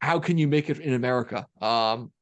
how 0.00 0.18
can 0.18 0.38
you 0.38 0.46
make 0.46 0.70
it 0.70 0.78
in 0.78 0.94
America, 0.94 1.46
um, 1.60 2.12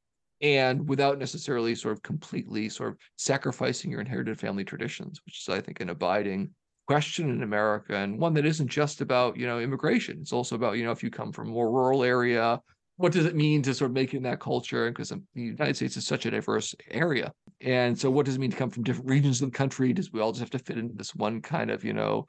and 0.45 0.87
without 0.87 1.17
necessarily 1.17 1.75
sort 1.75 1.93
of 1.93 2.03
completely 2.03 2.69
sort 2.69 2.89
of 2.89 2.97
sacrificing 3.17 3.91
your 3.91 4.01
inherited 4.01 4.39
family 4.39 4.63
traditions, 4.63 5.19
which 5.25 5.39
is, 5.41 5.49
I 5.49 5.59
think, 5.59 5.79
an 5.79 5.89
abiding 5.89 6.51
question 6.87 7.29
in 7.29 7.41
America, 7.41 7.95
and 7.95 8.19
one 8.19 8.33
that 8.35 8.45
isn't 8.45 8.67
just 8.67 9.01
about 9.01 9.37
you 9.37 9.47
know 9.47 9.59
immigration. 9.59 10.19
It's 10.21 10.33
also 10.33 10.55
about 10.55 10.77
you 10.77 10.85
know 10.85 10.91
if 10.91 11.03
you 11.03 11.09
come 11.09 11.31
from 11.31 11.49
a 11.49 11.51
more 11.51 11.71
rural 11.71 12.03
area 12.03 12.61
what 12.97 13.11
does 13.11 13.25
it 13.25 13.35
mean 13.35 13.61
to 13.61 13.73
sort 13.73 13.91
of 13.91 13.95
make 13.95 14.13
it 14.13 14.17
in 14.17 14.23
that 14.23 14.39
culture? 14.39 14.89
Because 14.89 15.09
the 15.09 15.21
United 15.33 15.75
States 15.75 15.97
is 15.97 16.07
such 16.07 16.25
a 16.25 16.31
diverse 16.31 16.73
area. 16.89 17.33
And 17.61 17.97
so 17.97 18.09
what 18.09 18.25
does 18.25 18.35
it 18.35 18.39
mean 18.39 18.51
to 18.51 18.57
come 18.57 18.69
from 18.69 18.83
different 18.83 19.09
regions 19.09 19.41
of 19.41 19.51
the 19.51 19.57
country? 19.57 19.91
Does 19.91 20.13
we 20.13 20.21
all 20.21 20.31
just 20.31 20.39
have 20.39 20.49
to 20.51 20.59
fit 20.59 20.77
into 20.77 20.95
this 20.95 21.13
one 21.13 21.41
kind 21.41 21.71
of, 21.71 21.83
you 21.83 21.93
know, 21.93 22.25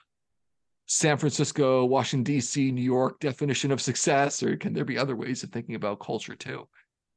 San 0.86 1.18
Francisco, 1.18 1.84
Washington, 1.84 2.24
D.C., 2.24 2.70
New 2.70 2.82
York 2.82 3.18
definition 3.20 3.70
of 3.70 3.80
success, 3.80 4.42
or 4.42 4.56
can 4.56 4.72
there 4.72 4.84
be 4.84 4.98
other 4.98 5.16
ways 5.16 5.42
of 5.42 5.50
thinking 5.50 5.74
about 5.74 6.00
culture 6.00 6.36
too? 6.36 6.68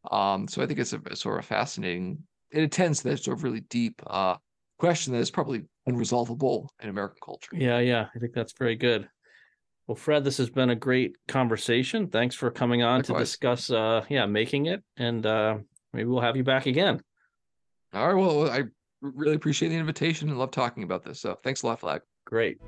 Um, 0.09 0.47
so 0.47 0.61
I 0.61 0.65
think 0.65 0.80
it's 0.80 0.93
a, 0.93 1.15
sort 1.15 1.39
of 1.39 1.45
fascinating, 1.45 2.23
it 2.51 2.63
attends 2.63 3.01
to 3.01 3.09
that 3.09 3.23
sort 3.23 3.38
of 3.38 3.43
really 3.43 3.61
deep 3.61 4.01
uh, 4.07 4.35
question 4.77 5.13
that 5.13 5.19
is 5.19 5.31
probably 5.31 5.63
unresolvable 5.88 6.69
in 6.81 6.89
American 6.89 7.17
culture. 7.23 7.51
Yeah, 7.53 7.80
yeah, 7.80 8.07
I 8.15 8.19
think 8.19 8.34
that's 8.34 8.53
very 8.53 8.76
good. 8.76 9.09
Well, 9.88 9.95
Fred, 9.95 10.23
this 10.23 10.38
has 10.38 10.49
been 10.49 10.69
a 10.69 10.76
great 10.76 11.15
conversation. 11.27 12.07
Thanks 12.07 12.35
for 12.35 12.51
coming 12.51 12.84
on 12.84 12.99
Likewise. 12.99 13.17
to 13.17 13.19
discuss, 13.23 13.71
uh, 13.71 14.05
yeah, 14.07 14.26
making 14.27 14.67
it, 14.67 14.84
and 14.97 15.26
uh, 15.26 15.57
maybe 15.93 16.07
we'll 16.07 16.21
have 16.21 16.38
you 16.38 16.43
back 16.43 16.67
again. 16.67 17.01
All 17.93 18.07
right. 18.07 18.13
Well, 18.13 18.49
I 18.49 18.65
really 19.01 19.35
appreciate 19.35 19.69
the 19.69 19.77
invitation 19.77 20.30
and 20.30 20.38
love 20.38 20.51
talking 20.51 20.84
about 20.84 21.03
this. 21.03 21.19
So, 21.19 21.39
thanks 21.43 21.63
a 21.63 21.67
lot, 21.67 21.80
Flagg. 21.80 22.01
Great. 22.26 22.59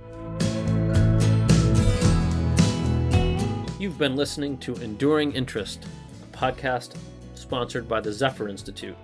You've 3.80 3.98
been 4.00 4.16
listening 4.16 4.58
to 4.60 4.74
Enduring 4.76 5.34
Interest, 5.34 5.86
a 6.24 6.38
podcast 6.38 6.96
sponsored 7.42 7.88
by 7.88 8.00
the 8.00 8.14
Zephyr 8.14 8.48
Institute. 8.48 8.96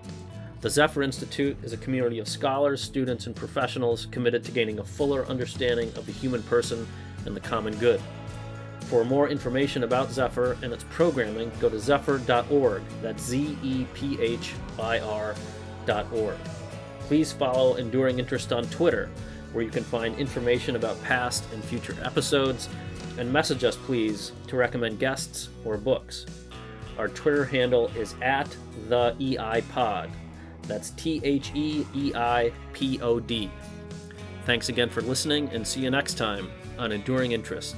The 0.62 0.70
Zephyr 0.70 1.04
Institute 1.04 1.58
is 1.64 1.74
a 1.74 1.78
community 1.78 2.20
of 2.20 2.28
scholars, 2.28 2.82
students, 2.82 3.28
and 3.28 3.36
professionals 3.36 4.08
committed 4.12 4.44
to 4.46 4.52
gaining 4.52 4.80
a 4.80 4.84
fuller 4.84 5.26
understanding 5.26 5.90
of 5.96 6.06
the 6.06 6.12
human 6.12 6.42
person 6.44 6.88
and 7.26 7.36
the 7.36 7.42
common 7.42 7.76
good. 7.78 8.02
For 8.82 9.04
more 9.04 9.28
information 9.28 9.84
about 9.84 10.12
Zephyr 10.12 10.58
and 10.62 10.72
its 10.72 10.86
programming, 10.90 11.52
go 11.60 11.70
to 11.70 11.80
zephyr.org. 11.80 12.82
That's 13.02 13.24
Z 13.24 13.58
E 13.62 13.86
P 13.94 14.20
H 14.22 14.54
I 14.80 15.00
R.org. 15.00 16.38
Please 17.02 17.32
follow 17.32 17.76
Enduring 17.76 18.20
Interest 18.20 18.52
on 18.54 18.64
Twitter, 18.66 19.10
where 19.52 19.64
you 19.64 19.72
can 19.72 19.84
find 19.84 20.18
information 20.18 20.76
about 20.76 21.02
past 21.04 21.44
and 21.54 21.64
future 21.64 21.96
episodes, 22.04 22.70
and 23.18 23.32
message 23.32 23.64
us, 23.64 23.76
please, 23.76 24.32
to 24.48 24.56
recommend 24.56 25.00
guests 25.00 25.50
or 25.66 25.78
books. 25.78 26.26
Our 26.98 27.08
Twitter 27.08 27.46
handle 27.46 27.88
is 27.96 28.16
at 28.22 28.56
the 28.88 29.16
EI 29.20 29.62
Pod. 29.70 30.10
That's 30.64 30.92
T 30.92 31.22
H 31.24 31.52
E 31.54 31.86
E 31.96 32.12
I 32.16 32.52
P 32.74 33.00
O 33.02 33.20
D. 33.20 33.50
Thanks 34.46 34.70
again 34.70 34.90
for 34.90 35.02
listening, 35.02 35.50
and 35.50 35.66
see 35.66 35.82
you 35.82 35.92
next 35.92 36.16
time 36.16 36.50
on 36.78 36.92
Enduring 36.92 37.34
Interest. 37.34 37.76